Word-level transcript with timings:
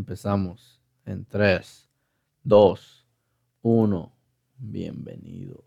Empezamos 0.00 0.80
en 1.04 1.26
3, 1.26 1.86
2, 2.42 3.06
1. 3.60 4.12
Bienvenidos. 4.56 5.62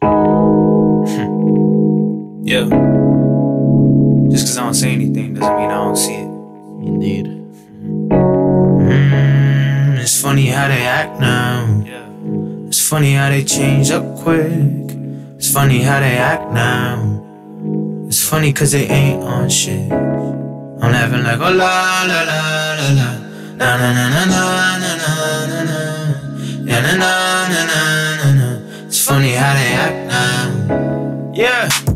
Yeah. 2.44 2.64
Just 4.30 4.44
because 4.44 4.56
I 4.56 4.62
don't 4.62 4.74
say 4.74 4.92
anything 4.92 5.34
doesn't 5.34 5.56
mean 5.56 5.68
I 5.68 5.74
don't 5.74 5.96
see 5.96 6.14
it. 6.14 6.30
Indeed. 6.86 7.26
Mm, 8.86 9.98
it's 9.98 10.22
funny 10.22 10.46
how 10.46 10.68
they 10.68 10.86
act 10.86 11.18
now. 11.20 11.82
Yeah. 11.84 12.08
It's 12.68 12.80
funny 12.88 13.14
how 13.14 13.28
they 13.30 13.42
change 13.44 13.90
up 13.90 14.16
quick. 14.20 14.52
It's 15.36 15.52
funny 15.52 15.82
how 15.82 15.98
they 16.00 16.16
act 16.16 16.52
now. 16.52 17.20
It's 18.06 18.22
funny 18.26 18.52
cause 18.52 18.70
they 18.72 18.86
ain't 18.86 19.22
on 19.24 19.48
shit. 19.50 19.90
I'm 20.80 20.92
laughing 20.92 21.22
like 21.24 21.40
oh 21.40 21.50
la 21.60 22.04
la 22.10 22.20
la 22.30 22.38
la 22.78 22.88
la. 22.98 23.08
Na 23.58 23.68
na 23.80 23.88
na 23.92 24.04
na 24.14 24.22
na 24.32 24.40
na 24.82 24.90
na 25.50 25.60
na. 25.68 25.78
Yeah 26.68 26.80
na 26.86 26.92
na 27.02 27.10
na 27.52 27.60
na 27.70 27.80
na 28.20 28.28
na. 28.38 28.48
It's 28.86 29.00
funny 29.04 29.32
how 29.32 29.52
they 29.54 29.72
act 29.74 30.00
now. 30.08 31.32
Yeah. 31.34 31.87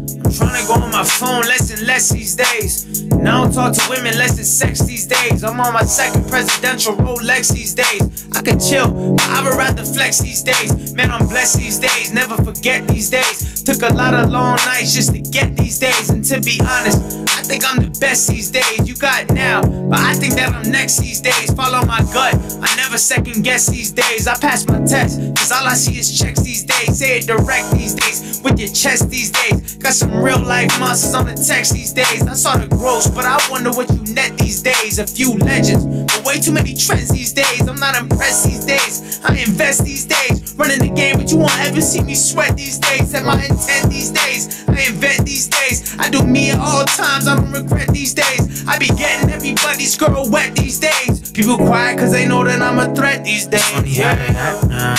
Go 0.66 0.74
on 0.74 0.90
my 0.92 1.04
phone 1.04 1.42
less 1.42 1.70
and 1.70 1.86
less 1.86 2.10
these 2.10 2.36
days. 2.36 3.02
And 3.10 3.28
I 3.28 3.42
don't 3.42 3.52
talk 3.52 3.74
to 3.74 3.90
women 3.90 4.16
less 4.16 4.36
than 4.36 4.44
sex 4.44 4.80
these 4.82 5.06
days. 5.06 5.42
I'm 5.42 5.58
on 5.60 5.72
my 5.72 5.82
second 5.84 6.28
presidential 6.28 6.94
Rolex 6.94 7.52
these 7.52 7.74
days. 7.74 8.28
I 8.34 8.42
could 8.42 8.60
chill, 8.60 8.88
but 9.14 9.28
I 9.28 9.42
would 9.42 9.56
rather 9.58 9.84
flex 9.84 10.20
these 10.20 10.42
days. 10.42 10.94
Man, 10.94 11.10
I'm 11.10 11.26
blessed 11.26 11.58
these 11.58 11.78
days. 11.78 12.12
Never 12.12 12.36
forget 12.42 12.86
these 12.88 13.10
days. 13.10 13.62
Took 13.62 13.82
a 13.82 13.92
lot 13.94 14.14
of 14.14 14.30
long 14.30 14.56
nights 14.64 14.94
just 14.94 15.12
to 15.14 15.20
get 15.20 15.56
these 15.56 15.78
days. 15.78 16.10
And 16.10 16.24
to 16.26 16.40
be 16.40 16.60
honest, 16.60 16.98
I 17.38 17.42
think 17.42 17.64
I'm 17.68 17.82
the 17.82 17.98
best 17.98 18.28
these 18.28 18.50
days. 18.50 18.88
You 18.88 18.94
got 18.96 19.30
now, 19.30 19.62
but 19.62 19.98
I 19.98 20.14
think 20.14 20.34
that 20.34 20.54
I'm 20.54 20.70
next 20.70 20.98
these 20.98 21.20
days. 21.20 21.52
Follow 21.54 21.84
my 21.86 22.00
gut. 22.12 22.34
I 22.62 22.74
never 22.76 22.98
second 22.98 23.42
guess 23.42 23.66
these 23.68 23.90
days. 23.90 24.28
I 24.28 24.38
pass 24.38 24.66
my 24.66 24.78
test, 24.84 25.18
cause 25.36 25.50
all 25.50 25.66
I 25.66 25.74
see 25.74 25.98
is 25.98 26.18
checks 26.18 26.40
these 26.42 26.64
days. 26.64 26.98
Say 26.98 27.18
it 27.18 27.26
direct 27.26 27.72
these 27.72 27.94
days, 27.94 28.40
with 28.42 28.58
your 28.58 28.68
chest 28.68 29.10
these 29.10 29.30
days. 29.30 29.76
Got 29.76 29.94
some 29.94 30.22
real 30.22 30.38
life 30.38 30.51
monsters 30.78 31.14
on 31.14 31.26
the 31.26 31.34
text 31.34 31.72
these 31.72 31.92
days. 31.92 32.22
I 32.26 32.34
saw 32.34 32.56
the 32.56 32.68
gross, 32.68 33.08
but 33.08 33.24
I 33.24 33.38
wonder 33.50 33.70
what 33.70 33.88
you 33.90 34.14
net 34.14 34.36
these 34.38 34.60
days. 34.62 34.98
A 34.98 35.06
few 35.06 35.34
legends, 35.38 35.84
but 35.84 36.24
way 36.24 36.40
too 36.40 36.52
many 36.52 36.74
trends 36.74 37.08
these 37.08 37.32
days. 37.32 37.66
I'm 37.66 37.80
not 37.80 37.96
impressed 37.96 38.44
these 38.44 38.64
days. 38.64 39.20
I 39.24 39.36
invest 39.38 39.84
these 39.84 40.04
days, 40.04 40.54
running 40.58 40.80
the 40.80 40.92
game, 40.92 41.16
but 41.16 41.30
you 41.30 41.38
won't 41.38 41.58
ever 41.60 41.80
see 41.80 42.02
me 42.02 42.14
sweat 42.14 42.56
these 42.56 42.78
days. 42.78 43.10
Set 43.10 43.24
my 43.24 43.40
intent 43.42 43.90
these 43.90 44.10
days. 44.10 44.64
I 44.68 44.92
invent 44.92 45.24
these 45.24 45.48
days. 45.48 45.96
I 45.98 46.10
do 46.10 46.22
me 46.22 46.50
at 46.50 46.58
all 46.58 46.84
times. 46.84 47.26
I 47.28 47.36
don't 47.36 47.52
regret 47.52 47.88
these 47.88 48.14
days. 48.14 48.66
I 48.68 48.78
be 48.78 48.88
getting 48.88 49.30
everybody's 49.30 49.96
girl 49.96 50.28
wet 50.30 50.54
these 50.54 50.78
days. 50.78 51.32
People 51.32 51.56
quiet 51.56 51.98
cause 51.98 52.12
they 52.12 52.28
know 52.28 52.44
that 52.44 52.60
I'm 52.60 52.78
a 52.78 52.94
threat 52.94 53.24
these 53.24 53.46
days. 53.46 53.64
Funny 53.70 53.94
how 53.94 54.14
they 54.14 54.34
act 54.36 54.68
now. 54.68 54.94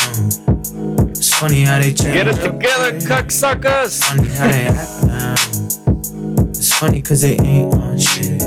It's 1.09 1.33
funny 1.33 1.61
how 1.61 1.79
they 1.79 1.93
change. 1.93 2.13
Get 2.13 2.27
it 2.27 2.41
together, 2.41 2.91
quick. 2.91 3.03
cocksuckers. 3.03 4.03
Funny 4.03 4.27
how 4.29 4.47
they 4.47 4.67
act 4.67 5.02
now. 5.13 6.49
It's 6.49 6.73
funny 6.73 7.01
cause 7.01 7.21
they 7.21 7.37
ain't 7.37 7.73
on 7.73 7.97
shit. 7.97 8.41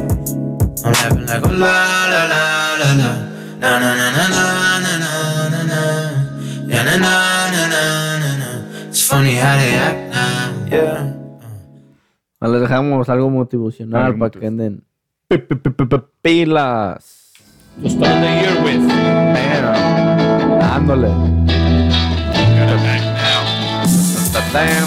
I'm 0.84 0.92
laughing 0.92 1.26
like 1.26 1.42
oh 1.46 1.50
la 1.54 2.06
la 2.10 2.22
la 2.30 2.42
la 2.80 2.88
la. 3.00 3.10
Na 3.62 3.70
na 3.82 3.90
na 3.94 4.06
na 4.14 4.24
na 4.28 4.42
na 4.84 4.92
na 4.98 5.12
na 5.54 5.60
na. 5.70 5.80
Yeah 6.70 6.82
na 6.86 6.94
na 6.98 7.12
na 7.54 7.62
na 7.70 7.82
na 8.22 8.30
na. 8.42 8.48
It's 8.90 9.02
funny 9.06 9.34
how 9.38 9.56
they 9.58 9.74
act 9.74 10.00
now. 10.12 10.50
Yeah. 10.70 11.12
Ah, 12.42 12.48
Les 12.48 12.60
dejamos 12.60 13.08
algo 13.08 13.30
motivacional 13.30 14.12
para 14.18 14.30
que 14.30 14.46
anden 14.46 14.82
pi- 15.28 15.38
pi- 15.38 15.56
pi- 15.56 15.70
pi- 15.72 15.86
pi- 15.88 16.06
pilas. 16.22 17.32
To 17.82 17.88
start 17.90 18.16
the 18.22 18.30
year 18.40 18.54
with. 18.62 18.84
Bam. 18.86 19.64
Dándole. 20.60 21.10
Got 22.56 22.70
it 22.72 22.80
back 22.84 23.02
now. 23.16 23.40
Ta-tam. 24.32 24.86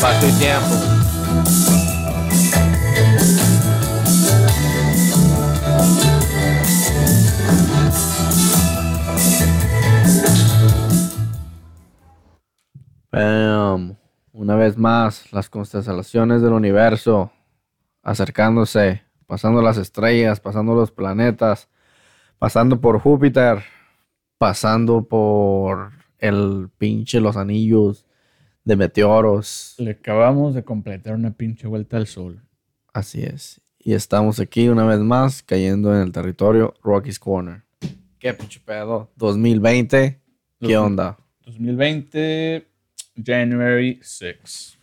Paso 0.00 0.28
y 0.28 0.32
tiempo. 0.38 0.98
Una 14.32 14.54
vez 14.54 14.78
más, 14.78 15.30
las 15.32 15.50
constelaciones 15.50 16.40
del 16.40 16.52
universo 16.52 17.32
acercándose, 18.02 19.02
pasando 19.26 19.60
las 19.60 19.76
estrellas, 19.76 20.40
pasando 20.40 20.74
los 20.74 20.90
planetas, 20.90 21.68
pasando 22.38 22.80
por 22.80 22.98
Júpiter, 23.00 23.64
pasando 24.38 25.02
por 25.02 25.90
el 26.18 26.70
pinche 26.78 27.20
los 27.20 27.36
anillos 27.36 28.07
de 28.68 28.76
meteoros. 28.76 29.74
Le 29.78 29.92
acabamos 29.92 30.54
de 30.54 30.62
completar 30.62 31.14
una 31.14 31.30
pinche 31.30 31.66
vuelta 31.66 31.96
al 31.96 32.06
sol. 32.06 32.42
Así 32.92 33.22
es. 33.22 33.62
Y 33.78 33.94
estamos 33.94 34.40
aquí 34.40 34.68
una 34.68 34.84
vez 34.84 34.98
más 34.98 35.42
cayendo 35.42 35.96
en 35.96 36.02
el 36.02 36.12
territorio 36.12 36.74
Rocky's 36.82 37.18
Corner. 37.18 37.62
¿Qué 38.18 38.34
pinche 38.34 38.60
pedo? 38.60 39.10
2020. 39.16 40.20
¿Qué 40.60 40.76
onda? 40.76 41.16
2020, 41.46 42.68
January 43.24 44.00
6. 44.02 44.78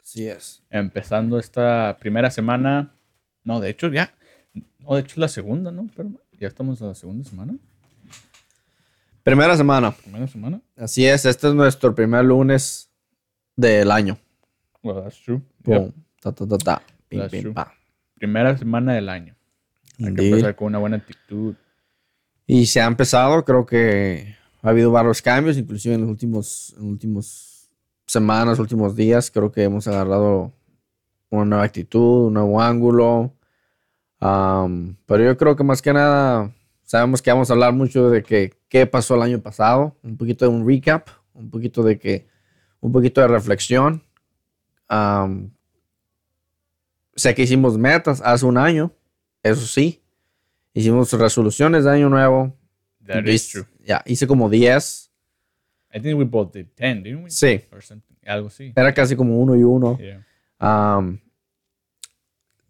Así 0.00 0.28
es. 0.28 0.62
Empezando 0.70 1.40
esta 1.40 1.96
primera 1.98 2.30
semana. 2.30 2.94
No, 3.42 3.58
de 3.58 3.70
hecho 3.70 3.88
ya. 3.88 4.14
No, 4.78 4.94
de 4.94 5.00
hecho 5.00 5.14
es 5.14 5.18
la 5.18 5.28
segunda, 5.28 5.72
¿no? 5.72 5.90
Pero 5.96 6.10
ya 6.38 6.46
estamos 6.46 6.80
a 6.80 6.86
la 6.86 6.94
segunda 6.94 7.28
semana. 7.28 7.56
Primera 9.24 9.56
semana. 9.56 9.90
Primera 9.90 10.28
semana. 10.28 10.60
Así 10.76 11.04
es. 11.04 11.24
Este 11.24 11.48
es 11.48 11.54
nuestro 11.54 11.92
primer 11.92 12.24
lunes 12.24 12.85
del 13.56 13.90
año. 13.90 14.18
Well, 14.82 15.02
that's 15.02 15.18
true. 15.22 15.42
Boom. 15.64 15.86
Yep. 15.86 15.94
Ta, 16.20 16.32
ta, 16.32 16.46
ta, 16.46 16.58
ta. 16.58 16.82
Pim, 17.08 17.20
That's 17.20 17.32
pim, 17.32 17.42
true. 17.42 17.54
pa. 17.54 17.72
Primera 18.14 18.56
semana 18.56 18.94
del 18.94 19.08
año. 19.08 19.34
Hay 19.98 20.14
que 20.14 20.28
empezar 20.28 20.54
con 20.54 20.68
una 20.68 20.78
buena 20.78 20.96
actitud. 20.98 21.54
Y 22.46 22.66
se 22.66 22.80
ha 22.80 22.86
empezado, 22.86 23.44
creo 23.44 23.66
que 23.66 24.36
ha 24.62 24.68
habido 24.70 24.90
varios 24.90 25.20
cambios, 25.22 25.56
inclusive 25.56 25.94
en 25.94 26.02
los 26.02 26.10
últimos, 26.10 26.74
en 26.78 26.86
últimos 26.86 27.68
semanas, 28.06 28.58
últimos 28.58 28.94
días, 28.94 29.30
creo 29.30 29.50
que 29.50 29.64
hemos 29.64 29.88
agarrado 29.88 30.52
una 31.30 31.44
nueva 31.44 31.64
actitud, 31.64 32.26
un 32.28 32.34
nuevo 32.34 32.60
ángulo. 32.60 33.34
Am, 34.20 34.96
pero 35.06 35.24
yo 35.24 35.36
creo 35.36 35.56
que 35.56 35.64
más 35.64 35.82
que 35.82 35.92
nada, 35.92 36.52
sabemos 36.82 37.20
que 37.20 37.30
vamos 37.30 37.50
a 37.50 37.54
hablar 37.54 37.72
mucho 37.72 38.10
de 38.10 38.22
que, 38.22 38.54
qué 38.68 38.86
pasó 38.86 39.16
el 39.16 39.22
año 39.22 39.40
pasado, 39.40 39.96
un 40.02 40.16
poquito 40.16 40.44
de 40.44 40.50
un 40.50 40.66
recap, 40.66 41.08
un 41.34 41.50
poquito 41.50 41.82
de 41.82 41.98
que, 41.98 42.28
un 42.86 42.92
poquito 42.92 43.20
de 43.20 43.26
reflexión. 43.26 44.04
Sé 47.16 47.34
que 47.34 47.42
hicimos 47.42 47.76
metas 47.76 48.22
hace 48.24 48.46
un 48.46 48.56
año, 48.56 48.92
eso 49.42 49.66
sí. 49.66 50.04
Hicimos 50.72 51.12
resoluciones 51.12 51.82
de 51.84 51.90
año 51.90 52.08
nuevo. 52.08 52.56
That 53.04 53.24
is 53.24 53.48
true. 53.48 53.66
Ya, 53.84 54.02
hice 54.06 54.28
como 54.28 54.48
10. 54.48 55.10
I 55.94 56.00
think 56.00 56.16
we 56.16 56.24
both 56.24 56.52
did 56.52 56.66
10, 56.76 57.02
didn't 57.02 57.24
we? 57.24 57.30
Sí. 57.30 57.60
Or. 57.72 57.82
Algo 58.24 58.48
así. 58.48 58.72
Era 58.76 58.94
casi 58.94 59.16
como 59.16 59.40
uno 59.40 59.56
y 59.56 59.64
uno. 59.64 59.98
Yeah. 59.98 61.02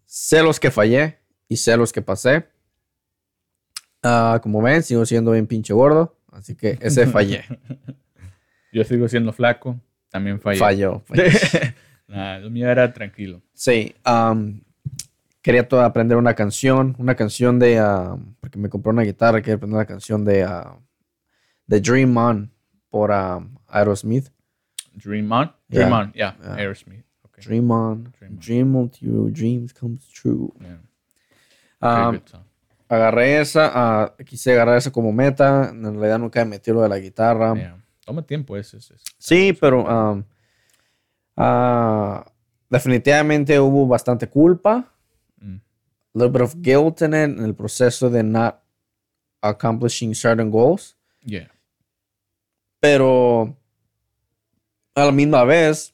Sé 0.05 0.41
los 0.41 0.59
que 0.59 0.71
fallé 0.71 1.19
y 1.47 1.57
sé 1.57 1.77
los 1.77 1.93
que 1.93 2.01
pasé. 2.01 2.47
Ah, 4.01 4.39
como 4.41 4.63
ven, 4.63 4.81
sigo 4.81 5.05
siendo 5.05 5.31
bien 5.33 5.45
pinche 5.45 5.73
gordo. 5.73 6.17
Así 6.31 6.55
que 6.55 6.79
ese 6.81 7.05
fallé. 7.11 7.43
Yo 8.73 8.83
sigo 8.83 9.07
siendo 9.07 9.31
flaco. 9.31 9.79
También. 10.09 10.39
Falló. 10.39 10.59
falló. 11.05 11.23
Nah, 12.07 12.37
lo 12.39 12.49
mío 12.49 12.69
era 12.69 12.93
tranquilo. 12.93 13.41
Sí. 13.53 13.93
am, 14.03 14.61
quería 15.41 15.67
to- 15.67 15.81
aprender 15.81 16.17
una 16.17 16.33
canción. 16.33 16.95
Una 16.99 17.15
canción 17.15 17.59
de. 17.59 17.79
am, 17.79 18.35
porque 18.39 18.57
me 18.57 18.69
compré 18.69 18.91
una 18.91 19.03
guitarra. 19.03 19.41
Quería 19.41 19.55
aprender 19.55 19.75
una 19.75 19.85
canción 19.85 20.23
de. 20.23 20.43
ah, 20.43 20.77
de 21.65 21.81
Dream 21.81 22.15
On 22.15 22.51
por 22.89 23.11
am, 23.11 23.57
Aerosmith. 23.67 24.29
Dream 24.93 25.31
On? 25.31 25.51
Dream 25.67 25.89
Yeah. 25.89 25.97
On, 25.99 26.11
yeah. 26.13 26.37
Yeah. 26.41 26.55
Aerosmith. 26.55 27.05
Okay. 27.23 27.43
Dream 27.43 27.69
On. 27.71 28.13
Dream 28.39 28.75
On. 28.75 28.89
Dream 28.89 28.91
your 29.01 29.29
dreams 29.31 29.73
comes 29.73 30.07
true. 30.09 30.51
Yeah. 30.61 30.77
Song. 31.81 32.21
agarré 32.89 33.41
esa, 33.41 33.69
ah, 33.73 34.15
quise 34.25 34.53
agarrar 34.53 34.77
esa 34.77 34.91
como 34.91 35.11
meta. 35.11 35.69
En 35.69 35.83
realidad 35.83 36.19
nunca 36.19 36.43
me 36.45 36.51
metí 36.51 36.71
lo 36.71 36.81
de 36.81 36.89
la 36.89 36.97
guitarra. 36.99 37.53
Toma 38.07 38.21
tiempo 38.21 38.55
ese. 38.55 38.77
ese- 38.77 38.93
ese. 38.95 39.03
Sí, 39.17 39.51
pero 39.51 39.83
um, 39.83 40.23
ah, 41.35 42.25
definitivamente 42.69 43.59
hubo 43.59 43.85
bastante 43.85 44.29
culpa. 44.29 44.89
Mm. 45.41 45.57
A 45.57 45.61
little 46.13 46.29
bit 46.29 46.41
of 46.41 46.55
guilt 46.61 47.01
in 47.01 47.07
it, 47.13 47.37
en 47.37 47.43
el 47.43 47.53
proceso 47.53 48.09
de 48.09 48.23
not 48.23 48.63
accomplishing 49.41 50.15
certain 50.15 50.49
goals. 50.49 50.95
Yeah. 51.21 51.51
Pero 52.79 53.57
a 54.95 55.03
la 55.05 55.11
misma 55.11 55.43
vez, 55.43 55.93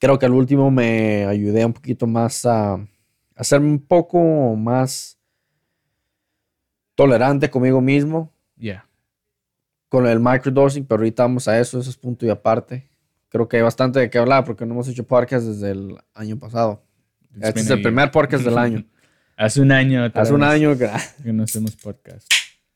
creo 0.00 0.18
que 0.18 0.26
al 0.26 0.32
último 0.32 0.68
me 0.72 1.26
ayudé 1.26 1.64
un 1.64 1.72
poquito 1.74 2.08
más 2.08 2.44
a, 2.44 2.74
a 3.36 3.44
ser 3.44 3.60
un 3.60 3.78
poco 3.78 4.56
más 4.56 5.16
tolerante 6.96 7.48
conmigo 7.48 7.80
mismo 7.80 8.32
Yeah. 8.58 8.84
Con 9.92 10.06
el 10.06 10.20
microdosing, 10.20 10.86
pero 10.86 11.00
ahorita 11.00 11.24
vamos 11.24 11.46
a 11.48 11.60
eso, 11.60 11.78
eso 11.78 11.90
es 11.90 11.98
punto 11.98 12.24
y 12.24 12.30
aparte. 12.30 12.88
Creo 13.28 13.46
que 13.46 13.58
hay 13.58 13.62
bastante 13.62 14.00
de 14.00 14.08
qué 14.08 14.16
hablar 14.16 14.42
porque 14.42 14.64
no 14.64 14.72
hemos 14.72 14.88
hecho 14.88 15.06
podcast 15.06 15.46
desde 15.46 15.72
el 15.72 15.98
año 16.14 16.38
pasado. 16.38 16.82
It's 17.36 17.48
Este 17.48 17.60
es 17.60 17.68
el 17.70 17.82
primer 17.82 18.10
podcast 18.10 18.42
del 18.42 18.56
año. 18.56 18.86
Hace 19.36 19.60
un 19.60 19.70
año. 19.70 20.10
Hace 20.14 20.32
un 20.32 20.42
año 20.44 20.78
que... 20.78 20.88
Que 21.22 21.30
no 21.34 21.42
hacemos 21.42 21.76
podcast. 21.76 22.26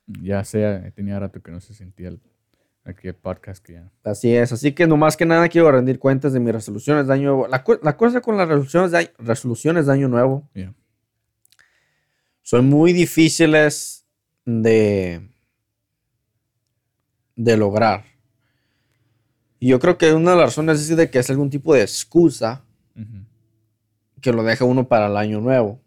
Ya 0.07 0.45
sea, 0.45 0.91
tenía 0.91 1.19
rato 1.19 1.41
que 1.43 1.51
no 1.51 1.59
se 1.63 1.73
sentía 1.73 2.09
el, 2.09 2.21
aquí 2.85 3.09
el 3.09 3.15
podcast 3.15 3.65
que 3.65 3.73
ya. 3.73 3.91
Así 4.05 4.35
es, 4.37 4.53
así 4.53 4.73
que 4.73 4.87
nomás 4.87 5.17
que 5.17 5.25
nada 5.25 5.49
quiero 5.49 5.73
rendir 5.73 5.99
cuentas 5.99 6.35
de 6.35 6.41
mis 6.41 6.53
resoluciones 6.53 7.07
de 7.07 7.15
año 7.15 7.23
nuevo. 7.31 7.49
La, 7.49 7.65
la 7.83 7.97
cosa 7.97 8.21
con 8.21 8.37
las 8.37 8.47
resoluciones 8.47 8.91
de, 8.91 8.99
año- 8.99 9.09
resoluciones 9.21 9.87
de 9.87 9.93
año 9.95 10.09
nuevo 10.09 10.47
Yeah. 10.53 10.75
son 12.43 12.67
muy 12.69 12.93
difíciles 12.93 14.05
de, 14.45 15.31
de 17.37 17.57
lograr. 17.57 18.05
Y 19.61 19.69
yo 19.69 19.79
creo 19.79 19.97
que 19.97 20.13
una 20.13 20.33
de 20.33 20.37
las 20.39 20.47
razones 20.47 20.81
es 20.91 20.97
de 20.97 21.11
que 21.11 21.19
es 21.19 21.31
algún 21.31 21.51
tipo 21.51 21.75
de 21.75 21.83
excusa 21.83 22.63
que 24.21 24.33
lo 24.33 24.43
deja 24.43 24.65
uno 24.65 24.89
para 24.89 25.07
el 25.07 25.17
año 25.17 25.41
nuevo. 25.41 25.81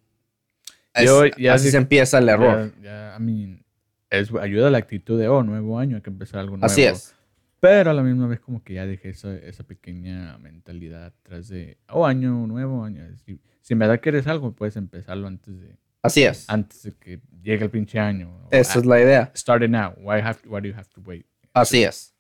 Es- 0.93 1.05
Yo 1.05 1.25
ya 1.37 1.53
así 1.55 1.69
se 1.71 1.77
empieza 1.77 2.17
el 2.19 2.29
error. 2.29 2.73
Ya, 2.81 3.11
ya, 3.11 3.17
I 3.19 3.21
mean, 3.21 3.63
es, 4.09 4.31
ayuda 4.33 4.67
a 4.67 4.71
la 4.71 4.77
actitud 4.77 5.19
de, 5.19 5.27
oh, 5.27 5.43
nuevo 5.43 5.77
año, 5.77 5.97
hay 5.97 6.01
que 6.01 6.09
empezar 6.09 6.39
algo 6.39 6.51
nuevo. 6.57 6.65
así 6.65 6.83
es. 6.83 7.13
Pero 7.59 7.91
a 7.91 7.93
la 7.93 8.01
misma 8.01 8.27
vez 8.27 8.39
como 8.39 8.63
que 8.63 8.75
ya 8.75 8.85
dejé 8.85 9.09
esa, 9.09 9.35
esa 9.35 9.63
pequeña 9.63 10.37
mentalidad 10.37 11.07
atrás 11.07 11.49
de, 11.49 11.77
oh, 11.89 12.05
año 12.05 12.47
nuevo, 12.47 12.83
año. 12.85 13.03
Si, 13.25 13.39
si 13.61 13.73
en 13.73 13.79
verdad 13.79 13.99
quieres 14.01 14.25
algo, 14.27 14.53
puedes 14.53 14.77
empezarlo 14.77 15.27
antes 15.27 15.59
de, 15.59 15.75
Así 16.01 16.23
es. 16.23 16.49
antes 16.49 16.83
de 16.83 16.91
que 16.93 17.19
llegue 17.43 17.65
el 17.65 17.69
pinche 17.69 17.99
año. 17.99 18.47
Esa 18.49 18.79
es 18.79 18.85
la 18.85 18.99
idea. 19.01 19.31
Start 19.35 19.63
it 19.63 19.69
now. 19.69 19.93
Why, 19.97 20.21
have, 20.21 20.39
why 20.47 20.61
do 20.61 20.69
you 20.69 20.73
have 20.75 20.87
to 20.95 21.01
wait? 21.01 21.25
Así 21.61 21.83
es. 21.83 22.13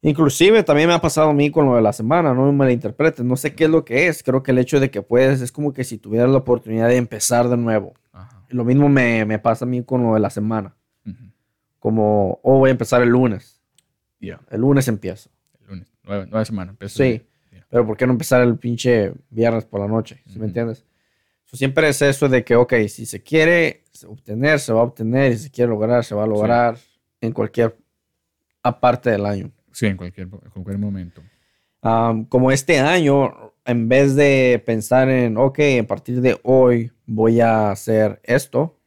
Inclusive 0.00 0.62
también 0.62 0.88
me 0.88 0.94
ha 0.94 1.00
pasado 1.00 1.30
a 1.30 1.32
mí 1.34 1.50
con 1.50 1.66
lo 1.66 1.74
de 1.74 1.82
la 1.82 1.92
semana, 1.92 2.32
no 2.32 2.46
me 2.46 2.52
malinterpretes, 2.52 3.24
no 3.24 3.36
sé 3.36 3.54
qué 3.54 3.64
es 3.64 3.70
lo 3.70 3.84
que 3.84 4.06
es, 4.06 4.22
creo 4.22 4.44
que 4.44 4.52
el 4.52 4.58
hecho 4.58 4.78
de 4.78 4.90
que 4.90 5.02
puedes 5.02 5.40
es 5.40 5.50
como 5.50 5.72
que 5.72 5.82
si 5.82 5.98
tuvieras 5.98 6.30
la 6.30 6.38
oportunidad 6.38 6.88
de 6.88 6.96
empezar 6.96 7.48
de 7.48 7.56
nuevo. 7.56 7.94
Ajá. 8.12 8.44
Lo 8.48 8.64
mismo 8.64 8.88
me, 8.88 9.24
me 9.24 9.40
pasa 9.40 9.64
a 9.64 9.68
mí 9.68 9.82
con 9.82 10.04
lo 10.04 10.14
de 10.14 10.20
la 10.20 10.30
semana, 10.30 10.76
como, 11.80 12.38
oh, 12.42 12.58
voy 12.58 12.68
a 12.68 12.72
empezar 12.72 13.02
el 13.02 13.08
lunes, 13.08 13.60
Ya, 14.20 14.40
el 14.50 14.60
lunes 14.60 14.86
empiezo, 14.86 15.30
el 15.60 15.66
lunes. 15.66 15.92
Nueva, 16.04 16.26
nueva 16.26 16.44
semana. 16.44 16.70
empiezo 16.70 17.02
Sí. 17.02 17.22
pero 17.68 17.84
¿por 17.84 17.96
qué 17.96 18.06
no 18.06 18.12
empezar 18.12 18.40
el 18.42 18.56
pinche 18.56 19.12
viernes 19.30 19.64
por 19.64 19.80
la 19.80 19.88
noche? 19.88 20.22
¿Sí 20.26 20.38
me 20.38 20.46
entiendes? 20.46 20.84
So, 21.44 21.56
siempre 21.56 21.88
es 21.88 22.00
eso 22.02 22.28
de 22.28 22.44
que, 22.44 22.54
ok, 22.54 22.74
si 22.88 23.04
se 23.04 23.22
quiere 23.22 23.82
obtener, 24.06 24.60
se 24.60 24.72
va 24.72 24.80
a 24.80 24.84
obtener, 24.84 25.32
y 25.32 25.36
si 25.36 25.44
se 25.44 25.50
quiere 25.50 25.70
lograr, 25.70 26.04
se 26.04 26.14
va 26.14 26.22
a 26.22 26.26
lograr 26.26 26.78
en 27.20 27.32
cualquier 27.32 27.76
aparte 28.68 29.10
del 29.10 29.26
año. 29.26 29.50
Sí, 29.72 29.86
en 29.86 29.96
cualquier, 29.96 30.26
en 30.26 30.50
cualquier 30.50 30.78
momento. 30.78 31.22
Como 32.28 32.50
este 32.50 32.78
año, 32.80 33.52
en 33.64 33.88
vez 33.88 34.14
de 34.14 34.62
pensar 34.64 35.08
en, 35.08 35.36
ok, 35.36 35.58
a 35.82 35.86
partir 35.86 36.20
de 36.20 36.38
hoy 36.42 36.90
voy 37.06 37.40
a 37.40 37.70
hacer 37.70 38.20
esto, 38.24 38.78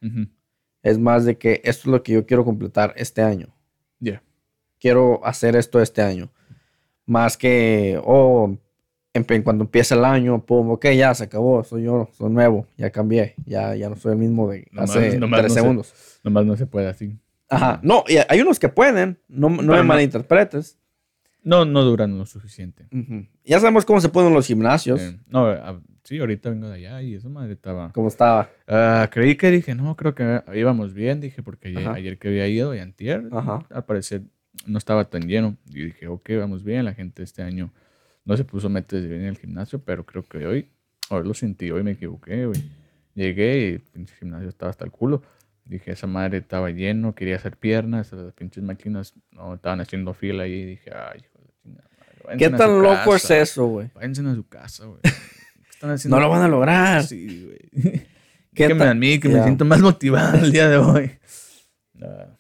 es 0.84 1.00
más 1.00 1.26
de 1.26 1.38
que 1.38 1.62
esto 1.64 1.82
es 1.84 1.86
lo 1.88 2.04
que 2.04 2.14
yo 2.14 2.26
quiero 2.26 2.44
completar 2.44 2.94
este 2.98 3.22
año. 3.22 3.48
Ya. 4.00 4.22
Quiero 4.80 5.26
hacer 5.26 5.56
esto 5.56 5.82
este 5.82 6.02
año. 6.02 6.32
Más 7.06 7.38
que, 7.38 8.00
oh, 8.04 8.56
en, 9.14 9.44
cuando 9.44 9.64
empieza 9.64 9.96
el 9.96 10.06
año, 10.06 10.44
pum, 10.46 10.72
ok, 10.72 10.88
ya 10.96 11.14
se 11.14 11.26
acabó, 11.26 11.64
soy 11.64 11.84
yo, 11.84 12.10
soy 12.14 12.30
nuevo, 12.32 12.66
ya 12.78 12.90
cambié, 12.92 13.36
ya, 13.46 13.76
ya 13.76 13.90
no 13.90 13.96
soy 13.96 14.14
el 14.14 14.18
mismo 14.20 14.50
de 14.50 14.68
Nomás- 14.72 14.90
hace 14.96 15.20
nomás 15.20 15.40
tres 15.42 15.56
no 15.56 15.62
segundos. 15.62 16.20
Nomás 16.24 16.46
no 16.46 16.56
se 16.56 16.66
puede 16.66 16.88
así. 16.88 17.18
Ajá, 17.52 17.80
no, 17.84 18.04
y 18.08 18.16
hay 18.28 18.42
unos 18.42 18.58
que 18.60 18.70
pueden, 18.70 19.20
no, 19.28 19.50
no 19.50 19.58
Pero 19.58 19.68
me 19.74 19.78
no- 19.78 19.84
malinterpretes. 19.84 20.80
No, 21.44 21.66
no 21.66 21.84
duran 21.84 22.18
lo 22.20 22.26
suficiente. 22.28 22.88
Ya 23.44 23.60
sabemos 23.60 23.84
cómo 23.84 24.00
se 24.00 24.10
ponen 24.10 24.32
los 24.34 24.46
gimnasios, 24.48 25.02
Eh, 25.02 25.18
no, 25.28 25.48
ah, 25.48 25.80
sí, 26.04 26.20
ahorita 26.20 26.52
vengo 26.52 26.70
de 26.70 26.76
allá 26.76 27.02
y 27.02 27.16
esa 27.16 27.30
madre 27.30 27.54
estaba. 27.54 27.92
cómo 27.94 28.08
estaba. 28.10 28.50
Ah, 28.68 29.10
creí 29.12 29.36
que 29.36 29.50
dije, 29.50 29.74
no, 29.76 29.96
creo 29.96 30.14
que 30.16 30.44
íbamos 30.54 30.94
bien, 30.94 31.20
dije, 31.20 31.42
porque 31.44 31.76
ayer, 31.96 32.20
que 32.20 32.28
había 32.28 32.48
ido 32.48 32.76
y 32.76 32.80
antier, 32.80 33.28
Ajá. 33.32 33.66
al 33.72 33.86
parecer 33.86 34.22
no 34.68 34.78
estaba 34.78 35.06
tan 35.10 35.24
lleno. 35.28 35.58
Y 35.68 35.86
dije, 35.86 36.08
ok, 36.08 36.30
vamos 36.38 36.64
bien, 36.64 36.86
la 36.86 36.94
gente 36.94 37.24
este 37.24 37.42
año 37.42 37.74
no 38.24 38.38
se 38.38 38.44
puso 38.46 38.70
metes 38.70 39.02
de 39.02 39.10
bien 39.10 39.22
en 39.22 39.28
el 39.30 39.38
gimnasio, 39.40 39.80
pero 39.84 40.06
creo 40.06 40.22
que 40.24 40.46
hoy, 40.46 40.70
hoy 41.10 41.24
lo 41.28 41.34
sentí, 41.34 41.72
hoy 41.72 41.82
me 41.82 41.92
equivoqué, 41.94 42.46
güey. 42.46 42.62
Llegué 43.16 43.82
y 43.96 44.00
el 44.00 44.08
gimnasio 44.20 44.48
estaba 44.48 44.70
hasta 44.70 44.86
el 44.86 44.92
culo. 44.92 45.24
Dije, 45.72 45.92
esa 45.94 46.06
madre 46.06 46.40
estaba 46.40 46.70
lleno, 46.70 47.16
quería 47.16 47.38
hacer 47.38 47.56
piernas, 47.56 48.12
las 48.12 48.34
pinches 48.34 48.62
máquinas 48.62 49.14
no 49.32 49.54
estaban 49.54 49.80
haciendo 49.80 50.14
fila 50.14 50.44
ahí. 50.44 50.66
Dije, 50.66 50.92
ay, 50.94 51.22
hijo 51.22 51.40
de 51.46 51.54
chingada 51.64 51.90
madre. 51.98 52.38
¿Qué 52.38 52.50
tan 52.50 52.82
loco 52.82 53.16
es 53.16 53.32
eso, 53.32 53.68
güey? 53.68 53.90
Váyanse 53.96 54.22
a 54.28 54.36
su 54.36 54.48
casa, 54.50 54.86
güey. 54.86 55.00
¿Qué 55.04 55.70
están 55.72 55.92
haciendo? 55.92 56.18
No 56.18 56.24
lo 56.24 56.30
van 56.30 56.42
a 56.42 56.50
lograr. 56.50 57.04
Sí, 57.04 57.46
güey. 57.46 57.92
¿Qué 58.54 58.68
Que 58.68 58.74
me 58.74 58.80
ta- 58.82 58.92
a 58.92 58.94
mí, 58.94 59.18
que 59.18 59.30
me 59.30 59.42
siento 59.44 59.64
más 59.64 59.80
motivado 59.80 60.40
el 60.44 60.52
día 60.52 60.68
de 60.70 60.78
hoy. 60.78 61.12
Ah, 62.04 62.36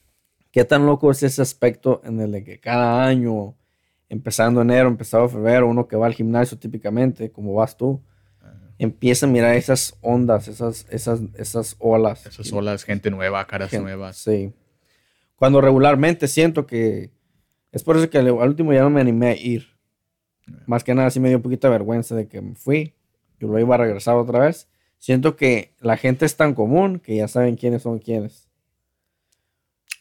¿Qué 0.51 0.65
tan 0.65 0.85
loco 0.87 1.11
es 1.11 1.21
ese 1.23 1.41
aspecto 1.41 2.01
en 2.03 2.19
el 2.19 2.31
de 2.31 2.43
que 2.43 2.59
cada 2.59 3.05
año, 3.05 3.55
empezando 4.09 4.61
enero, 4.61 4.89
empezando 4.89 5.29
febrero, 5.29 5.67
uno 5.69 5.87
que 5.87 5.95
va 5.95 6.07
al 6.07 6.15
gimnasio 6.15 6.57
típicamente, 6.57 7.31
como 7.31 7.53
vas 7.53 7.77
tú, 7.77 8.03
empieza 8.83 9.27
a 9.27 9.29
mirar 9.29 9.55
esas 9.55 9.95
ondas, 10.01 10.47
esas, 10.47 10.87
esas, 10.89 11.21
esas 11.35 11.75
olas. 11.77 12.25
esas 12.25 12.51
olas, 12.51 12.83
gente 12.83 13.11
nueva, 13.11 13.45
caras 13.45 13.71
nuevas. 13.73 14.17
Sí. 14.17 14.53
Cuando 15.35 15.61
regularmente 15.61 16.27
siento 16.27 16.65
que 16.65 17.11
es 17.71 17.83
por 17.83 17.95
eso 17.95 18.09
que 18.09 18.17
al 18.17 18.31
último 18.31 18.73
ya 18.73 18.81
no 18.81 18.89
me 18.89 18.99
animé 18.99 19.27
a 19.27 19.35
ir. 19.35 19.67
Más 20.65 20.83
que 20.83 20.95
nada 20.95 21.11
sí 21.11 21.19
me 21.19 21.29
dio 21.29 21.37
un 21.37 21.43
poquito 21.43 21.67
de 21.67 21.73
vergüenza 21.73 22.15
de 22.15 22.27
que 22.27 22.41
me 22.41 22.55
fui. 22.55 22.95
Yo 23.39 23.49
lo 23.49 23.59
iba 23.59 23.75
a 23.75 23.77
regresar 23.77 24.15
otra 24.15 24.39
vez. 24.39 24.67
Siento 24.97 25.35
que 25.35 25.75
la 25.79 25.95
gente 25.95 26.25
es 26.25 26.35
tan 26.35 26.55
común 26.55 26.99
que 26.99 27.15
ya 27.15 27.27
saben 27.27 27.57
quiénes 27.57 27.83
son 27.83 27.99
quiénes. 27.99 28.49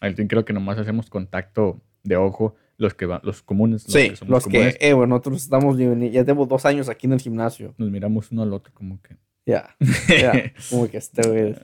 Al 0.00 0.15
fin 0.15 0.26
creo 0.26 0.47
que 0.47 0.55
nomás 0.55 0.79
hacemos 0.79 1.11
contacto 1.11 1.83
de 2.03 2.17
ojo 2.17 2.55
los 2.81 2.94
que 2.94 3.05
van, 3.05 3.21
los 3.23 3.43
comunes. 3.43 3.85
Los 3.85 3.93
Sí, 3.93 4.11
que 4.11 4.25
los 4.25 4.44
comunes, 4.44 4.79
que, 4.79 4.88
eh, 4.88 4.94
bueno, 4.94 5.15
nosotros 5.15 5.43
estamos, 5.43 5.77
ya 5.79 6.25
tengo 6.25 6.47
dos 6.47 6.65
años 6.65 6.88
aquí 6.88 7.06
en 7.06 7.12
el 7.12 7.21
gimnasio. 7.21 7.75
nos 7.77 7.91
miramos 7.91 8.32
uno 8.32 8.43
al 8.43 8.53
otro 8.55 8.73
como 8.73 9.00
que. 9.03 9.17
Ya, 9.44 9.77
ya, 10.09 10.52
como 10.71 10.88
que 10.88 10.97
este 10.97 11.28
güey. 11.28 11.54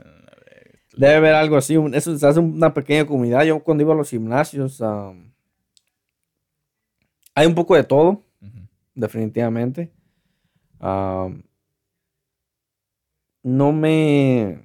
Debe 0.95 1.15
haber 1.15 1.35
algo 1.35 1.57
así, 1.57 1.77
eso 1.95 2.17
se 2.19 2.27
hace 2.27 2.41
una 2.41 2.73
pequeña 2.75 3.07
comunidad. 3.07 3.45
Yo 3.45 3.61
cuando 3.61 3.83
iba 3.83 3.95
a 3.95 3.97
los 3.97 4.11
gimnasios, 4.11 4.83
am, 4.83 5.33
hay 7.35 7.47
un 7.47 7.55
poco 7.55 7.75
de 7.75 7.85
todo, 7.85 8.23
definitivamente. 8.95 9.91
Am, 10.79 11.43
no 13.43 13.73
me... 13.73 14.63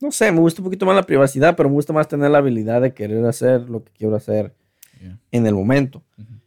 No 0.00 0.10
sé, 0.10 0.32
me 0.32 0.40
gusta 0.40 0.60
un 0.60 0.64
poquito 0.66 0.86
más 0.86 0.96
la 0.96 1.02
privacidad, 1.02 1.56
pero 1.56 1.68
me 1.68 1.74
gusta 1.74 1.92
más 1.92 2.08
tener 2.08 2.30
la 2.30 2.38
habilidad 2.38 2.80
de 2.80 2.94
querer 2.94 3.24
hacer 3.24 3.68
lo 3.68 3.84
que 3.84 3.92
quiero 3.92 4.16
hacer 4.16 4.54
Yeah. 5.04 5.18
en 5.32 5.46
el 5.46 5.54
momento. 5.54 6.02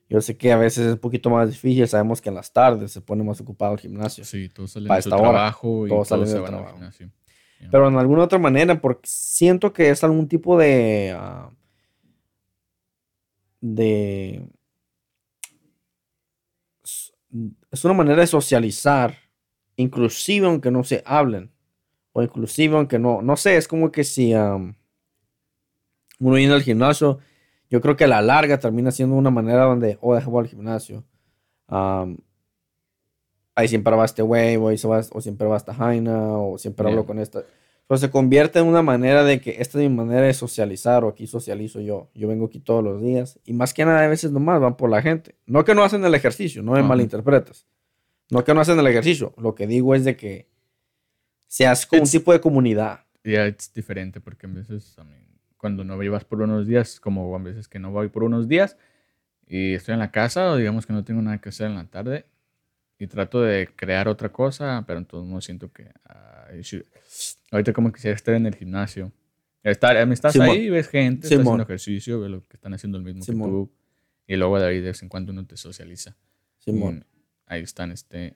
Yo 0.09 0.21
sé 0.21 0.37
que 0.37 0.51
a 0.53 0.57
veces 0.57 0.85
es 0.87 0.93
un 0.93 0.99
poquito 0.99 1.29
más 1.29 1.49
difícil, 1.49 1.85
sabemos 1.87 2.21
que 2.21 2.29
en 2.29 2.35
las 2.35 2.51
tardes 2.53 2.91
se 2.91 3.01
pone 3.01 3.23
más 3.23 3.39
ocupado 3.41 3.73
el 3.73 3.79
gimnasio. 3.79 4.23
Sí, 4.23 4.47
todos 4.49 4.71
salen 4.71 4.87
Para 4.87 4.97
de 4.97 5.01
su 5.03 5.09
esta 5.09 5.17
hora, 5.21 5.29
trabajo 5.31 5.85
y 5.85 5.89
todos 5.89 6.07
todos, 6.07 6.07
salen 6.07 6.27
se 6.27 6.33
del 6.35 6.45
trabajo. 6.45 6.73
gimnasio. 6.75 7.11
Yeah. 7.59 7.69
Pero 7.71 7.87
en 7.89 7.95
alguna 7.97 8.23
otra 8.23 8.39
manera, 8.39 8.79
porque 8.79 9.01
siento 9.09 9.73
que 9.73 9.89
es 9.89 10.03
algún 10.03 10.27
tipo 10.27 10.57
de. 10.57 11.13
ah, 11.17 11.51
de. 13.61 14.47
Es 17.71 17.83
una 17.83 17.93
manera 17.93 18.21
de 18.21 18.27
socializar, 18.27 19.15
inclusive 19.75 20.47
aunque 20.47 20.71
no 20.71 20.83
se 20.83 21.03
hablen, 21.05 21.51
o 22.13 22.23
inclusive 22.23 22.75
aunque 22.77 22.97
no. 22.97 23.21
No 23.21 23.35
sé, 23.35 23.57
es 23.57 23.67
como 23.67 23.91
que 23.91 24.03
si 24.03 24.33
uno 24.33 24.75
viene 26.19 26.53
al 26.53 26.63
gimnasio, 26.63 27.19
yo 27.69 27.81
creo 27.81 27.95
que 27.95 28.05
a 28.05 28.07
la 28.07 28.21
larga 28.21 28.59
termina 28.59 28.91
siendo 28.91 29.15
una 29.15 29.29
manera 29.31 29.63
donde, 29.63 29.97
oh, 30.01 30.15
deja 30.15 30.29
voy 30.29 30.43
al 30.43 30.49
gimnasio. 30.49 31.03
Am, 31.67 32.17
ahí 33.55 33.67
siempre 33.67 33.95
va 33.95 34.05
este 34.05 34.21
güey, 34.21 34.55
o, 34.57 34.65
o 34.65 35.21
siempre 35.21 35.47
va 35.47 35.57
esta 35.57 35.73
Jaina, 35.73 36.37
o 36.37 36.57
siempre 36.57 36.87
hablo 36.87 37.01
Yeah. 37.01 37.07
con 37.07 37.19
esta. 37.19 37.43
Pero 37.87 37.97
se 37.97 38.09
convierte 38.11 38.59
en 38.59 38.65
una 38.67 38.81
manera 38.81 39.23
de 39.23 39.39
que 39.39 39.57
esta 39.61 39.77
es 39.81 39.89
mi 39.89 39.95
manera 39.95 40.21
de 40.21 40.33
socializar, 40.33 41.03
o 41.05 41.07
aquí 41.09 41.25
socializo 41.25 41.79
yo. 41.79 42.09
Yo 42.13 42.27
vengo 42.27 42.45
aquí 42.47 42.59
todos 42.59 42.83
los 42.83 43.01
días. 43.01 43.39
Y 43.45 43.53
más 43.53 43.73
que 43.73 43.85
nada, 43.85 44.03
a 44.03 44.07
veces 44.07 44.31
nomás 44.31 44.59
van 44.59 44.75
por 44.75 44.89
la 44.89 45.01
gente. 45.01 45.35
No 45.45 45.63
que 45.63 45.73
no 45.73 45.83
hacen 45.83 46.03
el 46.03 46.13
ejercicio, 46.13 46.61
no 46.63 46.73
me 46.73 46.79
Ajá. 46.79 46.87
malinterpretes. 46.89 47.65
No 48.29 48.43
que 48.43 48.53
no 48.53 48.59
hacen 48.59 48.77
el 48.77 48.87
ejercicio. 48.87 49.33
Lo 49.37 49.55
que 49.55 49.67
digo 49.67 49.95
es 49.95 50.03
de 50.03 50.17
que 50.17 50.49
se 51.47 51.65
hace 51.65 51.87
como 51.87 52.01
un 52.01 52.07
It's- 52.07 52.11
tipo 52.11 52.33
de 52.33 52.41
comunidad. 52.41 53.05
Ya 53.23 53.45
es 53.45 53.73
diferente 53.73 54.19
porque 54.19 54.47
a 54.47 54.49
veces, 54.49 54.95
I 54.97 55.03
mean, 55.05 55.26
cuando 55.57 55.83
no 55.83 56.01
ibas 56.03 56.23
por 56.23 56.41
unos 56.41 56.67
días, 56.67 56.99
como 56.99 57.35
a 57.35 57.39
veces 57.39 57.67
que 57.67 57.79
no 57.79 57.91
voy 57.91 58.09
por 58.09 58.23
unos 58.23 58.47
días 58.47 58.77
y 59.47 59.73
estoy 59.73 59.93
en 59.93 59.99
la 59.99 60.11
casa 60.11 60.51
o 60.51 60.57
digamos 60.57 60.85
que 60.85 60.93
no 60.93 61.03
tengo 61.03 61.21
nada 61.21 61.39
que 61.39 61.49
hacer 61.49 61.67
en 61.67 61.75
la 61.75 61.85
tarde, 61.85 62.25
y 62.99 63.05
trato 63.07 63.41
de 63.41 63.69
crear 63.75 64.07
otra 64.07 64.29
cosa, 64.29 64.83
pero 64.87 64.99
entonces 64.99 65.31
no 65.31 65.39
siento 65.39 65.71
que... 65.71 65.83
I 66.51 66.61
should- 66.61 66.85
ahorita 67.51 67.71
como 67.73 67.91
quisiera 67.91 68.15
estar 68.15 68.33
en 68.33 68.47
el 68.47 68.55
gimnasio. 68.55 69.11
Estar, 69.61 69.95
eh, 69.97 70.13
estás 70.13 70.33
Simón. 70.33 70.49
ahí, 70.49 70.69
ves 70.69 70.87
gente, 70.87 71.27
estás 71.27 71.39
haciendo 71.41 71.63
ejercicio, 71.63 72.19
ves 72.21 72.31
lo 72.31 72.41
que 72.47 72.57
están 72.57 72.73
haciendo 72.73 72.97
el 72.97 73.03
mismo 73.03 73.21
Simón. 73.21 73.49
que 73.49 73.51
tú. 73.51 73.71
Y 74.27 74.35
luego 74.35 74.59
de 74.59 74.65
ahí 74.67 74.79
de 74.79 74.87
vez 74.87 75.03
en 75.03 75.09
cuando 75.09 75.31
uno 75.31 75.45
te 75.45 75.57
socializa. 75.57 76.15
Simón. 76.57 77.05
Y 77.05 77.53
ahí 77.53 77.61
están, 77.61 77.91
este... 77.91 78.35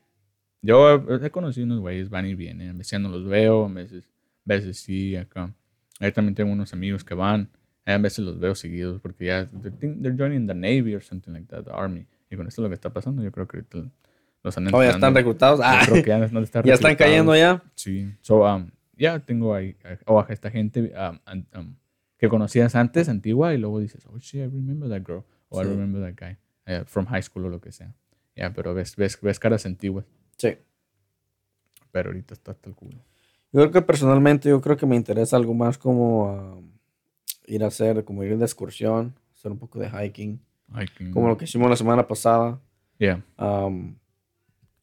Yo 0.61 0.95
he 0.95 1.31
conocido 1.31 1.65
unos 1.65 1.79
güeyes, 1.79 2.09
van 2.09 2.27
y 2.27 2.35
vienen. 2.35 2.69
A 2.69 2.73
veces 2.73 2.91
ya 2.91 2.99
no 2.99 3.09
los 3.09 3.25
veo, 3.25 3.65
a 3.65 3.67
veces, 3.67 4.03
a 4.05 4.09
veces 4.45 4.77
sí, 4.77 5.15
acá. 5.15 5.51
Ahí 6.01 6.11
también 6.11 6.35
tengo 6.35 6.51
unos 6.51 6.73
amigos 6.73 7.03
que 7.05 7.13
van. 7.13 7.49
A 7.85 7.97
veces 7.97 8.19
los 8.19 8.39
veo 8.39 8.53
seguidos 8.55 8.99
porque 9.01 9.25
ya 9.25 9.45
they're, 9.47 9.75
they're 10.01 10.15
joining 10.17 10.47
the 10.47 10.53
Navy 10.53 10.93
or 10.93 11.01
something 11.01 11.31
like 11.31 11.47
that, 11.47 11.63
the 11.63 11.71
Army. 11.71 12.05
Y 12.29 12.35
con 12.35 12.47
esto 12.47 12.61
lo 12.61 12.67
que 12.69 12.75
está 12.75 12.91
pasando, 12.91 13.23
yo 13.23 13.31
creo 13.31 13.47
que 13.47 13.63
los 14.43 14.57
han 14.57 14.73
Oh, 14.73 14.83
ya 14.83 14.91
están 14.91 15.13
reclutados. 15.15 15.59
Ah, 15.63 15.81
creo 15.85 16.03
que 16.03 16.09
ya, 16.09 16.17
no 16.17 16.39
están 16.41 16.63
ya 16.65 16.73
están 16.73 16.95
cayendo 16.95 17.35
ya. 17.35 17.63
Sí. 17.75 18.13
So, 18.21 18.43
um, 18.45 18.69
ya 18.97 19.19
tengo 19.19 19.53
ahí, 19.55 19.75
o 20.05 20.25
esta 20.29 20.49
gente 20.51 20.93
um, 20.95 21.39
um, 21.59 21.75
que 22.17 22.29
conocías 22.29 22.75
antes, 22.75 23.09
antigua, 23.09 23.53
y 23.53 23.57
luego 23.57 23.79
dices, 23.79 24.05
oh, 24.05 24.17
shit, 24.19 24.41
I 24.41 24.45
remember 24.45 24.89
that 24.89 25.01
girl. 25.05 25.23
O 25.49 25.61
I 25.61 25.65
Sí. 25.65 25.71
remember 25.71 26.01
that 26.01 26.15
guy. 26.19 26.37
eh, 26.67 26.83
from 26.85 27.05
high 27.07 27.21
school 27.23 27.45
o 27.45 27.49
lo 27.49 27.59
que 27.59 27.71
sea. 27.71 27.93
Ya, 28.35 28.53
pero 28.53 28.73
ves, 28.73 28.95
ves, 28.95 29.19
ves 29.21 29.39
caras 29.39 29.65
antiguas. 29.65 30.05
Sí. 30.37 30.55
Pero 31.91 32.09
ahorita 32.09 32.33
está 32.35 32.51
hasta 32.51 32.69
el 32.69 32.75
culo. 32.75 32.97
Yo 33.53 33.59
creo 33.61 33.71
que 33.71 33.81
personalmente, 33.81 34.49
yo 34.49 34.61
creo 34.61 34.77
que 34.77 34.85
me 34.85 34.95
interesa 34.95 35.35
algo 35.35 35.53
más 35.53 35.77
como 35.77 36.29
ah, 36.29 36.57
ir 37.47 37.63
a 37.63 37.67
hacer, 37.67 38.03
como 38.05 38.23
ir 38.23 38.37
de 38.37 38.45
excursión, 38.45 39.13
hacer 39.33 39.51
un 39.51 39.57
poco 39.57 39.79
de 39.79 39.89
hiking, 39.89 40.39
Hiking. 40.73 41.11
como 41.11 41.27
lo 41.27 41.37
que 41.37 41.45
hicimos 41.45 41.69
la 41.69 41.75
semana 41.75 42.07
pasada. 42.07 42.59
Yeah. 42.97 43.23
Am, 43.37 43.95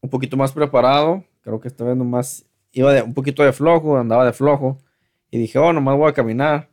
un 0.00 0.10
poquito 0.10 0.36
más 0.36 0.52
preparado, 0.52 1.24
creo 1.40 1.60
que 1.60 1.68
esta 1.68 1.84
vez 1.84 1.96
nomás 1.96 2.44
iba 2.72 2.92
de, 2.92 3.02
un 3.02 3.14
poquito 3.14 3.42
de 3.42 3.52
flojo, 3.52 3.96
andaba 3.96 4.26
de 4.26 4.32
flojo, 4.32 4.76
y 5.30 5.38
dije, 5.38 5.58
oh, 5.58 5.72
nomás 5.72 5.96
voy 5.96 6.10
a 6.10 6.12
caminar. 6.14 6.68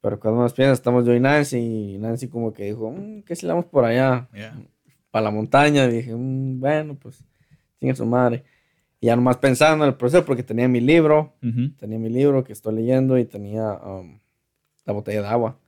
Pero 0.00 0.20
cuando 0.20 0.42
nos 0.42 0.52
piensas, 0.52 0.78
estamos 0.78 1.06
yo 1.06 1.14
y 1.14 1.20
Nancy, 1.20 1.58
y 1.94 1.98
Nancy 1.98 2.28
como 2.28 2.52
que 2.52 2.64
dijo, 2.64 2.90
"Mm, 2.90 3.22
¿qué 3.22 3.34
si 3.34 3.46
vamos 3.46 3.64
por 3.66 3.84
allá? 3.84 4.28
Yeah. 4.34 4.54
Para 5.10 5.24
la 5.24 5.30
montaña. 5.30 5.86
Y 5.86 5.92
dije, 5.92 6.14
"Mm, 6.14 6.60
bueno, 6.60 6.94
pues, 6.96 7.24
tiene 7.78 7.94
su 7.94 8.04
madre. 8.04 8.44
Y 9.04 9.08
ya 9.08 9.16
nomás 9.16 9.36
pensando 9.36 9.84
en 9.84 9.90
el 9.90 9.96
proceso, 9.98 10.24
porque 10.24 10.42
tenía 10.42 10.66
mi 10.66 10.80
libro, 10.80 11.34
Ujú. 11.42 11.72
tenía 11.78 11.98
mi 11.98 12.08
libro 12.08 12.42
que 12.42 12.54
estoy 12.54 12.74
leyendo 12.76 13.18
y 13.18 13.26
tenía 13.26 13.74
um, 13.74 14.18
la 14.86 14.94
botella 14.94 15.20
de 15.20 15.28
agua. 15.28 15.58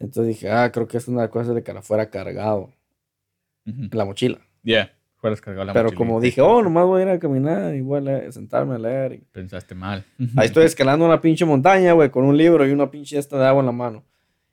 Entonces 0.00 0.26
dije, 0.34 0.50
ah, 0.50 0.72
creo 0.72 0.88
que 0.88 0.96
es 0.96 1.06
una 1.06 1.28
cosa 1.30 1.54
de 1.54 1.62
que 1.62 1.72
la 1.72 1.80
fuera 1.80 2.10
cargado 2.10 2.72
la 3.92 4.04
mochila. 4.04 4.40
Yeah. 4.64 4.90
Fueras 5.18 5.40
cargado 5.40 5.64
la 5.66 5.72
Pero 5.74 5.92
como 5.94 6.20
dije, 6.20 6.40
oh, 6.40 6.60
nomás 6.60 6.86
voy 6.86 7.02
a 7.02 7.04
ir 7.04 7.10
a 7.10 7.18
caminar 7.20 7.72
y 7.76 7.82
voy 7.82 7.98
a 7.98 8.00
leer- 8.00 8.32
sentarme 8.32 8.74
a 8.74 8.78
leer. 8.78 9.12
y- 9.12 9.18
Pensaste 9.30 9.76
mal. 9.76 10.04
Ahí 10.36 10.46
estoy 10.46 10.64
escalando 10.64 11.04
una 11.06 11.20
pinche 11.20 11.44
montaña, 11.44 11.92
güey, 11.92 12.10
con 12.10 12.24
un 12.24 12.36
libro 12.36 12.66
y 12.66 12.72
una 12.72 12.90
pinche 12.90 13.16
esta 13.16 13.38
de 13.38 13.46
agua 13.46 13.60
en 13.60 13.66
la 13.66 13.72
mano. 13.72 14.02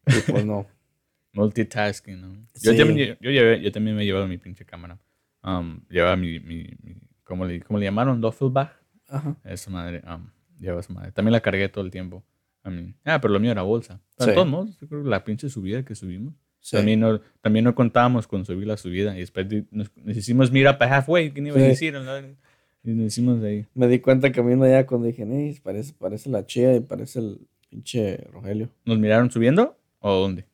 Y 0.06 0.32
pues 0.32 0.46
no. 0.46 0.68
Multitasking, 1.34 2.22
¿no? 2.22 2.48
Yo, 2.62 2.76
también, 2.78 3.18
yo, 3.20 3.32
llevé- 3.32 3.60
yo 3.62 3.72
también 3.72 3.96
me 3.96 4.04
he 4.04 4.06
llevado 4.06 4.28
mi 4.28 4.38
pinche 4.38 4.66
cámara. 4.66 5.00
Um, 5.44 5.80
llevaba 5.90 6.16
mi, 6.16 6.40
mi, 6.42 6.64
mi- 6.84 7.02
¿cómo, 7.28 7.46
le, 7.46 7.62
¿cómo 7.62 7.80
le 7.80 7.86
llamaron? 7.86 8.20
Duffel 8.22 8.50
bag. 8.50 8.72
Ajá. 9.08 9.36
Esa 9.44 9.70
madre, 9.70 10.02
um, 10.08 10.28
lleva 10.60 10.80
esa 10.80 10.94
madre. 10.94 11.12
También 11.12 11.34
la 11.34 11.42
cargué 11.42 11.70
todo 11.70 11.84
el 11.86 11.92
tiempo. 11.92 12.24
I 12.66 12.70
mean, 12.70 12.96
ah, 13.06 13.20
pero 13.22 13.34
lo 13.34 13.40
mío 13.40 13.52
era 13.52 13.62
bolsa. 13.62 14.02
Pero 14.18 14.26
Sí. 14.26 14.30
de 14.32 14.36
todos 14.36 14.48
modos, 14.48 14.80
yo 14.80 14.88
creo 14.88 15.04
que 15.04 15.10
la 15.10 15.24
pinche 15.24 15.50
subida 15.50 15.84
que 15.86 15.96
subimos. 15.96 16.34
Sí. 16.60 16.76
También, 16.76 17.00
no, 17.00 17.22
también 17.42 17.64
no 17.64 17.74
contábamos 17.76 18.28
con 18.28 18.44
subir 18.46 18.68
la 18.68 18.76
subida. 18.76 19.16
Y 19.16 19.20
después 19.22 19.48
nos, 19.72 19.90
nos 19.96 20.18
hicimos 20.18 20.52
mira 20.52 20.78
para 20.78 20.98
halfway. 20.98 21.32
¿Qué 21.32 21.40
iba 21.42 21.56
a 21.56 21.60
Sí. 21.62 21.66
decir? 21.68 21.94
¿no? 21.94 22.02
Y 22.84 22.90
nos 22.92 23.06
hicimos 23.08 23.42
ahí. 23.44 23.66
Me 23.74 23.88
di 23.88 24.00
cuenta 24.00 24.32
camino 24.32 24.64
allá 24.66 24.86
cuando 24.86 25.08
dije, 25.08 25.24
"Ey, 25.24 25.58
parece, 25.64 25.94
parece 25.98 26.30
la 26.30 26.46
chía 26.46 26.76
y 26.76 26.80
parece 26.82 27.20
el 27.20 27.40
pinche 27.70 28.18
Rogelio. 28.34 28.70
¿Nos 28.86 28.98
miraron 29.00 29.32
subiendo? 29.32 29.78
¿O 30.00 30.14
dónde? 30.14 30.46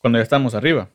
Cuando 0.00 0.18
ya 0.18 0.22
estábamos 0.22 0.54
arriba. 0.54 0.88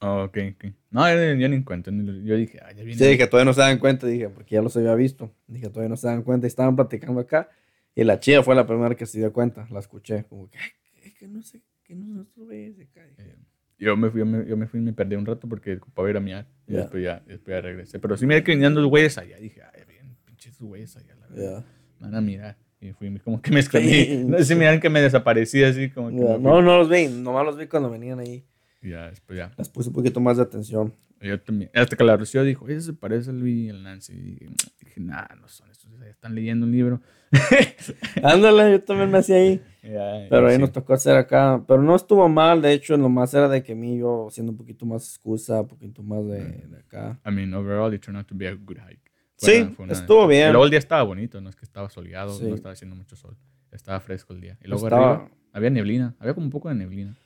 Oh, 0.00 0.22
ok, 0.24 0.38
ok. 0.54 0.64
No, 0.90 1.08
yo, 1.12 1.34
yo 1.34 1.48
ni 1.48 1.56
en 1.56 1.62
cuenta. 1.64 1.90
Yo 1.90 2.36
dije, 2.36 2.60
ah, 2.62 2.70
ya 2.72 2.82
viene. 2.84 2.94
Sí, 2.94 3.04
dije, 3.06 3.26
todavía 3.26 3.46
no 3.46 3.52
se 3.52 3.60
dan 3.62 3.78
cuenta, 3.78 4.06
dije, 4.06 4.28
porque 4.28 4.54
ya 4.54 4.62
los 4.62 4.76
había 4.76 4.94
visto. 4.94 5.32
Dije, 5.48 5.68
todavía 5.68 5.88
no 5.88 5.96
se 5.96 6.06
dan 6.06 6.22
cuenta 6.22 6.46
y 6.46 6.48
estaban 6.48 6.76
platicando 6.76 7.20
acá. 7.20 7.48
Y 7.96 8.04
la 8.04 8.20
chía 8.20 8.42
fue 8.44 8.54
la 8.54 8.64
primera 8.66 8.94
que 8.94 9.06
se 9.06 9.18
dio 9.18 9.32
cuenta, 9.32 9.66
la 9.70 9.80
escuché, 9.80 10.22
como 10.24 10.48
que, 10.48 10.58
"Ay, 10.58 11.12
que, 11.18 11.26
no 11.26 11.42
sé, 11.42 11.62
que 11.82 11.96
no 11.96 12.06
nos 12.14 12.28
sube 12.28 12.68
ese. 12.68 12.82
Dije, 12.82 13.36
Yo 13.80 13.96
me 13.96 14.08
fui, 14.10 14.20
yo 14.20 14.26
me, 14.26 14.46
yo 14.46 14.56
me 14.56 14.66
fui 14.68 14.78
y 14.78 14.82
me 14.84 14.92
perdí 14.92 15.16
un 15.16 15.26
rato 15.26 15.48
porque 15.48 15.74
ocupaba 15.74 16.08
ir 16.10 16.16
a 16.16 16.20
miar. 16.20 16.46
Y 16.68 16.74
Ya. 16.74 16.78
después, 16.80 17.02
ya, 17.02 17.22
después 17.26 17.56
ya 17.56 17.60
regresé. 17.60 17.98
Pero 17.98 18.16
sí 18.16 18.24
miré 18.26 18.44
que 18.44 18.52
venían 18.52 18.74
los 18.74 18.86
güeyes 18.86 19.18
allá. 19.18 19.36
Dije, 19.38 19.62
ay, 19.62 19.82
bien, 19.88 20.16
pinches 20.24 20.60
güeyes 20.60 20.96
allá. 20.96 21.14
La 21.16 21.26
verdad. 21.28 21.64
Me 21.98 22.06
Van 22.06 22.14
a 22.14 22.20
mirar. 22.20 22.56
Y 22.80 22.92
fui 22.92 23.18
como 23.18 23.42
que 23.42 23.50
me 23.50 23.58
escondí. 23.60 24.06
No 24.28 24.38
sé 24.38 24.44
si 24.44 24.54
miran 24.54 24.78
que 24.78 24.88
me 24.90 25.00
desaparecí 25.00 25.64
así 25.64 25.90
como 25.90 26.10
que. 26.10 26.14
Me 26.16 26.34
fui. 26.34 26.42
No, 26.42 26.62
no 26.62 26.78
los 26.78 26.88
vi, 26.88 27.08
nomás 27.08 27.44
los 27.44 27.56
vi 27.56 27.66
cuando 27.66 27.90
venían 27.90 28.20
ahí. 28.20 28.44
Ya, 28.82 29.08
después 29.10 29.36
ya. 29.38 29.52
Les 29.58 29.68
puse 29.68 29.88
un 29.88 29.94
poquito 29.94 30.20
más 30.20 30.36
de 30.36 30.42
atención. 30.44 30.92
Yo 31.20 31.40
también. 31.40 31.68
Hasta 31.74 31.96
que 31.96 32.04
la 32.04 32.16
Rocío 32.16 32.44
dijo, 32.44 32.68
ese 32.68 32.80
se 32.80 32.92
parece 32.92 33.30
al 33.30 33.40
Luis 33.40 33.66
y 33.66 33.70
al 33.70 33.82
Nancy. 33.82 34.12
Y 34.12 34.84
dije, 34.84 35.00
nah, 35.00 35.26
no 35.40 35.48
son 35.48 35.68
estos. 35.70 35.90
Están 36.02 36.34
leyendo 36.34 36.64
un 36.64 36.70
libro. 36.72 37.00
Ándale, 38.22 38.70
yo 38.72 38.82
también 38.82 39.10
me 39.10 39.18
hacía 39.18 39.36
ahí. 39.36 39.60
Ya, 39.80 40.26
Pero 40.28 40.48
ahí 40.48 40.56
sí. 40.56 40.60
nos 40.60 40.70
tocó 40.72 40.92
hacer 40.92 41.16
acá. 41.16 41.64
Pero 41.66 41.80
no 41.82 41.96
estuvo 41.96 42.28
mal, 42.28 42.60
de 42.60 42.72
hecho, 42.74 42.98
nomás 42.98 43.32
era 43.32 43.48
de 43.48 43.62
que 43.62 43.74
mí 43.74 43.96
yo 43.98 44.26
haciendo 44.28 44.52
un 44.52 44.58
poquito 44.58 44.84
más 44.84 45.02
excusa, 45.08 45.62
un 45.62 45.68
poquito 45.68 46.02
más 46.02 46.26
de, 46.26 46.44
de 46.66 46.76
acá. 46.78 47.18
I 47.24 47.30
mean, 47.30 47.54
overall, 47.54 47.94
it 47.94 48.02
turned 48.02 48.18
out 48.18 48.26
to 48.26 48.34
be 48.36 48.46
a 48.46 48.52
good 48.52 48.76
hike. 48.86 49.00
Sí, 49.36 49.60
una- 49.62 49.74
una- 49.84 49.92
estuvo 49.94 50.26
bien. 50.26 50.48
Y 50.48 50.52
luego 50.52 50.64
el 50.64 50.70
día 50.70 50.78
estaba 50.78 51.02
bonito, 51.04 51.40
no 51.40 51.48
es 51.48 51.56
que 51.56 51.64
estaba 51.64 51.88
soleado, 51.88 52.36
Sí. 52.38 52.44
no 52.44 52.54
estaba 52.54 52.74
haciendo 52.74 52.96
mucho 52.96 53.16
sol. 53.16 53.38
Estaba 53.72 53.98
fresco 54.00 54.34
el 54.34 54.42
día. 54.42 54.58
Y 54.62 54.68
luego 54.68 54.86
Estaba- 54.88 55.14
arriba 55.14 55.30
había 55.54 55.70
neblina, 55.70 56.14
había 56.18 56.34
como 56.34 56.44
un 56.46 56.50
poco 56.50 56.68
de 56.68 56.74
neblina. 56.74 57.16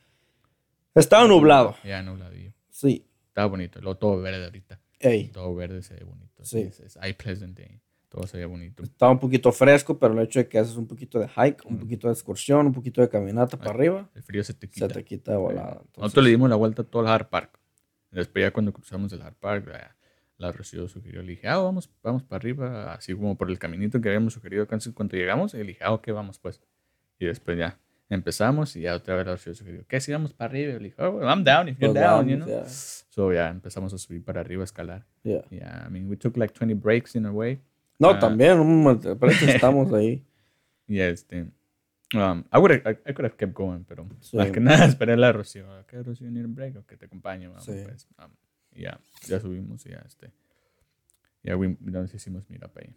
Estaba 0.95 1.27
nublado, 1.27 1.77
Ya 1.85 2.03
nubladillo. 2.03 2.53
sí. 2.71 3.07
Estaba 3.29 3.47
bonito. 3.49 3.81
Luego 3.81 3.97
todo 3.97 4.21
verde 4.21 4.45
ahorita. 4.45 4.79
Ey, 5.01 5.29
Todo 5.29 5.55
verde 5.55 5.83
se 5.83 5.95
ve 5.95 6.05
bonito. 6.05 6.45
Sí. 6.45 6.71
Eye 7.01 7.15
pleasant 7.15 7.57
day. 7.57 7.81
Todo 8.11 8.27
se 8.27 8.37
ve 8.37 8.45
bonito. 8.45 8.83
estaba 8.83 9.11
un 9.11 9.19
poquito 9.19 9.51
fresco, 9.53 9.99
pero 9.99 10.13
el 10.13 10.21
hecho 10.27 10.39
de 10.39 10.47
que 10.49 10.59
haces 10.59 10.77
un 10.77 10.87
poquito 10.87 11.19
de 11.19 11.29
hike, 11.29 11.65
un 11.65 11.79
poquito 11.79 12.09
de 12.09 12.13
excursión, 12.13 12.67
un 12.67 12.75
poquito 12.75 13.01
de 13.01 13.09
caminata 13.09 13.57
para 13.57 13.71
arriba, 13.71 14.11
El 14.15 14.23
frío 14.23 14.45
se 14.45 14.53
te 14.53 14.67
se 14.67 14.73
quita. 14.75 14.89
te 14.89 15.03
quita 15.03 15.33
de 15.33 15.39
volada. 15.39 15.71
Entonces, 15.81 15.97
Nosotros 15.97 16.25
le 16.25 16.31
dimos 16.31 16.51
la 16.51 16.57
vuelta 16.57 16.83
a 16.83 16.85
todo 16.85 17.01
el 17.03 17.09
Hard 17.09 17.31
Park. 17.31 17.59
Después 18.11 18.43
ya 18.45 18.51
cuando 18.51 18.71
cruzamos 18.75 19.11
el 19.15 19.23
Hard 19.23 19.37
Park, 19.37 19.67
la 20.37 20.53
Rocío 20.53 20.87
sugirió, 20.89 21.23
le 21.23 21.31
dije, 21.31 21.49
ah, 21.49 21.57
vamos, 21.57 21.89
vamos 22.03 22.23
para 22.23 22.37
arriba, 22.39 22.93
así 22.93 23.15
como 23.15 23.35
por 23.39 23.51
el 23.51 23.59
caminito 23.59 23.99
que 24.03 24.09
habíamos 24.11 24.35
sugerido 24.35 24.67
cuando 24.95 25.17
llegamos. 25.17 25.55
Y 25.55 25.59
le 25.59 25.65
dije, 25.65 25.85
ah, 25.85 25.95
ok, 25.95 26.09
vamos 26.13 26.39
pues. 26.39 26.61
Y 27.19 27.25
después 27.25 27.57
ya 27.59 27.79
empezamos 28.15 28.77
y 28.77 28.83
ya 28.83 28.95
otra 28.95 29.17
vez 29.17 29.27
la 29.27 29.33
Rocío 29.33 29.55
sugirió, 29.55 29.85
¿qué 29.87 30.01
si 30.01 30.13
vamos 30.13 30.33
para 30.33 30.51
arriba? 30.51 30.71
Y 30.75 30.79
le 30.79 30.85
dije, 30.91 31.03
oh, 31.03 31.21
I'm 31.23 31.45
down 31.45 31.69
if 31.69 31.79
you're 31.79 31.93
Pues 31.93 32.05
down, 32.05 32.29
you 32.29 32.37
know. 32.37 32.49
ya. 32.49 32.65
So 32.67 33.33
ya 33.33 33.49
empezamos 33.49 33.93
a 33.93 33.99
subir 33.99 34.25
para 34.25 34.41
arriba, 34.41 34.63
a 34.63 34.65
escalar. 34.65 35.07
Yeah. 35.23 35.43
Yeah, 35.51 35.85
I 35.87 35.91
mean, 35.91 36.09
we 36.09 36.17
took 36.17 36.37
like 36.37 36.53
20 36.55 36.75
breaks 36.75 37.15
in 37.15 37.27
a 37.27 37.33
way. 37.33 37.61
No, 37.99 38.11
Ah. 38.11 38.19
también, 38.19 38.59
parece 39.19 39.47
que 39.47 39.53
estamos 39.53 39.93
ahí. 39.93 40.25
Y 40.89 40.99
este, 41.01 41.43
um, 42.15 42.45
I, 42.53 42.59
would 42.59 42.73
I, 42.73 42.91
I 43.09 43.13
could 43.15 43.25
have 43.25 43.37
kept 43.37 43.55
going, 43.55 43.85
pero 43.85 44.07
Sí. 44.21 44.37
más 44.37 44.51
que 44.51 44.61
nada 44.61 44.85
esperé 44.87 45.17
la 45.17 45.33
Rocío. 45.33 45.67
¿Qué 45.87 46.03
Rocío 46.03 46.31
need 46.31 46.45
a 46.45 46.49
break 46.49 46.77
o 46.77 46.87
que 46.87 46.97
te 46.97 47.07
acompañe? 47.07 47.49
Vamos, 47.49 47.65
Sí. 47.65 47.73
pues. 47.85 48.09
Um, 48.19 48.31
ya, 48.75 48.99
ya 49.27 49.39
subimos 49.41 49.85
y 49.87 49.91
ya 49.91 50.03
este. 50.07 50.33
Ya 51.43 51.57
we- 51.57 51.77
nos 51.81 52.13
hicimos 52.15 52.45
mira 52.49 52.69
para 52.69 52.87
ahí. 52.87 52.95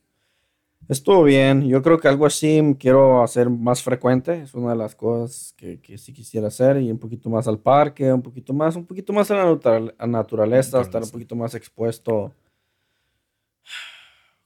Estuvo 0.87 1.23
bien. 1.23 1.67
Yo 1.67 1.81
creo 1.81 1.99
que 1.99 2.07
algo 2.07 2.25
así 2.27 2.61
quiero 2.79 3.23
hacer 3.23 3.49
más 3.49 3.81
frecuente. 3.81 4.41
Es 4.41 4.53
una 4.53 4.71
de 4.71 4.75
las 4.77 4.93
cosas 4.95 5.53
que, 5.57 5.79
que 5.81 5.97
sí 5.97 6.13
quisiera 6.13 6.47
hacer. 6.47 6.77
Y 6.81 6.91
un 6.91 6.99
poquito 6.99 7.29
más 7.29 7.47
al 7.47 7.57
parque, 7.59 8.13
un 8.13 8.21
poquito 8.21 8.53
más, 8.53 8.75
un 8.75 8.85
poquito 8.85 9.11
más 9.11 9.31
a 9.31 9.35
la 9.35 9.45
natural- 9.45 9.95
a 9.97 10.05
naturaleza, 10.07 10.79
estar 10.81 11.01
un 11.01 11.09
poquito 11.09 11.35
más 11.35 11.55
expuesto. 11.55 12.31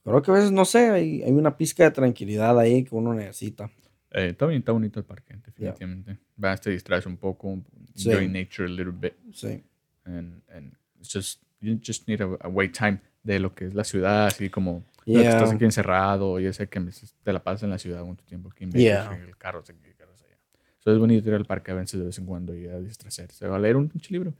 Creo 0.02 0.22
que 0.22 0.30
a 0.30 0.34
veces, 0.34 0.50
no 0.50 0.64
sé, 0.64 0.90
hay, 0.90 1.22
hay 1.22 1.32
una 1.32 1.56
pizca 1.56 1.84
de 1.84 1.90
tranquilidad 1.90 2.58
ahí 2.58 2.84
que 2.84 2.94
uno 2.94 3.12
necesita. 3.12 3.70
Eh, 4.12 4.28
está, 4.30 4.46
bien, 4.46 4.60
está 4.60 4.72
bonito 4.72 4.98
el 4.98 5.04
parque, 5.04 5.36
definitivamente. 5.44 6.16
Vas, 6.36 6.60
te 6.60 6.70
distraes 6.70 7.04
un 7.06 7.16
poco, 7.18 7.60
Sí. 7.94 8.10
enjoy 8.10 8.28
nature 8.28 8.64
a 8.64 8.68
little 8.68 8.92
bit. 8.98 9.12
Sí. 9.32 9.62
And, 10.04 10.40
and 10.48 10.72
it's 10.98 11.12
just, 11.12 11.42
you 11.60 11.78
just 11.84 12.08
need 12.08 12.22
a, 12.22 12.36
a 12.40 12.48
wait 12.48 12.72
time 12.76 13.00
de 13.22 13.38
lo 13.38 13.54
que 13.54 13.66
es 13.66 13.74
la 13.74 13.84
ciudad, 13.84 14.26
así 14.28 14.48
como 14.48 14.84
no, 15.12 15.18
que 15.18 15.22
Yeah. 15.24 15.36
estás 15.38 15.52
aquí 15.52 15.64
encerrado. 15.64 16.38
Yo 16.40 16.52
sé 16.52 16.68
que 16.68 16.80
te 17.22 17.32
la 17.32 17.42
pasas 17.42 17.62
en 17.64 17.70
la 17.70 17.78
ciudad 17.78 18.04
mucho 18.04 18.24
tiempo 18.24 18.50
aquí 18.50 18.64
en 18.64 18.72
Yeah. 18.72 19.08
Vegas, 19.10 19.28
el 19.28 19.36
carro 19.36 19.60
aquí, 19.60 19.72
el 19.84 19.94
carro 19.96 20.12
allá. 20.12 20.36
So 20.78 20.92
es 20.92 20.98
bonito 20.98 21.28
ir 21.28 21.34
al 21.34 21.44
parque 21.46 21.70
a 21.70 21.74
veces 21.74 22.00
de 22.00 22.06
vez 22.06 22.18
en 22.18 22.26
cuando 22.26 22.54
y 22.56 22.66
a 22.66 22.78
distraerse, 22.78 23.44
a 23.46 23.58
leer 23.58 23.76
un 23.76 23.88
pinche 23.88 24.12
libro. 24.12 24.32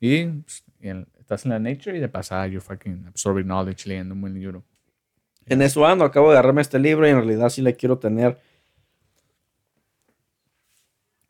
Y, 0.00 0.24
pues, 0.26 0.64
y 0.80 0.88
en- 0.88 1.06
estás 1.18 1.44
en 1.44 1.50
la 1.50 1.58
nature 1.58 1.96
y 1.96 2.00
de 2.00 2.08
pasada 2.08 2.46
you're 2.46 2.60
fucking 2.60 3.06
absorbing 3.08 3.44
knowledge 3.46 3.86
leyendo 3.88 4.14
un 4.14 4.20
buen 4.22 4.34
libro. 4.34 4.64
En 5.46 5.60
eso 5.62 5.84
ando, 5.86 6.04
acabo 6.04 6.30
de 6.30 6.38
agarrarme 6.38 6.62
este 6.62 6.78
libro 6.78 7.06
y 7.06 7.10
en 7.10 7.16
realidad 7.16 7.48
sí 7.50 7.60
le 7.62 7.74
quiero 7.76 7.98
tener. 7.98 8.38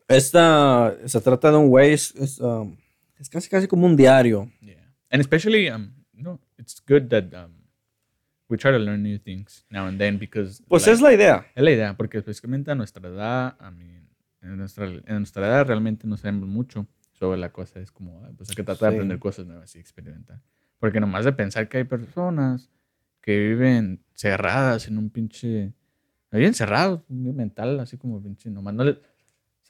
Esta 0.07 0.95
se 1.05 1.21
trata 1.21 1.51
de 1.51 1.57
un 1.57 1.69
güey, 1.69 1.93
es, 1.93 2.13
es, 2.15 2.39
um, 2.39 2.75
es 3.17 3.29
casi 3.29 3.49
casi 3.49 3.67
como 3.67 3.85
un 3.85 3.95
diario. 3.95 4.51
Yeah. 4.59 4.93
And 5.09 5.21
especially, 5.21 5.69
um, 5.69 5.93
no, 6.13 6.39
it's 6.57 6.81
good 6.85 7.07
that 7.09 7.33
um, 7.33 7.53
we 8.51 8.57
try 8.57 8.71
to 8.71 8.77
learn 8.77 9.01
new 9.01 9.17
things 9.17 9.65
now 9.69 9.87
and 9.87 9.97
then 9.97 10.19
because 10.19 10.61
Pues 10.67 10.83
like, 10.85 10.93
es 10.93 11.01
la 11.01 11.13
idea. 11.13 11.45
es 11.55 11.63
la 11.63 11.71
idea, 11.71 11.97
porque 11.97 12.17
específicamente 12.19 12.69
a 12.71 12.75
nuestra 12.75 13.07
edad, 13.09 13.55
a 13.59 13.71
mí, 13.71 13.85
en 14.41 14.57
nuestra, 14.57 14.85
en 14.87 15.17
nuestra 15.17 15.47
edad 15.47 15.65
realmente 15.65 16.05
no 16.07 16.17
sabemos 16.17 16.47
mucho 16.49 16.87
sobre 17.13 17.39
la 17.39 17.51
cosa. 17.51 17.79
Es 17.79 17.91
como, 17.91 18.21
pues 18.37 18.49
hay 18.49 18.55
que 18.55 18.63
tratar 18.63 18.89
de 18.89 18.93
Sí. 18.93 18.97
aprender 18.97 19.19
cosas 19.19 19.45
nuevas 19.47 19.75
y 19.75 19.79
experimentar. 19.79 20.41
Porque 20.79 20.99
nomás 20.99 21.25
de 21.25 21.31
pensar 21.33 21.69
que 21.69 21.77
hay 21.77 21.83
personas 21.85 22.69
que 23.21 23.37
viven 23.39 24.03
cerradas 24.13 24.87
en 24.87 24.97
un 24.97 25.09
pinche... 25.09 25.73
Viven 26.31 26.53
cerrados, 26.53 27.01
mental, 27.09 27.79
así 27.79 27.97
como 27.97 28.21
pinche... 28.23 28.49
Nomás 28.49 28.73
no 28.73 28.83
le- 28.85 28.99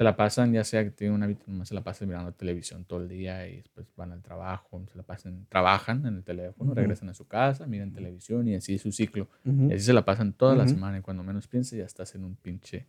se 0.02 0.06
la 0.06 0.16
pasan, 0.16 0.52
ya 0.52 0.64
sea 0.64 0.84
que 0.84 0.90
tienen 0.90 1.14
un 1.14 1.22
hábito, 1.22 1.44
nomás 1.46 1.68
se 1.68 1.76
la 1.76 1.82
pasan 1.82 2.08
mirando 2.08 2.32
televisión 2.32 2.86
todo 2.86 3.02
el 3.02 3.08
día 3.08 3.48
y 3.48 3.58
después 3.58 3.86
van 3.96 4.12
al 4.12 4.24
trabajo, 4.24 4.84
se 4.92 4.98
la 4.98 5.04
pasan, 5.04 5.46
trabajan 5.48 6.04
en 6.08 6.16
el 6.16 6.24
teléfono, 6.24 6.72
Ujú. 6.72 6.80
regresan 6.80 7.10
a 7.10 7.14
su 7.14 7.28
casa, 7.28 7.68
miran 7.68 7.94
televisión 7.94 8.48
y 8.48 8.56
así 8.56 8.74
es 8.74 8.82
su 8.82 8.92
ciclo. 8.92 9.28
Ujú. 9.46 9.70
Y 9.70 9.74
así 9.74 9.84
se 9.86 9.94
la 9.94 10.04
pasan 10.04 10.34
toda 10.34 10.56
la 10.56 10.64
Ujú. 10.64 10.74
semana 10.74 10.98
y 10.98 11.02
cuando 11.02 11.22
menos 11.22 11.48
pienses 11.48 11.78
ya 11.78 11.86
estás 11.86 12.16
en 12.16 12.24
un 12.24 12.36
pinche... 12.36 12.88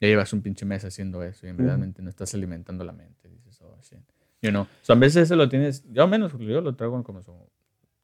Ya 0.00 0.08
llevas 0.08 0.32
un 0.32 0.40
pinche 0.40 0.64
mes 0.64 0.86
haciendo 0.86 1.22
eso 1.22 1.46
y 1.46 1.52
realmente 1.52 2.00
no 2.00 2.08
estás 2.08 2.32
alimentando 2.32 2.82
la 2.82 2.92
mente. 2.92 3.28
Dices, 3.28 3.60
oh, 3.60 3.76
shit. 3.82 3.98
You 4.40 4.48
know, 4.48 4.66
so, 4.80 4.94
a 4.94 4.96
veces 4.96 5.24
eso 5.24 5.36
lo 5.36 5.50
tienes... 5.50 5.84
Yo 5.92 6.04
al 6.04 6.08
menos 6.08 6.32
yo 6.32 6.62
lo 6.62 6.74
traigo 6.74 7.04
como... 7.04 7.22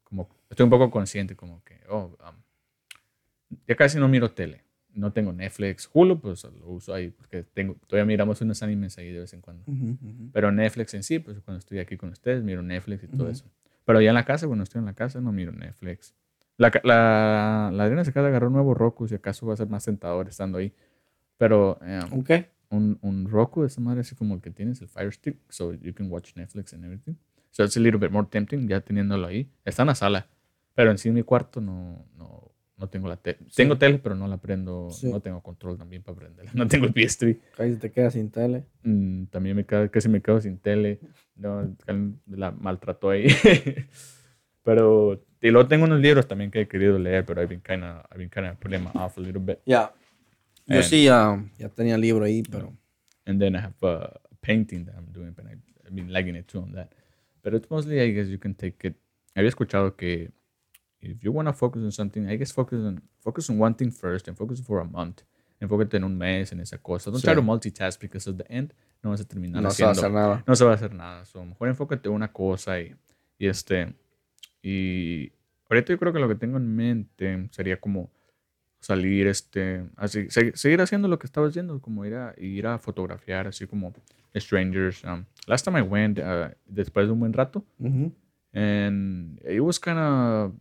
como 0.02 0.28
estoy 0.50 0.64
un 0.64 0.70
poco 0.70 0.90
consciente 0.90 1.34
como 1.34 1.64
que, 1.64 1.80
oh, 1.88 2.14
um, 2.28 3.56
ya 3.66 3.74
casi 3.74 3.98
no 3.98 4.06
miro 4.06 4.30
tele. 4.32 4.60
No 4.94 5.12
tengo 5.12 5.32
Netflix, 5.32 5.90
Hulu, 5.92 6.20
pues 6.20 6.44
lo 6.44 6.68
uso 6.68 6.94
ahí 6.94 7.10
porque 7.10 7.42
tengo, 7.42 7.76
todavía 7.86 8.06
miramos 8.06 8.40
unos 8.40 8.62
animes 8.62 8.96
ahí 8.98 9.10
de 9.12 9.20
vez 9.20 9.32
en 9.34 9.40
cuando. 9.40 9.64
Ujú, 9.66 9.98
ujú. 10.00 10.30
Pero 10.32 10.52
Netflix 10.52 10.94
en 10.94 11.02
sí, 11.02 11.18
pues 11.18 11.40
cuando 11.40 11.58
estoy 11.58 11.78
aquí 11.80 11.96
con 11.96 12.10
ustedes, 12.10 12.42
miro 12.44 12.62
Netflix 12.62 13.04
y 13.04 13.08
todo 13.08 13.24
Ujú. 13.24 13.32
eso. 13.32 13.44
Pero 13.84 14.00
ya 14.00 14.10
en 14.10 14.14
la 14.14 14.24
casa, 14.24 14.46
cuando 14.46 14.62
estoy 14.64 14.78
en 14.78 14.86
la 14.86 14.94
casa, 14.94 15.20
no 15.20 15.32
miro 15.32 15.52
Netflix. 15.52 16.14
La, 16.56 16.70
la, 16.84 17.70
la 17.72 17.82
Adriana 17.84 18.04
se 18.04 18.10
acaba 18.10 18.24
de 18.26 18.30
agarrar 18.30 18.46
un 18.46 18.54
nuevo 18.54 18.72
Roku, 18.74 19.08
si 19.08 19.14
acaso 19.16 19.46
va 19.46 19.54
a 19.54 19.56
ser 19.56 19.68
más 19.68 19.84
tentador 19.84 20.28
estando 20.28 20.58
ahí. 20.58 20.72
Pero 21.36 21.78
eh, 21.82 22.00
Ok. 22.12 22.30
un, 22.70 22.98
un 23.02 23.28
Roku, 23.28 23.64
esa 23.64 23.80
madre 23.80 24.00
así 24.02 24.14
como 24.14 24.34
el 24.36 24.40
que 24.40 24.50
tienes, 24.50 24.80
el 24.80 24.88
Fire 24.88 25.12
Stick, 25.12 25.36
so 25.48 25.72
you 25.74 25.92
can 25.92 26.10
watch 26.10 26.34
Netflix 26.36 26.72
and 26.72 26.84
everything. 26.84 27.14
So 27.50 27.64
it's 27.64 27.76
a 27.76 27.80
little 27.80 27.98
bit 28.00 28.10
more 28.10 28.26
tempting 28.30 28.68
ya 28.68 28.80
teniéndolo 28.80 29.26
ahí. 29.26 29.50
Está 29.64 29.82
en 29.82 29.88
la 29.88 29.94
sala, 29.94 30.28
pero 30.74 30.90
en 30.90 30.98
sí 30.98 31.08
en 31.08 31.14
mi 31.16 31.22
cuarto 31.22 31.60
no, 31.60 32.06
no, 32.16 32.52
no 32.76 32.88
tengo 32.88 33.08
la 33.08 33.16
tele. 33.16 33.38
Tengo 33.54 33.78
tele, 33.78 33.98
pero 33.98 34.14
no 34.14 34.26
la 34.26 34.36
prendo, 34.38 34.90
Sí. 34.90 35.10
no 35.10 35.20
tengo 35.20 35.40
control 35.42 35.78
también 35.78 36.02
para 36.02 36.16
prenderla. 36.18 36.50
No 36.54 36.66
tengo 36.66 36.86
el 36.86 36.92
PS3. 36.94 37.38
Casi 37.56 37.76
te 37.76 37.90
quedas 37.92 38.14
sin 38.14 38.30
tele. 38.30 38.64
Mm, 38.82 39.24
también 39.26 39.56
me 39.56 39.64
quedo, 39.64 39.90
casi 39.90 40.08
me 40.08 40.20
quedo 40.20 40.40
sin 40.40 40.58
tele. 40.58 40.98
No, 41.36 41.74
la 42.28 42.50
maltrató 42.50 43.10
ahí. 43.10 43.26
pero, 44.62 45.22
y 45.40 45.50
luego 45.50 45.68
tengo 45.68 45.84
unos 45.84 46.00
libros 46.00 46.26
también 46.26 46.50
que 46.50 46.62
he 46.62 46.68
querido 46.68 46.98
leer, 46.98 47.24
pero 47.24 47.40
I've 47.42 47.48
been 47.48 47.60
kind 47.60 47.84
of, 47.84 48.04
I've 48.10 48.18
been 48.18 48.30
kind 48.30 48.46
of 48.46 48.56
putting 48.58 48.82
them 48.84 48.90
off 49.00 49.18
a 49.18 49.20
little 49.20 49.40
bit. 49.42 49.60
Ya. 49.66 49.92
Yo 50.66 50.76
And- 50.76 50.84
sí 50.84 51.04
ya, 51.04 51.44
ya 51.58 51.68
tenía 51.68 51.98
libro 51.98 52.24
ahí, 52.24 52.42
pero. 52.42 52.72
And 53.26 53.38
then 53.40 53.54
I 53.54 53.58
have 53.60 53.74
a 53.82 54.20
painting 54.40 54.84
that 54.86 54.94
I'm 54.96 55.12
doing, 55.12 55.32
but 55.34 55.46
I, 55.46 55.52
I've 55.86 55.94
been 55.94 56.12
lagging 56.12 56.36
it 56.36 56.46
too 56.46 56.60
on 56.60 56.72
that. 56.72 56.90
But 57.42 57.54
it's 57.54 57.70
mostly, 57.70 58.00
I 58.00 58.10
guess, 58.12 58.28
you 58.28 58.38
can 58.38 58.54
take 58.54 58.86
it. 58.88 58.96
Había 59.34 59.48
escuchado 59.48 59.96
que 59.96 60.30
if 61.04 61.22
you 61.22 61.32
want 61.32 61.48
to 61.48 61.52
focus 61.52 61.82
on 61.82 61.92
something, 61.92 62.26
I 62.28 62.36
guess 62.36 62.52
focus 62.52 62.80
on 62.80 63.02
focus 63.20 63.48
on 63.50 63.60
one 63.60 63.74
thing 63.74 63.90
first 63.90 64.28
and 64.28 64.36
focus 64.36 64.60
for 64.60 64.80
a 64.80 64.84
month. 64.84 65.22
Enfócate 65.60 65.96
en 65.96 66.04
un 66.04 66.16
mes 66.18 66.52
en 66.52 66.60
esa 66.60 66.78
cosa. 66.78 67.10
Don't 67.10 67.22
try 67.22 67.34
to 67.34 67.42
multitask 67.42 67.98
because 68.00 68.28
at 68.28 68.36
the 68.36 68.44
end 68.52 68.72
no 69.02 69.10
vas 69.10 69.20
a 69.20 69.24
terminar 69.24 69.62
No 69.62 69.70
se 69.70 69.82
va 69.84 69.90
a 69.90 69.92
hacer 69.92 70.10
nada. 70.10 70.44
no 70.46 70.54
se 70.56 70.64
va 70.64 70.72
a 70.72 70.74
hacer 70.74 70.92
nada. 70.94 71.24
So, 71.26 71.44
mejor 71.44 71.68
enfócate 71.68 72.08
en 72.08 72.14
una 72.14 72.32
cosa 72.32 72.80
y, 72.80 72.94
y 73.38 73.46
este. 73.46 73.94
Y 74.62 75.32
ahorita 75.70 75.92
yo 75.92 75.98
creo 75.98 76.12
que 76.12 76.18
lo 76.18 76.28
que 76.28 76.34
tengo 76.34 76.56
en 76.56 76.74
mente 76.74 77.48
sería 77.52 77.78
como 77.80 78.10
salir, 78.80 79.26
este, 79.26 79.84
así, 79.96 80.28
se- 80.28 80.54
seguir 80.56 80.80
haciendo 80.82 81.08
lo 81.08 81.18
que 81.18 81.26
estaba 81.26 81.46
haciendo, 81.46 81.80
como 81.80 82.04
ir 82.04 82.14
a, 82.14 82.34
ir 82.36 82.66
a 82.66 82.78
fotografiar, 82.78 83.46
así 83.46 83.66
como 83.66 83.92
strangers. 84.36 85.02
Um, 85.04 85.24
last 85.46 85.64
time 85.64 85.78
I 85.78 85.82
went, 85.82 86.18
uh, 86.18 86.48
después 86.66 87.06
de 87.06 87.12
un 87.12 87.20
buen 87.20 87.32
rato, 87.32 87.64
and 88.52 89.40
it 89.44 89.60
was 89.60 89.78
kind 89.78 89.98
of 89.98 90.52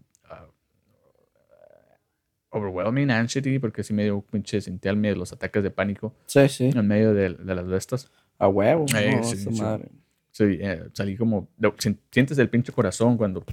overwhelming, 2.54 3.10
anxiety, 3.12 3.60
porque 3.60 3.84
sí 3.84 3.94
me 3.94 4.04
dio 4.04 4.22
pinche, 4.22 4.62
sentía 4.62 4.92
el 4.92 4.98
miedo, 4.98 5.16
los 5.16 5.34
ataques 5.34 5.62
de 5.64 5.72
pánico 5.72 6.16
Sí, 6.26 6.48
sí. 6.48 6.70
en 6.74 6.88
medio 6.88 7.14
de, 7.14 7.34
de 7.34 7.56
las 7.56 7.68
de 7.68 7.78
estas. 7.78 8.12
A 8.38 8.48
huevo. 8.48 8.86
Eh, 8.96 9.16
no, 9.16 9.24
sí, 9.24 9.36
esa 9.36 9.52
sí. 9.52 9.62
madre. 9.62 9.90
Sí, 10.32 10.44
eh, 10.62 10.86
salí 10.94 11.16
como, 11.16 11.50
sientes 12.12 12.38
el 12.40 12.50
pinche 12.50 12.72
corazón 12.72 13.18
cuando 13.18 13.44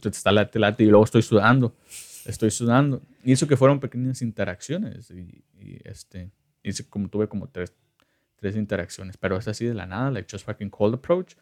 te 0.00 0.08
está 0.08 0.30
late, 0.30 0.58
late 0.58 0.84
y 0.84 0.86
luego 0.86 1.04
estoy 1.04 1.22
sudando, 1.22 1.74
estoy 2.24 2.50
sudando. 2.52 3.02
Y 3.24 3.32
eso 3.32 3.48
que 3.48 3.56
fueron 3.56 3.80
pequeñas 3.80 4.22
interacciones 4.22 5.10
y, 5.10 5.44
y, 5.58 5.80
este, 5.84 6.30
hice 6.62 6.88
como, 6.88 7.08
tuve 7.08 7.26
como 7.28 7.48
tres, 7.48 7.74
tres 8.36 8.54
interacciones, 8.54 9.16
pero 9.16 9.36
es 9.36 9.48
así 9.48 9.66
de 9.66 9.74
la 9.74 9.86
nada, 9.86 10.12
like 10.12 10.28
just 10.30 10.46
fucking 10.46 10.70
cold 10.70 10.94
approach, 10.94 11.34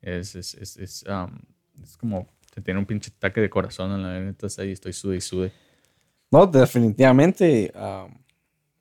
es, 0.00 0.34
es, 0.34 0.54
es, 0.54 0.76
es, 0.78 1.04
um, 1.08 1.38
es 1.80 1.96
como, 1.96 2.28
te 2.52 2.60
tiene 2.60 2.80
un 2.80 2.86
pinche 2.86 3.12
ataque 3.16 3.40
de 3.40 3.48
corazón 3.48 3.92
en 3.92 4.02
la 4.02 4.18
neta, 4.20 4.48
ahí, 4.58 4.72
estoy 4.72 4.92
sude 4.92 5.16
y 5.16 5.20
sude. 5.20 5.52
No, 6.32 6.46
definitivamente. 6.46 7.72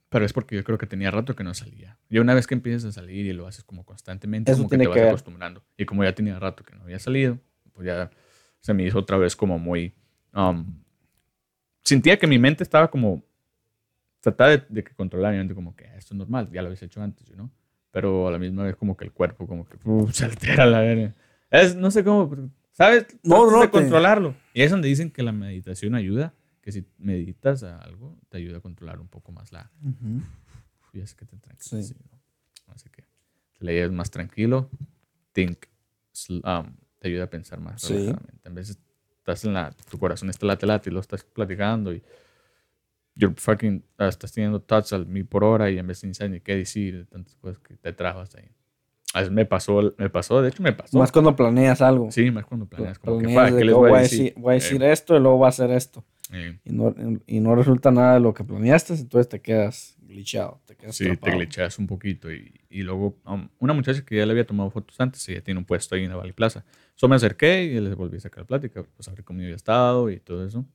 Pero 0.10 0.26
es 0.26 0.34
porque 0.34 0.56
yo 0.56 0.64
creo 0.64 0.78
que 0.78 0.88
tenía 0.88 1.10
rato 1.12 1.36
que 1.36 1.44
no 1.44 1.54
salía. 1.54 1.98
Y 2.10 2.18
una 2.20 2.34
vez 2.34 2.48
que 2.48 2.54
empiezas 2.54 2.84
a 2.86 2.92
salir 2.92 3.26
y 3.28 3.34
lo 3.34 3.48
haces 3.48 3.64
como 3.64 3.86
constantemente, 3.86 4.52
como 4.54 4.68
que 4.70 4.78
te 4.78 4.88
vas 4.88 4.96
que 4.98 5.08
acostumbrando. 5.08 5.64
Y 5.78 5.86
como 5.86 6.04
ya 6.04 6.14
tenía 6.14 6.38
rato 6.40 6.64
que 6.64 6.76
no 6.76 6.84
había 6.84 7.00
salido, 7.00 7.38
pues 7.74 7.86
ya 7.88 8.10
se 8.60 8.74
me 8.74 8.84
hizo 8.84 9.00
otra 9.00 9.18
vez 9.18 9.36
como 9.36 9.58
muy... 9.58 9.94
um, 10.34 10.66
sentía 11.82 12.18
que 12.18 12.28
mi 12.28 12.40
mente 12.40 12.64
estaba 12.64 12.90
como... 12.90 13.24
Trataba 14.20 14.52
de, 14.52 14.64
de 14.70 14.84
que 14.84 14.94
controlar 14.94 15.32
mi 15.32 15.40
mente 15.40 15.56
como 15.56 15.76
que 15.76 15.88
"Ah, 15.88 15.96
esto 15.98 16.14
es 16.14 16.18
normal, 16.18 16.50
ya 16.52 16.62
lo 16.62 16.68
habías 16.68 16.84
hecho 16.84 17.02
antes, 17.02 17.30
¿no? 17.36 17.50
Pero 17.90 18.28
a 18.28 18.32
la 18.32 18.38
misma 18.38 18.64
vez 18.64 18.76
como 18.76 18.96
que 18.96 19.04
el 19.06 19.12
cuerpo 19.12 19.48
como 19.48 19.66
que 19.66 19.78
uf, 19.84 20.12
se 20.14 20.26
altera 20.26 20.66
la 20.66 20.82
verga. 20.82 21.16
Es, 21.50 21.76
no 21.76 21.90
sé 21.90 22.04
cómo, 22.04 22.30
¿sabes? 22.72 23.08
No, 23.24 23.50
no, 23.50 23.62
de 23.62 23.70
controlarlo. 23.70 24.36
Y 24.54 24.62
es 24.62 24.70
donde 24.72 24.90
dicen 24.90 25.10
que 25.10 25.24
la 25.24 25.32
meditación 25.32 25.96
ayuda, 25.96 26.34
que 26.62 26.72
si 26.72 26.86
meditas 26.98 27.64
a 27.64 27.78
algo, 27.80 28.18
te 28.30 28.38
ayuda 28.38 28.58
a 28.58 28.62
controlar 28.62 29.00
un 29.00 29.08
poco 29.08 29.32
más 29.32 29.52
la, 29.52 29.72
y 30.94 31.02
hace 31.02 31.16
que 31.16 31.26
te 31.26 31.38
tranquilices. 31.38 31.88
Sí. 31.90 31.96
¿no? 32.12 32.74
Así 32.74 32.90
que 32.90 33.04
te 33.58 33.66
lees 33.66 33.92
más 33.92 34.12
tranquilo, 34.12 34.70
think, 35.34 35.66
um, 36.44 36.76
te 37.00 37.08
ayuda 37.08 37.24
a 37.26 37.30
pensar 37.30 37.60
más 37.60 37.82
Sí. 37.82 37.94
relajadamente. 37.94 38.48
En 38.48 38.56
vez 38.56 38.70
estás 39.18 39.44
en 39.46 39.54
la, 39.54 39.72
tu 39.90 39.98
corazón 39.98 40.30
está 40.30 40.46
late 40.46 40.66
late 40.68 40.90
y 40.90 40.94
lo 40.94 41.00
estás 41.00 41.24
platicando 41.24 41.94
y 41.94 42.04
you're 43.16 43.36
fucking, 43.38 43.84
ah, 43.98 44.08
estás 44.08 44.32
teniendo 44.32 44.62
thoughts 44.62 44.94
al 44.94 45.06
mil 45.06 45.26
por 45.26 45.44
hora 45.44 45.70
y 45.70 45.78
en 45.78 45.88
vez 45.88 46.02
de 46.02 46.14
sabes 46.14 46.32
ni 46.32 46.40
qué 46.42 46.56
decir, 46.56 47.08
tantas 47.10 47.36
cosas 47.36 47.60
que 47.60 47.76
te 47.76 47.92
trabas 47.94 48.34
ahí. 48.36 48.50
A 49.14 49.20
veces 49.20 49.34
me 49.34 49.46
pasó, 49.46 49.94
me 49.98 50.10
pasó, 50.10 50.42
de 50.42 50.50
hecho 50.50 50.64
me 50.64 50.72
pasó. 50.74 50.98
Más 50.98 51.12
cuando 51.12 51.36
planeas 51.36 51.82
algo. 51.82 52.10
sí, 52.12 52.32
más 52.32 52.46
cuando 52.46 52.66
planeas, 52.68 52.98
como 53.00 53.18
que, 53.18 53.26
Planeas 53.26 53.42
"Fuck, 53.42 53.52
de 53.52 53.52
¿qué 53.56 53.60
que, 53.60 53.66
les 53.66 53.76
voy 53.76 53.88
a 53.88 53.90
voy 53.90 54.00
a 54.00 54.02
decir? 54.04 54.34
voy 54.38 54.52
a 54.52 54.54
decir 54.56 54.84
Eh, 54.84 54.92
esto 54.94 55.18
y 55.18 55.20
luego 55.20 55.38
voy 55.38 55.46
a 55.48 55.50
hacer 55.50 55.72
esto. 55.72 56.06
Y 56.64 56.72
no, 56.72 56.96
y 57.28 57.40
no 57.42 57.56
resulta 57.56 57.92
nada 57.92 58.14
de 58.16 58.20
lo 58.22 58.34
que 58.34 58.44
planeaste, 58.44 58.94
entonces 58.94 59.28
te 59.28 59.42
quedas 59.42 59.98
glitchado. 60.02 60.62
Te 60.66 60.76
quedas 60.76 60.96
Sí, 60.96 61.04
te 61.06 61.12
atrapado. 61.12 61.38
glitcheas 61.38 61.78
un 61.80 61.88
poquito. 61.88 62.32
Y, 62.32 62.54
y 62.70 62.84
luego, 62.84 63.18
um, 63.26 63.50
una 63.60 63.74
muchacha 63.74 64.04
que 64.06 64.16
ya 64.16 64.26
le 64.26 64.32
había 64.32 64.46
tomado 64.46 64.70
fotos 64.70 65.00
antes, 65.02 65.28
ella 65.30 65.42
tiene 65.42 65.58
un 65.60 65.66
puesto 65.66 65.96
ahí 65.96 66.04
en 66.04 66.10
la 66.10 66.16
Valley 66.16 66.32
Plaza. 66.34 66.64
So 66.96 67.08
me 67.08 67.16
acerqué 67.16 67.64
y 67.64 67.80
les 67.80 67.96
volví 67.96 68.18
a 68.18 68.22
sacar 68.22 68.46
plática, 68.46 68.84
pues 68.96 69.08
a 69.08 69.12
ver 69.12 69.24
cómo 69.24 69.42
había 69.42 69.56
estado 69.56 70.10
y 70.10 70.20
todo 70.20 70.46
eso. 70.46 70.66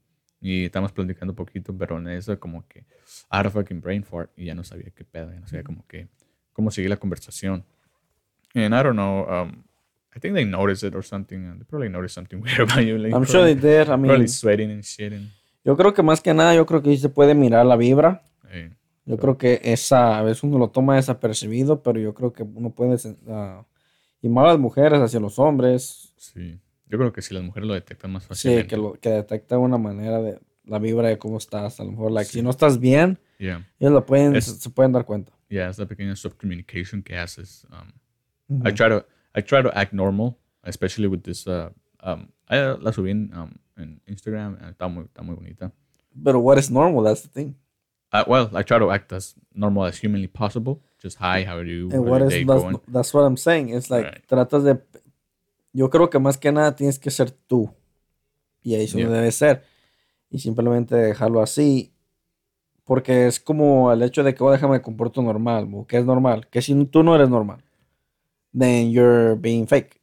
Y 0.41 0.67
estamos 0.67 0.93
platicando 0.93 1.33
un 1.33 1.37
poquito, 1.37 1.77
pero 1.77 1.99
en 1.99 2.09
eso 2.09 2.39
como 2.39 2.67
que 2.69 2.85
out 3.31 3.47
of 3.47 3.55
fucking 3.55 3.81
brain 3.81 4.05
fart 4.05 4.31
y 4.37 4.45
ya 4.47 4.55
no 4.55 4.63
sabía 4.63 4.91
qué 4.95 5.05
pedo, 5.05 5.33
ya 5.33 5.41
no 5.41 5.47
sabía 5.49 5.65
como 5.65 5.87
que 5.87 6.09
cómo 6.53 6.71
seguir 6.71 6.91
la 6.91 6.99
conversación. 6.99 7.65
And 8.55 8.75
I 8.75 8.83
don't 8.83 8.95
know, 8.97 9.27
um, 9.29 9.65
I 10.15 10.19
think 10.21 10.35
they 10.35 10.45
noticed 10.45 10.83
it 10.87 10.95
or 10.95 11.03
something. 11.05 11.37
and 11.47 11.59
They 11.61 11.65
probably 11.65 11.89
noticed 11.89 12.15
something 12.15 12.41
weird 12.43 12.61
about 12.61 12.85
you. 12.85 12.97
Like, 12.99 13.15
I'm 13.15 13.25
sure 13.25 13.45
they 13.45 13.55
probably, 13.55 13.71
did. 13.79 13.89
I 13.91 13.97
mean, 13.97 14.07
probably 14.09 14.29
sweating 14.29 14.71
and 14.71 14.85
shit. 14.85 15.13
Yo 15.67 15.77
creo 15.77 15.93
que 15.93 16.03
más 16.03 16.21
que 16.23 16.33
nada, 16.33 16.55
yo 16.55 16.65
creo 16.65 16.81
que 16.81 16.91
sí 16.91 16.97
se 16.99 17.09
puede 17.11 17.35
mirar 17.35 17.67
la 17.67 17.77
vibra. 17.77 18.23
eh, 18.51 18.71
Yo 19.05 19.19
creo 19.19 19.37
que 19.37 19.61
esa, 19.65 20.17
a 20.19 20.23
veces 20.23 20.43
uno 20.45 20.59
lo 20.59 20.69
toma 20.71 20.97
desapercibido, 20.97 21.83
pero 21.83 22.01
yo 22.01 22.15
creo 22.15 22.33
que 22.33 22.43
uno 22.45 22.71
puede, 22.71 22.97
ah, 23.29 23.65
y 24.23 24.29
más 24.29 24.47
las 24.47 24.59
mujeres 24.59 25.01
hacia 25.01 25.21
los 25.21 25.39
hombres, 25.39 26.15
sí. 26.17 26.59
Yo 26.89 26.99
creo 26.99 27.13
que 27.13 27.21
si 27.21 27.35
las 27.35 27.43
mujeres 27.43 27.67
lo 27.67 27.75
detectan 27.75 28.13
más 28.13 28.23
sí, 28.23 28.29
fácilmente. 28.29 28.69
que, 28.69 28.77
lo, 28.77 28.93
que 28.95 29.11
detecta 29.11 29.59
una 29.59 29.77
manera 29.77 30.23
de 30.23 30.39
la 30.65 30.79
vibra 30.79 31.09
de 31.09 31.19
cómo 31.19 31.37
estás. 31.39 31.81
A 31.81 31.85
lo 31.85 31.91
mejor, 31.91 32.13
like, 32.13 32.31
si 32.31 32.43
no 32.43 32.51
estás 32.51 32.79
bien, 32.81 33.19
Yeah. 33.39 33.67
ellos 33.79 33.93
lo 33.93 34.07
pueden, 34.07 34.35
Es- 34.37 34.45
se, 34.47 34.71
pueden 34.71 34.93
dar 34.93 35.05
cuenta. 35.05 35.33
yeah, 35.51 35.69
es 35.69 35.79
la 35.79 35.85
pequeña 35.87 36.17
subcommunication 36.17 37.03
que 37.03 37.19
haces. 37.19 37.67
Um, 37.71 38.63
I 38.67 38.73
try 38.73 38.89
to 38.89 39.05
I 39.37 39.43
try 39.43 39.63
to 39.63 39.71
act 39.75 39.93
normal, 39.93 40.39
especially 40.63 41.07
with 41.07 41.21
this. 41.23 41.47
Uh, 41.47 41.69
um, 42.03 42.29
I, 42.49 42.57
la 42.81 42.93
subí 42.93 43.11
en, 43.11 43.35
um, 43.37 43.51
en 43.77 44.01
Instagram, 44.07 44.57
eh, 44.61 44.71
está 44.71 44.89
muy, 44.89 45.05
está 45.05 45.23
muy 45.23 45.35
bonita. 45.35 45.73
Pero 46.25 46.41
what 46.41 46.59
is 46.59 46.71
normal, 46.71 47.05
that's 47.05 47.23
the 47.23 47.29
thing. 47.29 47.55
Uh, 48.13 48.25
well, 48.27 48.49
I 48.55 48.63
try 48.63 48.79
to 48.79 48.91
act 48.91 49.13
as 49.13 49.35
normal 49.53 49.85
as 49.87 49.99
humanly 50.03 50.29
possible. 50.29 50.81
Just 51.03 51.19
hi, 51.19 51.45
how 51.45 51.57
are 51.59 51.67
you? 51.67 51.91
And 51.93 52.07
what 52.09 52.23
is 52.23 52.47
that's, 52.47 52.63
going? 52.63 52.81
that's 52.89 53.13
what 53.13 53.25
I'm 53.27 53.37
saying. 53.37 53.69
It's 53.71 53.91
like 53.91 54.05
Right. 54.07 54.27
tratas 54.27 54.65
de 54.65 54.79
yo 55.73 55.91
creo 55.91 56.09
que 56.09 56.19
más 56.19 56.39
que 56.39 56.51
nada 56.53 56.75
tienes 56.75 56.99
que 56.99 57.11
ser 57.11 57.31
tú. 57.31 57.71
Y 58.63 58.75
ahí 58.75 58.85
es 58.85 58.93
donde 58.93 59.09
Yeah. 59.09 59.17
debe 59.17 59.31
ser. 59.33 59.63
Y 60.31 60.39
simplemente 60.39 60.95
dejarlo 60.97 61.43
así. 61.43 61.93
Porque 62.85 63.27
es 63.27 63.41
como 63.41 63.93
el 63.93 64.03
hecho 64.03 64.23
de 64.23 64.35
que, 64.35 64.43
oh, 64.43 64.51
déjame 64.51 64.75
me 64.75 64.83
comporto 64.83 65.21
normal. 65.21 65.69
o 65.75 65.87
que 65.87 65.99
es 65.99 66.05
normal? 66.05 66.47
Que 66.49 66.63
si 66.63 66.73
tú 66.87 67.03
no 67.03 67.15
eres 67.15 67.29
normal, 67.29 67.63
then 68.59 68.91
you're 68.91 69.35
being 69.37 69.67
fake. 69.67 70.01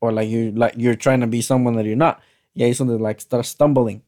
Or 0.00 0.12
like, 0.12 0.28
you, 0.28 0.50
like 0.56 0.74
you're 0.76 0.96
trying 0.96 1.20
to 1.20 1.26
be 1.28 1.40
someone 1.42 1.76
that 1.76 1.84
you're 1.84 1.94
not. 1.96 2.18
Y 2.54 2.62
ahí 2.62 2.70
es 2.70 2.78
donde 2.78 2.98
like 2.98 3.20
start 3.20 3.44
stumbling. 3.44 4.02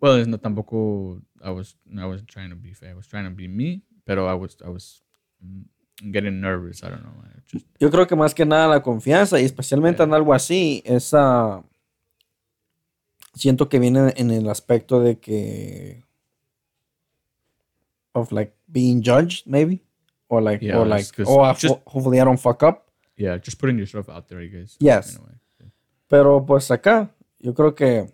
Well, 0.00 0.18
it's 0.18 0.26
not 0.28 0.42
tampoco. 0.42 1.20
I 1.42 1.50
was 1.50 1.76
I 1.96 2.04
wasn't 2.06 2.28
trying 2.28 2.50
to 2.50 2.56
be 2.56 2.74
fake. 2.74 2.90
I 2.90 2.94
was 2.94 3.06
trying 3.06 3.24
to 3.24 3.30
be 3.34 3.46
me, 3.48 3.82
pero 4.04 4.28
I 4.28 4.34
was 4.34 4.56
I 4.64 4.68
was 4.68 5.02
mm, 5.44 5.64
getting 6.12 6.40
nervous. 6.40 6.82
I 6.82 6.88
don't 6.88 7.02
know. 7.02 7.12
I 7.22 7.40
just 7.46 7.66
Yo 7.78 7.90
creo 7.90 8.06
que 8.08 8.16
más 8.16 8.34
que 8.34 8.44
nada 8.44 8.66
la 8.66 8.82
confianza, 8.82 9.40
y 9.40 9.44
especialmente 9.44 10.02
en 10.02 10.12
algo 10.12 10.34
así, 10.34 10.82
esa. 10.84 11.62
Siento 13.34 13.68
que 13.68 13.78
viene 13.78 14.12
en 14.16 14.30
el 14.30 14.48
aspecto 14.48 15.00
de 15.00 15.18
que. 15.20 16.02
Of 18.14 18.32
like 18.32 18.54
being 18.66 19.02
judged, 19.02 19.46
maybe. 19.46 19.82
Or 20.28 20.40
like, 20.42 20.64
Yeah, 20.64 20.78
or 20.78 20.86
like, 20.86 21.06
oh, 21.26 21.42
I 21.42 21.52
just- 21.52 21.66
ho- 21.66 21.82
hopefully 21.86 22.18
I 22.18 22.24
don't 22.24 22.40
fuck 22.40 22.62
up. 22.62 22.88
yeah, 23.16 23.36
just 23.38 23.58
putting 23.58 23.78
yourself 23.78 24.08
out 24.08 24.26
there, 24.28 24.40
I 24.40 24.46
guess. 24.48 24.76
Yes. 24.80 25.18
way. 25.18 25.34
Pero 26.08 26.44
pues 26.44 26.70
acá, 26.70 27.10
yo 27.38 27.54
creo 27.54 27.74
que. 27.74 28.12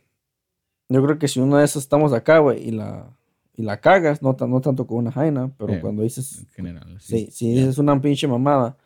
Yo 0.89 1.03
creo 1.03 1.19
que 1.19 1.29
si 1.29 1.41
una 1.41 1.59
de 1.61 1.65
esas 1.65 1.83
estamos 1.83 2.13
acá, 2.13 2.39
güey, 2.39 2.69
y 2.69 2.71
la. 2.73 3.11
Y 3.55 3.63
la 3.63 3.81
cagas, 3.81 4.23
no, 4.23 4.35
no 4.49 4.61
tanto 4.63 4.87
con 4.87 4.97
una 4.99 5.13
jaina, 5.13 5.53
pero 5.59 5.73
Yeah. 5.73 5.81
cuando 5.83 6.03
dices. 6.03 6.39
En 6.41 6.47
general. 6.49 7.01
Sí, 7.01 7.29
si 7.31 7.47
yeah. 7.53 7.61
dices 7.61 7.79
una 7.79 8.01
pinche 8.01 8.27
mamada, 8.27 8.77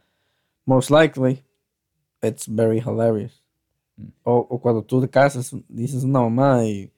most 0.64 0.90
likely, 0.90 1.44
it's 2.20 2.48
very 2.52 2.78
hilarious. 2.80 3.42
Mm. 3.96 4.08
O, 4.24 4.36
o 4.50 4.60
cuando 4.60 4.82
tú 4.82 5.00
te 5.00 5.08
casas, 5.08 5.54
dices 5.68 6.02
una 6.02 6.20
mamada 6.20 6.64
y 6.66 6.90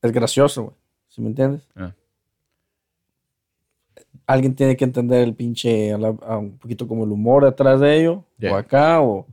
es 0.00 0.12
gracioso, 0.12 0.62
güey. 0.64 0.76
¿Sí 1.08 1.20
me 1.20 1.28
entiendes? 1.28 1.68
Ah. 1.76 1.94
Alguien 4.26 4.54
tiene 4.54 4.76
que 4.76 4.84
entender 4.84 5.22
el 5.22 5.34
pinche, 5.34 5.94
un 5.94 6.58
poquito 6.58 6.86
como 6.86 7.04
el 7.04 7.12
humor 7.12 7.44
detrás 7.44 7.80
de 7.80 8.00
ello, 8.00 8.24
Yeah. 8.38 8.52
o 8.52 8.56
acá, 8.56 9.02
o 9.02 9.26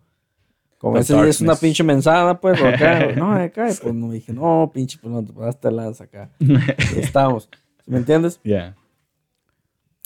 como 0.92 0.98
ese 1.00 1.14
es 1.30 1.42
una 1.42 1.56
pinche 1.56 1.84
mensada, 1.84 2.40
pues, 2.40 2.62
acá, 2.62 3.12
no, 3.16 3.32
acá, 3.34 3.72
y 3.72 3.74
pues 3.76 3.94
no 3.94 4.12
dije, 4.12 4.32
no, 4.34 4.70
pinche, 4.74 5.00
pues 5.02 5.12
no 5.12 5.24
te 5.26 5.34
pasaste 5.34 5.72
lanza 5.72 6.04
acá. 6.04 6.30
Estamos. 6.96 7.50
¿Sí 7.84 7.92
me 7.92 7.98
entiendes? 7.98 8.40
yeah. 8.44 8.76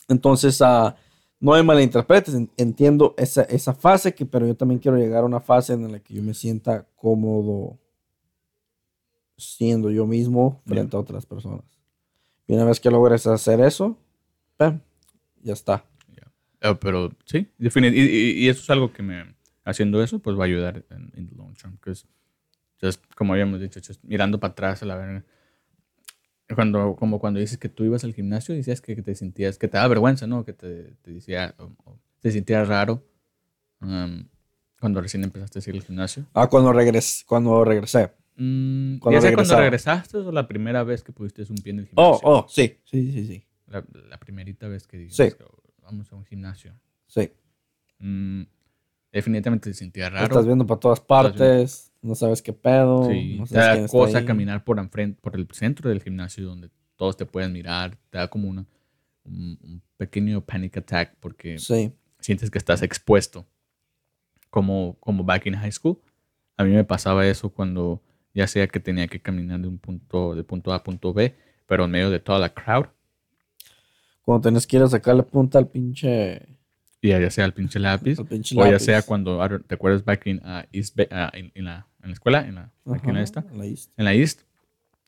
Entonces, 0.08 0.62
ah, 0.62 0.96
no 1.40 1.52
me 1.52 1.64
malinterpretes, 1.64 2.34
en- 2.34 2.50
entiendo 2.58 3.14
esa, 3.18 3.44
esa 3.44 3.74
fase, 3.74 4.14
que, 4.16 4.26
pero 4.26 4.48
yo 4.48 4.56
también 4.56 4.80
quiero 4.80 4.98
llegar 4.98 5.24
a 5.24 5.26
una 5.26 5.40
fase 5.42 5.74
en 5.74 5.92
la 5.92 6.00
que 6.00 6.14
yo 6.14 6.24
me 6.24 6.34
sienta 6.34 6.88
cómodo 6.96 7.78
siendo 9.38 9.90
yo 9.92 10.06
mismo 10.06 10.62
frente 10.66 10.96
a 10.96 11.00
otras 11.00 11.26
personas. 11.26 11.64
Y 12.48 12.54
una 12.54 12.66
vez 12.66 12.80
que 12.80 12.90
logres 12.90 13.28
hacer 13.28 13.60
eso, 13.62 13.98
pam, 14.58 14.80
ya 15.42 15.54
está. 15.54 15.84
Eh, 16.62 16.76
pero 16.80 17.12
sí, 17.26 17.48
y, 17.58 17.68
y- 17.88 18.32
y 18.46 18.50
eso 18.50 18.62
es 18.62 18.70
algo 18.70 18.92
que 18.92 19.02
me, 19.04 19.24
haciendo 19.70 20.02
eso, 20.04 20.20
pues 20.20 20.38
va 20.38 20.44
a 20.44 20.48
ayudar 20.48 20.86
en, 20.90 21.12
the 21.30 21.36
long 21.36 21.54
term. 21.56 21.74
Because 21.74 22.06
just, 22.82 23.04
como 23.16 23.34
habíamos 23.34 23.60
dicho, 23.60 23.80
just 23.86 24.04
mirando 24.04 24.40
para 24.40 24.52
atrás 24.52 24.84
a 24.84 24.86
la 24.86 24.96
verga. 24.96 25.24
Cuando, 26.56 26.96
como 26.96 27.20
cuando 27.20 27.40
dices 27.40 27.60
que 27.60 27.70
tú 27.70 27.84
ibas 27.84 28.04
al 28.04 28.14
gimnasio, 28.16 28.56
decías 28.56 28.82
que, 28.82 28.96
te 28.96 29.14
sentías, 29.14 29.60
que 29.60 29.68
te 29.68 29.78
da 29.78 29.88
vergüenza, 29.88 30.26
¿no? 30.26 30.44
Que 30.44 30.54
te, 30.54 30.96
te 31.04 31.12
decía, 31.12 31.54
o- 31.60 31.72
o 31.86 32.00
te 32.22 32.32
sentías 32.32 32.68
raro 32.68 33.06
um, 33.82 34.28
cuando 34.80 35.00
recién 35.00 35.24
empezaste 35.24 35.60
a 35.60 35.62
ir 35.70 35.76
al 35.76 35.84
gimnasio. 35.84 36.26
Ah, 36.34 36.48
cuando, 36.48 36.74
regres, 36.74 37.24
cuando 37.28 37.64
regresé. 37.64 38.12
Mm, 38.36 38.98
Cuando 38.98 39.22
ya 39.22 39.34
cuando 39.36 39.56
regresaste 39.58 40.18
o 40.18 40.32
la 40.32 40.48
primera 40.48 40.84
vez 40.84 41.04
que 41.04 41.12
pusiste 41.12 41.44
un 41.50 41.58
pie 41.58 41.74
en 41.74 41.80
el 41.80 41.90
Oh, 41.96 42.14
gimnasio. 42.18 42.28
oh, 42.28 42.46
sí, 42.50 42.78
sí, 42.86 43.12
sí, 43.12 43.28
sí. 43.28 43.44
La, 43.68 43.84
la 44.10 44.18
primerita 44.18 44.68
vez 44.68 44.88
que 44.88 44.98
Sí. 45.10 45.24
dijiste, 45.24 45.46
vamos 45.84 46.12
a 46.12 46.16
un 46.16 46.26
gimnasio. 46.26 46.74
sí. 47.08 47.30
Mm, 48.00 48.44
definitivamente 49.12 49.70
te 49.70 49.74
sentía 49.74 50.10
raro. 50.10 50.26
Estás 50.26 50.46
viendo 50.46 50.66
para 50.66 50.80
todas 50.80 51.00
partes, 51.00 51.92
no 52.02 52.16
sabes 52.16 52.42
qué 52.42 52.54
pedo. 52.54 53.06
Sí, 53.06 53.36
no 53.38 53.44
te 53.46 53.50
sabes 53.50 53.66
da 53.66 53.72
quién 53.74 53.86
está 53.86 53.98
cosa 53.98 54.26
caminar 54.26 54.64
por, 54.64 54.80
enfrente, 54.80 55.20
por 55.22 55.36
el 55.36 55.48
centro 55.52 55.90
del 55.90 56.02
gimnasio 56.02 56.46
donde 56.46 56.70
todos 56.96 57.18
te 57.18 57.26
pueden 57.26 57.52
mirar. 57.54 57.98
Te 58.10 58.18
da 58.18 58.28
como 58.28 58.50
una, 58.50 58.66
un, 59.24 59.58
un 59.64 59.82
pequeño 59.98 60.42
panic 60.42 60.78
attack 60.78 61.16
porque 61.20 61.58
Sí, 61.60 61.92
sientes 62.20 62.50
que 62.52 62.58
estás 62.58 62.82
expuesto. 62.82 63.46
Como, 64.50 64.98
como 65.00 65.24
back 65.24 65.46
in 65.46 65.56
high 65.56 65.72
school. 65.72 66.00
A 66.58 66.64
mí 66.64 66.72
me 66.72 66.84
pasaba 66.84 67.26
eso 67.28 67.50
cuando 67.50 68.02
ya 68.34 68.48
sea 68.48 68.68
que 68.68 68.80
tenía 68.80 69.08
que 69.08 69.22
caminar 69.22 69.60
de 69.60 69.68
un 69.68 69.78
punto, 69.78 70.36
de 70.36 70.44
punto 70.44 70.72
A 70.72 70.78
a 70.78 70.84
punto 70.84 71.14
B, 71.14 71.36
pero 71.68 71.86
en 71.86 71.92
medio 71.92 72.10
de 72.10 72.20
toda 72.20 72.40
la 72.40 72.50
crowd. 72.54 72.88
cuando 74.22 74.42
tenés 74.50 74.66
que 74.68 74.78
ir 74.78 74.84
a 74.84 74.88
sacarle 74.88 75.24
punta 75.24 75.58
al 75.58 75.68
pinche, 75.68 76.46
Y 77.02 77.10
ya 77.10 77.32
sea 77.32 77.46
el 77.46 77.54
pinche 77.54 77.80
lápiz. 77.80 78.20
pinche 78.28 78.56
O 78.60 78.66
ya 78.70 78.78
sea 78.80 79.02
cuando, 79.04 79.40
¿te 79.62 79.76
acuerdas 79.76 80.04
back 80.04 80.28
in, 80.28 80.38
uh, 80.44 80.64
East 80.72 80.96
Bay- 80.98 81.08
uh, 81.12 81.62
la, 81.62 81.88
en 82.02 82.10
la 82.10 82.14
escuela? 82.14 82.46
En 82.46 82.56
la, 82.56 82.72
aquí 82.94 83.08
en 83.08 83.14
la 83.14 83.20
Ajá, 83.20 83.22
esta. 83.22 83.46
la 83.54 83.66
East. 83.66 83.92
en 83.98 84.06
la 84.06 84.14
East, 84.14 84.42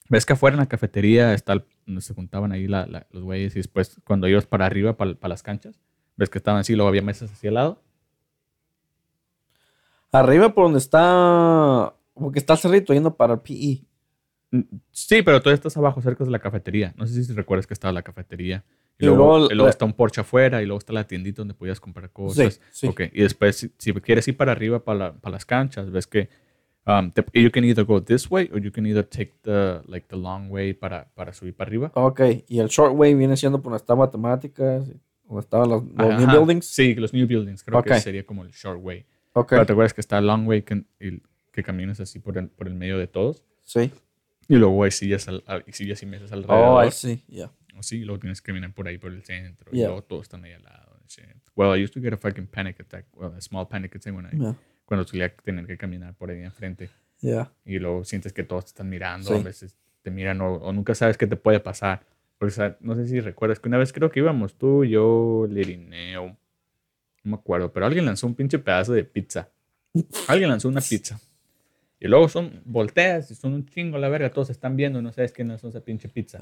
ves 0.10 0.25
que 0.25 0.34
afuera 0.34 0.56
en 0.56 0.60
la 0.62 0.67
cafetería 0.67 1.34
está 1.34 1.54
el- 1.54 1.65
donde 1.86 2.01
se 2.01 2.13
juntaban 2.13 2.51
ahí 2.54 2.67
la- 2.67 2.86
la- 2.86 3.08
los 3.12 3.23
güeyes 3.23 3.54
y 3.56 3.60
después 3.60 3.99
cuando 4.06 4.27
ibas 4.30 4.45
para 4.45 4.65
arriba, 4.65 4.95
para, 4.95 5.15
para 5.15 5.30
las 5.30 5.43
canchas, 5.43 5.80
ves 6.15 6.30
que 6.30 6.38
estaban 6.38 6.62
así, 6.62 6.75
luego 6.75 6.88
había 6.88 7.01
mesas 7.01 7.32
hacia 7.32 7.49
el 7.49 7.56
lado. 7.56 7.82
Arriba 10.12 10.54
por 10.54 10.65
donde 10.65 10.80
está. 10.80 11.93
Porque 12.13 12.39
está 12.39 12.54
el 12.54 12.60
cerrito 12.60 12.93
yendo 12.93 13.15
para 13.15 13.34
el 13.36 13.39
PE. 13.39 13.86
Mm, 14.51 14.62
Sí, 14.91 15.21
pero 15.21 15.41
tú 15.41 15.49
estás 15.49 15.75
abajo, 15.77 16.01
cerca 16.01 16.23
de 16.25 16.32
la 16.32 16.39
cafetería. 16.39 16.93
No 16.97 17.08
sé 17.08 17.23
si 17.23 17.34
recuerdas 17.34 17.65
que 17.65 17.73
estaba 17.73 17.93
la 17.93 18.01
cafetería. 18.01 18.63
Y 18.99 19.04
Y 19.04 19.08
luego, 19.08 19.23
luego 19.39 19.45
y 19.45 19.56
luego 19.56 19.63
la- 19.65 19.69
está 19.71 19.86
un 19.86 19.93
porche 19.93 20.21
afuera 20.21 20.62
y 20.62 20.65
luego 20.65 20.77
está 20.80 20.93
la 20.93 21.06
tiendita 21.08 21.41
donde 21.41 21.54
podías 21.56 21.80
comprar 21.80 22.12
cosas. 22.12 22.60
sí. 22.71 22.88
Ok, 22.88 23.01
y 23.13 23.21
después 23.23 23.56
si, 23.58 23.71
si 23.77 23.93
quieres 23.93 24.27
ir 24.27 24.38
para 24.38 24.51
arriba, 24.51 24.84
para, 24.84 24.99
la- 24.99 25.13
para 25.13 25.34
las 25.34 25.45
canchas, 25.45 25.89
ves 25.91 26.06
que 26.08 26.30
um, 26.86 27.12
te- 27.12 27.23
you 27.39 27.49
can 27.51 27.63
either 27.63 27.84
go 27.86 28.01
this 28.01 28.30
way 28.30 28.49
or 28.54 28.60
you 28.60 28.71
can 28.71 28.86
either 28.86 29.04
take 29.04 29.34
the, 29.43 29.82
like, 29.88 30.08
the 30.08 30.15
long 30.15 30.51
way 30.51 30.73
para, 30.73 31.10
para 31.15 31.34
subir 31.34 31.56
para 31.56 31.69
arriba. 31.69 31.91
Ok, 31.95 32.21
y 32.47 32.60
el 32.60 32.67
short 32.67 32.93
way 32.95 33.13
viene 33.15 33.36
siendo 33.38 33.60
por 33.62 33.71
donde 33.71 33.82
está 33.82 33.95
matemáticas, 33.95 34.86
donde 35.25 35.39
estaban 35.41 35.69
los, 35.69 35.84
los 35.84 35.93
Ajá, 35.97 36.17
new 36.17 36.27
ajá. 36.27 36.38
buildings. 36.38 36.65
Sí, 36.65 36.93
los 36.95 37.13
new 37.13 37.25
buildings. 37.27 37.63
Creo 37.63 37.80
Ok. 37.80 37.88
que 37.88 37.99
sería 38.01 38.25
como 38.25 38.43
el 38.43 38.51
short 38.51 38.80
way. 38.84 39.06
Ok, 39.34 39.49
Pero 39.51 39.65
te 39.65 39.71
acuerdas 39.73 39.93
que 39.93 40.01
está 40.01 40.19
long 40.21 40.47
way 40.47 40.62
que, 40.63 40.84
el- 40.99 41.21
que 41.51 41.63
caminas 41.63 41.99
así 41.99 42.19
por 42.19 42.38
el, 42.38 42.49
por 42.49 42.67
el 42.67 42.75
medio 42.75 42.97
de 42.99 43.08
todos. 43.08 43.43
sí. 43.63 43.91
Y 44.47 44.56
luego 44.56 44.84
hay 44.84 44.91
sillas, 44.91 45.30
al, 45.30 45.43
al- 45.47 45.63
y 45.65 45.71
sillas 45.71 46.04
y 46.04 46.06
mesas 46.06 46.30
alrededor. 46.34 46.84
Oh, 46.84 46.86
I 46.86 46.91
see, 46.91 47.23
yeah. 47.30 47.49
O 47.77 47.84
sí, 47.84 47.99
luego 48.03 48.19
tienes 48.19 48.41
que 48.41 48.47
caminar 48.47 48.73
por 48.73 48.88
ahí 48.88 48.97
por 48.97 49.12
el 49.12 49.23
centro. 49.23 49.71
Yeah. 49.71 49.84
Y 49.84 49.86
luego 49.88 50.03
todos 50.03 50.23
están 50.23 50.43
ahí 50.43 50.53
al 50.53 50.63
lado. 50.63 50.91
Well, 51.55 51.77
I 51.77 51.84
used 51.84 51.93
to 51.93 51.99
get 52.01 52.13
a 52.13 52.17
fucking 52.17 52.47
panic 52.47 52.79
attack. 52.79 53.05
Well, 53.13 53.34
a 53.36 53.41
small 53.41 53.67
panic 53.67 53.93
attack 53.95 54.15
when 54.15 54.25
I- 54.27 54.38
Yeah, 54.38 54.55
cuando 54.86 55.05
solía 55.05 55.34
tener 55.36 55.65
que 55.67 55.77
caminar 55.77 56.13
por 56.15 56.29
ahí 56.29 56.41
enfrente. 56.41 56.89
yeah. 57.19 57.51
Y 57.65 57.79
luego 57.79 58.03
sientes 58.05 58.31
que 58.34 58.43
todos 58.43 58.65
te 58.65 58.69
están 58.69 58.89
mirando. 58.89 59.29
Sí. 59.29 59.36
A 59.36 59.43
veces 59.43 59.75
te 60.01 60.10
miran 60.12 60.39
o, 60.41 60.53
o 60.55 60.71
nunca 60.73 60.95
sabes 60.95 61.17
qué 61.17 61.27
te 61.27 61.36
puede 61.36 61.60
pasar. 61.60 62.03
Porque, 62.38 62.51
o 62.53 62.55
sea, 62.55 62.77
no 62.79 62.95
sé 62.95 63.07
si 63.07 63.19
recuerdas 63.19 63.60
que 63.60 63.67
una 63.67 63.77
vez 63.77 63.91
creo 63.93 64.10
que 64.10 64.19
íbamos 64.19 64.55
tú, 64.57 64.84
yo, 64.86 65.47
Lirineo. 65.49 66.27
No 67.23 67.31
me 67.31 67.36
acuerdo, 67.36 67.71
pero 67.71 67.86
alguien 67.86 68.05
lanzó 68.05 68.25
un 68.25 68.34
pinche 68.36 68.57
pedazo 68.57 68.93
de 68.93 69.03
pizza. 69.03 69.49
Alguien 70.27 70.49
lanzó 70.49 70.69
una 70.69 70.81
pizza. 70.81 71.19
Y 71.99 72.07
luego 72.07 72.27
son 72.29 72.62
volteas 72.65 73.29
y 73.29 73.36
son 73.36 73.53
un 73.53 73.65
chingo 73.67 73.97
la 73.99 74.10
verga. 74.10 74.31
Todos 74.31 74.49
están 74.49 74.75
viendo 74.75 74.99
y 74.99 75.03
no 75.03 75.12
sabes 75.13 75.31
quién 75.34 75.49
lanzó 75.49 75.67
esa 75.67 75.81
pinche 75.81 76.10
pizza. 76.10 76.39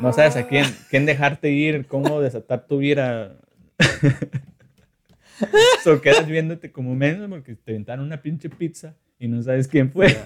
No 0.00 0.12
sabes 0.12 0.36
a 0.36 0.46
quién, 0.46 0.64
quién 0.88 1.06
dejarte 1.06 1.50
ir, 1.50 1.86
cómo 1.86 2.20
desatar 2.20 2.66
tu 2.66 2.80
ira. 2.80 3.36
so 5.84 6.00
quedas 6.00 6.26
viéndote 6.26 6.72
como 6.72 6.94
menos 6.94 7.28
porque 7.28 7.54
te 7.54 7.72
inventaron 7.72 8.06
una 8.06 8.20
pinche 8.20 8.48
pizza 8.48 8.94
y 9.18 9.28
no 9.28 9.42
sabes 9.42 9.68
quién 9.68 9.92
fue. 9.92 10.16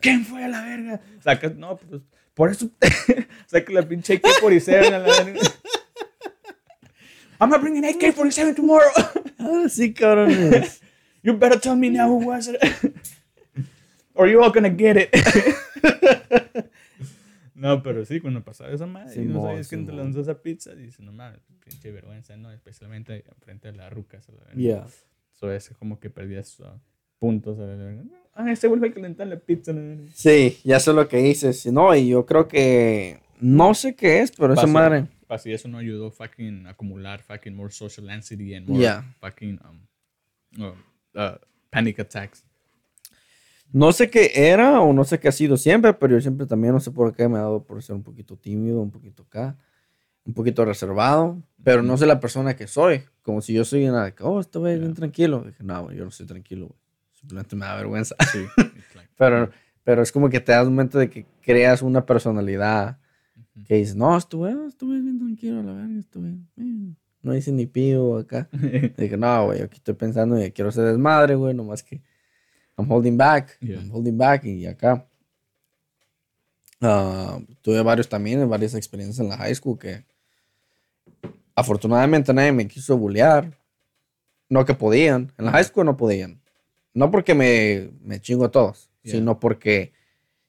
¿Quién 0.00 0.24
fue 0.24 0.44
a 0.44 0.48
la 0.48 0.62
verga? 0.62 1.00
Sacas, 1.22 1.56
no, 1.56 1.76
pues 1.76 2.02
por 2.34 2.50
eso 2.50 2.70
sacas 3.46 3.74
la 3.74 3.82
pinche 3.82 4.14
AK-47 4.14 4.86
a 4.86 4.90
la 4.90 4.98
verga. 5.00 5.40
I'm 7.40 7.50
gonna 7.50 7.58
bring 7.58 7.76
an 7.76 7.84
AK-47 7.84 8.56
tomorrow. 8.56 8.90
Ah, 9.38 9.68
sí, 9.68 9.94
cabrones. 9.94 10.80
You 11.22 11.34
better 11.34 11.58
tell 11.58 11.76
me 11.76 11.90
now 11.90 12.08
who 12.08 12.26
was 12.26 12.48
it. 12.48 12.60
Or 14.14 14.26
you 14.26 14.42
all 14.42 14.50
gonna 14.50 14.70
get 14.70 14.96
it. 14.96 15.10
no, 17.58 17.82
pero 17.82 18.04
sí, 18.04 18.20
cuando 18.20 18.42
pasaba 18.42 18.70
esa 18.70 18.86
madre 18.86 19.22
y 19.22 19.26
no 19.26 19.42
sabías 19.42 19.68
quién 19.68 19.84
te 19.84 19.90
Simón. 19.90 20.04
lanzó 20.06 20.20
esa 20.20 20.40
pizza, 20.40 20.74
dices, 20.74 21.00
no 21.00 21.12
mames, 21.12 21.40
pinche 21.64 21.90
vergüenza, 21.90 22.36
¿no? 22.36 22.52
Especialmente 22.52 23.24
frente 23.40 23.68
a 23.68 23.72
las 23.72 23.92
rucas. 23.92 24.28
la 24.28 24.54
yeah. 24.54 24.86
So 25.34 25.52
es 25.52 25.70
como 25.78 25.98
que 26.00 26.08
perdías 26.10 26.58
uh, 26.60 26.78
puntos. 27.18 27.58
a 27.58 27.62
la 27.62 27.74
verga. 27.74 28.04
Ah, 28.34 28.54
se 28.54 28.68
vuelve 28.68 28.88
a 28.88 28.92
calentar 28.92 29.26
la 29.26 29.38
pizza. 29.38 29.72
a 29.72 29.74
la 29.74 29.80
verga. 29.80 30.04
Sí, 30.14 30.58
ya 30.64 30.78
sé 30.80 30.92
lo 30.92 31.08
que 31.08 31.18
dices. 31.18 31.66
No, 31.66 31.94
y 31.94 32.08
yo 32.08 32.24
creo 32.26 32.46
que. 32.48 33.20
No 33.40 33.74
sé 33.74 33.94
qué 33.94 34.20
es, 34.20 34.32
pero 34.32 34.54
esa 34.54 34.66
madre. 34.66 35.06
Pa, 35.26 35.38
si 35.38 35.52
eso 35.52 35.68
no 35.68 35.78
ayudó 35.78 36.10
fucking 36.10 36.66
acumular 36.66 37.22
fucking 37.22 37.54
more 37.54 37.70
social 37.70 38.08
anxiety 38.10 38.54
and 38.54 38.66
more 38.68 38.80
Yeah. 38.80 39.14
fucking 39.20 39.60
um, 39.64 40.62
uh, 40.64 41.18
uh, 41.18 41.38
panic 41.70 41.98
attacks. 41.98 42.44
No 43.72 43.92
sé 43.92 44.08
qué 44.10 44.30
era 44.34 44.80
o 44.80 44.92
no 44.92 45.04
sé 45.04 45.18
qué 45.20 45.28
ha 45.28 45.32
sido 45.32 45.56
siempre, 45.56 45.92
pero 45.94 46.14
yo 46.14 46.20
siempre 46.20 46.46
también 46.46 46.72
no 46.72 46.80
sé 46.80 46.90
por 46.90 47.14
qué 47.14 47.28
me 47.28 47.36
ha 47.36 47.42
dado 47.42 47.62
por 47.64 47.82
ser 47.82 47.96
un 47.96 48.02
poquito 48.02 48.36
tímido, 48.36 48.80
un 48.80 48.90
poquito 48.90 49.24
acá, 49.24 49.56
un 50.24 50.32
poquito 50.34 50.64
reservado, 50.64 51.42
pero 51.62 51.82
no 51.82 51.96
sé 51.98 52.06
la 52.06 52.18
persona 52.20 52.56
que 52.56 52.66
soy. 52.66 53.02
Como 53.22 53.42
si 53.42 53.52
yo 53.52 53.64
soy 53.64 53.86
una 53.86 54.06
de 54.06 54.14
que, 54.14 54.22
oh, 54.24 54.40
este 54.40 54.58
güey 54.58 54.74
es 54.74 54.80
bien 54.80 54.94
tranquilo. 54.94 55.42
Dije, 55.46 55.62
no, 55.62 55.92
yo 55.92 56.04
no 56.04 56.10
soy 56.10 56.26
tranquilo, 56.26 56.66
güey. 56.68 56.78
Simplemente 57.12 57.56
me 57.56 57.66
da 57.66 57.76
vergüenza. 57.76 58.14
Sí. 58.32 58.38
like- 58.94 59.10
Pero, 59.16 59.50
pero 59.84 60.02
es 60.02 60.12
como 60.12 60.30
que 60.30 60.40
te 60.40 60.52
das 60.52 60.66
cuenta 60.68 60.98
de 60.98 61.10
que 61.10 61.26
creas 61.42 61.82
una 61.82 62.06
personalidad 62.06 62.98
que 63.66 63.74
dices, 63.74 63.96
no, 63.96 64.16
este 64.16 64.36
güey, 64.36 64.54
este 64.66 64.86
güey 64.86 64.98
es 64.98 65.04
bien 65.04 65.18
tranquilo, 65.18 65.62
la 65.62 65.72
verdad, 65.72 65.98
este 65.98 66.18
güey, 66.20 66.32
eh, 66.58 66.94
no 67.22 67.32
dice 67.32 67.52
ni 67.52 67.66
pío 67.66 68.16
acá. 68.18 68.48
Dije, 68.96 69.16
no, 69.16 69.46
güey, 69.46 69.60
aquí 69.62 69.76
estoy 69.76 69.94
pensando 69.94 70.36
que 70.36 70.52
quiero 70.52 70.70
ser 70.70 70.84
desmadre, 70.84 71.34
güey, 71.34 71.52
nomás 71.54 71.82
que 71.82 72.00
I'm 72.78 72.86
holding 72.88 73.16
back, 73.16 73.58
Yeah. 73.60 73.78
I'm 73.80 73.90
holding 73.90 74.16
back 74.16 74.44
y 74.44 74.64
acá. 74.66 75.04
ah, 76.80 77.40
tuve 77.60 77.82
varios 77.82 78.08
también, 78.08 78.48
varias 78.48 78.74
experiencias 78.74 79.18
en 79.18 79.28
la 79.28 79.36
high 79.36 79.54
school 79.54 79.76
que 79.78 80.04
afortunadamente 81.54 82.32
nadie 82.32 82.52
me 82.52 82.66
quiso 82.68 82.96
bullear. 82.96 83.56
No 84.48 84.64
que 84.64 84.74
podían, 84.74 85.32
en 85.36 85.44
la 85.44 85.50
high 85.52 85.64
school 85.64 85.84
no 85.84 85.96
podían. 85.96 86.40
No 86.94 87.10
porque 87.10 87.34
me, 87.34 87.90
me 88.00 88.20
chingo 88.20 88.44
a 88.46 88.50
todos, 88.50 88.88
Yeah. 89.02 89.14
sino 89.16 89.38
porque 89.40 89.92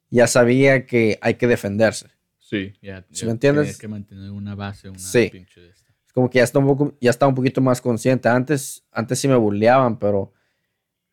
ya 0.10 0.26
sabía 0.28 0.86
que 0.86 1.18
hay 1.22 1.36
que 1.36 1.48
defenderse. 1.48 2.08
Sí, 2.40 2.74
ya. 2.82 3.06
¿Sí 3.12 3.22
ya 3.22 3.26
me 3.28 3.32
entiendes? 3.34 3.64
Tienes 3.66 3.78
que 3.78 3.88
mantener 3.88 4.32
una 4.32 4.56
base, 4.56 4.90
una 4.90 4.98
Sí. 5.00 5.30
pinche 5.32 5.62
de 5.62 5.70
esta. 5.70 5.92
Es 6.06 6.14
como 6.14 6.30
que 6.30 6.40
ya 6.40 6.44
está 6.44 6.58
un 6.60 6.66
poco, 6.66 6.94
ya 7.00 7.10
estaba 7.12 7.30
un 7.30 7.36
poquito 7.36 7.62
más 7.62 7.80
consciente. 7.82 8.28
Antes, 8.30 8.84
antes 8.92 9.20
sí 9.20 9.28
me 9.28 9.36
bulleaban, 9.36 10.00
pero 10.00 10.34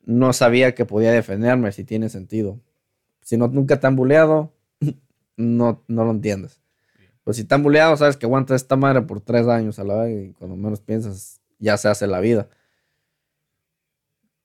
no 0.06 0.32
sabía 0.32 0.74
que 0.74 0.86
podía 0.86 1.12
defenderme, 1.12 1.70
si 1.72 1.84
tiene 1.84 2.08
sentido. 2.08 2.58
Si 3.20 3.36
no, 3.36 3.48
nunca 3.48 3.78
te 3.78 3.86
han 3.86 3.96
bulleado, 3.96 4.54
no, 5.36 5.84
no 5.88 6.04
lo 6.04 6.10
entiendes. 6.12 6.60
Pues 7.24 7.36
si 7.36 7.44
te 7.44 7.54
han 7.54 7.62
bulleado, 7.62 7.96
sabes 7.96 8.16
que 8.16 8.24
aguanta 8.24 8.54
esta 8.54 8.76
madre 8.76 9.02
por 9.02 9.20
tres 9.20 9.46
años 9.48 9.78
a 9.78 9.84
la 9.84 9.96
vez 10.04 10.28
y 10.28 10.32
cuando 10.32 10.56
menos 10.56 10.80
piensas, 10.80 11.40
ya 11.58 11.76
se 11.76 11.88
hace 11.88 12.06
la 12.06 12.20
vida. 12.20 12.48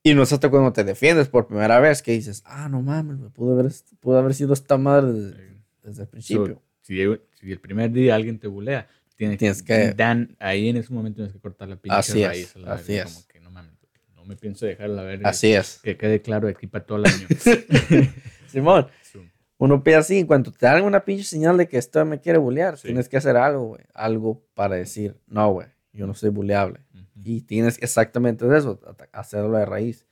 Y 0.03 0.15
no 0.15 0.23
es 0.23 0.33
hasta 0.33 0.49
cuando 0.49 0.73
te 0.73 0.83
defiendes 0.83 1.27
por 1.29 1.45
primera 1.47 1.79
vez 1.79 2.01
que 2.01 2.11
dices, 2.11 2.41
ah, 2.45 2.67
no 2.67 2.81
mames, 2.81 3.19
pudo 3.33 3.53
haber, 3.53 3.71
pudo 3.99 4.17
haber 4.17 4.33
sido 4.33 4.53
esta 4.53 4.77
madre 4.79 5.11
desde, 5.13 5.57
desde 5.83 6.01
el 6.03 6.09
principio. 6.09 6.55
So, 6.55 6.61
si, 6.81 6.95
si 7.39 7.51
el 7.51 7.59
primer 7.59 7.91
día 7.91 8.15
alguien 8.15 8.39
te 8.39 8.47
bulea, 8.47 8.87
tienes, 9.15 9.37
Tienes 9.37 9.61
que- 9.61 9.93
Dan, 9.93 10.35
ahí 10.39 10.69
en 10.69 10.77
ese 10.77 10.91
momento 10.91 11.17
tienes 11.17 11.33
que 11.33 11.39
cortar 11.39 11.67
la 11.69 11.75
pinche 11.75 11.95
Así 11.95 12.23
es, 12.23 12.55
a 12.55 12.59
la 12.59 12.73
así 12.73 12.95
es. 12.95 13.13
Como 13.13 13.27
que 13.27 13.39
no 13.39 13.51
mames, 13.51 13.73
no 14.15 14.20
me 14.31 14.37
pienso 14.37 14.65
dejar 14.65 14.89
la 14.89 15.03
verga. 15.03 15.29
Así 15.29 15.51
es. 15.53 15.79
Que 15.83 15.97
quede 15.97 16.21
claro 16.21 16.47
de 16.47 16.53
aquí 16.53 16.65
para 16.67 16.85
todo 16.85 16.99
el 16.99 17.05
año. 17.05 17.27
Simón. 18.47 18.87
So, 19.03 19.19
Uno 19.57 19.83
pide 19.83 19.95
así, 19.95 20.19
en 20.19 20.25
cuanto 20.27 20.51
te 20.53 20.65
dan 20.65 20.83
una 20.83 21.03
pinche 21.03 21.25
señal 21.25 21.57
de 21.57 21.67
que 21.67 21.77
esto 21.77 22.03
me 22.05 22.19
quiere 22.21 22.37
bullear, 22.39 22.77
Sí. 22.77 22.87
tienes 22.87 23.09
que 23.09 23.17
hacer 23.17 23.35
algo, 23.35 23.65
güey. 23.67 23.81
Algo 23.93 24.41
para 24.53 24.75
decir, 24.77 25.17
no, 25.27 25.51
güey, 25.51 25.67
yo 25.91 26.07
no 26.07 26.13
soy 26.13 26.29
bulleable. 26.29 26.79
ujú. 26.93 27.03
Y 27.23 27.41
tienes 27.41 27.77
exactamente 27.83 28.45
eso, 28.57 28.79
hacerlo 29.11 29.57
de 29.57 29.65
raíz. 29.65 30.07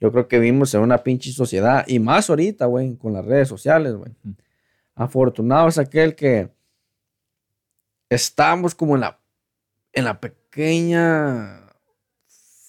Yo 0.00 0.10
creo 0.10 0.26
que 0.26 0.38
vivimos 0.38 0.72
en 0.74 0.80
una 0.80 0.98
pinche 1.04 1.30
sociedad, 1.32 1.84
y 1.86 1.98
más 1.98 2.30
ahorita, 2.30 2.64
güey, 2.64 2.96
con 2.96 3.12
las 3.12 3.24
redes 3.26 3.46
sociales, 3.48 3.92
güey. 3.94 4.12
Ujú. 4.24 4.34
Afortunado 4.94 5.68
es 5.68 5.76
aquel 5.76 6.14
que 6.14 6.48
estamos 8.08 8.74
como 8.74 8.94
en 8.94 9.02
la, 9.02 9.20
en 9.92 10.04
la 10.04 10.18
pequeña 10.20 11.59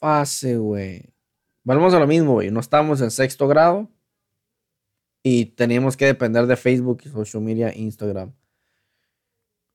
fase, 0.01 0.57
güey. 0.57 1.13
Volvemos 1.63 1.93
a 1.93 1.99
lo 1.99 2.07
mismo, 2.07 2.33
güey. 2.33 2.49
No 2.51 2.59
estamos 2.59 2.99
en 3.01 3.11
sexto 3.11 3.47
grado 3.47 3.87
y 5.23 5.45
teníamos 5.45 5.95
que 5.95 6.07
depender 6.07 6.47
de 6.47 6.57
Facebook 6.57 7.03
y 7.05 7.09
social 7.09 7.43
media, 7.43 7.71
Instagram. 7.73 8.33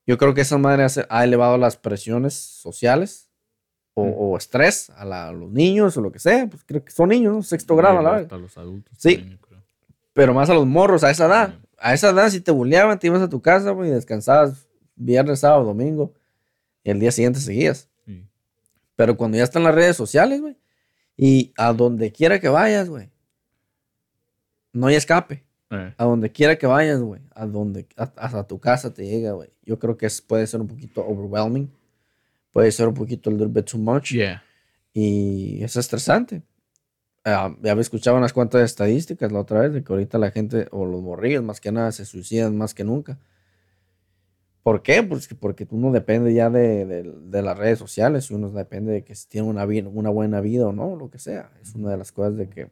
Yo 0.05 0.17
creo 0.17 0.33
que 0.33 0.41
esa 0.41 0.57
madre 0.57 0.85
ha 1.09 1.23
elevado 1.23 1.57
las 1.57 1.77
presiones 1.77 2.33
sociales 2.33 3.29
o, 3.93 4.05
Mm. 4.05 4.13
o 4.17 4.37
estrés 4.37 4.89
a, 4.91 5.05
la- 5.05 5.29
a 5.29 5.31
los 5.31 5.49
niños 5.49 5.95
o 5.97 6.01
lo 6.01 6.11
que 6.11 6.19
sea. 6.19 6.47
Pues 6.47 6.63
creo 6.65 6.83
que 6.83 6.91
son 6.91 7.09
niños, 7.09 7.33
¿no? 7.33 7.41
Sexto 7.41 7.75
grado 7.75 7.99
a 7.99 8.03
la 8.03 8.11
vez. 8.11 8.23
Hasta 8.23 8.37
los 8.37 8.57
adultos. 8.57 8.93
Sí. 8.99 9.15
también, 9.15 9.37
yo 9.39 9.47
creo. 9.47 9.63
Pero 10.13 10.33
más 10.33 10.49
a 10.49 10.53
los 10.53 10.65
morros 10.67 11.03
a 11.03 11.09
esa 11.11 11.25
edad. 11.27 11.49
Sí. 11.59 11.67
A 11.79 11.93
esa 11.93 12.09
edad, 12.09 12.29
si 12.29 12.41
te 12.41 12.51
bulleaban, 12.51 12.99
te 12.99 13.07
ibas 13.07 13.21
a 13.21 13.29
tu 13.29 13.41
casa, 13.41 13.71
güey, 13.71 13.89
y 13.89 13.93
descansabas 13.93 14.67
viernes, 14.95 15.39
sábado, 15.39 15.63
domingo. 15.63 16.13
Y 16.83 16.89
el 16.89 16.99
día 16.99 17.11
siguiente 17.11 17.39
seguías. 17.39 17.89
Pero 18.97 19.15
cuando 19.15 19.37
ya 19.37 19.45
están 19.45 19.63
las 19.63 19.73
redes 19.73 19.95
sociales, 19.95 20.41
güey, 20.41 20.57
y 21.15 21.53
a 21.57 21.71
donde 21.71 22.11
quiera 22.11 22.39
que 22.41 22.49
vayas, 22.49 22.89
güey, 22.89 23.09
no 24.73 24.87
hay 24.87 24.95
escape. 24.95 25.43
Eh, 25.69 25.93
A 25.97 26.05
donde 26.05 26.31
quiera 26.31 26.57
que 26.57 26.65
vayas, 26.67 27.01
güey, 27.01 27.21
a 27.35 27.45
donde, 27.45 27.87
a- 27.97 28.11
hasta 28.17 28.45
tu 28.47 28.59
casa 28.59 28.93
te 28.93 29.05
llega, 29.05 29.31
güey. 29.33 29.49
Yo 29.63 29.77
creo 29.79 29.97
que 29.97 30.05
es- 30.05 30.21
puede 30.21 30.47
ser 30.47 30.61
un 30.61 30.67
poquito 30.67 31.05
overwhelming. 31.05 31.69
Puede 32.51 32.71
ser 32.71 32.87
un 32.87 32.93
poquito 32.93 33.29
a 33.29 33.33
little 33.33 33.47
bit 33.49 33.65
too 33.69 33.77
much. 33.77 34.11
yeah. 34.13 34.41
Y 34.93 35.61
es 35.63 35.75
estresante. 35.75 36.41
Ah, 37.25 37.53
ya 37.61 37.71
había 37.71 37.81
escuchado 37.81 38.15
unas 38.17 38.31
cuantas 38.33 38.61
estadísticas 38.63 39.31
la 39.31 39.41
otra 39.41 39.59
vez 39.59 39.73
de 39.73 39.83
que 39.83 39.91
ahorita 39.93 40.17
la 40.17 40.31
gente, 40.31 40.67
o 40.71 40.85
los 40.85 41.01
morrillos 41.01 41.43
más 41.43 41.59
que 41.59 41.71
nada, 41.73 41.91
se 41.91 42.05
suicidan 42.05 42.57
más 42.57 42.73
que 42.73 42.83
nunca. 42.85 43.19
¿Por 44.67 44.81
qué? 44.81 45.01
Pues 45.01 45.29
que 45.29 45.33
porque 45.35 45.65
uno 45.71 45.93
depende 45.93 46.33
ya 46.33 46.49
de, 46.49 46.85
de- 46.85 47.03
de 47.03 47.41
las 47.41 47.57
redes 47.57 47.79
sociales 47.79 48.29
y 48.29 48.33
uno 48.33 48.49
depende 48.49 48.91
de 48.91 49.05
que 49.05 49.15
si 49.15 49.25
tiene 49.29 49.47
una, 49.47 49.65
vi- 49.65 49.79
una 49.79 50.09
buena 50.09 50.41
vida 50.41 50.67
o 50.67 50.73
no, 50.73 50.97
lo 50.97 51.09
que 51.09 51.19
sea. 51.19 51.53
Es 51.61 51.73
una 51.73 51.91
de 51.91 51.95
las 51.97 52.11
cosas 52.11 52.35
de 52.35 52.49
que 52.49 52.69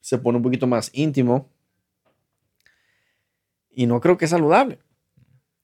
se 0.00 0.18
pone 0.18 0.36
un 0.38 0.42
poquito 0.42 0.66
más 0.66 0.90
íntimo 0.92 1.48
y 3.70 3.86
no 3.86 4.00
creo 4.00 4.16
que 4.16 4.24
es 4.24 4.30
saludable 4.30 4.78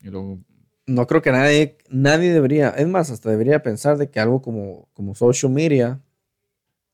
Y 0.00 0.08
luego, 0.10 0.40
no 0.86 1.06
creo 1.06 1.22
que 1.22 1.32
nadie, 1.32 1.78
nadie 1.90 2.32
debería, 2.32 2.70
es 2.70 2.88
más, 2.88 3.10
hasta 3.10 3.30
debería 3.30 3.62
pensar 3.62 3.98
de 3.98 4.10
que 4.10 4.20
algo 4.20 4.42
como, 4.42 4.88
como 4.94 5.14
social 5.14 5.52
media, 5.52 6.02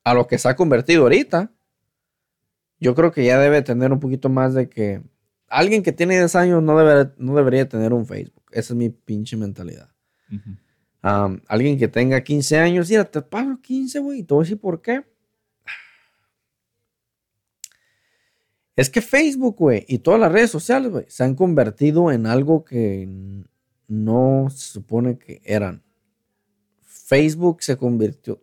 a 0.05 0.15
lo 0.15 0.27
que 0.27 0.39
se 0.39 0.49
ha 0.49 0.57
convertido 0.57 1.05
ahorita, 1.05 1.53
yo 2.79 2.95
creo 2.95 3.13
que 3.13 3.25
ya 3.25 3.39
debe 3.39 3.63
tener 3.63 3.93
un 3.93 4.01
poquito 4.01 4.29
más 4.29 4.55
de 4.55 4.69
que 4.69 5.03
alguien 5.51 5.83
que 5.83 5.93
tiene 5.93 6.17
10 6.17 6.35
años 6.37 6.63
no, 6.63 6.79
debe, 6.79 7.13
no 7.19 7.35
debería 7.35 7.69
tener 7.69 7.93
un 7.93 8.07
Facebook. 8.07 8.45
Esa 8.53 8.73
es 8.73 8.77
mi 8.77 8.89
pinche 8.89 9.37
mentalidad. 9.37 9.91
alguien 11.49 11.79
que 11.79 11.89
tenga 11.89 12.23
15 12.23 12.59
años, 12.59 12.89
mira, 12.89 13.05
te 13.05 13.21
pago 13.21 13.61
15, 13.61 13.99
güey, 13.99 14.21
y 14.21 14.23
te 14.23 14.33
voy 14.33 14.43
a 14.43 14.45
decir 14.45 14.61
por 14.61 14.81
qué. 14.81 15.05
Es 18.77 18.89
que 18.89 19.03
Facebook, 19.03 19.57
güey, 19.57 19.85
y 19.89 19.99
todas 19.99 20.19
las 20.19 20.33
redes 20.33 20.51
sociales, 20.51 20.91
güey, 20.91 21.05
se 21.09 21.23
han 21.25 21.35
convertido 21.35 22.11
en 22.11 22.27
algo 22.27 22.65
que 22.65 23.07
no 23.89 24.49
se 24.51 24.73
supone 24.73 25.19
que 25.19 25.43
eran. 25.45 25.83
Facebook 26.81 27.63
se 27.63 27.77
convirtió. 27.77 28.41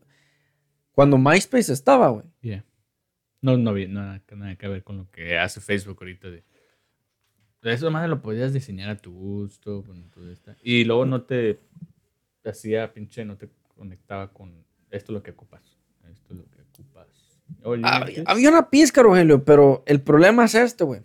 Cuando 0.92 1.18
MySpace 1.18 1.72
estaba, 1.72 2.10
güey. 2.10 2.26
Yeah. 2.42 2.66
No, 3.42 3.58
no 3.58 3.74
vi 3.74 3.88
nada, 3.88 4.22
nada 4.36 4.56
que 4.58 4.68
ver 4.68 4.84
con 4.84 4.98
lo 4.98 5.10
que 5.10 5.38
hace 5.38 5.62
Facebook 5.62 5.98
ahorita. 6.02 6.30
De, 6.30 6.44
eso 7.64 7.92
más 7.92 8.08
lo 8.10 8.22
podías 8.22 8.54
diseñar 8.54 8.90
a 8.90 8.98
tu 8.98 9.12
gusto. 9.12 9.84
con 9.84 10.30
esto. 10.30 10.56
Y 10.64 10.84
luego 10.86 11.06
no 11.06 11.24
te, 11.24 11.60
te 12.42 12.50
hacía 12.50 12.94
pinche, 12.94 13.26
no 13.26 13.38
te 13.38 13.50
conectaba 13.76 14.32
con 14.32 14.68
esto 14.92 15.12
es 15.12 15.14
lo 15.16 15.24
que 15.24 15.32
ocupas. 15.32 15.62
Esto 16.12 16.34
es 16.34 16.40
lo 16.40 16.46
que 16.50 16.62
ocupas. 16.62 17.08
Oye, 17.64 17.82
Había, 17.86 18.16
¿qué? 18.16 18.24
había 18.26 18.50
una 18.50 18.70
pizca, 18.70 19.02
Rogelio, 19.02 19.44
pero 19.44 19.84
el 19.86 20.02
problema 20.02 20.46
es 20.46 20.56
este, 20.56 20.84
güey. 20.84 21.02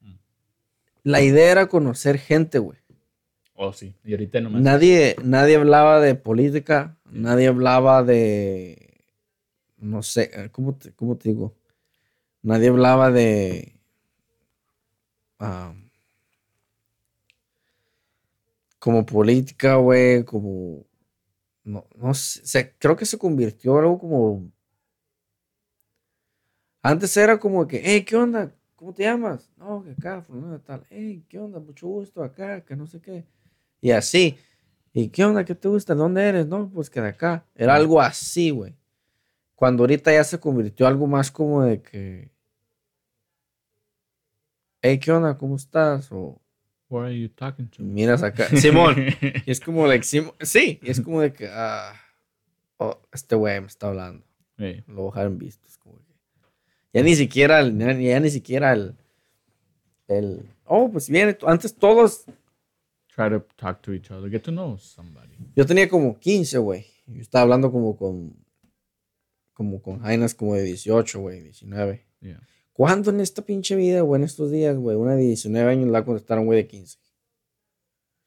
Mm. 0.00 0.14
La 1.04 1.22
idea 1.22 1.50
era 1.50 1.66
conocer 1.66 2.18
gente, 2.18 2.58
güey. 2.58 2.78
Oh, 3.54 3.72
sí. 3.72 3.94
Y 4.04 4.12
ahorita 4.12 4.40
nomás. 4.40 4.62
Nadie, 4.62 5.16
nadie 5.22 5.56
hablaba 5.56 6.00
de 6.00 6.14
política, 6.14 6.96
nadie 7.10 7.48
hablaba 7.48 8.02
de, 8.02 9.04
no 9.78 10.02
sé, 10.02 10.30
eh, 10.32 10.48
¿cómo 10.50 10.74
te, 10.74 10.92
cómo 10.92 11.16
te 11.16 11.28
digo? 11.30 11.54
Nadie 12.42 12.68
hablaba 12.68 13.10
de, 13.10 13.80
como 18.78 19.06
política, 19.06 19.76
güey, 19.76 20.24
como, 20.24 20.84
no, 21.64 21.86
no 21.96 22.14
sé, 22.14 22.74
creo 22.78 22.96
que 22.96 23.06
se 23.06 23.18
convirtió 23.18 23.78
algo 23.78 23.98
como, 23.98 24.50
antes 26.82 27.16
era 27.16 27.38
como 27.38 27.66
que, 27.66 27.80
hey, 27.84 28.04
¿qué 28.04 28.16
onda? 28.16 28.52
¿Cómo 28.74 28.92
te 28.92 29.04
llamas? 29.04 29.48
No, 29.56 29.84
que 29.84 29.92
acá, 29.92 30.22
fulano 30.22 30.60
tal, 30.60 30.84
hey, 30.90 31.24
¿qué 31.28 31.38
onda? 31.38 31.60
Mucho 31.60 31.86
gusto, 31.86 32.24
acá, 32.24 32.64
que 32.64 32.74
no 32.74 32.88
sé 32.88 33.00
qué. 33.00 33.24
Y 33.80 33.92
así. 33.92 34.36
¿Y 34.92 35.08
qué 35.08 35.24
onda? 35.24 35.44
¿Qué 35.44 35.54
te 35.54 35.68
gusta? 35.68 35.94
¿De 35.94 36.00
dónde 36.00 36.22
eres? 36.22 36.46
No, 36.46 36.68
pues 36.68 36.90
que 36.90 37.00
de 37.00 37.08
acá. 37.08 37.44
Era 37.54 37.76
algo 37.76 38.00
así, 38.00 38.50
güey. 38.50 38.74
Cuando 39.54 39.84
ahorita 39.84 40.12
ya 40.12 40.24
se 40.24 40.40
convirtió 40.40 40.86
algo 40.88 41.06
más 41.06 41.30
como 41.30 41.62
de 41.62 41.80
que. 41.80 42.32
Hey, 44.82 44.98
¿qué 44.98 45.12
onda? 45.12 45.36
¿Cómo 45.38 45.56
estás? 45.56 46.08
O 46.10 46.40
What 46.88 47.04
are 47.06 47.18
you 47.18 47.28
talking 47.28 47.68
to? 47.70 47.82
miras 47.82 48.22
acá. 48.22 48.48
Simón. 48.56 48.96
Y 49.46 49.50
es 49.50 49.60
como 49.60 49.88
de 49.88 49.98
que. 49.98 50.04
Sim- 50.04 50.32
Sí, 50.40 50.78
y 50.82 50.90
es 50.90 51.00
como 51.00 51.20
de 51.20 51.32
que. 51.32 51.48
ah, 51.50 51.94
oh, 52.78 53.00
este 53.12 53.34
güey 53.34 53.60
me 53.60 53.66
está 53.68 53.88
hablando. 53.88 54.24
Lo 54.86 55.06
dejaron 55.06 55.38
vistos. 55.38 55.78
Como 55.78 55.96
que- 55.98 56.12
ya 56.92 57.02
ni 57.02 57.14
siquiera, 57.14 57.60
el- 57.60 57.78
ya, 57.78 57.92
ya 57.92 58.20
ni 58.20 58.28
siquiera 58.30 58.72
el, 58.74 58.94
el, 60.08 60.50
oh, 60.64 60.90
pues 60.90 61.08
viene, 61.08 61.36
antes 61.46 61.74
todos, 61.74 62.24
Try 63.14 63.28
to 63.30 63.46
talk 63.56 63.80
to 63.82 63.92
each 63.92 64.10
other, 64.10 64.30
get 64.30 64.42
to 64.42 64.50
know 64.50 64.78
somebody. 64.78 65.36
yo 65.54 65.64
tenía 65.66 65.86
como 65.88 66.18
15, 66.18 66.58
güey. 66.58 66.86
Yo 67.06 67.20
estaba 67.20 67.42
hablando 67.42 67.70
como 67.72 67.96
con, 67.96 68.34
como 69.54 69.80
con 69.82 70.00
jainas 70.00 70.34
como 70.34 70.54
de 70.54 70.62
18, 70.64 71.20
güey, 71.20 71.40
19. 71.42 72.06
Yeah. 72.20 72.40
¿Cuándo 72.72 73.10
en 73.10 73.20
esta 73.20 73.42
pinche 73.42 73.76
vida, 73.76 74.00
güey, 74.00 74.20
en 74.20 74.24
estos 74.24 74.50
días, 74.50 74.76
güey, 74.76 74.96
una 74.96 75.14
de 75.14 75.22
19 75.22 75.70
años 75.70 75.86
le 75.86 75.92
va 75.92 75.98
a 75.98 76.04
contestar 76.04 76.38
a 76.38 76.40
un 76.40 76.46
güey 76.46 76.62
de 76.62 76.66
15? 76.68 76.98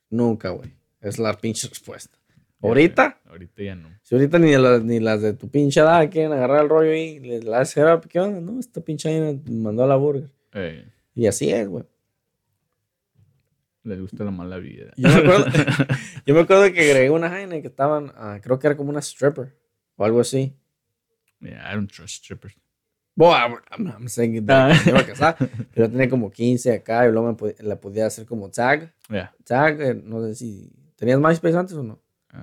Nunca, 0.09 0.49
güey. 0.49 0.73
Es 1.01 1.17
la 1.19 1.33
pinche 1.35 1.67
respuesta. 1.67 2.17
¿Ahorita? 2.61 3.19
Ahorita 3.25 3.61
ya 3.63 3.75
no. 3.75 3.89
Si 4.01 4.15
ahorita 4.15 4.39
ni 4.39 4.55
las, 4.55 4.83
ni 4.83 4.99
las 4.99 5.21
de 5.21 5.33
tu 5.33 5.49
pinche 5.49 5.79
edad 5.81 6.09
quieren 6.09 6.31
agarrar 6.31 6.63
el 6.63 6.69
rollo 6.69 6.93
y 6.93 7.19
le 7.19 7.41
la 7.43 7.59
haces, 7.59 7.83
"Ah, 7.83 7.99
¿qué 8.07 8.19
onda? 8.19 8.39
No, 8.41 8.59
esta 8.59 8.81
pinche 8.81 9.19
me 9.19 9.39
mandó 9.51 9.83
a 9.83 9.87
la 9.87 9.95
burger. 9.97 10.31
Eh, 10.53 10.87
Y 11.13 11.27
así 11.27 11.49
es, 11.51 11.67
güey. 11.67 11.83
les 13.83 13.99
gusta 14.01 14.23
la 14.23 14.31
mala 14.31 14.57
vida. 14.57 14.91
Yo 14.97 15.09
me 15.09 15.15
acuerdo, 15.15 15.45
yo 16.25 16.33
me 16.33 16.39
acuerdo 16.41 16.63
que 16.73 16.79
agregué 16.89 17.09
una 17.11 17.29
jaina 17.29 17.61
que 17.61 17.67
estaban, 17.67 18.11
ah, 18.15 18.39
creo 18.41 18.57
que 18.57 18.65
era 18.67 18.75
como 18.77 18.89
una 18.89 18.99
stripper 19.01 19.55
o 19.95 20.05
algo 20.05 20.19
así. 20.21 20.55
Yeah, 21.39 21.71
I 21.71 21.75
don't 21.75 21.91
trust 21.91 22.23
strippers. 22.23 22.55
Boy, 23.15 23.33
I'm, 23.33 23.53
I'm- 23.71 23.93
I'm 23.97 24.07
saying 24.09 24.45
that 24.45 24.85
me 24.85 24.91
iba 24.91 24.99
a 24.99 25.05
casar, 25.05 25.37
pero 25.73 25.89
tenía 25.89 26.09
como 26.09 26.29
15 26.29 26.73
acá 26.73 27.07
y 27.07 27.11
luego 27.11 27.27
me 27.27 27.33
pod- 27.37 27.55
la 27.61 27.79
podía 27.79 28.07
hacer 28.07 28.25
como 28.25 28.49
tag. 28.49 28.93
Yeah. 29.09 29.33
Tag, 29.45 29.81
eh, 29.81 29.93
no 30.03 30.21
sé 30.27 30.35
si. 30.35 30.69
¿Tenías 30.97 31.19
MySpace 31.19 31.55
antes 31.55 31.75
o 31.77 31.83
no? 31.83 31.99
Uh, 32.33 32.37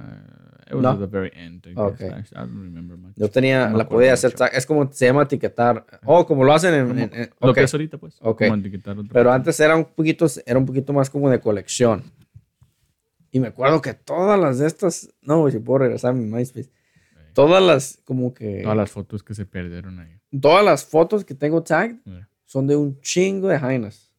it 0.69 0.73
was 0.75 0.83
No. 0.83 0.91
at 0.91 0.99
the 0.99 1.07
very 1.07 1.31
end. 1.35 1.67
I. 1.67 1.75
Okay. 1.77 2.09
I, 2.09 2.23
don't 2.35 2.63
remember 2.63 2.97
much. 2.97 3.13
Yo 3.17 3.29
tenía, 3.31 3.69
No 3.69 3.77
la 3.77 3.87
podía 3.89 4.15
hacer 4.15 4.33
tag. 4.33 4.51
Es 4.55 4.65
como 4.65 4.91
se 4.91 5.05
llama 5.05 5.25
etiquetar. 5.25 5.85
Oh, 6.07 6.25
como 6.27 6.43
lo 6.45 6.55
hacen 6.55 6.73
en. 6.73 6.89
Como- 6.89 7.01
en- 7.01 7.11
en- 7.15 7.31
Lo 7.41 7.53
que 7.53 7.63
es 7.65 7.75
ahorita, 7.75 7.99
pues. 7.99 8.17
Ok. 8.23 8.45
Como 8.49 8.55
etiquetar 8.55 8.93
otra 8.99 9.09
Pero 9.13 9.25
persona. 9.25 9.35
antes 9.35 9.61
era 9.61 9.77
un 9.77 9.85
poquito, 9.85 10.27
era 10.47 10.59
un 10.59 10.65
poquito 10.67 10.93
más 10.95 11.11
como 11.11 11.29
de 11.29 11.39
colección. 11.41 12.03
Y 13.31 13.41
me 13.41 13.49
acuerdo 13.49 13.81
que 13.83 13.93
todas 13.95 14.39
las 14.41 14.59
de 14.59 14.67
estas, 14.67 15.11
no, 15.23 15.51
si 15.51 15.59
puedo 15.59 15.79
regresar 15.81 16.11
a 16.11 16.15
mi 16.15 16.25
MySpace. 16.25 16.71
Todas 17.35 17.63
las, 17.63 17.99
como 18.05 18.35
que, 18.35 18.63
Todas 18.63 18.77
las 18.77 18.91
fotos 18.91 19.23
que 19.23 19.35
se 19.35 19.47
perdieron 19.47 19.99
ahí. 20.01 20.19
todas 20.41 20.65
las 20.65 20.85
fotos 20.85 21.25
que 21.25 21.35
tengo 21.35 21.63
tagged 21.63 21.97
Yeah. 22.05 22.29
son 22.45 22.67
de 22.67 22.77
un 22.77 23.01
chingo 23.01 23.49
de 23.49 23.59
jainas. 23.59 24.13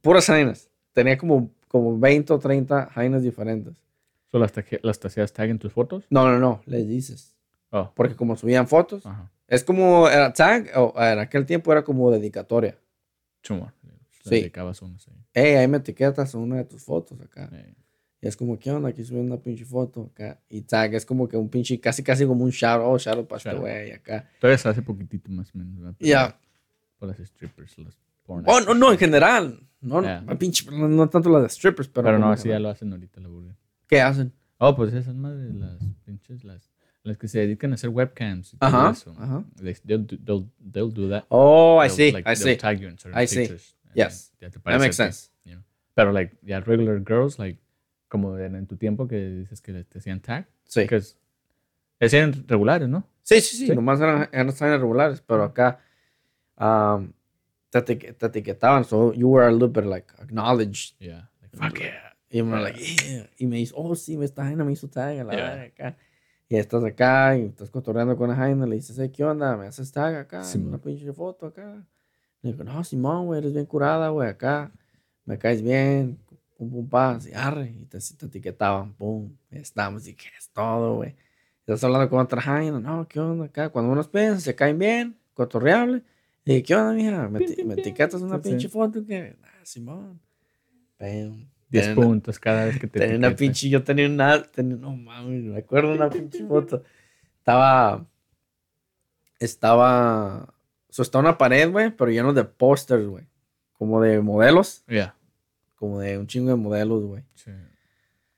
Puras 0.00 0.26
jainas. 0.26 0.68
Tenía 0.92 1.16
como, 1.18 1.50
como 1.68 1.98
20 1.98 2.32
o 2.32 2.38
30 2.38 2.86
jainas 2.86 3.22
diferentes. 3.22 3.74
¿Solo 4.30 4.44
las, 4.46 4.52
las 4.82 5.04
hacías 5.04 5.32
tag 5.32 5.50
en 5.50 5.58
tus 5.58 5.72
fotos? 5.72 6.04
No, 6.10 6.26
no, 6.30 6.38
no, 6.38 6.62
les 6.66 6.88
dices. 6.88 7.34
Oh. 7.70 7.90
Porque 7.94 8.14
como 8.16 8.36
subían 8.36 8.66
fotos, 8.68 9.04
Ajá. 9.06 9.30
es 9.46 9.64
como, 9.64 10.08
era 10.08 10.32
tag, 10.32 10.70
o 10.76 10.94
en 10.96 11.18
aquel 11.18 11.44
tiempo 11.46 11.72
era 11.72 11.82
como 11.84 12.10
dedicatoria. 12.10 12.76
Chumor. 13.42 13.72
Sí. 14.22 14.36
dedicabas 14.36 14.80
unos 14.82 15.08
ahí. 15.08 15.16
Hey, 15.34 15.54
ahí 15.56 15.66
me 15.68 15.78
etiquetas 15.78 16.34
una 16.34 16.56
de 16.56 16.64
tus 16.64 16.82
fotos 16.84 17.20
acá. 17.20 17.50
Y 18.24 18.28
es 18.28 18.36
como, 18.36 18.56
¿qué 18.58 18.70
onda? 18.70 18.88
Aquí 18.90 19.02
subiendo 19.04 19.34
una 19.34 19.42
pinche 19.42 19.64
foto 19.64 20.10
acá. 20.14 20.40
Y 20.48 20.62
tag 20.62 20.94
es 20.94 21.04
como 21.04 21.28
que 21.28 21.36
un 21.36 21.48
pinche, 21.48 21.80
casi 21.80 22.04
casi 22.04 22.24
como 22.24 22.44
un 22.44 22.50
shout, 22.50 22.80
oh, 22.84 22.96
shout 22.96 23.16
out 23.18 23.26
para 23.28 23.38
este 23.38 23.52
güey 23.54 23.90
acá. 23.90 24.30
Se 24.40 24.68
hace 24.68 24.80
poquitito 24.80 25.28
más 25.32 25.52
o 25.54 25.58
menos. 25.58 25.96
Ya. 25.98 26.38
Por 26.98 27.08
las 27.08 27.18
strippers, 27.18 27.76
las 27.78 27.98
porn 28.24 28.44
Oh, 28.46 28.60
no, 28.60 28.74
no, 28.74 28.92
en 28.92 28.98
general. 28.98 29.60
No, 29.80 30.00
no, 30.00 30.06
Yeah. 30.06 30.38
pinche, 30.38 30.64
no, 30.70 30.86
no 30.86 31.08
tanto 31.10 31.28
las 31.30 31.42
de 31.42 31.48
strippers, 31.48 31.88
pero. 31.88 32.04
Pero 32.06 32.18
no, 32.20 32.30
así 32.30 32.48
ya 32.48 32.60
lo 32.60 32.68
hacen 32.68 32.92
ahorita 32.92 33.20
la 33.20 33.26
burger. 33.28 33.56
¿Qué 33.88 34.00
hacen? 34.00 34.32
Oh, 34.58 34.76
pues 34.76 34.94
esas 34.94 35.16
madres, 35.16 35.52
las 35.56 35.76
pinches, 36.04 36.44
las, 36.44 36.70
las 37.02 37.18
que 37.18 37.26
se 37.26 37.40
dedican 37.40 37.72
a 37.72 37.74
hacer 37.74 37.90
webcams. 37.90 38.54
y 38.54 38.56
todo 38.58 38.68
Ajá, 38.70 38.90
eso. 38.92 39.12
ajá. 39.18 39.44
They, 39.60 39.74
they'll, 39.84 40.06
do- 40.06 40.18
they'll, 40.24 40.48
they'll 40.72 40.92
do 40.94 41.08
that. 41.10 41.24
Oh, 41.30 41.80
I 41.82 41.88
They'll, 41.88 41.96
see, 41.96 42.12
like, 42.12 42.28
I 42.30 42.34
they'll 42.36 42.54
see. 42.54 42.56
tag 42.56 42.78
you 42.80 42.86
in 42.88 42.96
certain 42.96 43.20
I 43.20 43.26
see. 43.26 43.38
pictures, 43.40 43.74
Yes. 43.96 44.30
That 44.38 44.78
makes 44.78 44.94
sense. 44.94 45.32
you 45.44 45.56
know. 45.56 45.62
Pero, 45.96 46.12
like, 46.12 46.36
ya 46.44 46.60
regular 46.60 47.00
girls, 47.00 47.40
like, 47.40 47.58
como 48.12 48.36
en, 48.36 48.66
tu 48.66 48.76
tiempo 48.76 49.08
que 49.08 49.16
dices 49.16 49.62
que 49.62 49.84
te 49.84 49.98
hacían 49.98 50.20
tag. 50.20 50.46
Sí. 50.64 50.86
Que 50.86 50.96
es, 50.96 51.16
hacían 51.98 52.46
regulares, 52.46 52.86
¿no? 52.86 53.08
Sí, 53.22 53.40
sí, 53.40 53.56
sí, 53.56 53.66
Sí. 53.68 53.74
nomás 53.74 54.02
eran, 54.02 54.28
eran 54.32 54.80
regulares, 54.80 55.22
pero 55.22 55.44
acá 55.44 55.80
um, 56.58 57.10
te, 57.70 57.80
te 57.80 58.26
etiquetaban, 58.26 58.84
so 58.84 59.14
you 59.14 59.30
were 59.30 59.46
a 59.46 59.50
little 59.50 59.68
bit 59.68 59.86
like 59.86 60.12
acknowledged. 60.18 60.94
Yeah. 60.98 61.30
Like, 61.40 61.56
Fuck 61.56 61.78
yeah. 61.80 62.14
Y 62.28 62.42
me 62.42 62.60
like, 62.60 62.78
yeah. 62.78 63.30
Y 63.38 63.46
me 63.46 63.60
hizo, 63.60 63.74
oh, 63.78 63.94
sí, 63.94 64.18
me 64.18 64.26
está 64.26 64.44
Jaina 64.44 64.62
me 64.62 64.72
hizo 64.72 64.88
tag 64.88 65.18
a 65.18 65.24
la 65.24 65.32
Yeah. 65.32 65.62
acá. 65.62 65.96
Y 66.50 66.56
estás 66.56 66.84
acá 66.84 67.38
y 67.38 67.46
estás 67.46 67.70
cotorreando 67.70 68.14
con 68.14 68.28
la 68.28 68.36
Jaina, 68.36 68.66
le 68.66 68.76
dices, 68.76 68.98
hey, 68.98 69.08
¿qué 69.08 69.24
onda? 69.24 69.56
¿Me 69.56 69.68
haces 69.68 69.90
tag 69.90 70.16
acá? 70.16 70.44
Simón. 70.44 70.68
Una 70.68 70.78
pinche 70.82 71.10
foto 71.14 71.46
acá. 71.46 71.82
Le 72.42 72.52
digo, 72.52 72.62
no, 72.62 72.84
Simón, 72.84 73.24
güey, 73.24 73.38
eres 73.38 73.54
bien 73.54 73.64
curada, 73.64 74.10
güey, 74.10 74.28
acá. 74.28 74.70
Me 75.24 75.38
caes 75.38 75.62
bien. 75.62 76.18
Pum, 76.62 76.70
pum, 76.70 76.88
pa. 76.88 77.18
Y 77.28 77.34
arre. 77.34 77.74
Y 77.76 77.86
te, 77.86 77.98
te 77.98 78.26
etiquetaban, 78.26 78.92
pum. 78.92 79.32
Estamos, 79.50 80.06
y 80.06 80.14
que 80.14 80.28
es 80.38 80.48
todo, 80.50 80.94
güey. 80.96 81.16
Estás 81.60 81.82
hablando 81.82 82.08
con 82.08 82.20
otra 82.20 82.40
Jaina, 82.40 82.78
no, 82.78 83.06
¿qué 83.08 83.18
onda 83.18 83.46
acá? 83.46 83.68
Cuando 83.70 83.90
unos 83.90 84.06
piensan, 84.06 84.40
se 84.40 84.54
caen 84.54 84.78
bien, 84.78 85.16
cotorreable. 85.34 86.02
Y 86.44 86.62
¿qué 86.62 86.74
onda, 86.76 86.92
mija? 86.92 87.28
Me, 87.28 87.40
eti- 87.40 87.56
pim, 87.56 87.66
me 87.66 87.74
etiquetas 87.74 88.22
una 88.22 88.36
Sí. 88.40 88.48
pinche 88.50 88.68
foto 88.68 89.04
que, 89.04 89.34
ah, 89.42 89.48
Simón. 89.64 90.20
Bam. 91.00 91.46
10 91.68 91.84
Tenía 91.86 91.92
una- 91.98 92.06
puntos 92.06 92.38
cada 92.38 92.66
vez 92.66 92.78
que 92.78 92.86
te 92.86 93.00
Tenía 93.00 93.16
una 93.16 93.34
pinche, 93.34 93.68
yo 93.68 93.82
tenía 93.82 94.06
una, 94.06 94.40
tenía, 94.42 94.76
no 94.76 94.94
mames, 94.96 95.42
me 95.42 95.58
acuerdo 95.58 95.92
una 95.92 96.08
pinche 96.10 96.44
foto. 96.46 96.84
Estaba, 97.38 98.06
estaba, 99.40 100.42
o 100.88 100.92
sea, 100.92 101.02
está 101.02 101.18
una 101.18 101.38
pared, 101.38 101.70
güey, 101.70 101.90
pero 101.90 102.10
lleno 102.12 102.32
de 102.32 102.44
pósters, 102.44 103.06
güey. 103.06 103.24
Como 103.72 104.00
de 104.00 104.20
modelos, 104.20 104.84
Yeah. 104.86 105.16
Como 105.82 105.98
de 105.98 106.16
un 106.16 106.28
chingo 106.28 106.50
de 106.50 106.54
modelos, 106.54 107.02
güey. 107.02 107.24
Sí. 107.34 107.50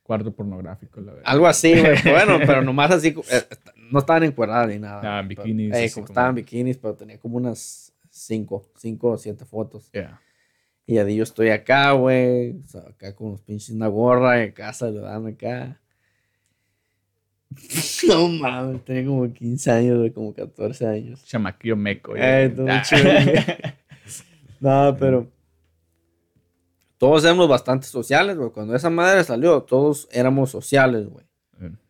Cuarto 0.03 0.33
pornográfico, 0.35 0.99
la 1.03 1.13
verdad. 1.13 1.23
Algo 1.31 1.47
así, 1.47 1.79
güey. 1.79 1.95
Bueno, 2.05 2.39
pero 2.47 2.63
nomás 2.63 2.91
así, 2.91 3.09
eh, 3.31 3.43
no 3.91 3.99
estaban 3.99 4.23
encuadradas 4.23 4.69
ni 4.69 4.79
nada. 4.79 4.97
Estaban 4.97 5.29
Pero, 5.29 5.43
bikinis, 5.43 5.75
eh, 5.75 5.85
así 5.85 5.95
como 5.95 6.07
como- 6.07 6.13
estaban 6.15 6.35
bikinis, 6.35 6.79
pero 6.79 6.95
tenía 6.95 7.19
como 7.19 7.37
unas 7.37 7.93
cinco, 8.09 8.67
cinco 8.77 9.11
o 9.11 9.19
siete 9.19 9.45
fotos. 9.45 9.91
Yeah. 9.93 10.19
Y 10.87 10.95
yo 11.17 11.23
estoy 11.23 11.51
acá, 11.51 11.93
güey. 11.93 12.53
o 12.65 12.67
sea, 12.67 12.81
acá 12.89 13.15
con 13.15 13.33
los 13.33 13.43
pinches 13.43 13.69
una 13.75 13.89
gorra 13.89 14.43
y 14.43 14.49
acá 14.49 14.73
saludando 14.73 15.29
acá. 15.35 15.79
No 18.09 18.29
mames, 18.29 18.85
tenía 18.87 19.05
como 19.05 19.31
15 19.33 19.71
años, 19.71 19.99
güey, 19.99 20.11
como 20.13 20.33
14 20.35 20.87
años. 20.87 21.25
Chamaquillo 21.27 21.77
meco. 21.77 22.15
Eh, 22.17 22.55
Ah. 22.69 22.83
chido. 22.83 23.11
No, 24.61 24.97
pero. 24.99 25.31
Todos 26.99 27.25
éramos 27.25 27.49
bastante 27.49 27.87
sociales, 27.87 28.37
güey. 28.37 28.51
Cuando 28.51 28.75
esa 28.75 28.91
madre 28.91 29.25
salió, 29.25 29.63
todos 29.63 30.09
éramos 30.13 30.51
sociales, 30.51 31.09
güey. 31.09 31.27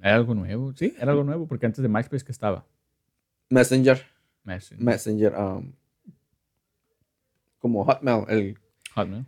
Era 0.01 0.15
algo 0.15 0.35
nuevo. 0.35 0.73
Sí, 0.77 0.95
era 0.99 1.13
algo 1.13 1.25
nuevo 1.25 1.47
porque 1.47 1.67
antes 1.67 1.83
de 1.83 1.89
MySpace 1.89 2.25
que 2.25 2.33
estaba. 2.33 2.67
Messenger. 3.51 4.05
Messenger. 4.45 4.85
Messenger. 4.85 5.35
um, 5.35 5.73
como 7.59 7.85
Hotmail. 7.85 8.25
El, 8.29 8.59
Hotmail. 8.95 9.27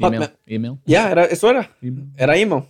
Hotmail. 0.00 0.22
Email. 0.22 0.30
Email. 0.46 0.78
ya, 0.86 1.10
era, 1.10 1.24
eso 1.24 1.50
era. 1.50 1.70
Email. 1.82 2.08
Era 2.16 2.36
emo. 2.36 2.68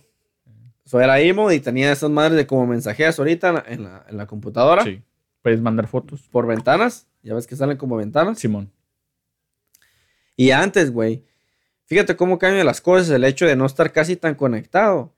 Eso 0.85 0.99
era 0.99 1.19
emo 1.19 1.51
y 1.51 1.59
tenía 1.59 1.91
esas 1.91 2.11
madres 2.11 2.35
de 2.35 2.45
como 2.45 2.67
mensajeras 2.67 3.17
ahorita 3.17 3.49
en 3.49 3.55
la, 3.55 3.63
en 3.67 3.83
la, 3.83 4.05
en 4.07 4.17
la 4.17 4.27
computadora. 4.27 4.83
Sí. 4.83 5.01
Puedes 5.41 5.61
mandar 5.61 5.87
fotos. 5.87 6.27
Por 6.29 6.45
ventanas. 6.45 7.07
Ya 7.23 7.33
ves 7.33 7.47
que 7.47 7.55
salen 7.55 7.77
como 7.77 7.95
ventanas. 7.95 8.37
Simón. 8.37 8.71
Y 10.35 10.51
antes, 10.51 10.91
güey. 10.91 11.25
Fíjate 11.85 12.15
cómo 12.15 12.39
cambian 12.39 12.65
las 12.65 12.81
cosas 12.81 13.09
el 13.09 13.23
hecho 13.23 13.45
de 13.45 13.55
no 13.55 13.65
estar 13.65 13.91
casi 13.91 14.15
tan 14.15 14.35
conectado 14.35 15.13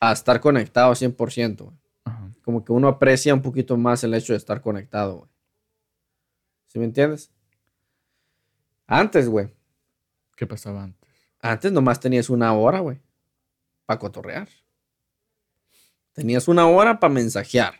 a 0.00 0.12
estar 0.12 0.40
conectado 0.40 0.92
100%. 0.94 1.56
güey. 1.64 1.76
Ajá. 2.04 2.30
Como 2.42 2.64
que 2.64 2.72
uno 2.72 2.88
aprecia 2.88 3.34
un 3.34 3.42
poquito 3.42 3.76
más 3.76 4.02
el 4.04 4.14
hecho 4.14 4.32
de 4.32 4.38
estar 4.38 4.60
conectado, 4.60 5.18
güey. 5.18 5.30
¿Sí 6.68 6.78
me 6.78 6.86
entiendes? 6.86 7.30
Antes, 8.86 9.28
güey. 9.28 9.48
¿Qué 10.36 10.46
pasaba 10.46 10.82
antes? 10.82 11.08
Antes 11.40 11.72
nomás 11.72 12.00
tenías 12.00 12.30
una 12.30 12.52
hora, 12.54 12.80
güey. 12.80 13.00
Para 13.86 13.98
cotorrear. 13.98 14.48
Tenías 16.12 16.48
una 16.48 16.66
hora 16.66 16.98
para 17.00 17.12
mensajear. 17.12 17.74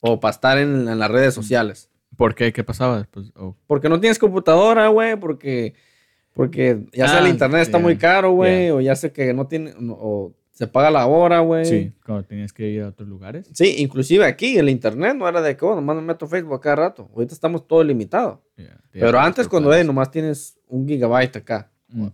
O 0.00 0.20
para 0.20 0.32
estar 0.32 0.58
en, 0.58 0.88
en 0.88 0.98
las 0.98 1.10
redes 1.10 1.34
sociales. 1.34 1.90
¿Por 2.16 2.34
qué? 2.34 2.52
¿Qué 2.52 2.62
pasaba 2.64 2.98
después? 2.98 3.32
Oh, 3.36 3.56
Porque 3.66 3.88
no 3.88 3.98
tienes 4.00 4.18
computadora, 4.18 4.88
güey. 4.88 5.16
Porque, 5.16 5.74
porque 6.36 6.84
ya 6.92 7.08
sea 7.08 7.18
el 7.18 7.26
Ah, 7.26 7.28
internet 7.30 7.62
está 7.62 7.78
muy 7.78 7.96
caro, 7.96 8.32
güey. 8.32 8.70
O 8.70 8.80
ya 8.80 8.94
sé 8.94 9.10
que 9.10 9.32
no 9.34 9.46
tiene. 9.48 9.74
o 9.90 10.32
se 10.52 10.66
paga 10.66 10.90
la 10.90 11.06
hora, 11.06 11.40
güey. 11.40 11.64
sí, 11.66 11.92
cuando 12.04 12.24
tenías 12.24 12.52
que 12.52 12.66
ir 12.68 12.82
a 12.82 12.88
otros 12.88 13.08
lugares. 13.08 13.46
Sí, 13.52 13.74
inclusive 13.78 14.24
aquí 14.24 14.56
el 14.56 14.70
internet 14.70 15.14
no 15.14 15.28
era 15.28 15.42
de 15.42 15.54
que, 15.56 15.64
oh, 15.64 15.74
nomás 15.74 15.96
me 15.96 16.02
meto 16.02 16.26
Facebook 16.26 16.60
cada 16.60 16.76
rato. 16.76 17.10
Ahorita 17.14 17.34
estamos 17.34 17.66
todo 17.66 17.84
limitado. 17.84 18.42
Yeah, 18.56 18.80
Pero 18.90 19.18
antes 19.18 19.48
cuando 19.48 19.68
planes. 19.68 19.84
eh, 19.84 19.86
nomás 19.86 20.10
tienes 20.10 20.58
un 20.66 20.86
gigabyte 20.86 21.36
acá. 21.36 21.70
Mm. 21.88 22.06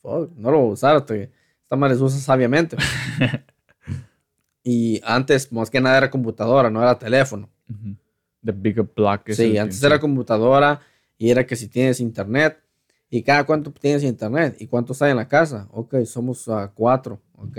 Fuck, 0.00 0.30
no 0.36 0.50
lo 0.50 0.58
voy 0.60 0.70
a 0.70 0.72
usar 0.72 0.96
esta 0.96 1.76
madre 1.76 1.96
se 1.96 2.02
usa 2.02 2.18
sabiamente. 2.18 2.76
Y 4.66 4.98
antes, 5.04 5.52
más 5.52 5.68
que 5.68 5.78
nada, 5.78 5.98
era 5.98 6.10
computadora, 6.10 6.70
no 6.70 6.80
era 6.80 6.98
teléfono. 6.98 7.50
The 8.42 8.52
bigger 8.52 8.84
block. 8.96 9.30
Sí, 9.32 9.58
antes 9.58 9.82
era 9.82 10.00
computadora 10.00 10.80
y 11.18 11.28
era 11.30 11.46
que 11.46 11.54
si 11.54 11.68
tienes 11.68 12.00
internet. 12.00 12.63
¿Y 13.14 13.22
cada 13.22 13.44
cuánto 13.46 13.70
tienes 13.72 14.02
internet? 14.02 14.56
¿Y 14.58 14.66
cuántos 14.66 15.00
hay 15.00 15.12
en 15.12 15.16
la 15.18 15.28
casa? 15.28 15.68
Ok, 15.70 15.94
somos 16.04 16.48
ah, 16.48 16.72
cuatro. 16.74 17.20
Ok. 17.36 17.58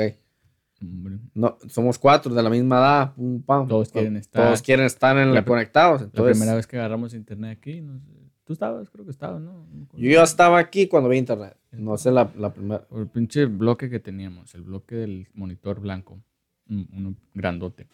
Hombre, 0.81 1.17
No, 1.33 1.57
somos 1.69 1.97
cuatro 1.97 2.33
de 2.35 2.43
la 2.43 2.49
misma 2.49 2.77
edad. 2.79 3.13
pum, 3.15 3.41
pam. 3.41 3.65
Todos 3.65 3.87
quieren 3.89 4.17
estar. 4.17 4.43
Todos 4.47 4.61
quieren 4.61 4.85
estar 4.85 5.15
en 5.17 5.33
La 5.33 5.45
conectados. 5.45 6.01
La 6.01 6.23
primera 6.25 6.55
vez 6.55 6.67
que 6.67 6.77
agarramos 6.77 7.13
internet 7.13 7.57
aquí, 7.57 7.79
no 7.79 7.97
sé, 8.01 8.11
tú 8.43 8.51
estabas, 8.51 8.89
creo 8.89 9.05
que 9.05 9.11
estabas, 9.11 9.41
¿no? 9.41 9.65
Yo 9.93 10.11
ya 10.11 10.23
estaba 10.23 10.59
aquí 10.59 10.87
cuando 10.87 11.07
vi 11.07 11.19
internet. 11.19 11.55
No 11.71 11.95
sé 11.97 12.11
la, 12.11 12.29
la 12.37 12.53
primera. 12.53 12.85
El 12.91 13.07
pinche 13.07 13.45
bloque 13.45 13.89
que 13.89 14.01
teníamos, 14.01 14.53
el 14.55 14.61
bloque 14.63 14.95
del 14.95 15.29
monitor 15.35 15.79
blanco, 15.79 16.21
un- 16.67 16.89
uno 16.91 17.15
grandote. 17.33 17.87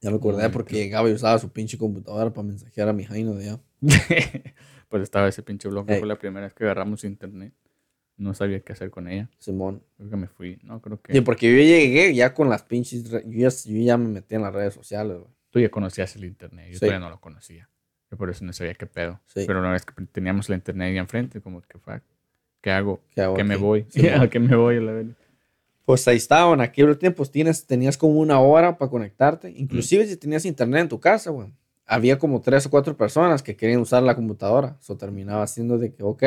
Ya 0.00 0.10
me 0.10 0.16
acordé 0.16 0.48
porque 0.50 0.76
llegaba 0.76 1.08
y 1.10 1.12
usaba 1.12 1.38
su 1.38 1.50
pinche 1.52 1.76
computadora 1.76 2.32
para 2.32 2.46
mensajear 2.48 2.88
a 2.88 2.92
mi 2.92 3.04
Jaino 3.04 3.34
de 3.34 3.50
allá. 3.50 3.60
pues 4.88 5.02
estaba 5.02 5.28
ese 5.28 5.42
pinche 5.42 5.68
bloque, 5.68 5.92
Ey. 5.94 5.98
fue 5.98 6.08
la 6.08 6.16
primera 6.18 6.46
vez 6.46 6.54
que 6.54 6.64
agarramos 6.64 7.04
internet. 7.04 7.52
No 8.16 8.34
sabía 8.34 8.60
qué 8.60 8.72
hacer 8.72 8.90
con 8.90 9.08
ella. 9.08 9.30
Simón. 9.38 9.82
Creo 9.96 10.10
que 10.10 10.16
me 10.16 10.26
fui. 10.26 10.58
No, 10.62 10.80
creo 10.82 11.00
que 11.00 11.12
Sí, 11.14 11.20
porque 11.22 11.50
yo 11.50 11.56
llegué 11.56 12.14
ya 12.14 12.34
con 12.34 12.50
las 12.50 12.62
pinches. 12.62 13.04
Yo 13.04 13.18
ya, 13.24 13.48
yo 13.48 13.80
ya 13.82 13.96
me 13.96 14.08
metí 14.08 14.34
en 14.34 14.42
las 14.42 14.52
redes 14.52 14.74
sociales, 14.74 15.16
güey. 15.18 15.30
tú 15.50 15.58
ya 15.58 15.70
conocías 15.70 16.14
el 16.16 16.24
internet. 16.26 16.66
Yo 16.68 16.74
Sí. 16.74 16.80
todavía 16.80 16.98
no 17.00 17.08
lo 17.08 17.18
conocía. 17.20 17.68
Yo 18.10 18.16
por 18.18 18.28
eso 18.28 18.44
no 18.44 18.52
sabía 18.52 18.74
qué 18.74 18.86
pedo. 18.86 19.20
Sí. 19.26 19.44
Pero 19.46 19.60
una 19.60 19.72
vez 19.72 19.86
que 19.86 19.94
teníamos 20.06 20.48
la 20.50 20.56
internet 20.56 20.88
ahí 20.90 20.98
enfrente, 20.98 21.40
como 21.40 21.62
que 21.62 21.78
fuck, 21.78 22.02
¿qué 22.60 22.70
hago? 22.70 23.00
¿Qué 23.14 23.22
hago 23.22 23.34
¿Qué 23.36 23.44
me 23.44 23.56
voy? 23.56 23.86
Simón. 23.88 24.20
¿A 24.20 24.28
qué 24.28 24.38
me 24.38 24.54
voy 24.56 24.76
a 24.76 24.80
la 24.80 24.92
verga? 24.92 25.14
Pues 25.90 26.06
ahí 26.08 26.16
estaba, 26.16 26.52
en 26.54 26.60
aquel 26.60 26.96
tiempo 26.98 27.24
tienes, 27.26 27.66
tenías 27.66 27.96
como 27.98 28.14
una 28.20 28.38
hora 28.40 28.78
para 28.78 28.90
conectarte. 28.90 29.50
Inclusive 29.56 30.06
si 30.06 30.16
tenías 30.16 30.44
internet 30.44 30.82
en 30.82 30.88
tu 30.88 31.00
casa, 31.00 31.30
güey. 31.30 31.48
Había 31.86 32.18
como 32.18 32.40
tres 32.40 32.64
o 32.66 32.70
cuatro 32.70 32.96
personas 32.96 33.42
que 33.42 33.56
querían 33.56 33.80
usar 33.80 34.02
la 34.04 34.14
computadora. 34.14 34.76
Eso 34.80 34.96
terminaba 34.96 35.46
siendo 35.48 35.78
de 35.78 35.92
que, 35.92 36.02
ok, 36.04 36.22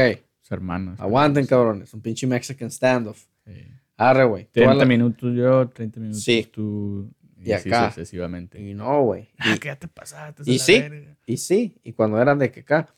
hermanos. 0.50 1.00
aguanten, 1.00 1.46
cabrones. 1.46 1.94
Un 1.94 2.02
pinche 2.02 2.28
Mexican 2.28 2.70
standoff. 2.70 3.24
Sí. 3.46 3.54
Arre, 3.96 4.26
güey. 4.26 4.44
Toda 4.46 4.66
30 4.68 4.76
la- 4.76 4.86
minutos 4.86 5.34
yo, 5.36 5.70
30 5.70 6.00
minutos 6.02 6.24
Sí. 6.24 6.50
tú. 6.52 7.10
Y, 7.40 7.50
Y 7.50 7.54
acá. 7.54 7.90
sucesivamente. 7.90 8.62
Y 8.62 8.74
no, 8.74 9.02
güey. 9.04 9.30
Ah, 9.38 9.56
ya 9.64 9.76
te 9.78 9.88
pasaste. 9.88 10.44
y 10.46 10.60
sí. 10.60 10.80
verga. 10.82 11.16
Y 11.26 11.38
sí, 11.38 11.78
y 11.84 11.94
cuando 11.94 12.22
eran 12.22 12.38
de 12.40 12.52
que 12.52 12.60
acá. 12.62 12.94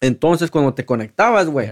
Entonces, 0.00 0.50
cuando 0.50 0.72
te 0.72 0.86
conectabas, 0.86 1.46
güey. 1.48 1.70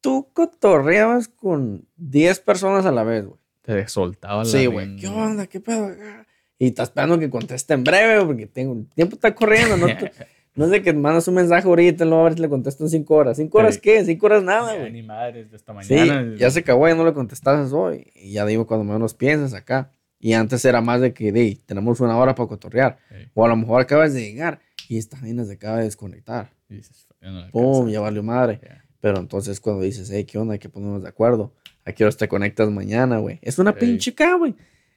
Tú 0.00 0.28
cotorreabas 0.32 1.28
con 1.28 1.86
10 1.96 2.40
personas 2.40 2.86
a 2.86 2.92
la 2.92 3.04
vez, 3.04 3.26
güey. 3.26 3.38
Te 3.62 3.86
soltaba 3.88 4.38
la 4.38 4.44
Sí, 4.44 4.66
güey. 4.66 4.96
¿Qué 4.96 5.08
onda? 5.08 5.46
¿Qué 5.46 5.60
pedo 5.60 5.86
acá? 5.86 6.26
Y 6.58 6.68
estás 6.68 6.88
esperando 6.88 7.18
que 7.18 7.30
conteste 7.30 7.74
en 7.74 7.84
breve, 7.84 8.24
porque 8.24 8.46
tengo, 8.46 8.74
el 8.74 8.86
tiempo 8.88 9.14
está 9.16 9.34
corriendo. 9.34 9.76
No, 9.76 9.86
Te- 9.86 10.10
no 10.56 10.64
es 10.64 10.70
de 10.70 10.82
que 10.82 10.92
mandas 10.92 11.28
un 11.28 11.34
mensaje 11.34 11.68
ahorita 11.68 12.04
luego 12.04 12.22
a 12.22 12.24
ver 12.24 12.34
si 12.34 12.40
le 12.40 12.48
contesto 12.48 12.82
en 12.84 12.90
5 12.90 13.14
horas. 13.14 13.38
¿5 13.38 13.50
horas 13.58 13.74
Sí. 13.76 13.80
qué? 13.82 14.04
5 14.04 14.26
horas 14.26 14.42
nada, 14.42 14.74
güey. 14.76 14.90
Ni 14.92 15.02
madres 15.02 15.50
de 15.50 15.56
esta 15.56 15.72
Sí, 15.82 15.94
mañana. 15.94 16.34
ya 16.36 16.50
se 16.50 16.60
acabó, 16.60 16.88
ya 16.88 16.94
no 16.94 17.04
le 17.04 17.12
contestas 17.12 17.72
hoy. 17.72 18.10
Y 18.14 18.32
ya 18.32 18.44
digo, 18.46 18.66
cuando 18.66 18.84
menos 18.90 19.14
piensas 19.14 19.54
acá. 19.54 19.90
Y 20.20 20.32
antes 20.32 20.64
era 20.64 20.80
más 20.80 21.00
de 21.00 21.12
que, 21.12 21.30
"Dey, 21.30 21.54
tenemos 21.54 22.00
una 22.00 22.16
hora 22.18 22.34
para 22.34 22.48
cotorrear. 22.48 22.98
Sí. 23.08 23.16
O 23.34 23.44
a 23.44 23.48
lo 23.48 23.54
mejor 23.54 23.80
acabas 23.82 24.14
de 24.14 24.22
llegar 24.22 24.58
y 24.88 24.98
esta 24.98 25.16
vaina 25.20 25.44
se 25.44 25.52
acaba 25.52 25.76
de 25.76 25.84
desconectar. 25.84 26.50
Y 26.68 26.74
dices, 26.76 27.06
ya 27.20 27.30
no 27.30 27.40
la 27.42 27.50
Pum, 27.50 27.88
ya 27.88 28.00
valió 28.00 28.22
madre. 28.24 28.58
Ya. 28.60 28.84
Pero 29.00 29.18
entonces 29.18 29.60
cuando 29.60 29.82
dices, 29.82 30.10
hey, 30.12 30.24
¿qué 30.24 30.38
onda? 30.38 30.54
Hay 30.54 30.58
que 30.58 30.68
ponernos 30.68 31.02
de 31.02 31.08
acuerdo. 31.08 31.52
¿A 31.84 31.92
qué 31.92 32.04
horas 32.04 32.16
te 32.16 32.28
conectas 32.28 32.70
mañana, 32.70 33.18
güey? 33.18 33.38
Es 33.42 33.58
una 33.58 33.74
pinche 33.74 34.10
acá, 34.10 34.34
güey. 34.34 34.54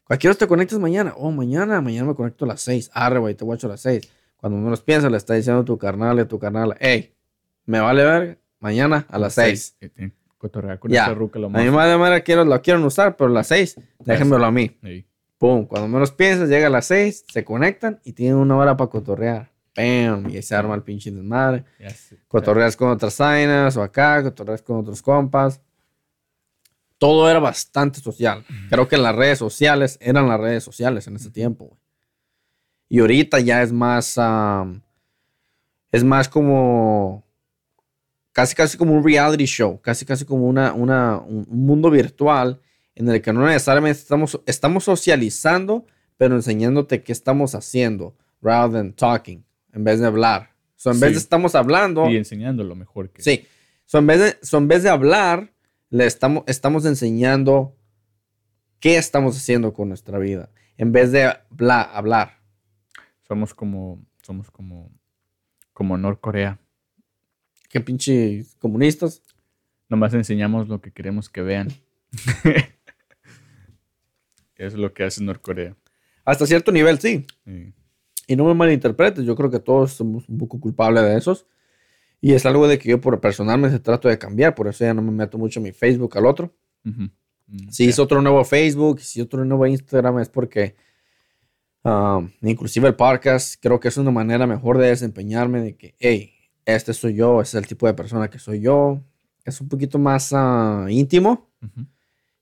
¿A 0.10 0.18
qué 0.18 0.28
horas 0.28 0.38
te 0.38 0.48
conectas 0.48 0.80
mañana? 0.80 1.14
Oh, 1.16 1.32
mañana, 1.32 1.80
mañana 1.82 2.10
me 2.10 2.16
conecto 2.16 2.46
a 2.46 2.50
las 2.50 2.62
6. 2.62 2.92
Arre, 2.94 3.20
güey, 3.20 3.36
te 3.36 3.46
guacho 3.46 3.68
a 3.68 3.72
las 3.72 3.82
6. 3.82 4.10
Cuando 4.38 4.58
menos 4.58 4.82
piensas, 4.82 5.12
le 5.12 5.18
está 5.18 5.36
diciendo 5.36 5.62
a 5.62 5.66
tu 5.66 5.78
carnal 5.78 6.18
y 6.18 6.22
a 6.22 6.28
tu 6.28 6.40
carnal, 6.40 6.76
hey, 6.80 7.14
me 7.66 7.80
vale 7.80 8.04
ver 8.04 8.40
mañana 8.60 9.06
a 9.10 9.20
las 9.20 9.36
6. 9.36 9.78
Y 9.80 9.90
tiene 9.90 10.12
que 10.12 10.22
Cotorrear 10.38 10.80
con 10.80 10.92
esa 10.92 11.14
ruca 11.14 11.38
lo 11.38 11.48
A 11.48 11.50
más. 11.52 11.64
mi 11.64 11.70
madre, 11.70 11.98
madre 12.00 12.24
quiero, 12.24 12.44
lo 12.44 12.60
quieren 12.64 12.84
usar, 12.84 13.16
pero 13.16 13.30
a 13.30 13.34
las 13.34 13.48
6, 13.48 13.80
déjenmelo 14.00 14.44
a 14.44 14.52
mí. 14.52 14.76
Pum, 15.38 15.68
cuando 15.68 15.88
menos 15.88 16.12
piensas, 16.12 16.50
llega 16.50 16.66
a 16.66 16.70
las 16.72 16.86
6, 16.88 17.26
se 17.32 17.44
conectan 17.46 18.00
y 18.04 18.14
tienen 18.14 18.38
una 18.38 18.58
hora 18.58 18.76
para 18.76 18.90
cotorrear. 18.90 19.51
Pam, 19.74 20.30
y 20.30 20.36
ahí 20.36 20.42
se 20.42 20.56
arma 20.56 20.76
el 20.76 20.84
pinche 20.84 21.12
desmadre. 21.12 21.64
Ya 21.80 21.90
sé. 21.90 22.20
Cotorreas 22.28 22.76
con 22.76 22.90
otras 22.90 23.16
zainas 23.16 23.78
o 23.78 23.84
acá, 23.84 24.22
cotorreas 24.24 24.62
con 24.62 24.78
otros 24.78 25.02
compas. 25.02 25.62
Todo 26.98 27.30
era 27.30 27.40
bastante 27.40 28.00
social. 28.00 28.46
Creo 28.70 28.88
que 28.88 28.98
las 28.98 29.16
redes 29.16 29.40
sociales 29.40 29.98
eran 30.02 30.28
las 30.28 30.40
redes 30.40 30.64
sociales 30.64 31.08
en 31.08 31.16
ese 31.16 31.32
tiempo. 31.32 31.66
güey. 31.66 31.80
Y 32.90 33.00
ahorita 33.00 33.40
ya 33.40 33.64
es 33.64 33.72
más, 33.72 34.20
es 35.92 36.04
más 36.04 36.30
como, 36.30 37.24
casi 38.34 38.54
casi 38.54 38.78
como 38.78 38.94
un 38.94 39.04
reality 39.04 39.46
show, 39.46 39.80
casi 39.82 40.06
casi 40.06 40.26
como 40.26 40.46
una, 40.48 40.74
una, 40.74 41.18
un 41.18 41.48
un 41.50 41.66
mundo 41.66 41.90
virtual 41.90 42.60
en 42.94 43.10
el 43.10 43.22
que 43.22 43.34
no 43.34 43.46
necesariamente 43.46 44.00
estamos, 44.00 44.40
estamos 44.46 44.84
socializando, 44.84 45.86
pero 46.18 46.36
enseñándote 46.36 47.02
qué 47.02 47.14
estamos 47.14 47.56
haciendo, 47.56 48.14
rather 48.42 48.74
than 48.74 48.94
talking, 48.94 49.44
en 49.74 49.84
vez 49.84 50.00
de 50.00 50.08
hablar. 50.08 50.52
So, 50.76 50.92
en 50.92 51.00
vez 51.00 51.12
de 51.12 51.18
estamos 51.20 51.54
hablando, 51.56 52.10
Y 52.10 52.18
enseñando 52.18 52.64
lo 52.64 52.76
mejor 52.76 53.10
que. 53.12 53.22
Sí. 53.22 53.46
So, 53.86 54.00
en, 54.00 54.08
vez 54.08 54.20
de, 54.20 54.38
so, 54.46 54.58
en 54.58 54.68
vez 54.68 54.84
de 54.84 54.90
hablar, 54.90 55.54
le 55.90 56.06
estamos, 56.06 56.44
estamos 56.48 56.86
enseñando 56.86 57.76
qué 58.80 58.98
estamos 58.98 59.38
haciendo 59.38 59.74
con 59.74 59.90
nuestra 59.90 60.18
vida. 60.18 60.50
En 60.78 60.92
vez 60.92 61.12
de 61.12 61.32
bla- 61.52 61.90
hablar. 61.94 62.40
Somos 63.28 63.54
como. 63.54 64.04
Somos 64.24 64.50
como. 64.50 64.92
Como 65.74 65.98
Norcorea. 65.98 66.60
¿Qué 67.70 67.80
pinche 67.80 68.46
comunistas? 68.60 69.22
Nomás 69.88 70.14
enseñamos 70.14 70.68
lo 70.68 70.82
que 70.82 70.92
queremos 70.92 71.30
que 71.30 71.42
vean. 71.42 71.68
Es 74.56 74.74
lo 74.76 74.94
que 74.94 75.04
hace 75.04 75.24
Norcorea. 75.24 75.76
Hasta 76.24 76.46
cierto 76.46 76.72
nivel, 76.72 77.00
sí. 77.00 77.26
Sí. 77.46 77.74
Y 78.32 78.36
no 78.38 78.46
me 78.46 78.54
malinterpretes, 78.54 79.26
yo 79.26 79.36
creo 79.36 79.50
que 79.52 79.60
todos 79.60 79.92
somos 79.92 80.30
un 80.30 80.38
poco 80.38 80.58
culpables 80.60 81.04
de 81.04 81.18
esos. 81.18 81.46
Y 82.22 82.34
es 82.34 82.46
algo 82.46 82.68
de 82.68 82.80
que 82.80 82.88
yo 82.90 83.02
por 83.02 83.20
personalmente 83.20 83.78
trato 83.80 84.08
de 84.08 84.18
cambiar, 84.18 84.56
por 84.56 84.68
eso 84.70 84.86
ya 84.86 84.94
no 84.94 85.02
me 85.02 85.12
meto 85.12 85.38
mucho 85.38 85.60
en 85.60 85.64
mi 85.64 85.72
Facebook 85.74 86.18
al 86.18 86.26
otro. 86.28 86.54
Ujú. 86.86 87.10
Mm, 87.48 87.70
Si 87.70 87.86
hice 87.86 88.02
otro 88.02 88.22
nuevo 88.22 88.44
Facebook, 88.46 89.02
si 89.02 89.20
otro 89.20 89.44
nuevo 89.44 89.66
Instagram 89.68 90.20
es 90.20 90.30
porque 90.30 90.76
um, 91.84 92.30
inclusive 92.42 92.88
el 92.88 92.96
podcast 92.96 93.56
creo 93.62 93.80
que 93.80 93.88
es 93.90 93.98
una 93.98 94.12
manera 94.12 94.48
mejor 94.48 94.78
de 94.78 94.88
desempeñarme 94.88 95.62
de 95.62 95.76
que, 95.76 95.96
hey, 96.00 96.32
este 96.66 96.94
soy 96.94 97.16
yo, 97.16 97.42
este 97.42 97.58
es 97.58 97.64
el 97.64 97.68
tipo 97.68 97.88
de 97.88 97.94
persona 97.94 98.30
que 98.30 98.40
soy 98.40 98.62
yo. 98.62 99.02
Es 99.44 99.60
un 99.60 99.68
poquito 99.68 99.98
más 100.00 100.32
ah, 100.34 100.86
íntimo 100.90 101.50
Ujú. 101.62 101.86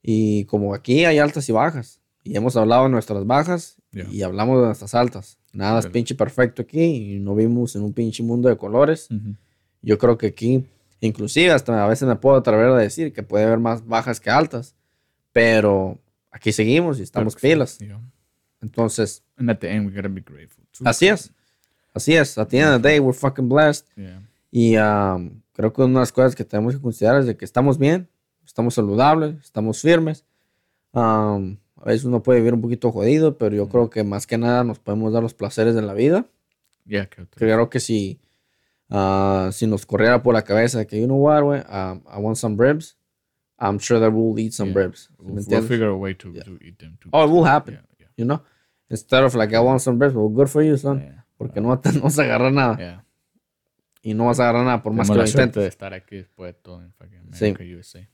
y 0.03 0.43
como 0.45 0.75
aquí 0.75 1.05
hay 1.05 1.17
altas 1.17 1.47
y 1.49 1.51
bajas. 1.51 1.99
Y 2.23 2.35
hemos 2.35 2.55
hablado 2.57 2.83
de 2.83 2.89
nuestras 2.89 3.25
bajas 3.25 3.77
Ya. 3.91 4.03
y 4.11 4.21
hablamos 4.21 4.59
de 4.59 4.65
nuestras 4.67 4.93
altas. 4.93 5.38
Nada 5.53 5.79
es 5.79 5.87
pinche 5.87 6.15
perfecto 6.15 6.61
aquí 6.61 7.15
y 7.15 7.19
no 7.19 7.35
vivimos 7.35 7.75
en 7.75 7.83
un 7.83 7.93
pinche 7.93 8.21
mundo 8.23 8.49
de 8.49 8.57
colores. 8.57 9.07
Yo 9.81 9.97
creo 9.97 10.17
que 10.17 10.27
aquí, 10.27 10.65
inclusive 10.99 11.51
hasta 11.51 11.83
a 11.83 11.87
veces 11.87 12.07
me 12.07 12.15
puedo 12.15 12.37
atrever 12.37 12.69
a 12.69 12.77
decir 12.77 13.13
que 13.13 13.23
puede 13.23 13.45
haber 13.45 13.59
más 13.59 13.85
bajas 13.87 14.19
que 14.19 14.29
altas, 14.29 14.75
pero 15.31 15.97
aquí 16.31 16.51
seguimos 16.51 16.99
y 16.99 17.03
estamos 17.03 17.33
sí, 17.33 17.39
pilas. 17.41 17.77
yeah. 17.79 17.99
Entonces, 18.61 19.23
And 19.37 19.49
at 19.49 19.59
the 19.59 19.69
end, 19.71 19.87
we 19.87 19.93
gotta 19.93 20.09
be 20.09 20.21
grateful. 20.21 20.65
too. 20.71 20.83
así 20.85 21.07
es. 21.07 21.31
Así 21.93 22.13
es. 22.15 22.37
At 22.37 22.49
the 22.49 22.59
end 22.59 22.75
of 22.75 22.81
the 22.81 22.87
day, 22.89 22.99
we're 22.99 23.17
fucking 23.17 23.47
blessed. 23.47 23.85
Yeah. 23.95 24.21
Y 24.51 24.75
um, 24.77 25.41
creo 25.53 25.71
que 25.71 25.81
una 25.81 25.93
de 25.93 25.99
las 26.01 26.11
cosas 26.11 26.35
que 26.35 26.43
tenemos 26.43 26.75
que 26.75 26.81
considerar 26.81 27.21
es 27.21 27.25
de 27.25 27.37
que 27.37 27.45
estamos 27.45 27.77
bien, 27.77 28.09
estamos 28.45 28.73
saludables, 28.73 29.35
estamos 29.43 29.81
firmes. 29.81 30.25
Um, 30.91 31.57
a 31.81 31.85
veces 31.85 32.05
uno 32.05 32.21
puede 32.23 32.39
vivir 32.39 32.53
un 32.53 32.61
poquito 32.61 32.91
jodido, 32.91 33.37
pero 33.37 33.55
yo 33.55 33.67
creo 33.69 33.89
que 33.89 34.03
más 34.03 34.27
que 34.27 34.37
nada 34.37 34.63
nos 34.63 34.79
podemos 34.79 35.11
dar 35.13 35.23
los 35.23 35.33
placeres 35.33 35.75
de 35.75 35.81
la 35.81 35.93
vida. 35.93 36.25
Yeah, 36.85 37.07
que 37.07 37.21
otro- 37.21 37.37
Creo 37.37 37.69
que 37.69 37.79
si, 37.79 38.19
ah, 38.89 39.49
si 39.51 39.67
nos 39.67 39.85
corriera 39.85 40.23
por 40.23 40.33
la 40.33 40.43
cabeza 40.43 40.85
que, 40.85 40.99
you 40.99 41.05
know 41.05 41.17
what, 41.17 41.43
um, 41.43 42.01
I 42.07 42.19
want 42.19 42.37
some 42.37 42.55
ribs, 42.57 42.97
I'm 43.59 43.79
sure 43.79 43.99
that 43.99 44.11
we'll 44.13 44.37
eat 44.39 44.51
some 44.53 44.71
Yeah. 44.71 44.81
ribs. 44.83 45.09
We'll, 45.19 45.35
¿Me 45.35 45.41
we'll 45.47 45.61
figure 45.67 45.87
a 45.89 45.95
way 45.95 46.15
to, 46.15 46.31
Yeah. 46.33 46.43
to 46.45 46.57
eat 46.61 46.77
them 46.79 46.97
too. 46.97 47.09
Oh, 47.11 47.25
it 47.25 47.31
will 47.31 47.45
happen. 47.45 47.75
Yeah, 47.75 47.85
yeah. 47.99 48.07
You 48.17 48.25
know? 48.25 48.41
Instead 48.89 49.23
of 49.23 49.35
like, 49.35 49.53
I 49.55 49.59
want 49.59 49.81
some 49.81 49.99
ribs, 50.03 50.15
well, 50.15 50.29
good 50.29 50.47
for 50.47 50.63
you, 50.63 50.77
son. 50.77 50.99
Yeah. 51.01 51.25
Porque 51.37 51.61
no, 51.61 51.77
te- 51.79 51.91
no 51.93 52.01
vas 52.03 52.17
a 52.19 52.23
agarrar 52.23 52.51
nada. 52.51 52.77
Yeah. 52.77 53.05
Y 54.01 54.13
no 54.13 54.25
vas 54.27 54.39
a 54.39 54.43
agarrar 54.43 54.65
nada 54.65 54.81
por 54.81 54.93
más 54.93 55.09
que 55.09 55.15
lo 55.17 55.25
intentes. 55.25 55.61
de 55.61 55.67
estar 55.67 55.93
aquí 55.93 56.15
después 56.17 56.53
de 56.55 56.59
todo 56.61 56.81
en 56.81 56.93
fucking 56.93 57.33
Sí. 57.33 57.45
America, 57.45 57.63
USA. 57.77 58.07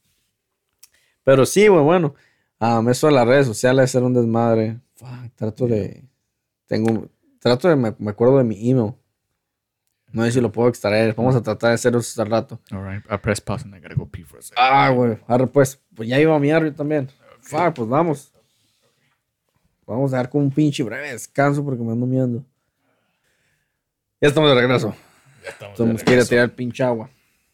Pero 1.24 1.46
sí, 1.46 1.68
güey, 1.68 1.84
bueno. 1.84 2.16
Um, 2.60 2.90
eso 2.90 3.08
de 3.08 3.14
las 3.14 3.28
redes 3.28 3.48
sociales 3.48 3.94
es 3.94 4.02
un 4.02 4.14
desmadre. 4.14 4.80
Fuck, 4.96 5.36
trato 5.36 5.68
de. 5.68 6.04
Tengo. 6.68 7.10
Trato 7.40 7.68
de. 7.68 7.76
Me, 7.76 7.96
me 7.98 8.12
acuerdo 8.12 8.38
de 8.38 8.44
mi 8.44 8.70
email. 8.70 8.94
No 10.12 10.24
sé 10.24 10.32
si 10.32 10.42
lo 10.42 10.52
puedo 10.52 10.70
extraer. 10.70 11.14
Vamos 11.14 11.36
a 11.36 11.44
tratar 11.44 11.72
de 11.72 11.74
hacer 11.76 11.96
eso 11.96 12.22
al 12.22 12.30
rato. 12.30 12.60
All 12.72 12.88
right, 12.88 13.04
I 13.12 13.18
press 13.18 13.42
pause 13.42 13.66
and 13.66 13.76
I 13.76 13.80
gotta 13.80 13.96
go 13.96 14.06
pee 14.06 14.24
for 14.24 14.40
a 14.40 14.42
second. 14.42 14.58
Ah, 14.60 14.90
güey. 14.90 15.18
Ahora 15.28 15.46
pues. 15.46 15.80
Pues 15.94 16.08
ya 16.08 16.20
iba 16.20 16.36
a 16.36 16.40
miar 16.40 16.64
yo 16.64 16.74
también. 16.74 17.10
Fuck, 17.42 17.74
pues 17.76 17.90
vamos. 17.90 18.32
Vamos 19.86 20.14
a 20.14 20.18
dar 20.18 20.30
con 20.30 20.42
un 20.42 20.52
pinche 20.52 20.84
breve 20.84 21.12
descanso 21.12 21.64
porque 21.64 21.84
me 21.84 21.92
ando 21.92 22.06
miando. 22.06 22.44
Ya 24.22 24.30
estamos 24.30 24.50
de 24.50 24.56
regreso. 24.56 24.96
Ya 25.44 25.50
estamos 25.50 25.80
Entonces 25.80 26.04
quiere 26.04 26.26
tirar 26.26 26.50
pinche 26.56 26.84
agua. 26.84 27.10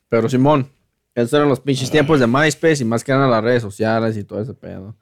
Pero 0.08 0.30
Simón, 0.30 0.70
esos 1.14 1.34
eran 1.34 1.50
los 1.50 1.60
pinches 1.60 1.92
tiempos 1.92 2.20
de 2.20 2.28
MySpace 2.28 2.82
y 2.82 2.86
más 2.86 3.04
que 3.04 3.12
nada 3.12 3.28
las 3.28 3.44
redes 3.44 3.62
sociales 3.62 4.16
y 4.18 4.24
todo 4.24 4.42
ese 4.42 4.54
pedo. 4.54 4.96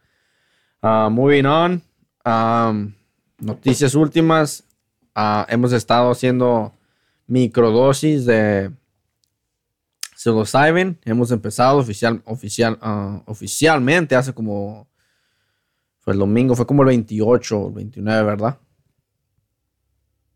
Ah, 0.82 1.10
moving 1.12 1.45
on. 1.45 1.82
um, 2.26 2.93
noticias 3.39 3.95
últimas. 3.95 4.64
Ah, 5.14 5.45
hemos 5.49 5.72
estado 5.74 6.12
haciendo 6.12 6.74
microdosis 7.28 8.26
de 8.26 8.72
psilocybin. 10.16 10.97
Hemos 11.05 11.32
empezado 11.32 11.78
oficial, 11.78 12.22
oficial, 12.26 12.78
ah, 12.82 13.22
oficialmente 13.26 14.16
hace 14.16 14.34
como... 14.34 14.88
Fue 15.99 16.14
el 16.14 16.20
domingo, 16.20 16.55
fue 16.55 16.66
como 16.66 16.82
el 16.84 16.88
28 16.88 17.60
o 17.60 17.68
el 17.68 17.74
29, 17.74 18.24
¿verdad? 18.24 18.57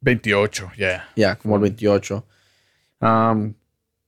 28, 0.02 0.72
ya. 0.78 1.10
Ya, 1.16 1.38
como 1.38 1.56
el 1.56 1.62
28. 1.62 2.26
Um, 3.00 3.54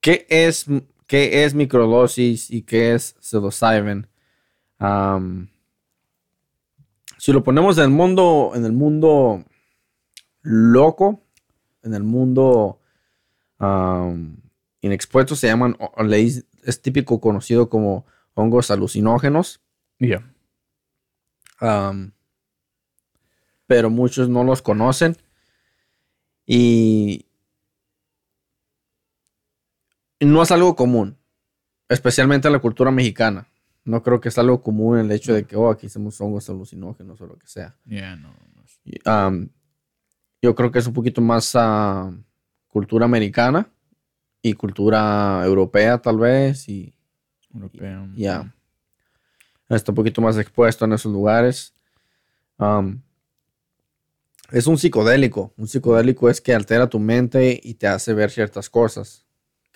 ¿qué, 0.00 0.26
es, 0.28 0.66
¿Qué 1.06 1.44
es 1.44 1.54
microdosis 1.54 2.50
y 2.50 2.62
qué 2.62 2.94
es 2.94 3.16
psilocybin? 3.20 4.08
Um, 4.80 5.48
si 7.18 7.32
lo 7.32 7.42
ponemos 7.42 7.78
en 7.78 7.84
el 7.84 7.90
mundo, 7.90 8.52
en 8.54 8.64
el 8.64 8.72
mundo 8.72 9.44
loco, 10.42 11.22
en 11.82 11.94
el 11.94 12.02
mundo 12.02 12.80
um, 13.60 14.36
inexpuesto, 14.80 15.36
se 15.36 15.46
llaman, 15.46 15.76
es 16.64 16.82
típico 16.82 17.20
conocido 17.20 17.68
como 17.68 18.06
hongos 18.34 18.70
alucinógenos. 18.70 19.60
Um, 21.60 22.10
pero 23.66 23.90
muchos 23.90 24.28
no 24.28 24.44
los 24.44 24.62
conocen. 24.62 25.16
Y 26.46 27.25
no 30.20 30.42
es 30.42 30.50
algo 30.50 30.76
común, 30.76 31.18
especialmente 31.88 32.48
en 32.48 32.52
la 32.52 32.60
cultura 32.60 32.90
mexicana. 32.90 33.48
No 33.84 34.02
creo 34.02 34.20
que 34.20 34.28
es 34.30 34.38
algo 34.38 34.62
común 34.62 34.98
el 34.98 35.12
hecho 35.12 35.32
de 35.32 35.44
que, 35.44 35.56
oh, 35.56 35.70
aquí 35.70 35.86
hacemos 35.86 36.20
hongos 36.20 36.48
alucinógenos 36.50 37.20
o 37.20 37.26
lo 37.26 37.38
que 37.38 37.46
sea. 37.46 37.76
Ya, 37.84 38.16
no. 38.16 38.34
um, 39.06 39.48
yo 40.42 40.54
creo 40.54 40.70
que 40.70 40.78
es 40.78 40.86
un 40.86 40.92
poquito 40.92 41.20
más 41.20 41.52
ah, 41.54 42.12
cultura 42.68 43.04
americana 43.04 43.68
y 44.42 44.54
cultura 44.54 45.42
europea, 45.44 45.98
tal 45.98 46.18
vez. 46.18 46.68
Y 46.68 46.94
Europeo. 47.54 48.08
ya. 48.16 48.52
Está 49.68 49.90
un 49.92 49.96
poquito 49.96 50.20
más 50.20 50.38
expuesto 50.38 50.84
en 50.84 50.92
esos 50.92 51.12
lugares. 51.12 51.74
Um, 52.58 53.00
es 54.50 54.66
un 54.66 54.78
psicodélico. 54.78 55.52
Un 55.56 55.66
psicodélico 55.66 56.30
es 56.30 56.40
que 56.40 56.54
altera 56.54 56.88
tu 56.88 57.00
mente 57.00 57.60
y 57.62 57.74
te 57.74 57.88
hace 57.88 58.14
ver 58.14 58.30
ciertas 58.30 58.70
cosas. 58.70 59.25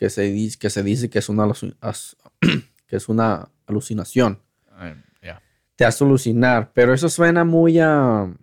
Que 0.00 0.08
se, 0.08 0.22
dice, 0.22 0.58
que 0.58 0.70
se 0.70 0.82
dice 0.82 1.10
que 1.10 1.18
es 1.18 1.28
una, 1.28 1.46
que 2.86 2.96
es 2.96 3.08
una 3.10 3.50
alucinación. 3.66 4.40
Ah. 4.72 4.94
Te 5.76 5.84
hace 5.86 6.04
alucinar. 6.04 6.72
Pero 6.74 6.92
eso 6.94 7.08
suena 7.08 7.44
muy 7.44 7.78
a. 7.78 8.34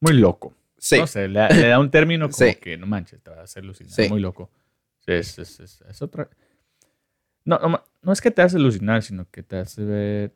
Muy 0.00 0.12
loco. 0.14 0.54
sí. 0.78 0.98
No 0.98 1.06
sé, 1.06 1.26
le, 1.28 1.48
le 1.48 1.68
da 1.68 1.78
un 1.80 1.90
término 1.90 2.28
como 2.28 2.36
Sí. 2.46 2.56
que 2.56 2.76
no 2.76 2.86
manches, 2.86 3.20
te 3.22 3.30
va 3.30 3.38
a 3.40 3.42
hacer 3.44 3.62
alucinar. 3.64 3.92
Sí. 3.92 4.08
Muy 4.08 4.20
loco. 4.20 4.50
Es, 5.06 5.38
es, 5.38 5.58
es, 5.60 5.80
es 5.82 6.02
otra. 6.02 6.28
No, 7.44 7.58
no, 7.58 7.82
no 8.02 8.12
es 8.12 8.20
que 8.20 8.30
te 8.30 8.42
hace 8.42 8.56
alucinar, 8.56 9.02
sino 9.02 9.28
que 9.30 9.42
te 9.42 9.56
hace 9.58 9.84
ver. 9.84 10.34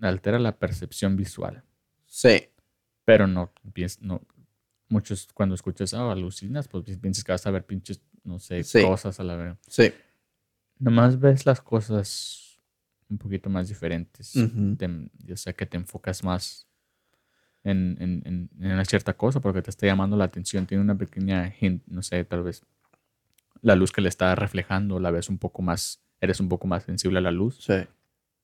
Altera 0.00 0.38
la 0.38 0.56
percepción 0.56 1.16
visual. 1.16 1.62
Sí. 2.06 2.48
Pero 3.04 3.26
no 3.26 3.52
no. 4.00 4.20
Muchos 4.90 5.28
cuando 5.34 5.54
escuchas, 5.54 5.92
ah, 5.92 6.10
alucinas, 6.12 6.66
pues 6.68 6.84
pi- 6.84 6.96
piensas 6.96 7.24
que 7.24 7.32
vas 7.32 7.46
a 7.46 7.50
ver 7.50 7.64
pinches, 7.66 8.00
no 8.28 8.38
sé, 8.38 8.62
Sí. 8.62 8.82
cosas 8.82 9.18
a 9.20 9.24
la 9.24 9.36
vez. 9.36 9.56
Sí. 9.66 9.92
Nomás 10.78 11.18
ves 11.18 11.44
las 11.46 11.60
cosas 11.60 12.60
un 13.08 13.18
poquito 13.18 13.48
más 13.50 13.68
diferentes. 13.68 14.36
Ujú. 14.36 14.76
Te- 14.76 15.32
o 15.32 15.36
sea, 15.36 15.52
que 15.52 15.66
te 15.66 15.76
enfocas 15.76 16.22
más 16.22 16.66
en, 17.64 17.96
en, 18.00 18.22
en- 18.24 18.50
en 18.60 18.72
una 18.72 18.84
cierta 18.84 19.14
cosa 19.14 19.40
porque 19.40 19.62
te 19.62 19.70
está 19.70 19.86
llamando 19.86 20.16
la 20.16 20.24
atención. 20.24 20.66
Tiene 20.66 20.82
una 20.84 20.96
pequeña 20.96 21.52
hint, 21.60 21.82
no 21.86 22.02
sé, 22.02 22.24
tal 22.24 22.42
vez 22.42 22.62
la 23.62 23.74
luz 23.74 23.90
que 23.90 24.00
le 24.00 24.08
está 24.08 24.34
reflejando, 24.36 25.00
la 25.00 25.10
ves 25.10 25.28
un 25.28 25.38
poco 25.38 25.62
más, 25.62 26.00
eres 26.20 26.38
un 26.38 26.48
poco 26.48 26.66
más 26.68 26.84
sensible 26.84 27.18
a 27.18 27.22
la 27.22 27.32
luz 27.32 27.56
Sí. 27.64 27.74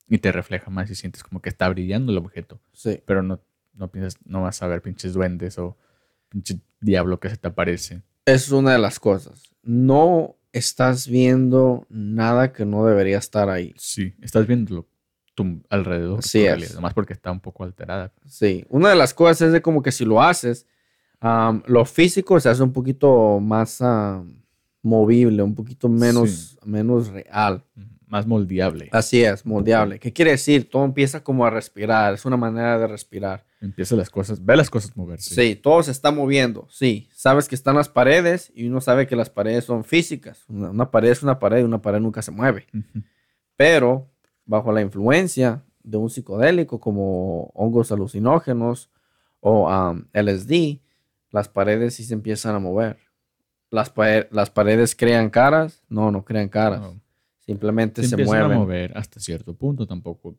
y 0.08 0.18
te 0.18 0.32
refleja 0.32 0.70
más 0.70 0.90
y 0.90 0.94
sientes 0.96 1.22
como 1.22 1.40
que 1.40 1.50
está 1.50 1.68
brillando 1.68 2.10
el 2.10 2.18
objeto. 2.18 2.60
Sí. 2.72 3.00
Pero 3.06 3.22
no, 3.22 3.40
no 3.74 3.88
piensas, 3.92 4.18
no 4.26 4.42
vas 4.42 4.60
a 4.62 4.66
ver 4.66 4.82
pinches 4.82 5.12
duendes 5.12 5.56
o 5.58 5.76
pinche 6.30 6.58
diablo 6.80 7.20
que 7.20 7.28
se 7.30 7.36
te 7.36 7.46
aparece. 7.48 8.02
Es 8.26 8.50
una 8.50 8.72
de 8.72 8.78
las 8.78 8.98
cosas. 8.98 9.42
No 9.62 10.36
estás 10.52 11.08
viendo 11.08 11.86
nada 11.90 12.52
que 12.52 12.64
no 12.64 12.86
debería 12.86 13.18
estar 13.18 13.48
ahí. 13.50 13.74
Sí, 13.76 14.14
estás 14.22 14.46
viendo 14.46 14.86
tu 15.34 15.60
alrededor. 15.68 16.20
realidad, 16.32 16.74
Nomás 16.74 16.94
porque 16.94 17.12
está 17.12 17.30
un 17.32 17.40
poco 17.40 17.64
alterada. 17.64 18.12
Sí, 18.26 18.64
una 18.68 18.88
de 18.90 18.96
las 18.96 19.12
cosas 19.12 19.42
es 19.48 19.52
de 19.52 19.62
como 19.62 19.82
que 19.82 19.92
si 19.92 20.04
lo 20.04 20.22
haces, 20.22 20.66
am, 21.20 21.62
lo 21.66 21.84
físico 21.84 22.38
se 22.40 22.48
hace 22.48 22.62
un 22.62 22.72
poquito 22.72 23.40
más 23.40 23.80
am, 23.82 24.42
movible, 24.82 25.42
un 25.42 25.54
poquito 25.54 25.88
menos, 25.88 26.30
Sí. 26.30 26.56
menos 26.64 27.08
real. 27.08 27.64
Más 28.06 28.26
moldeable. 28.26 28.88
Así 28.92 29.22
es, 29.24 29.44
moldeable. 29.46 29.98
¿Qué 29.98 30.12
quiere 30.12 30.32
decir? 30.32 30.68
Todo 30.68 30.84
empieza 30.84 31.22
como 31.24 31.44
a 31.46 31.50
respirar, 31.50 32.14
es 32.14 32.24
una 32.24 32.36
manera 32.36 32.78
de 32.78 32.86
respirar. 32.86 33.44
Empieza 33.60 33.96
las 33.96 34.10
cosas, 34.10 34.44
ve 34.44 34.56
las 34.56 34.68
cosas 34.70 34.94
moverse. 34.96 35.34
Sí, 35.34 35.56
todo 35.56 35.82
se 35.82 35.90
está 35.90 36.10
moviendo, 36.10 36.66
sí. 36.70 37.08
Sabes 37.12 37.48
que 37.48 37.54
están 37.54 37.76
las 37.76 37.88
paredes 37.88 38.52
y 38.54 38.66
uno 38.68 38.80
sabe 38.80 39.06
que 39.06 39.16
las 39.16 39.30
paredes 39.30 39.64
son 39.64 39.84
físicas. 39.84 40.44
Una, 40.48 40.70
una 40.70 40.90
pared 40.90 41.10
es 41.10 41.22
una 41.22 41.38
pared 41.38 41.60
y 41.60 41.62
una 41.64 41.80
pared 41.80 41.98
nunca 42.00 42.20
se 42.22 42.30
mueve. 42.30 42.66
Pero 43.56 44.10
bajo 44.44 44.72
la 44.72 44.80
influencia 44.82 45.62
de 45.82 45.96
un 45.96 46.10
psicodélico 46.10 46.80
como 46.80 47.44
hongos 47.54 47.92
alucinógenos 47.92 48.90
o 49.40 49.68
LSD, 50.12 50.80
las 51.30 51.48
paredes 51.48 51.94
sí 51.94 52.04
se 52.04 52.14
empiezan 52.14 52.54
a 52.54 52.58
mover. 52.58 52.98
Las, 53.70 53.90
pa- 53.90 54.26
las 54.30 54.50
paredes 54.50 54.94
crean 54.94 55.30
caras, 55.30 55.82
no, 55.88 56.10
no 56.10 56.24
crean 56.24 56.48
caras. 56.48 56.80
Simplemente 57.46 58.02
se 58.02 58.08
se, 58.10 58.16
mueven. 58.24 58.52
a 58.52 58.54
mover 58.58 58.96
hasta 58.96 59.20
cierto 59.20 59.54
punto 59.54 59.86
tampoco. 59.86 60.34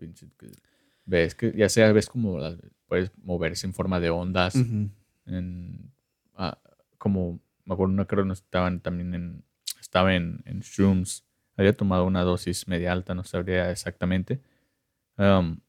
Ves 1.05 1.35
que 1.35 1.51
ya 1.55 1.69
sea, 1.69 1.91
ves 1.91 2.07
como 2.07 2.39
las- 2.39 2.57
puedes 2.87 3.11
moverse 3.23 3.67
en 3.67 3.73
forma 3.73 3.99
de 3.99 4.09
ondas, 4.09 4.55
en, 5.25 5.91
ah, 6.35 6.57
como, 6.97 7.39
me 7.65 7.73
acuerdo, 7.73 7.93
no 7.93 8.07
creo 8.07 8.25
que 8.25 8.33
estaban 8.33 8.79
también 8.79 9.13
en, 9.13 9.43
estaba 9.79 10.15
en, 10.15 10.41
en 10.45 10.59
shrooms, 10.61 11.23
había 11.57 11.73
tomado 11.73 12.05
una 12.05 12.23
dosis 12.23 12.67
media 12.67 12.91
alta, 12.91 13.13
no 13.15 13.23
sabría 13.23 13.71
exactamente. 13.71 14.41
Um, 15.17 15.59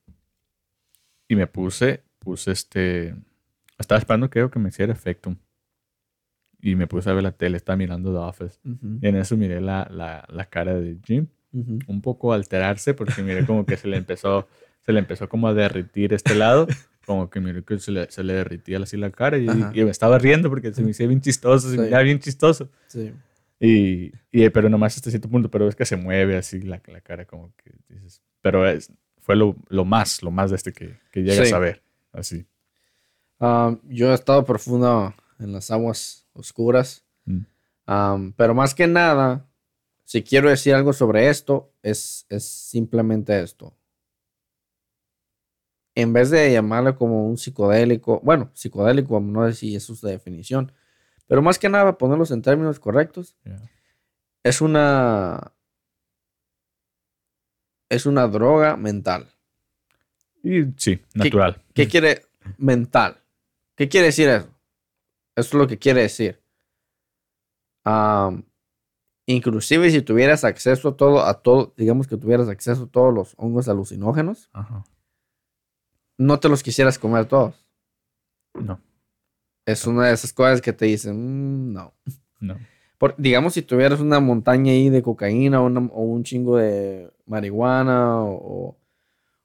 y 1.28 1.36
me 1.36 1.46
puse, 1.46 2.02
puse 2.18 2.52
este, 2.52 3.14
estaba 3.78 3.98
esperando 3.98 4.30
creo 4.30 4.50
que 4.50 4.58
me 4.58 4.68
hiciera 4.70 4.92
efecto. 4.92 5.36
Y 6.60 6.74
me 6.74 6.86
puse 6.86 7.10
a 7.10 7.12
ver 7.12 7.22
la 7.22 7.32
tele, 7.32 7.56
estaba 7.56 7.76
mirando 7.76 8.12
The 8.12 8.18
Office. 8.18 8.58
ujú, 8.64 8.98
Y 9.02 9.06
en 9.08 9.16
eso 9.16 9.36
miré 9.36 9.60
la, 9.60 9.86
la, 9.90 10.26
la 10.30 10.44
cara 10.46 10.74
de 10.74 10.98
Jim 11.04 11.26
ujú. 11.52 11.78
un 11.86 12.00
poco 12.02 12.32
alterarse 12.32 12.94
porque 12.94 13.22
miré 13.22 13.44
como 13.46 13.64
que 13.66 13.76
se 13.76 13.88
le 13.88 13.96
empezó, 13.96 14.48
se 14.84 14.92
le 14.92 14.98
empezó 15.00 15.28
como 15.28 15.48
a 15.48 15.54
derritir 15.54 16.12
este 16.14 16.34
lado, 16.34 16.66
como 17.06 17.28
que 17.30 17.40
miré 17.40 17.62
que 17.62 17.78
se 17.78 17.92
le, 17.92 18.10
se 18.10 18.24
le 18.24 18.32
derritía 18.32 18.78
así 18.78 18.96
la 18.96 19.10
cara 19.10 19.38
y, 19.38 19.44
y 19.46 19.84
me 19.84 19.90
estaba 19.90 20.18
riendo 20.18 20.48
porque 20.48 20.72
se 20.72 20.82
me 20.82 20.90
hacía 20.90 21.06
bien 21.06 21.20
chistoso, 21.20 21.68
se 21.68 21.74
Sí. 21.74 21.78
me 21.78 21.84
miraba 21.86 22.02
bien 22.02 22.18
chistoso. 22.18 22.68
Sí. 22.88 23.12
Y, 23.60 24.12
y, 24.32 24.48
pero 24.50 24.68
nomás 24.68 24.96
hasta 24.96 25.08
cierto 25.10 25.28
punto, 25.30 25.50
pero 25.50 25.66
es 25.68 25.74
que 25.76 25.84
se 25.86 25.96
mueve 25.96 26.36
así 26.36 26.60
la, 26.60 26.82
la 26.86 27.00
cara 27.00 27.24
como 27.26 27.52
que 27.56 27.72
dices, 27.88 28.20
pero 28.42 28.68
es, 28.68 28.92
fue 29.20 29.34
lo, 29.36 29.56
lo 29.68 29.84
más, 29.84 30.22
lo 30.22 30.30
más 30.30 30.50
de 30.50 30.56
este 30.56 30.72
que, 30.72 30.96
que 31.10 31.22
llegas 31.22 31.48
Sí. 31.48 31.54
a 31.54 31.58
ver, 31.58 31.82
así. 32.12 32.46
Am, 33.38 33.78
yo 33.84 34.10
he 34.10 34.14
estado 34.14 34.44
profundo 34.44 35.14
en 35.38 35.52
las 35.52 35.70
aguas 35.70 36.26
oscuras, 36.32 37.02
Mm. 37.24 38.30
pero 38.36 38.54
más 38.54 38.74
que 38.74 38.86
nada, 38.86 39.46
si 40.04 40.22
quiero 40.22 40.48
decir 40.50 40.74
algo 40.74 40.92
sobre 40.92 41.28
esto, 41.28 41.72
es, 41.82 42.26
es 42.28 42.44
simplemente 42.44 43.40
esto. 43.40 43.74
En 45.94 46.12
vez 46.12 46.30
de 46.30 46.52
llamarle 46.52 46.94
como 46.94 47.26
un 47.28 47.38
psicodélico, 47.38 48.20
bueno, 48.22 48.50
psicodélico, 48.54 49.18
no 49.20 49.46
sé 49.48 49.54
si 49.54 49.74
eso 49.76 49.92
es 49.92 50.02
la 50.02 50.10
definición, 50.10 50.72
pero 51.26 51.42
más 51.42 51.58
que 51.58 51.68
nada, 51.68 51.96
ponerlos 51.98 52.30
en 52.30 52.42
términos 52.42 52.78
correctos, 52.78 53.34
Yeah. 53.44 53.62
es 54.44 54.60
una, 54.60 55.52
es 57.88 58.06
una 58.06 58.26
droga 58.28 58.76
mental. 58.76 59.28
Y 60.42 60.64
sí, 60.76 61.00
natural. 61.14 61.62
¿Qué 61.74 61.88
quiere 61.88 62.22
mental? 62.58 63.18
¿Qué 63.74 63.88
quiere 63.88 64.06
decir 64.06 64.28
eso? 64.28 64.48
Eso 65.36 65.48
es 65.48 65.54
lo 65.54 65.66
que 65.66 65.78
quiere 65.78 66.02
decir. 66.02 66.42
Inclusive 69.28 69.90
si 69.90 70.02
tuvieras 70.02 70.44
acceso 70.44 70.90
a 70.90 70.96
todo, 70.96 71.24
a 71.24 71.42
todo, 71.42 71.74
digamos 71.76 72.06
que 72.06 72.16
tuvieras 72.16 72.48
acceso 72.48 72.84
a 72.84 72.86
todos 72.86 73.12
los 73.12 73.34
hongos 73.36 73.68
alucinógenos, 73.68 74.48
Ajá. 74.52 74.84
no 76.16 76.38
te 76.38 76.48
los 76.48 76.62
quisieras 76.62 76.98
comer 76.98 77.26
todos. 77.26 77.54
No, 78.54 78.80
Es 79.66 79.84
una 79.86 80.06
de 80.06 80.14
esas 80.14 80.32
cosas 80.32 80.60
que 80.62 80.72
te 80.72 80.86
dicen, 80.86 81.16
"Mm, 81.16 81.72
no. 81.72 81.92
no. 82.40 82.56
Por- 82.98 83.16
digamos, 83.18 83.54
si 83.54 83.62
tuvieras 83.62 83.98
una 84.00 84.20
montaña 84.20 84.70
ahí 84.72 84.88
de 84.90 85.02
cocaína 85.02 85.60
o, 85.60 85.66
una- 85.66 85.90
o 85.92 86.02
un 86.02 86.22
chingo 86.22 86.56
de 86.56 87.12
marihuana 87.26 88.22
o, 88.22 88.78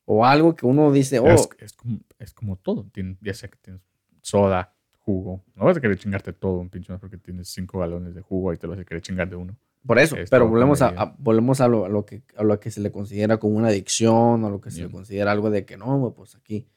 o 0.05 0.25
algo 0.25 0.55
que 0.55 0.65
uno 0.67 0.91
dice, 0.91 1.19
oh, 1.19 1.27
Es, 1.27 1.49
es 1.57 1.73
como, 1.73 1.99
es 2.19 2.33
como 2.35 2.55
todo. 2.55 2.85
Ya 3.19 3.33
sea 3.33 3.49
que 3.49 3.57
tienes 3.57 3.81
soda, 4.21 4.70
jugo. 5.03 5.43
No 5.55 5.65
vas 5.65 5.77
a 5.77 5.81
querer 5.81 5.97
chingarte 5.97 6.33
todo 6.33 6.59
un 6.59 6.69
pinche 6.69 6.91
más 6.91 6.99
porque 7.01 7.17
tienes 7.17 7.49
cinco 7.49 7.79
galones 7.79 8.15
de 8.15 8.21
jugo 8.21 8.53
y 8.53 8.57
te 8.57 8.67
lo 8.67 8.71
vas 8.73 8.81
a 8.81 8.85
querer 8.85 9.01
chingar 9.01 9.29
de 9.29 9.35
uno. 9.35 9.55
por 9.85 9.99
eso, 9.99 10.15
es 10.15 10.29
pero 10.29 10.47
volvemos, 10.47 10.81
a, 10.81 11.15
volvemos 11.17 11.59
a, 11.61 11.67
lo, 11.67 11.85
a 11.85 11.89
lo 11.89 12.05
que, 12.05 12.23
a 12.35 12.43
lo 12.43 12.59
que 12.59 12.71
se 12.71 12.81
le 12.81 12.91
considera 12.91 13.37
como 13.37 13.55
una 13.55 13.69
adicción, 13.69 14.45
a 14.45 14.49
lo 14.49 14.61
que 14.61 14.71
se 14.71 14.83
le 14.83 14.91
considera 14.91 15.31
algo 15.31 15.49
de 15.49 15.65
que 15.65 15.77
no, 15.77 16.13
pues 16.15 16.35
aquí. 16.35 16.67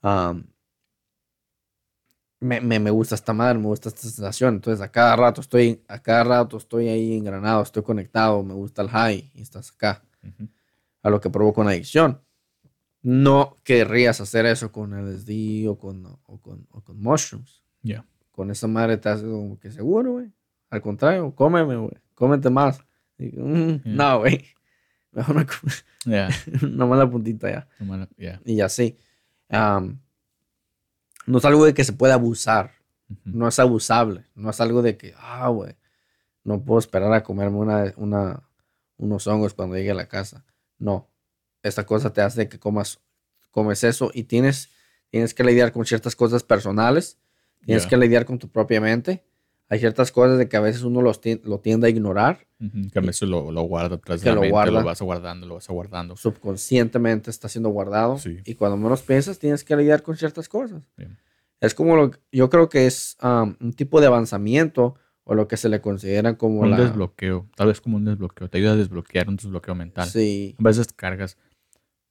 am, 0.00 0.46
me, 2.40 2.60
me, 2.60 2.80
me 2.80 2.90
gusta 2.90 3.14
esta 3.14 3.32
madre, 3.32 3.58
me 3.58 3.66
gusta 3.66 3.88
esta 3.88 4.02
sensación. 4.02 4.54
Entonces, 4.56 4.80
a 4.82 4.90
cada 4.90 5.14
rato 5.14 5.40
estoy, 5.40 5.82
a 5.86 6.00
cada 6.02 6.24
rato 6.24 6.56
estoy 6.56 6.88
ahí 6.88 7.16
engranado, 7.16 7.62
estoy 7.62 7.82
conectado, 7.84 8.42
me 8.42 8.54
gusta 8.54 8.82
el 8.82 8.88
high 8.88 9.30
y 9.34 9.42
estás 9.42 9.70
acá. 9.72 10.02
A 11.02 11.10
lo 11.10 11.20
que 11.20 11.30
provoca 11.30 11.60
una 11.60 11.70
adicción. 11.70 12.20
No 13.02 13.58
querrías 13.64 14.20
hacer 14.20 14.46
eso 14.46 14.70
con 14.70 14.92
LSD 14.92 15.68
o 15.68 15.76
con, 15.76 16.06
o 16.06 16.40
con, 16.40 16.66
o 16.70 16.82
con 16.82 17.00
mushrooms. 17.00 17.62
Ya. 17.82 18.06
Con 18.30 18.50
esa 18.50 18.68
madre 18.68 18.96
te 18.96 19.08
hace 19.08 19.24
como 19.24 19.58
que 19.58 19.70
seguro, 19.70 20.12
güey. 20.12 20.32
Al 20.70 20.80
contrario, 20.80 21.34
cómeme, 21.34 21.76
güey. 21.76 21.96
Cómete 22.14 22.48
más. 22.48 22.80
Y, 23.18 23.26
mm, 23.36 23.82
Yeah. 23.84 23.94
No, 23.94 24.18
güey. 24.20 24.44
Mejor 25.12 25.34
me 25.34 25.46
como 25.46 25.72
Ya. 26.06 26.28
nomás 26.68 26.98
la 26.98 27.10
puntita 27.10 27.50
ya. 27.50 27.68
No. 27.84 28.08
Y 28.44 28.60
así. 28.60 28.96
Am, 29.48 30.00
no 31.26 31.38
es 31.38 31.44
algo 31.44 31.64
de 31.64 31.74
que 31.74 31.84
se 31.84 31.92
pueda 31.92 32.14
abusar. 32.14 32.72
No 33.24 33.48
es 33.48 33.58
abusable. 33.58 34.24
No 34.34 34.50
es 34.50 34.60
algo 34.60 34.80
de 34.80 34.96
que, 34.96 35.12
ah, 35.18 35.48
güey, 35.48 35.76
no 36.44 36.62
puedo 36.64 36.78
esperar 36.78 37.12
a 37.12 37.22
comerme 37.22 37.58
una, 37.58 37.92
una, 37.96 38.48
unos 38.96 39.26
hongos 39.26 39.52
cuando 39.54 39.76
llegue 39.76 39.90
a 39.90 39.94
la 39.94 40.08
casa. 40.08 40.44
No. 40.78 41.08
Esta 41.62 41.84
cosa 41.86 42.12
te 42.12 42.20
hace 42.20 42.48
que 42.48 42.58
comas, 42.58 42.98
comes 43.50 43.84
eso 43.84 44.10
y 44.14 44.24
tienes, 44.24 44.70
tienes 45.10 45.34
que 45.34 45.44
lidiar 45.44 45.72
con 45.72 45.84
ciertas 45.86 46.16
cosas 46.16 46.42
personales. 46.42 47.18
Tienes 47.64 47.84
Ya. 47.84 47.90
que 47.90 47.96
lidiar 47.96 48.24
con 48.24 48.38
tu 48.38 48.48
propia 48.48 48.80
mente. 48.80 49.22
Hay 49.68 49.78
ciertas 49.78 50.10
cosas 50.12 50.36
de 50.38 50.48
que 50.48 50.56
a 50.56 50.60
veces 50.60 50.82
uno 50.82 51.00
los 51.00 51.20
ti- 51.20 51.40
lo 51.44 51.60
tiende 51.60 51.86
a 51.86 51.90
ignorar. 51.90 52.46
Ujú, 52.60 52.90
Que 52.92 52.98
a 52.98 53.02
veces 53.02 53.28
lo, 53.28 53.50
lo 53.52 53.62
guarda 53.62 53.96
atrás 53.96 54.20
de 54.20 54.28
la 54.30 54.34
lo 54.34 54.40
mente, 54.42 54.50
guarda. 54.52 54.80
lo 54.80 54.84
vas 54.84 55.00
guardando, 55.00 55.46
lo 55.46 55.54
vas 55.54 55.68
guardando. 55.68 56.16
Subconscientemente 56.16 57.30
está 57.30 57.48
siendo 57.48 57.70
guardado. 57.70 58.18
Sí. 58.18 58.38
Y 58.44 58.54
cuando 58.54 58.76
menos 58.76 59.02
piensas, 59.02 59.38
tienes 59.38 59.64
que 59.64 59.76
lidiar 59.76 60.02
con 60.02 60.16
ciertas 60.16 60.48
cosas. 60.48 60.82
Bien. 60.96 61.16
Es 61.60 61.74
como 61.74 61.96
lo 61.96 62.10
yo 62.32 62.50
creo 62.50 62.68
que 62.68 62.86
es 62.86 63.16
um, 63.22 63.54
un 63.60 63.72
tipo 63.72 64.00
de 64.00 64.08
avanzamiento 64.08 64.96
o 65.24 65.34
lo 65.36 65.46
que 65.46 65.56
se 65.56 65.68
le 65.68 65.80
considera 65.80 66.36
como 66.36 66.60
Un 66.60 66.72
la. 66.72 66.76
desbloqueo, 66.80 67.48
tal 67.56 67.68
vez 67.68 67.80
como 67.80 67.96
un 67.96 68.04
desbloqueo, 68.04 68.48
te 68.50 68.58
ayuda 68.58 68.72
a 68.72 68.76
desbloquear 68.76 69.28
un 69.28 69.36
desbloqueo 69.36 69.74
mental. 69.76 70.08
Sí. 70.08 70.56
A 70.58 70.62
veces 70.64 70.88
cargas, 70.92 71.38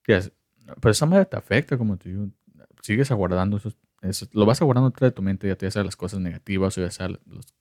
que 0.03 0.17
es- 0.17 0.31
pues 0.79 0.97
esa 0.97 1.05
madre 1.05 1.25
te 1.25 1.37
afecta, 1.37 1.77
como 1.77 1.95
digo, 1.97 2.27
sigues 2.81 3.11
aguardando 3.11 3.57
esos, 3.57 3.75
esos- 4.01 4.33
lo 4.33 4.45
vas 4.45 4.61
aguardando 4.61 4.89
dentro 4.89 5.05
de 5.07 5.11
tu 5.11 5.21
mente, 5.21 5.47
ya 5.47 5.55
te 5.55 5.69
sea 5.69 5.83
las 5.83 5.95
cosas 5.95 6.19
negativas 6.19 6.77
o 6.77 6.81
ya 6.81 6.91
sea 6.91 7.07
los 7.09 7.53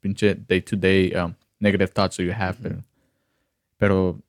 pinche 0.00 0.34
day 0.34 0.60
to 0.62 0.76
day 0.76 1.12
um, 1.16 1.34
negative 1.58 1.88
thoughts 1.92 2.16
that 2.16 2.24
you 2.24 2.32
have, 2.32 2.56
pero, 2.62 2.84
pero 3.78 4.20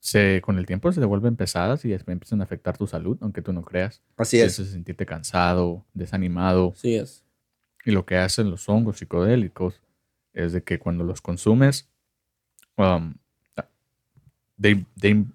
se, 0.00 0.40
con 0.42 0.58
el 0.58 0.66
tiempo 0.66 0.90
se 0.92 1.00
devuelven 1.00 1.36
pesadas 1.36 1.84
y 1.84 1.92
empiezan 1.92 2.40
a 2.40 2.44
afectar 2.44 2.76
tu 2.78 2.86
salud, 2.86 3.18
aunque 3.20 3.42
tú 3.42 3.52
no 3.52 3.62
creas. 3.62 4.02
Así 4.16 4.38
es. 4.38 4.44
Empiezas 4.58 4.68
a 4.68 4.72
sentirte 4.72 5.06
cansado, 5.06 5.84
desanimado. 5.94 6.72
Sí 6.76 6.94
es. 6.94 7.24
Y 7.84 7.90
lo 7.90 8.04
que 8.06 8.16
hacen 8.16 8.50
los 8.50 8.68
hongos 8.68 8.98
psicodélicos 8.98 9.80
es 10.32 10.52
de 10.52 10.62
que 10.62 10.78
cuando 10.78 11.04
los 11.04 11.20
consumes, 11.20 11.88
um, 12.76 13.14
they, 14.60 14.84
they- 15.00 15.26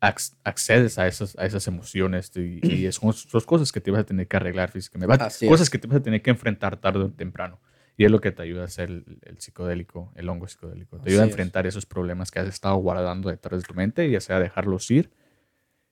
ac- 0.00 0.34
accedes 0.44 0.98
a 0.98 1.06
esas, 1.06 1.36
a 1.38 1.44
esas 1.46 1.66
emociones 1.66 2.30
y, 2.36 2.62
y 2.64 2.86
es- 2.86 2.96
son, 2.96 3.12
cosas 3.46 3.72
que 3.72 3.80
te 3.80 3.90
vas 3.90 4.00
a 4.00 4.06
tener 4.06 4.28
que 4.28 4.36
arreglar 4.36 4.70
físicamente, 4.70 5.24
Así 5.24 5.46
cosas 5.46 5.66
es. 5.66 5.70
que 5.70 5.78
te 5.78 5.86
vas 5.86 5.98
a 5.98 6.02
tener 6.02 6.22
que 6.22 6.30
enfrentar 6.30 6.76
tarde 6.80 7.00
o 7.00 7.10
temprano. 7.10 7.60
Y 7.96 8.04
es 8.04 8.10
lo 8.12 8.20
que 8.20 8.30
te 8.30 8.42
ayuda 8.42 8.62
a 8.62 8.66
hacer 8.66 8.90
el, 8.90 9.18
el 9.22 9.40
psicodélico, 9.40 10.12
el 10.14 10.28
hongo 10.28 10.46
psicodélico. 10.46 10.98
Te 11.00 11.10
ayuda 11.10 11.22
a 11.22 11.24
Así 11.24 11.30
es. 11.30 11.32
enfrentar 11.32 11.66
esos 11.66 11.84
problemas 11.84 12.30
que 12.30 12.38
has 12.38 12.46
estado 12.46 12.76
guardando 12.76 13.28
detrás 13.28 13.60
de 13.62 13.66
tu 13.66 13.74
mente, 13.74 14.08
ya 14.08 14.20
sea 14.20 14.38
dejarlos 14.38 14.88
ir 14.92 15.10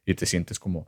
y 0.04 0.14
te 0.14 0.24
sientes 0.24 0.60
como 0.60 0.86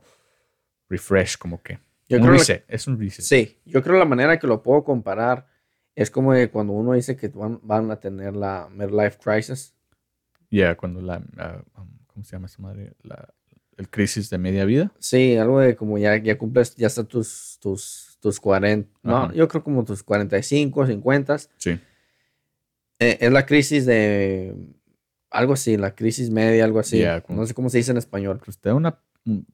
refresh, 0.89 1.37
como 1.37 1.61
que 1.61 1.79
Yo 2.07 2.17
un 2.19 2.23
creo 2.23 2.35
reset. 2.35 2.63
es 2.69 2.87
un 2.87 2.97
reset. 2.97 3.25
Sí, 3.25 3.57
yo 3.65 3.83
creo 3.83 3.97
la 3.97 4.05
manera 4.05 4.39
que 4.39 4.47
lo 4.47 4.63
puedo 4.63 4.83
comparar 4.85 5.45
es 5.95 6.09
como 6.09 6.31
de 6.33 6.49
cuando 6.49 6.71
uno 6.73 6.93
dice 6.93 7.17
que 7.17 7.27
van, 7.27 7.59
van 7.63 7.91
a 7.91 7.99
tener 7.99 8.33
la 8.35 8.69
midlife 8.71 9.17
crisis. 9.21 9.75
Ya, 10.49 10.75
cuando 10.75 11.01
la. 11.01 11.21
ah, 11.37 11.61
um, 11.77 11.98
¿Cómo 12.19 12.25
se 12.25 12.35
llama 12.35 12.47
esa 12.47 12.61
madre? 12.61 12.91
La, 13.01 13.33
el 13.77 13.89
crisis 13.89 14.29
de 14.29 14.37
media 14.37 14.65
vida. 14.65 14.91
Sí, 14.99 15.37
algo 15.37 15.61
de 15.61 15.77
como 15.77 15.97
ya, 15.97 16.17
ya 16.17 16.37
cumples, 16.37 16.75
ya 16.75 16.87
está 16.87 17.05
tus, 17.05 17.57
tus, 17.61 18.17
tus 18.19 18.41
40, 18.41 18.89
no, 19.03 19.31
yo 19.33 19.47
creo 19.47 19.63
como 19.63 19.85
tus 19.85 20.03
45, 20.03 20.85
50. 20.85 21.37
Sí. 21.55 21.79
Eh, 22.99 23.17
es 23.21 23.31
la 23.31 23.45
crisis 23.45 23.85
de 23.85 24.53
algo 25.29 25.53
así, 25.53 25.77
la 25.77 25.95
crisis 25.95 26.29
media, 26.29 26.65
algo 26.65 26.79
así. 26.79 26.99
Como- 27.25 27.39
No 27.39 27.47
sé 27.47 27.53
cómo 27.53 27.69
se 27.69 27.77
dice 27.77 27.91
en 27.91 27.97
español. 27.97 28.41
Pues 28.43 28.59
te 28.59 28.67
da 28.67 28.75
una. 28.75 28.99
un- 29.25 29.47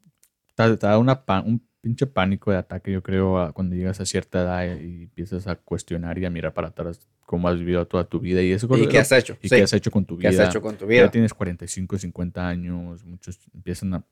Te, 0.55 0.75
da 0.77 0.97
una 0.97 1.23
un 1.45 1.67
pinche 1.85 2.07
pánico 2.07 2.49
de 2.49 2.57
ataque, 2.57 2.91
yo 2.91 3.03
creo, 3.03 3.37
a- 3.37 3.51
cuando 3.53 3.75
llegas 3.75 3.99
a 4.01 4.07
cierta 4.07 4.41
edad 4.41 4.79
y 4.79 5.03
empiezas 5.03 5.45
a 5.45 5.55
cuestionar 5.55 6.17
y 6.17 6.25
a 6.25 6.31
mirar 6.31 6.51
para 6.51 6.69
atrás 6.69 6.99
cómo 7.27 7.47
has 7.47 7.59
vivido 7.59 7.85
toda 7.85 8.05
tu 8.05 8.19
vida 8.19 8.41
y 8.41 8.51
eso. 8.51 8.67
¿Y 8.75 8.87
qué 8.87 8.97
has 8.97 9.11
hecho? 9.11 9.37
y 9.39 9.49
Sí, 9.49 9.55
qué 9.57 9.61
has 9.61 9.73
hecho 9.73 9.91
con 9.91 10.03
tu 10.03 10.17
¿qué 10.17 10.29
vida. 10.29 10.41
has 10.43 10.49
hecho 10.49 10.63
con 10.63 10.75
tu 10.77 10.85
Ya 10.85 10.89
vida? 10.89 11.11
tienes 11.11 11.35
45, 11.35 11.99
50 11.99 12.47
años, 12.47 13.05
muchos 13.05 13.39
empiezan 13.53 13.93
a... 13.93 14.03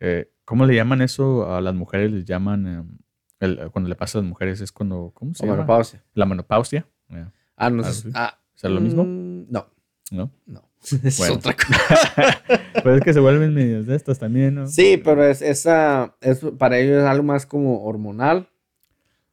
eh, 0.00 0.30
¿Cómo 0.44 0.66
le 0.66 0.74
llaman 0.74 1.00
eso? 1.00 1.50
A 1.50 1.62
las 1.62 1.74
mujeres 1.74 2.12
les 2.12 2.26
llaman... 2.26 2.66
em, 2.66 2.98
el- 3.40 3.70
cuando 3.70 3.88
le 3.88 3.96
pasa 3.96 4.18
a 4.18 4.20
las 4.22 4.28
mujeres 4.28 4.60
es 4.60 4.70
cuando... 4.70 5.10
¿Cómo 5.14 5.32
se 5.32 5.44
O 5.44 5.46
llama? 5.46 5.56
menopausia. 5.62 6.04
La 6.12 6.26
menopausia. 6.26 6.86
ya, 7.08 7.32
Ah, 7.56 7.70
no 7.70 7.82
Ah, 7.82 7.90
sé. 7.90 8.02
sí. 8.02 8.10
Ah, 8.14 8.38
¿Es 8.54 8.64
lo 8.70 8.80
mismo? 8.80 9.04
mm, 9.04 9.46
No, 9.48 9.66
¿No? 10.10 10.30
no. 10.44 10.67
es 11.04 11.18
Bueno. 11.18 11.34
otra 11.34 11.54
cosa. 11.54 12.42
pues 12.82 12.96
es 12.98 13.02
que 13.04 13.12
se 13.12 13.20
vuelven 13.20 13.54
medios 13.54 13.86
de 13.86 13.96
estas 13.96 14.18
también, 14.18 14.54
¿no? 14.54 14.66
Sí, 14.66 15.00
pero 15.02 15.24
es, 15.24 15.42
esa, 15.42 16.14
es, 16.20 16.40
para 16.58 16.78
ellos 16.78 16.98
es 16.98 17.04
algo 17.04 17.24
más 17.24 17.46
como 17.46 17.84
hormonal 17.84 18.48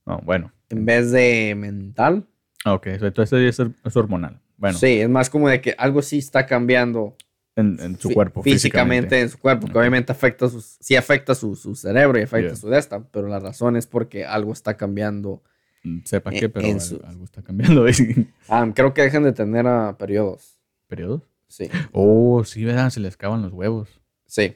No, 0.05 0.19
bueno. 0.23 0.51
en 0.69 0.85
vez 0.85 1.11
de 1.11 1.53
mental. 1.57 2.25
Ok, 2.65 2.87
so, 2.99 3.07
entonces 3.07 3.59
es, 3.59 3.67
es 3.83 3.95
hormonal. 3.97 4.39
Bueno, 4.57 4.77
Sí, 4.77 4.99
es 5.01 5.09
más 5.09 5.29
como 5.29 5.49
de 5.49 5.61
que 5.61 5.75
algo 5.77 6.01
sí 6.01 6.17
está 6.17 6.45
cambiando 6.45 7.15
en, 7.55 7.77
en 7.79 7.99
su 7.99 8.09
cuerpo, 8.09 8.41
físicamente, 8.41 9.07
físicamente. 9.07 9.21
en 9.21 9.29
su 9.29 9.37
cuerpo, 9.39 9.67
que 9.67 9.77
obviamente 9.77 10.11
afecta 10.11 10.49
sus, 10.49 10.77
sí 10.79 10.95
afecta 10.95 11.35
su, 11.35 11.55
su 11.55 11.75
cerebro 11.75 12.17
y 12.19 12.23
afecta 12.23 12.47
Yeah. 12.47 12.55
su 12.55 12.69
desta, 12.69 13.03
pero 13.11 13.27
la 13.27 13.39
razón 13.39 13.75
es 13.77 13.85
porque 13.87 14.25
algo 14.25 14.51
está 14.51 14.75
cambiando. 14.75 15.41
Mm, 15.83 15.99
Sepa 16.03 16.31
en- 16.33 16.39
qué, 16.39 16.49
pero 16.49 16.79
su- 16.79 16.99
algo 17.05 17.23
está 17.23 17.41
cambiando. 17.43 17.85
Ah, 18.49 18.69
creo 18.73 18.93
que 18.93 19.03
dejan 19.03 19.23
de 19.23 19.31
tener 19.33 19.65
periodos. 19.97 20.57
¿Periodos? 20.87 21.21
Sí, 21.47 21.69
Oh, 21.91 22.43
sí, 22.43 22.63
¿verdad? 22.65 22.89
Se 22.89 22.99
les 22.99 23.13
acaban 23.15 23.41
los 23.41 23.53
huevos. 23.53 23.89
sí. 24.25 24.55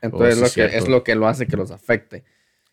Entonces 0.00 0.36
sí, 0.36 0.60
lo 0.60 0.68
que, 0.68 0.76
es 0.76 0.88
lo 0.88 1.02
que 1.02 1.14
lo 1.16 1.26
hace 1.26 1.46
que 1.48 1.56
los 1.56 1.72
afecte. 1.72 2.22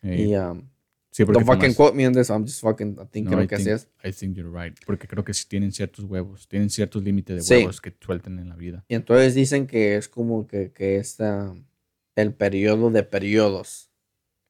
Eh, 0.02 0.26
Y 0.28 0.36
um, 0.36 0.62
sí, 1.10 1.24
porque 1.24 1.42
don't 1.42 1.46
fucking 1.60 1.74
quote 1.74 1.96
me 1.96 2.06
on 2.06 2.12
this, 2.12 2.30
I'm 2.30 2.44
just 2.44 2.60
fucking, 2.60 2.98
I 3.02 3.06
think 3.10 3.28
No, 3.28 3.42
I 3.42 3.48
que 3.48 3.56
así 3.56 3.64
think- 3.64 3.74
es. 3.74 3.88
I 4.04 4.12
think 4.12 4.36
you're 4.36 4.48
right. 4.48 4.78
Porque 4.86 5.08
creo 5.08 5.24
que 5.24 5.34
sí 5.34 5.44
tienen 5.48 5.72
ciertos 5.72 6.04
huevos, 6.04 6.46
tienen 6.46 6.70
ciertos 6.70 7.02
límites 7.02 7.34
de 7.36 7.42
Sí. 7.42 7.54
huevos 7.54 7.80
que 7.80 7.92
suelten 8.00 8.38
en 8.38 8.48
la 8.48 8.54
vida. 8.54 8.84
Y 8.86 8.94
entonces 8.94 9.34
dicen 9.34 9.66
que 9.66 9.96
es 9.96 10.08
como 10.08 10.46
que, 10.46 10.70
que 10.70 10.98
es 10.98 11.18
el 12.14 12.32
periodo 12.34 12.90
de 12.90 13.02
periodos. 13.02 13.90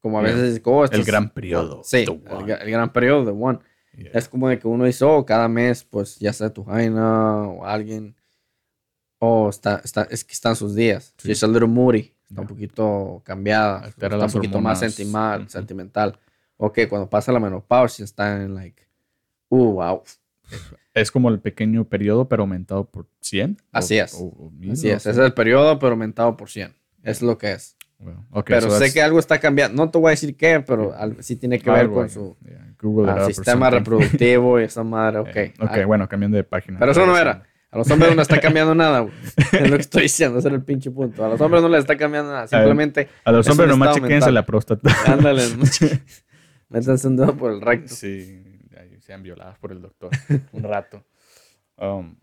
Como 0.00 0.20
a 0.20 0.22
Yeah. 0.24 0.34
veces, 0.34 0.60
oh, 0.66 0.84
esto 0.84 0.96
El 0.96 1.00
es- 1.00 1.06
gran 1.06 1.30
periodo. 1.30 1.80
Sí, 1.82 2.04
el, 2.06 2.50
el 2.50 2.70
gran 2.70 2.92
periodo 2.92 3.24
de 3.24 3.30
one. 3.32 3.58
Yeah. 3.96 4.10
Es 4.12 4.28
como 4.28 4.50
de 4.50 4.58
que 4.58 4.68
uno 4.68 4.84
dice, 4.84 5.02
oh, 5.06 5.24
cada 5.24 5.48
mes, 5.48 5.82
pues 5.82 6.18
ya 6.18 6.34
sea 6.34 6.50
tu 6.52 6.62
jaina 6.64 7.48
o 7.48 7.64
alguien, 7.64 8.14
o 9.26 9.48
está, 9.50 9.80
está, 9.84 10.06
es 10.10 10.24
que 10.24 10.32
están 10.32 10.56
sus 10.56 10.74
días. 10.74 11.14
Sí. 11.18 11.28
She's 11.28 11.42
a 11.42 11.46
little 11.46 11.68
moody, 11.68 12.12
está 12.28 12.40
un 12.42 12.46
Ya. 12.46 12.54
poquito 12.54 13.22
cambiada, 13.24 13.78
Altera 13.80 14.16
está 14.16 14.26
un 14.26 14.32
poquito 14.32 14.60
más 14.60 14.78
hormonas. 14.78 14.94
sentimental, 14.94 15.40
Ujú. 15.42 15.50
sentimental. 15.50 16.18
Ok, 16.58 16.78
cuando 16.88 17.08
pasa 17.10 17.32
la 17.32 17.40
menopausia 17.40 18.04
está 18.04 18.42
en 18.42 18.54
like, 18.54 18.82
uh, 19.50 19.72
wow. 19.74 20.02
Es 20.94 21.10
como 21.10 21.28
el 21.28 21.40
pequeño 21.40 21.84
periodo, 21.84 22.28
pero 22.28 22.44
aumentado 22.44 22.84
por 22.84 23.06
100. 23.20 23.58
Así 23.72 23.98
o- 24.00 24.04
es. 24.04 24.14
o- 24.14 24.24
o 24.26 24.50
mil, 24.50 24.72
Así 24.72 24.88
es, 24.88 25.04
es 25.06 25.18
el 25.18 25.34
periodo, 25.34 25.78
pero 25.78 25.92
aumentado 25.92 26.36
por 26.36 26.48
100. 26.48 26.74
Es 27.02 27.20
lo 27.20 27.36
que 27.36 27.52
es. 27.52 27.76
Bueno, 27.98 28.26
ok, 28.30 28.44
pero 28.46 28.60
so 28.62 28.70
sé 28.72 28.78
that's 28.80 28.92
que 28.94 29.02
algo 29.02 29.18
está 29.18 29.38
cambiando. 29.40 29.82
No 29.82 29.90
te 29.90 29.98
voy 29.98 30.08
a 30.08 30.10
decir 30.10 30.36
qué, 30.36 30.60
pero 30.60 30.94
sí 31.20 31.36
tiene 31.36 31.58
que 31.58 31.70
ver 31.70 31.90
con 31.90 32.10
su 32.10 32.36
Yeah, 32.44 32.74
ah, 33.08 33.26
sistema 33.26 33.70
reproductivo 33.70 34.60
y 34.60 34.64
esa 34.64 34.84
madre. 34.84 35.18
Ok. 35.20 35.60
Ok, 35.62 35.70
Ah, 35.70 35.86
bueno, 35.86 36.06
cambiando 36.08 36.36
de 36.36 36.44
página. 36.44 36.78
Pero 36.78 36.92
eso 36.92 37.06
no 37.06 37.16
era. 37.16 37.42
A 37.76 37.80
los 37.80 37.90
hombres 37.90 38.08
no 38.12 38.16
les 38.16 38.22
está 38.22 38.40
cambiando 38.40 38.74
nada, 38.74 39.00
güey. 39.00 39.12
Es 39.52 39.70
lo 39.70 39.76
que 39.76 39.82
estoy 39.82 40.02
diciendo, 40.04 40.38
ese 40.38 40.48
era 40.48 40.56
el 40.56 40.62
pinche 40.62 40.90
punto. 40.90 41.22
A 41.22 41.28
los 41.28 41.38
hombres 41.42 41.62
no 41.62 41.68
les 41.68 41.80
está 41.80 41.94
cambiando 41.94 42.32
nada. 42.32 42.46
Simplemente, 42.46 43.06
A 43.22 43.32
los 43.32 43.46
Es 43.46 43.50
hombres 43.50 43.68
nomás 43.68 43.94
chequense 43.94 44.32
la 44.32 44.46
próstata. 44.46 44.90
ándale. 45.06 45.42
Métanse 46.70 47.06
un 47.06 47.16
dedo 47.16 47.36
por 47.36 47.52
el 47.52 47.60
recto. 47.60 47.94
Sí, 47.94 48.42
sean 49.00 49.22
violadas 49.22 49.58
por 49.58 49.72
el 49.72 49.82
doctor 49.82 50.08
un 50.52 50.62
rato. 50.62 51.04
Um, 51.76 52.16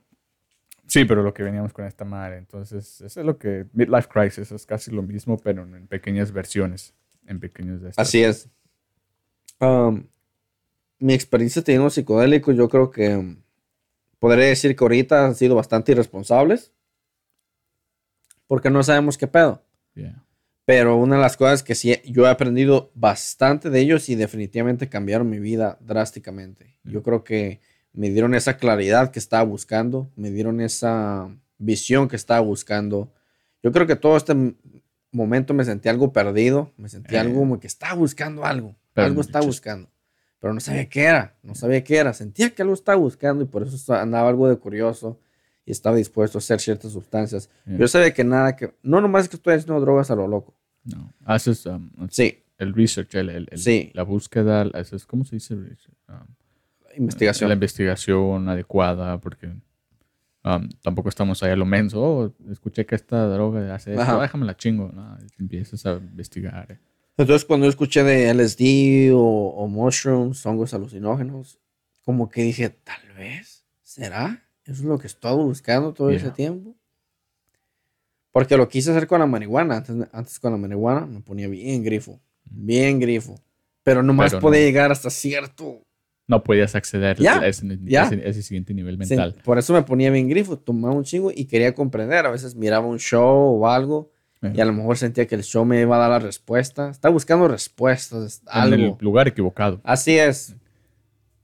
sí, 0.87 1.05
pero 1.05 1.21
lo 1.21 1.35
que 1.35 1.43
veníamos 1.43 1.71
con 1.71 1.85
esta 1.85 2.03
madre, 2.03 2.37
entonces, 2.37 2.99
eso 3.01 3.19
es 3.19 3.25
lo 3.25 3.37
que, 3.37 3.67
Midlife 3.73 4.07
Crisis 4.07 4.51
es 4.51 4.65
casi 4.65 4.89
lo 4.89 5.03
mismo, 5.03 5.37
pero 5.37 5.61
en 5.61 5.85
pequeñas 5.85 6.31
versiones, 6.31 6.95
en 7.27 7.39
pequeños 7.39 7.79
de 7.79 7.89
estas. 7.89 8.07
Así 8.07 8.23
es. 8.23 8.49
Um, 9.59 10.07
mi 10.97 11.13
experiencia 11.13 11.61
teniendo 11.61 11.91
psicodélicos, 11.91 12.55
yo 12.55 12.67
creo 12.69 12.89
que 12.89 13.15
um, 13.15 13.42
podría 14.24 14.45
decir 14.45 14.74
que 14.74 14.84
ahorita 14.86 15.26
han 15.26 15.36
sido 15.36 15.53
bastante 15.55 15.91
irresponsables. 15.91 16.71
Porque 18.47 18.69
no 18.69 18.82
sabemos 18.84 19.17
qué 19.17 19.28
pedo. 19.28 19.63
Yeah. 19.95 20.24
Pero 20.65 20.95
una 20.95 21.17
de 21.17 21.21
las 21.21 21.36
cosas 21.36 21.61
que 21.61 21.76
sí 21.76 21.95
yo 22.05 22.26
he 22.26 22.30
aprendido 22.30 22.89
bastante 22.95 23.69
de 23.69 23.82
ellos 23.82 24.07
y 24.07 24.15
definitivamente 24.15 24.88
cambiaron 24.88 25.30
mi 25.30 25.39
vida 25.39 25.78
drásticamente. 25.82 26.78
Yo 26.86 27.03
creo 27.03 27.26
que 27.26 27.59
me 27.91 28.09
dieron 28.11 28.34
esa 28.34 28.55
claridad 28.55 29.11
que 29.11 29.19
estaba 29.19 29.43
buscando, 29.43 30.09
me 30.15 30.32
dieron 30.32 30.61
esa 30.61 31.30
visión 31.57 32.07
que 32.07 32.15
estaba 32.15 32.39
buscando. 32.39 33.11
Yo 33.61 33.74
creo 33.74 33.88
que 33.88 33.97
todo 33.97 34.15
este 34.15 34.34
momento 35.11 35.53
me 35.53 35.65
sentí 35.65 35.89
algo 35.89 36.13
perdido, 36.13 36.71
me 36.78 36.88
sentí 36.88 37.15
Eh. 37.15 37.19
algo 37.19 37.39
como 37.39 37.59
que 37.59 37.67
estaba 37.67 37.93
buscando 37.95 38.45
algo, 38.45 38.76
Pero 38.93 39.07
algo 39.07 39.21
just- 39.21 39.36
buscando, 39.45 39.89
pero 40.43 40.53
no 40.53 40.59
sabía 40.59 40.89
qué 40.89 41.03
era, 41.03 41.37
no 41.41 41.55
sabía 41.55 41.81
qué 41.85 41.95
era, 41.95 42.11
sentía 42.11 42.49
que 42.49 42.61
algo 42.63 42.73
estaba 42.73 42.97
buscando 42.97 43.45
y 43.45 43.47
por 43.47 43.63
eso 43.63 43.93
andaba 43.93 44.27
algo 44.27 44.49
de 44.49 44.57
curioso 44.57 45.17
y 45.65 45.71
estaba 45.71 45.95
dispuesto 45.95 46.37
a 46.37 46.39
hacer 46.39 46.59
ciertas 46.59 46.91
sustancias. 46.91 47.49
Yeah. 47.65 47.77
Yo 47.77 47.87
sabía 47.87 48.13
que 48.13 48.25
nada 48.25 48.53
que, 48.57 48.73
no 48.83 48.99
nomás 48.99 49.29
que 49.29 49.37
estoy 49.37 49.53
haciendo 49.53 49.79
drogas 49.79 50.11
a 50.11 50.15
lo 50.15 50.27
loco. 50.27 50.53
No. 50.83 51.13
Haces 51.23 51.65
um, 51.65 51.89
Sí, 52.09 52.43
el 52.57 52.73
research, 52.73 53.15
el, 53.15 53.29
el- 53.29 53.47
el- 53.51 53.57
Sí. 53.57 53.91
la 53.93 54.03
búsqueda, 54.03 54.63
haces, 54.73 55.05
¿cómo 55.05 55.23
se 55.23 55.37
dice? 55.37 55.53
Um, 55.53 55.65
investigación. 56.97 57.47
La 57.47 57.53
investigación 57.53 58.49
adecuada, 58.49 59.17
porque 59.21 59.47
um, 60.43 60.67
tampoco 60.81 61.07
estamos 61.07 61.41
ahí 61.41 61.51
a 61.51 61.55
lo 61.55 61.65
menso. 61.65 62.01
Oh, 62.03 62.33
escuché 62.51 62.85
que 62.85 62.95
esta 62.95 63.29
droga 63.29 63.73
hace 63.73 63.91
esto, 63.91 64.01
Ajá. 64.03 64.21
déjame 64.21 64.45
la 64.45 64.57
chingo. 64.57 64.91
No, 64.93 65.17
empiezas 65.39 65.85
a 65.85 65.93
investigar. 65.93 66.69
eh. 66.73 66.79
Entonces, 67.18 67.45
cuando 67.45 67.66
yo 67.66 67.70
escuché 67.70 68.03
de 68.03 68.30
LSD 68.34 69.11
o, 69.14 69.20
o 69.22 69.68
mushrooms, 69.68 70.43
hongos 70.45 70.74
alucinógenos, 70.74 71.59
como 72.03 72.28
que 72.30 72.41
dije, 72.43 72.70
tal 72.70 73.14
vez, 73.16 73.66
¿será? 73.84 74.43
Eso 74.66 74.74
es 74.74 74.82
lo 74.82 74.97
que 74.97 75.07
estoy 75.07 75.43
buscando 75.43 75.93
todo 75.93 76.09
ese 76.09 76.26
Yeah. 76.26 76.34
tiempo. 76.34 76.76
Porque 78.32 78.57
lo 78.57 78.68
quise 78.68 78.89
hacer 78.91 79.05
con 79.07 79.20
la 79.20 79.28
marihuana. 79.28 79.78
Antes, 79.78 79.95
antes 80.11 80.39
con 80.39 80.51
la 80.51 80.57
marihuana 80.57 81.05
me 81.05 81.22
ponía 81.22 81.47
bien 81.47 81.84
grifo, 81.84 82.20
bien 82.45 82.99
grifo. 82.99 83.36
Pero 83.84 84.01
nomás 84.01 84.32
Pero 84.32 84.41
podía 84.41 84.61
no. 84.61 84.66
llegar 84.66 84.91
hasta 84.91 85.09
cierto. 85.11 85.84
No 86.26 86.41
podías 86.41 86.74
acceder 86.74 87.20
Ya, 87.20 87.39
a 87.41 87.47
ese, 87.47 87.68
ese- 87.86 88.28
ese 88.28 88.41
siguiente 88.41 88.74
nivel 88.74 88.95
Sí, 89.03 89.16
mental. 89.16 89.36
por 89.43 89.59
eso 89.59 89.74
me 89.74 89.84
ponía 89.84 90.09
bien 90.09 90.30
grifo, 90.30 90.57
tomaba 90.57 90.95
un 90.95 91.03
chingo 91.03 91.32
y 91.36 91.45
quería 91.45 91.76
comprender. 91.76 92.26
A 92.26 92.32
veces 92.32 92.55
miraba 92.55 92.88
un 92.88 92.97
show 92.97 93.61
o 93.61 93.68
algo 93.68 94.12
y 94.53 94.59
a 94.59 94.65
lo 94.65 94.73
mejor 94.73 94.97
sentía 94.97 95.25
que 95.27 95.35
el 95.35 95.43
show 95.43 95.63
me 95.65 95.79
iba 95.81 95.95
a 95.95 95.99
dar 95.99 96.09
la 96.09 96.19
respuesta. 96.19 96.89
Estaba 96.89 97.13
buscando 97.13 97.47
respuestas, 97.47 98.41
en 98.45 98.49
algo. 98.51 98.97
el 98.99 99.03
lugar 99.05 99.27
equivocado. 99.27 99.79
Así 99.83 100.17
es. 100.17 100.55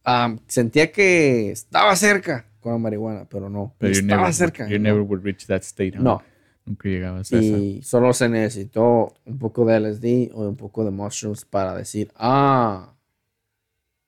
Am, 0.04 0.40
sentía 0.48 0.92
que 0.92 1.52
estaba 1.52 1.96
cerca 1.96 2.46
con 2.60 2.74
la 2.74 2.78
marihuana, 2.80 3.26
pero 3.30 3.50
no. 3.50 3.74
Pero 3.78 3.94
estaba 3.94 4.22
never, 4.24 4.34
cerca. 4.34 4.68
you 4.68 4.78
no. 4.78 4.84
never 4.84 5.02
would 5.02 5.24
reach 5.24 5.46
that 5.48 5.62
state. 5.62 5.98
huh? 5.98 6.02
No. 6.04 6.22
Nunca 6.66 6.90
llegabas 6.90 7.32
a 7.32 7.38
esa. 7.38 7.46
Y 7.58 7.82
solo 7.84 8.12
se 8.14 8.28
necesitó 8.30 9.14
un 9.26 9.40
poco 9.40 9.66
de 9.66 9.80
LSD 9.80 10.32
o 10.34 10.48
un 10.48 10.56
poco 10.56 10.84
de 10.84 10.92
mushrooms 10.92 11.46
para 11.46 11.76
decir, 11.76 12.12
ah, 12.16 12.94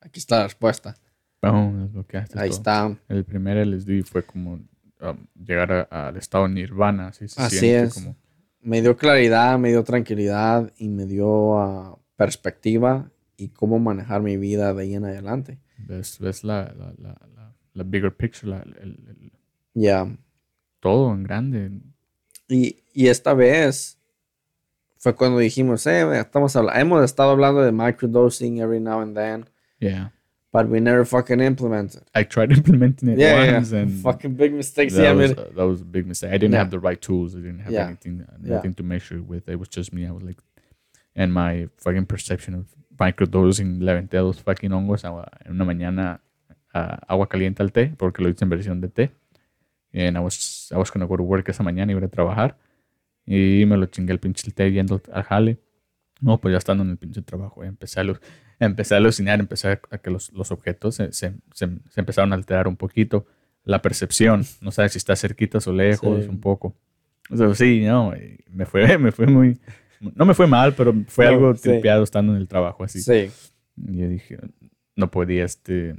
aquí 0.01 0.19
está 0.19 0.37
la 0.39 0.43
respuesta. 0.43 0.95
Boom, 1.41 1.85
es 1.85 1.93
lo 1.93 2.05
que 2.05 2.17
haces 2.17 2.35
Ahí 2.35 2.49
todo. 2.49 2.57
está. 2.57 2.97
El 3.09 3.23
primer 3.25 3.57
LSD 3.65 4.03
fue 4.03 4.23
como 4.23 4.53
um, 5.01 5.17
llegar 5.43 5.87
a- 5.89 6.07
al 6.09 6.17
estado 6.17 6.47
nirvana. 6.47 7.07
Así, 7.07 7.27
se 7.27 7.41
Así 7.41 7.57
siente 7.59 7.87
es. 7.87 7.93
Como, 7.95 8.15
Me 8.61 8.81
dio 8.81 8.95
claridad, 8.95 9.57
me 9.57 9.69
dio 9.69 9.83
tranquilidad 9.83 10.71
y 10.77 10.87
me 10.89 11.05
dio 11.05 11.59
ah, 11.59 11.97
perspectiva 12.15 13.09
y 13.37 13.49
cómo 13.49 13.79
manejar 13.79 14.21
mi 14.21 14.37
vida 14.37 14.73
de 14.73 14.83
ahí 14.83 14.95
en 14.95 15.05
adelante. 15.05 15.57
ves 15.77 16.19
ves 16.19 16.43
la, 16.43 16.65
la, 16.77 16.93
la, 16.99 17.53
la, 17.73 17.83
bigger 17.83 18.15
picture, 18.15 18.55
el- 18.63 18.75
el- 18.81 19.31
Ya. 19.73 20.07
todo 20.79 21.13
en 21.13 21.23
grande. 21.23 21.71
Y, 22.47 22.83
y 22.93 23.07
esta 23.07 23.33
vez 23.33 23.97
fue 24.97 25.15
cuando 25.15 25.39
dijimos, 25.39 25.87
eh, 25.87 26.19
estamos 26.19 26.55
habla- 26.55 26.79
hemos 26.79 27.03
estado 27.03 27.31
hablando 27.31 27.61
de 27.61 27.71
microdosing 27.71 28.59
every 28.59 28.79
now 28.79 28.99
and 29.01 29.15
then, 29.15 29.45
Yeah. 29.79 30.13
But 30.51 30.67
we 30.67 30.79
never 30.79 31.05
fucking 31.05 31.39
implemented. 31.39 32.03
I 32.13 32.23
tried 32.23 32.51
implementing 32.57 33.09
it 33.09 33.17
Yeah, 33.19 33.53
once 33.55 33.71
yeah. 33.71 33.79
and 33.81 33.91
fucking 34.01 34.35
big 34.35 34.53
mistakes. 34.53 34.93
that, 34.95 35.03
Yeah, 35.03 35.11
I 35.11 35.13
was, 35.13 35.29
mean, 35.35 35.39
uh, 35.39 35.49
that 35.55 35.65
was 35.67 35.81
a 35.81 35.85
big 35.85 36.05
mistake. 36.07 36.29
I 36.31 36.37
didn't 36.37 36.53
Yeah. 36.53 36.59
have 36.59 36.71
the 36.71 36.79
right 36.79 36.99
tools. 37.01 37.35
I 37.35 37.39
didn't 37.39 37.59
have 37.59 37.71
Yeah. 37.73 37.87
anything, 37.87 38.21
uh, 38.21 38.25
Yeah. 38.43 38.55
nothing 38.55 38.73
to 38.75 38.83
measure 38.83 39.17
it 39.17 39.25
with. 39.27 39.47
It 39.49 39.57
was 39.59 39.69
just 39.69 39.93
me. 39.93 40.05
I 40.05 40.11
was 40.11 40.23
like, 40.23 40.41
and 41.15 41.33
my 41.33 41.69
fucking 41.77 42.05
perception 42.05 42.53
of 42.55 42.65
microdosing, 42.99 43.79
le 43.81 43.91
aventé 43.91 44.17
dos 44.17 44.41
fucking 44.41 44.71
hongos 44.71 45.03
agua- 45.05 45.29
en 45.45 45.53
una 45.53 45.65
mañana 45.65 46.21
uh, 46.73 46.97
agua 47.07 47.27
caliente 47.27 47.61
al 47.63 47.71
té, 47.71 47.93
porque 47.97 48.21
lo 48.23 48.29
hice 48.29 48.45
en 48.45 48.49
versión 48.49 48.79
de 48.81 48.87
té. 48.89 49.11
And 49.93 50.15
I 50.15 50.19
was, 50.21 50.69
I 50.71 50.77
was 50.77 50.89
gonna 50.91 51.05
go 51.05 51.17
to 51.17 51.23
work 51.23 51.49
esa 51.49 51.63
mañana 51.63 51.91
y 51.91 51.95
ir 51.97 52.03
a 52.03 52.07
trabajar. 52.07 52.57
Y 53.25 53.65
me 53.65 53.75
lo 53.77 53.85
chingué 53.87 54.13
el 54.13 54.19
pinche 54.19 54.49
té 54.51 54.71
yendo 54.71 55.01
al 55.11 55.23
jale. 55.23 55.57
No, 56.21 56.37
pues 56.39 56.51
ya 56.53 56.57
estando 56.59 56.83
en 56.83 56.91
el 56.91 56.97
pinche 56.97 57.21
trabajo, 57.23 57.63
empecé 57.63 57.99
a, 57.99 58.03
alu- 58.03 58.19
empecé 58.65 58.93
a 58.93 58.97
alucinar, 58.97 59.39
empecé 59.39 59.67
a, 59.69 59.81
a 59.89 59.97
que 59.97 60.09
los, 60.09 60.31
los 60.33 60.51
objetos 60.51 60.95
se, 60.95 61.11
se, 61.13 61.33
se, 61.53 61.67
se 61.89 61.99
empezaron 61.99 62.31
a 62.31 62.35
alterar 62.35 62.67
un 62.67 62.77
poquito. 62.77 63.25
La 63.63 63.81
percepción, 63.81 64.43
no 64.61 64.71
sabes 64.71 64.93
si 64.93 64.97
está 64.97 65.15
cerquitas 65.15 65.67
o 65.67 65.73
lejos, 65.73 66.23
Sí. 66.23 66.29
un 66.29 66.39
poco. 66.39 66.75
O 67.29 67.37
sea, 67.37 67.53
sí, 67.55 67.81
no, 67.85 68.13
me 68.49 68.65
fue, 68.65 68.97
me 68.99 69.11
fue 69.11 69.27
muy... 69.27 69.59
No 70.15 70.25
me 70.25 70.33
fue 70.33 70.47
mal, 70.47 70.73
pero 70.73 70.93
fue 71.07 71.25
No, 71.25 71.31
algo 71.31 71.55
sí. 71.55 71.61
tripeado 71.63 72.03
estando 72.03 72.33
en 72.33 72.39
el 72.41 72.47
trabajo 72.47 72.83
así. 72.83 73.01
sí. 73.01 73.29
Y 73.87 73.97
yo 73.97 74.07
dije, 74.09 74.37
no 74.95 75.11
podía, 75.11 75.45
este... 75.45 75.95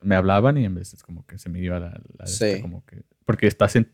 Me 0.00 0.14
hablaban 0.14 0.56
y 0.58 0.64
en 0.64 0.74
vez 0.76 0.92
es 0.94 1.02
como 1.02 1.26
que 1.26 1.38
se 1.38 1.48
me 1.48 1.58
iba 1.60 1.80
la... 1.80 1.88
la 1.90 2.24
de 2.24 2.24
esta, 2.24 2.54
Sí. 2.54 2.60
como 2.62 2.84
que, 2.84 3.02
porque 3.24 3.46
estás 3.46 3.74
en... 3.76 3.90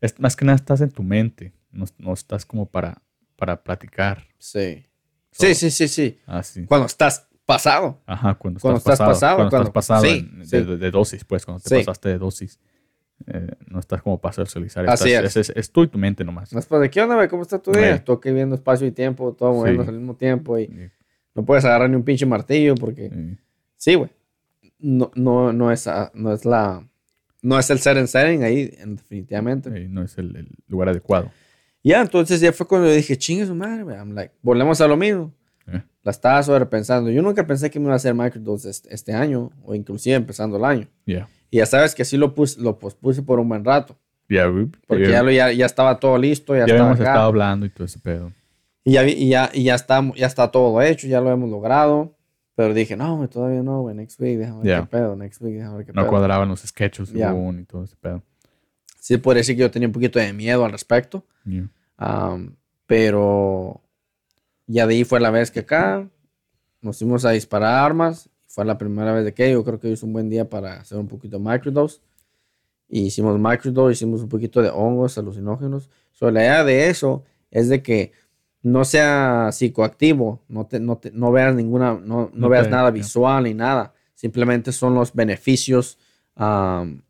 Es, 0.00 0.18
más 0.20 0.36
que 0.36 0.44
nada 0.44 0.56
estás 0.56 0.80
en 0.82 0.90
tu 0.90 1.02
mente, 1.02 1.52
no, 1.70 1.84
no 1.98 2.12
estás 2.12 2.44
como 2.46 2.70
para, 2.70 3.02
para 3.36 3.62
platicar. 3.64 4.26
Sí. 4.38 4.84
Sí, 5.32 5.54
sí, 5.54 5.70
sí, 5.70 5.88
sí. 5.88 6.18
Así. 6.26 6.64
Cuando 6.66 6.86
estás 6.86 7.26
pasado. 7.46 8.00
Ajá, 8.06 8.34
cuando 8.34 8.58
estás, 8.58 8.62
Cuando 8.62 8.78
estás 8.78 8.98
pasado, 8.98 9.10
pasado, 9.12 9.36
Cuando, 9.36 9.50
cuando- 9.50 9.68
estás 9.68 9.86
pasado 9.88 10.02
sí, 10.04 10.28
en- 10.38 10.46
sí. 10.46 10.56
De, 10.62 10.76
de- 10.76 10.90
dosis, 10.90 11.24
pues, 11.24 11.44
cuando 11.44 11.60
te 11.62 11.68
Sí. 11.70 11.76
pasaste 11.84 12.08
de 12.10 12.18
dosis. 12.18 12.60
eh, 13.28 13.46
no 13.68 13.78
estás 13.78 14.02
como 14.02 14.20
para 14.20 14.32
socializar. 14.32 14.84
Así 14.90 15.12
estás- 15.12 15.36
es. 15.36 15.50
Es, 15.50 15.56
es 15.56 15.70
tú 15.70 15.84
y 15.84 15.86
tu 15.88 15.96
mente 15.96 16.24
nomás. 16.24 16.50
De, 16.50 16.90
¿qué 16.90 17.00
onda, 17.02 17.14
güey? 17.14 17.28
¿Cómo 17.28 17.42
está 17.42 17.56
tu 17.60 17.70
día? 17.70 17.94
Estoy 17.94 18.16
aquí 18.16 18.32
viendo 18.32 18.56
espacio 18.56 18.84
y 18.84 18.90
tiempo, 18.90 19.32
todo 19.32 19.52
moviéndose 19.52 19.86
Sí. 19.90 19.94
al 19.94 19.98
mismo 20.00 20.16
tiempo 20.16 20.58
y 20.58 20.90
no 21.34 21.44
puedes 21.44 21.64
agarrar 21.64 21.88
ni 21.88 21.94
un 21.94 22.02
pinche 22.02 22.26
martillo 22.26 22.74
porque... 22.74 23.36
Sí, 23.76 23.94
güey. 23.94 24.10
No, 24.80 25.12
no, 25.14 25.52
no, 25.52 25.70
es, 25.70 25.86
ah, 25.86 26.10
no 26.14 26.32
es 26.32 26.44
la... 26.44 26.84
No 27.42 27.58
es 27.60 27.70
el 27.70 27.78
and 27.96 28.08
setting 28.08 28.42
ahí, 28.42 28.74
en- 28.78 28.96
definitivamente. 28.96 29.70
no 29.88 30.02
es 30.02 30.18
el, 30.18 30.34
el 30.36 30.48
lugar 30.66 30.88
adecuado. 30.88 31.30
Ya, 31.84 32.00
entonces 32.00 32.40
ya 32.40 32.52
fue 32.52 32.66
cuando 32.66 32.88
yo 32.88 32.94
dije, 32.94 33.16
chingue 33.16 33.46
su 33.46 33.54
madre. 33.54 33.82
I'm 33.96 34.14
like, 34.14 34.32
volvemos 34.42 34.80
a 34.80 34.86
lo 34.86 34.96
mismo. 34.96 35.32
Eh. 35.66 35.82
La 36.04 36.10
estaba 36.10 36.42
sobrepensando. 36.42 37.10
Yo 37.10 37.22
nunca 37.22 37.46
pensé 37.46 37.70
que 37.70 37.78
me 37.78 37.84
iba 37.86 37.92
a 37.94 37.96
hacer 37.96 38.14
microdose 38.14 38.70
este, 38.70 38.94
este 38.94 39.12
año, 39.12 39.50
o 39.64 39.74
inclusive 39.74 40.14
empezando 40.16 40.56
el 40.56 40.64
año. 40.64 40.88
Ya. 41.06 41.28
Y 41.50 41.58
ya 41.58 41.66
sabes 41.66 41.94
que 41.94 42.04
sí 42.04 42.16
lo, 42.16 42.34
puse, 42.34 42.60
lo 42.60 42.78
pospuse 42.78 43.22
por 43.22 43.38
un 43.40 43.48
buen 43.48 43.64
rato. 43.64 43.96
Ya, 44.28 44.46
güey, 44.46 44.66
Porque 44.86 45.04
ya, 45.04 45.10
ya, 45.10 45.22
lo, 45.22 45.30
ya, 45.30 45.52
ya 45.52 45.66
estaba 45.66 45.98
todo 45.98 46.16
listo, 46.16 46.54
ya, 46.54 46.60
ya 46.60 46.64
estaba 46.66 46.80
habíamos 46.80 47.00
acá. 47.00 47.10
estado 47.10 47.26
hablando 47.26 47.66
y 47.66 47.70
todo 47.70 47.84
ese 47.84 47.98
pedo. 47.98 48.32
Y 48.84 48.92
ya, 48.92 49.06
y 49.06 49.28
ya, 49.28 49.50
y 49.52 49.64
ya, 49.64 49.74
está, 49.74 50.02
ya 50.16 50.26
está 50.26 50.50
todo 50.50 50.80
hecho, 50.80 51.06
ya 51.06 51.20
lo 51.20 51.30
hemos 51.30 51.50
logrado. 51.50 52.16
Pero 52.54 52.74
dije, 52.74 52.96
no, 52.96 53.28
todavía 53.28 53.62
no, 53.62 53.80
güey. 53.82 53.94
Next 53.94 54.20
week, 54.20 54.38
déjame 54.38 54.62
ver 54.62 54.80
qué 54.82 54.86
pedo. 54.86 55.16
Next 55.16 55.40
week, 55.42 55.54
déjame 55.56 55.76
ver 55.78 55.86
qué 55.86 55.92
No 55.92 56.02
pedo. 56.02 56.10
cuadraban 56.10 56.48
los 56.48 56.60
sketches 56.60 57.08
según 57.08 57.60
y 57.60 57.64
todo 57.64 57.84
ese 57.84 57.96
pedo. 57.96 58.22
Sí, 59.02 59.16
puede 59.16 59.38
decir 59.40 59.56
que 59.56 59.62
yo 59.62 59.70
tenía 59.72 59.88
un 59.88 59.92
poquito 59.92 60.20
de 60.20 60.32
miedo 60.32 60.64
al 60.64 60.70
respecto. 60.70 61.24
Ya. 61.44 61.68
Am, 61.96 62.54
pero 62.86 63.80
ya 64.68 64.86
de 64.86 64.94
ahí 64.94 65.02
fue 65.04 65.18
la 65.18 65.30
vez 65.30 65.50
que 65.50 65.58
acá 65.60 66.08
nos 66.80 66.98
fuimos 66.98 67.24
a 67.24 67.30
disparar 67.30 67.84
armas. 67.84 68.30
Fue 68.46 68.64
la 68.64 68.78
primera 68.78 69.12
vez 69.12 69.24
de 69.24 69.34
que 69.34 69.50
yo 69.50 69.64
creo 69.64 69.80
que 69.80 69.88
hoy 69.88 69.94
es 69.94 70.02
un 70.04 70.12
buen 70.12 70.30
día 70.30 70.48
para 70.48 70.74
hacer 70.80 70.98
un 70.98 71.08
poquito 71.08 71.36
de 71.38 71.44
microdose. 71.44 72.00
Y 72.88 73.06
hicimos 73.06 73.40
microdose, 73.40 73.92
hicimos 73.94 74.22
un 74.22 74.28
poquito 74.28 74.62
de 74.62 74.68
hongos 74.70 75.18
alucinógenos. 75.18 75.90
So, 76.12 76.30
la 76.30 76.42
idea 76.42 76.62
de 76.62 76.88
eso 76.88 77.24
es 77.50 77.68
de 77.68 77.82
que 77.82 78.12
no 78.62 78.84
sea 78.84 79.48
psicoactivo, 79.50 80.40
no, 80.48 80.66
te, 80.66 80.78
no, 80.78 80.96
te- 80.98 81.10
no 81.10 81.32
veas 81.32 81.56
ninguna, 81.56 81.94
no, 81.94 82.00
no 82.00 82.30
No 82.34 82.48
veas 82.48 82.68
nada 82.70 82.90
ya. 82.90 82.92
visual 82.92 83.42
ni 83.44 83.54
nada. 83.54 83.94
Simplemente 84.14 84.70
son 84.70 84.94
los 84.94 85.12
beneficios 85.12 85.98
am, 86.36 87.02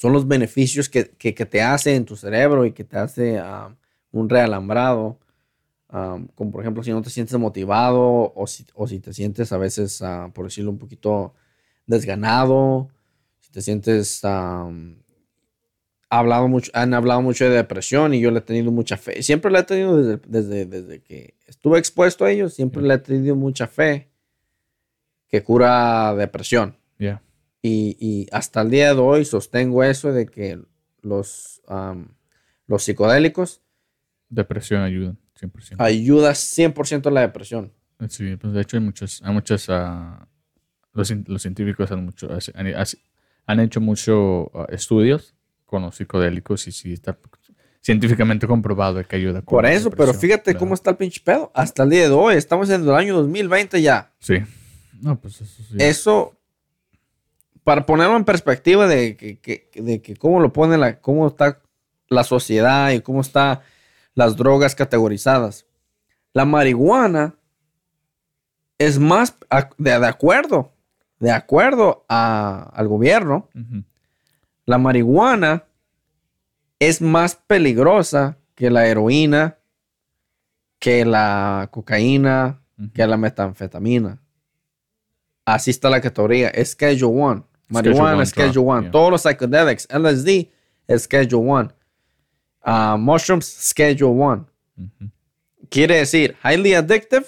son 0.00 0.12
los 0.14 0.26
beneficios 0.26 0.88
que, 0.88 1.10
que- 1.18 1.34
que 1.34 1.44
te 1.46 1.60
hace 1.60 1.94
en 1.94 2.04
tu 2.06 2.16
cerebro 2.16 2.64
y 2.64 2.72
que 2.72 2.84
te 2.84 2.96
hace 2.96 3.38
ah, 3.38 3.76
un 4.12 4.28
realambrado 4.30 5.18
um, 5.92 6.26
como 6.34 6.50
por 6.52 6.62
ejemplo 6.62 6.82
si 6.82 6.90
no 6.90 7.02
te 7.02 7.10
sientes 7.10 7.36
motivado 7.38 8.32
o 8.34 8.46
si, 8.46 8.64
o 8.74 8.86
si 8.86 8.98
te 9.00 9.12
sientes 9.12 9.52
a 9.52 9.58
veces, 9.58 10.00
ah, 10.02 10.30
por 10.32 10.46
decirlo 10.46 10.70
un 10.70 10.78
poquito, 10.78 11.34
desganado, 11.86 12.88
si 13.40 13.50
te 13.50 13.60
sientes... 13.60 14.22
um, 14.24 14.96
ha 16.12 16.18
hablado 16.18 16.48
mucho, 16.48 16.70
han 16.74 16.92
hablado 16.94 17.22
mucho 17.22 17.44
de 17.44 17.50
depresión 17.50 18.14
y 18.14 18.20
yo 18.20 18.30
le 18.32 18.38
he 18.38 18.42
tenido 18.42 18.72
mucha 18.72 18.96
fe. 18.96 19.22
Siempre 19.22 19.50
le 19.52 19.60
he 19.60 19.62
tenido 19.62 19.96
desde, 19.96 20.20
desde, 20.26 20.66
desde 20.66 21.02
que 21.02 21.34
estuve 21.46 21.78
expuesto 21.78 22.24
a 22.24 22.30
ellos, 22.32 22.52
siempre 22.54 22.82
le 22.82 22.94
he 22.94 22.98
tenido 22.98 23.36
mucha 23.36 23.68
fe 23.68 24.10
que 25.28 25.42
cura 25.44 26.12
depresión. 26.16 26.76
Yeah. 26.98 27.22
Y, 27.62 27.96
y 28.00 28.26
hasta 28.32 28.62
el 28.62 28.70
día 28.70 28.94
de 28.94 29.00
hoy 29.00 29.24
sostengo 29.24 29.84
eso 29.84 30.12
de 30.12 30.26
que 30.26 30.60
los, 31.02 31.60
um, 31.68 32.06
los 32.66 32.82
psicodélicos 32.82 33.62
Depresión 34.30 34.82
ayuda, 34.82 35.16
100%. 35.40 35.74
ayudan 35.78 36.34
100% 36.34 37.06
a 37.06 37.10
la 37.10 37.20
depresión. 37.22 37.72
Sí, 38.08 38.36
pues 38.36 38.52
de 38.52 38.60
hecho 38.60 38.76
hay 38.76 38.82
muchos, 38.82 39.20
hay 39.24 39.32
muchas, 39.32 39.66
ah, 39.68 40.28
los, 40.92 41.12
los 41.26 41.42
científicos 41.42 41.90
han, 41.90 42.04
mucho, 42.04 42.28
han, 43.44 43.60
hecho 43.60 43.80
muchos 43.80 44.46
estudios 44.68 45.34
con 45.66 45.82
los 45.82 45.96
psicodélicos 45.96 46.66
y 46.68 46.72
sí 46.72 46.92
está 46.92 47.18
científicamente 47.82 48.46
comprobado 48.46 49.04
que 49.04 49.16
ayuda 49.16 49.42
con 49.42 49.56
Por 49.56 49.66
eso, 49.66 49.90
pero 49.90 50.14
fíjate 50.14 50.54
cómo 50.54 50.74
está 50.74 50.90
el 50.90 50.96
pinche 50.96 51.20
pedo. 51.22 51.50
Hasta 51.52 51.82
el 51.82 51.90
día 51.90 52.08
de 52.08 52.14
hoy, 52.14 52.36
estamos 52.36 52.70
en 52.70 52.82
el 52.82 52.94
año 52.94 53.16
2020 53.16 53.82
ya. 53.82 54.12
Sí. 54.20 54.36
No, 55.00 55.20
pues 55.20 55.40
eso 55.40 55.62
sí. 55.62 55.76
Eso, 55.78 56.39
para 57.70 57.86
ponerlo 57.86 58.16
en 58.16 58.24
perspectiva 58.24 58.88
de 58.88 59.16
que, 59.16 59.38
que- 59.38 59.70
de 59.80 60.02
que 60.02 60.16
cómo 60.16 60.40
lo 60.40 60.52
pone 60.52 60.76
la, 60.76 60.98
cómo 61.00 61.28
está 61.28 61.60
la 62.08 62.24
sociedad 62.24 62.90
y 62.90 63.00
cómo 63.00 63.20
están 63.20 63.60
las 64.16 64.36
drogas 64.36 64.74
categorizadas. 64.74 65.66
La 66.32 66.44
marihuana 66.44 67.36
es 68.76 68.98
más 68.98 69.36
de, 69.78 70.00
de 70.00 70.06
acuerdo, 70.08 70.72
de 71.20 71.30
acuerdo 71.30 72.04
a- 72.08 72.72
al 72.74 72.88
gobierno, 72.88 73.48
la 74.66 74.78
marihuana 74.78 75.62
es 76.80 77.00
más 77.00 77.36
peligrosa 77.36 78.36
que 78.56 78.68
la 78.68 78.88
heroína, 78.88 79.58
que 80.80 81.04
la 81.04 81.68
cocaína, 81.70 82.62
que 82.94 83.06
la 83.06 83.16
metanfetamina. 83.16 84.18
Así 85.44 85.70
está 85.70 85.88
la 85.88 86.00
categoría. 86.00 86.48
Es 86.48 86.70
Schedule 86.72 87.04
1. 87.16 87.46
Marihuana 87.70 88.26
Schedule 88.26 88.52
drug, 88.52 88.66
1. 88.66 88.82
yeah. 88.82 88.90
Todos 88.90 89.10
los 89.10 89.22
psychedelics, 89.22 89.86
LSD 89.90 90.48
Schedule 90.98 91.42
1. 91.42 91.72
Ah, 92.62 92.96
mushrooms, 92.98 93.46
Schedule 93.46 94.10
1. 94.12 94.46
Ujú. 94.78 95.10
Quiere 95.70 95.96
decir, 95.98 96.36
highly 96.44 96.74
addictive, 96.74 97.26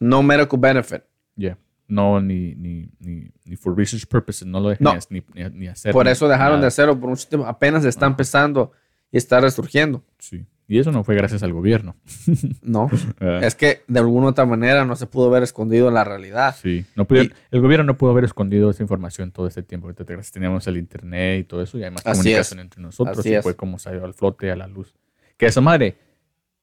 no 0.00 0.22
medical 0.22 0.58
benefit. 0.58 1.02
Yeah. 1.36 1.56
No, 1.88 2.20
ni, 2.20 2.54
ni, 2.56 2.88
ni, 2.98 3.30
ni 3.44 3.56
for 3.56 3.72
research 3.76 4.06
purposes, 4.08 4.44
no 4.46 4.58
lo 4.58 4.70
dejan 4.70 4.82
No. 4.84 4.98
ni, 5.08 5.22
ni, 5.34 5.48
ni 5.50 5.68
hacer. 5.68 5.92
Por 5.92 6.08
eso 6.08 6.26
dejaron 6.26 6.60
de 6.60 6.66
hacerlo 6.66 6.98
por 6.98 7.10
un. 7.10 7.46
Apenas 7.46 7.84
está 7.84 8.06
empezando 8.06 8.72
y 9.12 9.18
está 9.18 9.40
resurgiendo. 9.40 10.02
Sí. 10.18 10.44
Y 10.68 10.78
eso 10.80 10.90
no 10.90 11.04
fue 11.04 11.14
gracias 11.14 11.42
al 11.44 11.52
gobierno. 11.52 11.94
No. 12.62 12.90
¿verdad? 13.20 13.44
es 13.44 13.54
que 13.54 13.82
de 13.86 14.00
alguna 14.00 14.28
otra 14.28 14.46
manera 14.46 14.84
no 14.84 14.96
se 14.96 15.06
pudo 15.06 15.26
haber 15.28 15.42
escondido 15.44 15.90
la 15.92 16.02
realidad. 16.02 16.56
Sí, 16.60 16.84
no 16.96 17.06
pudieron- 17.06 17.32
el 17.52 17.60
gobierno 17.60 17.84
no 17.84 17.96
pudo 17.96 18.10
haber 18.10 18.24
escondido 18.24 18.70
esa 18.70 18.82
información 18.82 19.30
todo 19.30 19.46
este 19.46 19.62
tiempo. 19.62 19.88
Gracias 19.96 20.32
teníamos 20.32 20.66
el 20.66 20.76
internet 20.76 21.40
y 21.40 21.44
todo 21.44 21.62
eso 21.62 21.78
y 21.78 21.84
hay 21.84 21.90
más 21.90 22.02
comunicación 22.02 22.58
es. 22.58 22.64
entre 22.64 22.82
nosotros 22.82 23.18
Así 23.18 23.30
y 23.30 23.34
es. 23.34 23.42
fue 23.44 23.54
como 23.54 23.78
salió 23.78 24.04
al 24.04 24.14
flote, 24.14 24.50
a 24.50 24.56
la 24.56 24.66
luz. 24.66 24.94
Que 25.36 25.46
esa 25.46 25.60
madre, 25.60 25.96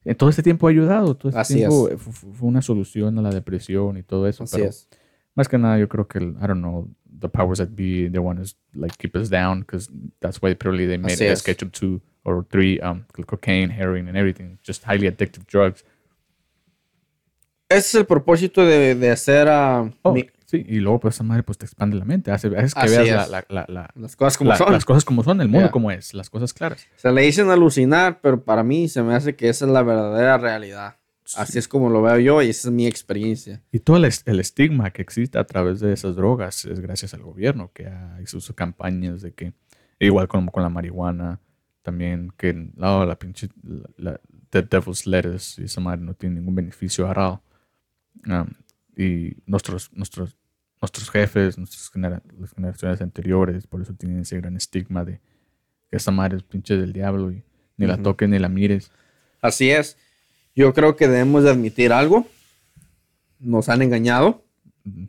en 0.03 0.15
todo 0.17 0.29
este 0.29 0.43
tiempo 0.43 0.67
ha 0.67 0.71
ayudado. 0.71 1.15
Todo 1.15 1.29
este 1.29 1.39
Así 1.39 1.55
tiempo 1.55 1.87
es. 1.89 2.01
fu- 2.01 2.11
fu- 2.11 2.33
fue 2.33 2.47
una 2.49 2.61
solución 2.61 3.17
a 3.19 3.21
la 3.21 3.29
depresión 3.29 3.95
y 3.97 4.03
todo 4.03 4.27
eso. 4.27 4.43
Así 4.43 4.57
pero 4.57 4.69
es. 4.69 4.89
más 5.35 5.47
que 5.47 5.57
nada 5.57 5.79
yo 5.79 5.87
creo 5.87 6.07
que, 6.09 6.17
el, 6.17 6.31
I 6.41 6.47
don't 6.47 6.57
know, 6.59 6.89
the 7.23 7.29
powers 7.29 7.57
that 7.57 7.75
be, 7.75 8.07
they 8.07 8.19
want 8.19 8.39
to 8.39 8.53
like 8.75 8.95
keep 8.99 9.15
us 9.15 9.29
down 9.29 9.61
because 9.61 9.89
that's 10.19 10.39
why 10.41 10.53
probably 10.53 10.85
they 10.85 10.97
made 10.99 11.19
es. 11.19 11.39
Schedule 11.39 11.71
2 11.71 11.99
or 12.25 12.45
3, 12.51 12.79
um, 12.81 13.05
cocaine, 13.25 13.69
heroin 13.71 14.07
and 14.07 14.15
everything. 14.15 14.59
Just 14.63 14.83
highly 14.85 15.07
addictive 15.07 15.45
drugs. 15.47 15.83
Ese 17.69 17.87
es 17.89 17.95
el 17.95 18.05
propósito 18.05 18.65
de, 18.65 18.93
de 18.95 19.09
hacer 19.09 19.47
a 19.47 19.89
Oh, 20.03 20.13
mi- 20.13 20.29
sí, 20.45 20.63
y 20.67 20.79
luego 20.79 20.99
pues 20.99 21.15
esa 21.15 21.23
madre 21.23 21.41
pues 21.43 21.57
te 21.57 21.65
expande 21.65 21.95
la 21.97 22.05
mente. 22.05 22.29
Hace, 22.31 22.47
hace 22.55 22.73
que 22.73 22.79
Así 22.81 22.97
veas 22.97 23.29
la, 23.29 23.45
la, 23.49 23.65
la, 23.65 23.65
la, 23.67 23.89
las 23.95 24.15
cosas 24.15 24.37
como 24.37 24.55
son. 24.55 24.71
las 24.71 24.85
cosas 24.85 25.03
como 25.05 25.23
son, 25.23 25.41
el 25.41 25.47
mundo 25.47 25.65
Yeah. 25.67 25.71
como 25.71 25.89
es, 25.89 26.13
las 26.13 26.29
cosas 26.29 26.53
claras. 26.53 26.85
Se 26.97 27.11
le 27.11 27.21
dicen 27.23 27.49
alucinar, 27.49 28.19
pero 28.21 28.43
para 28.43 28.63
mí 28.63 28.87
se 28.89 29.01
me 29.01 29.15
hace 29.15 29.35
que 29.35 29.49
esa 29.49 29.65
es 29.65 29.71
la 29.71 29.81
verdadera 29.81 30.37
realidad. 30.37 30.97
Así 31.37 31.57
es 31.59 31.67
como 31.67 31.89
lo 31.89 32.01
veo 32.01 32.19
yo 32.19 32.41
y 32.41 32.49
esa 32.49 32.67
es 32.69 32.73
mi 32.73 32.87
experiencia. 32.87 33.61
Y 33.71 33.79
todo 33.79 33.97
el, 33.97 34.09
el 34.25 34.39
estigma 34.39 34.91
que 34.91 35.01
existe 35.01 35.37
a 35.37 35.43
través 35.45 35.79
de 35.79 35.93
esas 35.93 36.15
drogas 36.15 36.65
es 36.65 36.79
gracias 36.79 37.13
al 37.13 37.21
gobierno, 37.23 37.71
que 37.73 37.87
ha- 37.87 38.19
hizo 38.21 38.39
sus 38.39 38.55
campañas 38.55 39.21
de 39.21 39.33
que, 39.33 39.53
igual 39.99 40.27
como 40.27 40.51
con 40.51 40.63
la 40.63 40.69
marihuana, 40.69 41.39
también 41.81 42.31
que 42.37 42.53
no, 42.53 43.05
la 43.05 43.17
pinche, 43.17 43.49
la, 43.63 43.89
la- 43.97 44.21
the 44.49 44.61
devil's 44.61 45.07
lettuce 45.07 45.61
y 45.61 45.65
esa 45.65 45.81
madre 45.81 46.01
no 46.01 46.13
tiene 46.13 46.35
ningún 46.35 46.55
beneficio 46.55 47.05
agarrado. 47.05 47.41
Um, 48.27 48.49
y 48.95 49.35
nuestros, 49.47 49.91
nuestros, 49.93 50.37
nuestros 50.79 51.09
jefes, 51.09 51.57
nuestras 51.57 51.89
genera- 51.89 52.21
las 52.39 52.53
generaciones 52.53 53.01
anteriores, 53.01 53.65
por 53.67 53.81
eso 53.81 53.93
tienen 53.95 54.19
ese 54.19 54.37
gran 54.37 54.55
estigma 54.55 55.03
de 55.03 55.19
que 55.89 55.97
esa 55.97 56.11
madre 56.11 56.37
es 56.37 56.43
pinche 56.43 56.77
del 56.77 56.93
diablo 56.93 57.31
y 57.31 57.43
ni 57.77 57.87
la 57.87 57.95
Ujú. 57.95 58.03
toques 58.03 58.29
ni 58.29 58.37
la 58.39 58.49
mires. 58.49 58.91
Así 59.41 59.71
es. 59.71 59.97
Yo 60.55 60.73
creo 60.73 60.95
que 60.95 61.07
debemos 61.07 61.43
de 61.43 61.51
admitir 61.51 61.91
algo. 61.91 62.27
Nos 63.39 63.69
han 63.69 63.81
engañado. 63.81 64.43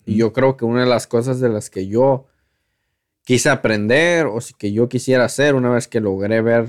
Y 0.07 0.17
yo 0.17 0.33
creo 0.33 0.57
que 0.57 0.65
una 0.65 0.81
de 0.83 0.89
las 0.89 1.07
cosas 1.07 1.41
de 1.41 1.49
las 1.49 1.69
que 1.69 1.89
yo 1.89 2.27
quise 3.25 3.51
aprender 3.51 4.27
o 4.27 4.39
que 4.57 4.73
yo 4.73 4.89
quisiera 4.89 5.25
hacer 5.25 5.55
una 5.55 5.71
vez 5.71 5.89
que 5.89 6.01
logré 6.01 6.41
ver 6.43 6.69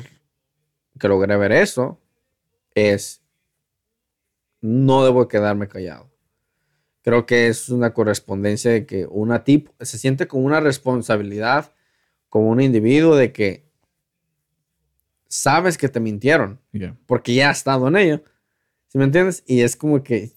que 0.99 1.07
logré 1.07 1.35
ver 1.37 1.51
eso 1.51 1.99
es 2.73 3.21
no 4.61 5.03
debo 5.03 5.27
quedarme 5.27 5.67
callado. 5.67 6.09
Creo 7.01 7.25
que 7.25 7.47
es 7.47 7.69
una 7.69 7.93
correspondencia 7.93 8.71
de 8.71 8.85
que 8.85 9.05
una 9.05 9.43
tipo 9.43 9.73
se 9.79 9.97
siente 9.97 10.27
como 10.27 10.45
una 10.45 10.59
responsabilidad 10.59 11.71
como 12.29 12.49
un 12.49 12.61
individuo 12.61 13.15
de 13.15 13.31
que 13.31 13.69
sabes 15.27 15.77
que 15.77 15.89
te 15.89 15.99
mintieron 15.99 16.59
Yeah. 16.71 16.97
porque 17.05 17.33
ya 17.33 17.49
has 17.49 17.57
estado 17.59 17.87
en 17.87 17.95
ello. 17.95 18.23
¿Sí 18.87 18.97
me 18.97 19.05
entiendes? 19.05 19.43
Y 19.45 19.61
es 19.61 19.75
como 19.75 20.03
que 20.03 20.31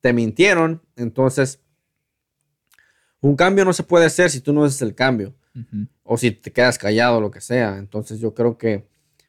te 0.00 0.12
mintieron, 0.12 0.82
entonces 0.96 1.60
un 3.20 3.36
cambio 3.36 3.64
no 3.64 3.72
se 3.72 3.84
puede 3.84 4.06
hacer 4.06 4.30
si 4.30 4.40
tú 4.40 4.52
no 4.52 4.64
haces 4.64 4.82
el 4.82 4.94
cambio 4.94 5.34
o 6.02 6.16
si 6.16 6.32
te 6.32 6.50
quedas 6.50 6.78
callado, 6.78 7.20
lo 7.20 7.30
que 7.30 7.40
sea. 7.40 7.78
Entonces 7.78 8.18
yo 8.18 8.34
creo 8.34 8.58
que 8.58 8.88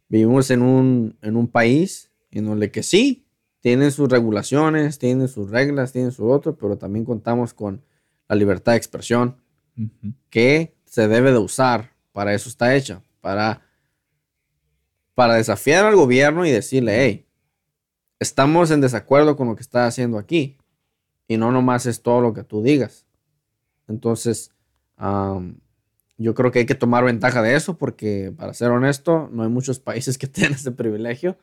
vivimos 0.10 0.50
en 0.50 0.62
un, 0.62 1.18
en 1.22 1.36
un 1.36 1.48
país 1.48 2.12
en 2.32 2.46
donde 2.46 2.72
que 2.72 2.82
sí, 2.82 3.28
tienen 3.60 3.92
sus 3.92 4.10
regulaciones, 4.10 4.98
tienen 5.00 5.28
sus 5.28 5.50
reglas, 5.52 5.94
tienen 5.94 6.12
su 6.12 6.28
otro, 6.28 6.58
pero 6.58 6.78
también 6.78 7.06
contamos 7.06 7.54
con 7.54 7.84
la 8.28 8.36
libertad 8.36 8.74
de 8.74 8.78
expresión 8.78 9.38
que 10.30 10.76
se 10.86 11.08
debe 11.08 11.32
de 11.32 11.38
usar. 11.38 11.94
Para 12.12 12.34
eso 12.34 12.50
está 12.50 12.76
hecha, 12.76 13.02
para, 13.22 13.62
para 15.14 15.36
desafiar 15.36 15.86
al 15.86 15.96
gobierno 15.96 16.46
y 16.46 16.52
decirle, 16.52 17.06
hey, 17.06 17.28
estamos 18.24 18.72
en 18.72 18.82
desacuerdo 18.82 19.36
con 19.36 19.48
lo 19.48 19.56
que 19.56 19.62
está 19.62 19.86
haciendo 19.86 20.18
aquí. 20.18 20.58
Y 21.28 21.38
no 21.38 21.52
nomás 21.52 21.86
es 21.86 22.02
todo 22.02 22.20
lo 22.22 22.34
que 22.34 22.44
tú 22.44 22.62
digas. 22.64 23.06
Entonces, 23.88 24.52
yo 26.18 26.34
creo 26.36 26.52
que 26.52 26.60
hay 26.60 26.66
que 26.66 26.76
tomar 26.76 27.04
ventaja 27.04 27.42
de 27.42 27.56
eso 27.56 27.78
porque, 27.78 28.34
para 28.36 28.54
ser 28.54 28.72
honesto, 28.72 29.30
no 29.32 29.44
hay 29.44 29.50
muchos 29.50 29.80
países 29.90 30.18
que 30.18 30.28
tengan 30.28 30.54
ese 30.54 30.72
privilegio. 30.72 31.38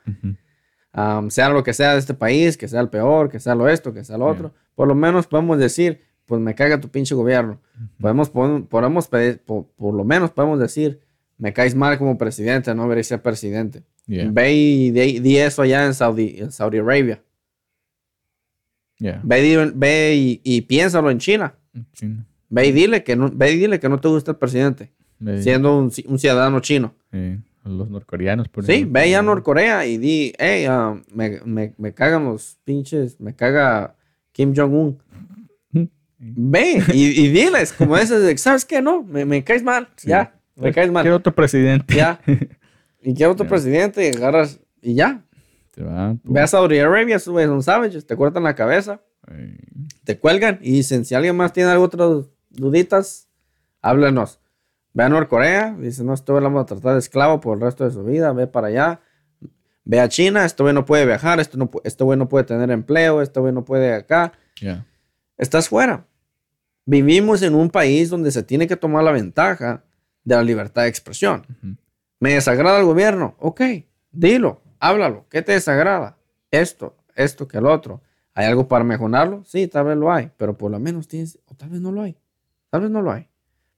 Am, 0.93 1.31
sea 1.31 1.49
lo 1.51 1.63
que 1.63 1.73
sea 1.73 1.93
de 1.93 1.99
este 2.01 2.15
país, 2.15 2.57
que 2.57 2.67
sea 2.69 2.81
el 2.81 2.89
peor, 2.89 3.29
que 3.31 3.39
sea 3.41 3.55
lo 3.55 3.69
esto, 3.69 3.93
que 3.95 4.05
sea 4.05 4.19
lo 4.19 4.27
otro, 4.27 4.53
por 4.75 4.89
lo 4.89 4.95
menos 4.95 5.27
podemos 5.27 5.59
decir, 5.59 6.03
pues 6.27 6.41
me 6.41 6.55
caga 6.55 6.81
tu 6.81 6.89
pinche 6.89 7.15
gobierno. 7.15 7.61
Podemos, 8.01 8.29
podemos, 8.31 8.69
podemos 8.69 9.09
pedir- 9.09 9.41
por, 9.45 9.67
por 9.77 9.95
lo 9.95 10.05
menos 10.05 10.31
podemos 10.31 10.59
decir, 10.59 11.01
me 11.39 11.53
caes 11.53 11.75
mal 11.75 11.97
como 11.99 12.19
presidente, 12.19 12.75
no 12.75 12.83
debería 12.83 13.05
ser 13.05 13.23
presidente. 13.23 13.85
Yeah. 14.11 14.29
Ve 14.33 14.53
y 14.53 14.91
di, 14.91 15.21
di 15.21 15.37
eso 15.39 15.63
allá 15.63 15.87
en 15.87 15.95
Saudi, 15.95 16.37
en 16.39 16.51
Saudi 16.51 16.79
Arabia. 16.79 17.23
Yeah. 18.99 19.21
Ve, 19.23 19.47
y 19.47 19.57
ve 19.75 20.15
y, 20.17 20.41
y 20.43 20.61
piénsalo 20.63 21.11
en 21.11 21.19
China. 21.19 21.55
China. 21.93 22.27
Ve 22.49 22.67
y 22.67 22.73
dile 22.73 23.05
que 23.05 23.15
no, 23.17 23.31
ve 23.33 23.53
y 23.53 23.57
dile 23.59 23.79
que 23.79 23.89
no 23.89 24.01
te 24.01 24.09
gusta 24.09 24.33
el 24.33 24.37
presidente, 24.37 24.91
Ve- 25.21 25.41
siendo 25.43 25.79
un, 25.79 25.91
ci- 25.91 26.05
un 26.07 26.19
ciudadano 26.19 26.59
chino. 26.61 26.95
eh, 27.13 27.39
los 27.65 27.89
norcoreanos, 27.89 28.49
por 28.49 28.65
Sí, 28.65 28.73
ejemplo. 28.73 28.93
ve 28.95 29.01
allá 29.03 29.19
a 29.21 29.23
Norcorea 29.23 29.87
y 29.87 29.97
di, 29.99 30.33
hey, 30.39 30.65
ah, 30.69 31.01
me, 31.15 31.41
me, 31.45 31.73
me 31.79 31.95
cagan 31.95 32.25
los 32.25 32.59
pinches, 32.65 33.21
me 33.21 33.35
caga 33.37 33.95
Kim 34.33 34.53
Jong-un. 34.57 34.99
Ve 36.19 36.83
y, 36.93 37.05
y 37.25 37.29
diles, 37.29 37.73
como 37.73 37.97
ese, 37.97 38.37
¿sabes 38.39 38.65
qué? 38.65 38.83
No, 38.83 39.03
me, 39.05 39.25
me 39.25 39.45
caes 39.45 39.63
mal, 39.63 39.89
Sí. 39.97 40.09
ya, 40.09 40.35
me 40.57 40.73
caes 40.73 40.91
mal. 40.91 41.03
Quiero 41.05 41.17
otro 41.19 41.33
presidente. 41.35 41.95
Ya. 41.95 42.21
Y 43.03 43.15
quiero 43.15 43.33
otro 43.33 43.45
Ya. 43.45 43.51
presidente 43.51 44.05
y 44.09 44.17
agarras 44.17 44.61
y 44.83 44.95
ya. 44.95 45.25
Se 45.75 45.83
va. 45.83 46.17
Ve 46.25 46.41
a 46.41 46.47
Saudi 46.47 46.79
Arabia, 46.79 47.19
subes 47.19 47.49
un 47.49 47.63
Savages, 47.63 48.07
te 48.07 48.17
cortan 48.17 48.43
la 48.43 48.55
cabeza, 48.55 49.01
te 50.05 50.19
cuelgan 50.19 50.59
y 50.63 50.73
dicen, 50.73 51.05
si 51.05 51.15
alguien 51.15 51.37
más 51.37 51.53
tiene 51.53 51.75
otras 51.77 52.27
duditas, 52.51 53.29
háblenos. 53.81 54.41
Ve 54.93 55.05
a 55.05 55.09
Norcorea, 55.09 55.77
dice, 55.79 56.03
no, 56.03 56.15
güey 56.15 56.41
lo 56.43 56.49
vamos 56.51 56.63
a 56.63 56.67
tratar 56.67 56.95
de 56.95 56.99
esclavo 56.99 57.41
por 57.41 57.57
el 57.57 57.63
resto 57.63 57.85
de 57.85 57.93
su 57.93 58.03
vida, 58.05 58.33
ve 58.33 58.47
para 58.49 58.67
allá. 58.69 59.01
Ve 59.85 60.01
a 60.01 60.09
China, 60.09 60.45
este 60.45 60.63
güey 60.63 60.75
no 60.75 60.85
puede 60.85 61.07
viajar, 61.07 61.39
este, 61.41 61.57
no, 61.57 61.71
este 61.85 62.05
güey 62.05 62.19
no 62.19 62.29
puede 62.29 62.45
tener 62.45 62.71
empleo, 62.71 63.23
este 63.23 63.39
güey 63.41 63.53
no 63.53 63.65
puede 63.65 63.95
acá. 63.95 64.33
Ya. 64.61 64.85
Estás 65.39 65.69
fuera. 65.69 66.07
Vivimos 66.85 67.43
en 67.43 67.55
un 67.55 67.71
país 67.71 68.11
donde 68.11 68.31
se 68.33 68.43
tiene 68.43 68.67
que 68.67 68.77
tomar 68.77 69.05
la 69.05 69.13
ventaja 69.13 69.85
de 70.25 70.35
la 70.35 70.43
libertad 70.43 70.83
de 70.83 70.89
expresión. 70.89 71.47
Ujú. 71.63 71.77
¿Me 72.21 72.35
desagrada 72.35 72.79
el 72.79 72.85
gobierno? 72.85 73.35
Ok, 73.39 73.63
dilo, 74.13 74.63
háblalo. 74.79 75.27
¿Qué 75.31 75.43
te 75.43 75.53
desagrada? 75.53 76.19
Esto, 76.51 76.97
esto, 77.15 77.49
que 77.49 77.59
el 77.59 77.67
otro. 77.67 78.03
¿Hay 78.35 78.47
algo 78.47 78.69
para 78.69 78.85
mejorarlo? 78.85 79.43
Sí, 79.45 79.67
tal 79.67 79.87
vez 79.87 79.97
lo 79.97 80.13
hay, 80.13 80.31
pero 80.37 80.57
por 80.57 80.71
lo 80.71 80.79
menos 80.79 81.09
tienes, 81.09 81.39
o 81.47 81.55
tal 81.55 81.71
vez 81.71 81.81
no 81.81 81.91
lo 81.91 82.03
hay. 82.03 82.17
Tal 82.69 82.83
vez 82.83 82.91
no 82.91 83.03
lo 83.03 83.11
hay, 83.11 83.29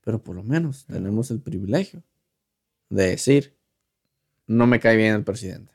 pero 0.02 0.22
por 0.22 0.36
lo 0.36 0.42
menos 0.42 0.84
tenemos 0.86 1.30
el 1.30 1.40
privilegio 1.40 2.02
de 2.90 3.08
decir, 3.08 3.56
no 4.46 4.66
me 4.66 4.78
cae 4.80 4.96
bien 4.96 5.14
el 5.14 5.24
presidente. 5.24 5.72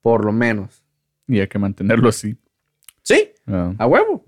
Por 0.00 0.24
lo 0.24 0.32
menos. 0.32 0.82
Y 1.28 1.38
hay 1.40 1.48
que 1.48 1.58
mantenerlo 1.58 2.08
así. 2.08 2.36
Sí, 3.02 3.30
Ah, 3.48 3.72
a 3.78 3.86
huevo. 3.86 4.24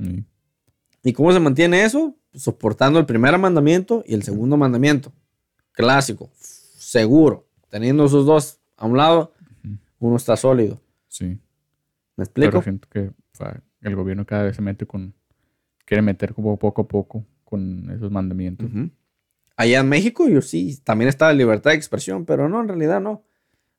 ¿Y 1.02 1.12
cómo 1.12 1.32
se 1.32 1.40
mantiene 1.40 1.82
eso? 1.82 2.14
Soportando 2.34 3.00
el 3.00 3.06
primer 3.06 3.36
mandamiento 3.38 4.04
y 4.06 4.14
el 4.14 4.22
segundo 4.22 4.56
mandamiento. 4.56 5.12
Clásico, 5.72 6.30
seguro. 6.88 7.46
Teniendo 7.68 8.06
esos 8.06 8.24
dos 8.24 8.60
a 8.76 8.86
un 8.86 8.96
lado, 8.96 9.34
uno 9.98 10.16
está 10.16 10.36
sólido. 10.36 10.80
sí. 11.08 11.38
¿Me 12.16 12.24
explico? 12.24 12.50
Pero 12.50 12.62
siento 12.62 12.88
que 12.88 13.12
el 13.82 13.94
gobierno 13.94 14.26
cada 14.26 14.42
vez 14.42 14.56
se 14.56 14.62
mete 14.62 14.86
con. 14.86 15.14
Quiere 15.84 16.02
meter 16.02 16.34
como 16.34 16.58
poco 16.58 16.82
a 16.82 16.88
poco 16.88 17.24
con 17.44 17.88
esos 17.92 18.10
mandamientos. 18.10 18.68
Allá 19.56 19.78
en 19.78 19.88
México, 19.88 20.28
yo 20.28 20.42
sí, 20.42 20.80
también 20.82 21.08
está 21.08 21.26
la 21.26 21.34
libertad 21.34 21.70
de 21.70 21.76
expresión, 21.76 22.24
pero 22.24 22.48
no, 22.48 22.60
en 22.60 22.66
realidad 22.66 23.00
no. 23.00 23.22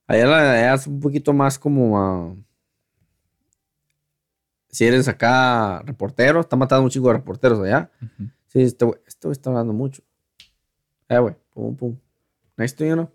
Allá, 0.07 0.73
es 0.73 0.87
un 0.87 1.01
poquito 1.01 1.33
más 1.33 1.59
como. 1.59 1.99
ah, 1.99 2.33
si 4.69 4.85
eres 4.85 5.09
acá 5.09 5.81
reportero, 5.81 6.39
está 6.39 6.55
matando 6.55 6.85
un 6.85 6.89
chico 6.89 7.07
de 7.07 7.15
reporteros 7.15 7.59
allá. 7.59 7.91
Sí, 8.47 8.61
este 8.61 8.85
güey 8.85 8.99
este 9.05 9.29
está 9.31 9.49
hablando 9.49 9.73
mucho. 9.73 10.01
Eh, 11.09 11.19
güey, 11.19 11.35
pum, 11.53 11.75
pum. 11.75 11.97
Next 12.59 12.77
to 12.77 12.85
you 12.85 12.93
know. 12.93 13.09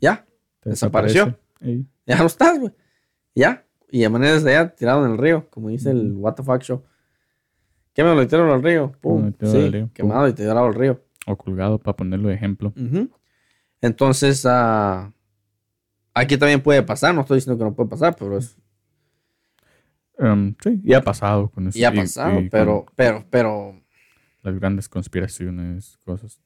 Ya, 0.00 0.26
Desapareció. 0.64 1.38
ya 2.04 2.16
no 2.18 2.26
estás, 2.26 2.58
güey. 2.58 2.72
Ya. 3.34 3.64
Y 3.90 4.00
de 4.00 4.08
manera 4.08 4.34
desde 4.34 4.56
allá, 4.56 4.74
tirado 4.74 5.04
en 5.06 5.12
el 5.12 5.18
río, 5.18 5.48
como 5.50 5.68
dice 5.68 5.90
el 5.90 6.12
What 6.16 6.34
the 6.34 6.42
Fuck 6.42 6.62
Show. 6.62 6.82
¿Qué 7.94 8.02
me 8.02 8.14
lo 8.14 8.26
tiraron 8.26 8.50
al 8.50 8.62
río? 8.62 8.92
Pum. 9.00 9.32
Sí, 9.40 9.70
pum. 9.70 9.88
quemado 9.90 10.26
y 10.28 10.32
tirado 10.32 10.64
al 10.64 10.74
río. 10.74 11.00
O 11.26 11.36
colgado 11.36 11.78
para 11.78 11.94
ponerlo 11.96 12.28
de 12.28 12.34
ejemplo. 12.34 12.72
Entonces, 13.80 14.44
ah, 14.46 15.12
aquí 16.14 16.36
también 16.36 16.62
puede 16.62 16.82
pasar. 16.82 17.14
No 17.14 17.20
estoy 17.20 17.36
diciendo 17.36 17.58
que 17.58 17.64
no 17.70 17.74
puede 17.76 17.88
pasar, 17.88 18.16
pero 18.16 18.36
es, 18.38 18.56
Um, 20.18 20.54
sí, 20.62 20.80
ya 20.84 20.98
ha 20.98 21.02
pasado 21.02 21.50
con 21.50 21.66
eso. 21.68 21.78
ya 21.78 21.88
ha 21.88 21.94
y- 21.94 21.96
pasado. 21.96 22.40
y 22.40 22.48
pero, 22.50 22.86
pero, 22.94 23.24
pero, 23.30 23.82
Las 24.42 24.54
grandes 24.58 24.88
conspiraciones, 24.88 25.98
cosas. 26.04 26.40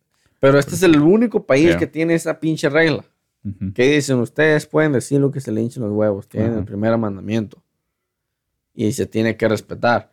Pero 0.47 0.59
este 0.59 0.75
es 0.75 0.83
el 0.83 1.01
único 1.01 1.45
país 1.47 1.77
que 1.77 1.87
tiene 1.87 2.15
esa 2.15 2.39
pinche 2.41 2.69
regla. 2.69 3.05
Ujú. 3.45 3.73
¿Qué 3.75 3.95
dicen? 3.95 4.19
Ustedes 4.19 4.67
pueden 4.67 4.93
decir 4.93 5.21
lo 5.21 5.31
que 5.31 5.41
se 5.41 5.53
le 5.53 5.61
hinchen 5.63 5.83
los 5.83 5.93
huevos. 5.93 6.29
Tienen 6.29 6.55
el 6.55 6.65
primer 6.65 6.97
mandamiento. 6.99 7.63
Y 8.75 8.93
se 8.93 9.07
tiene 9.07 9.37
que 9.37 9.49
respetar. 9.49 10.13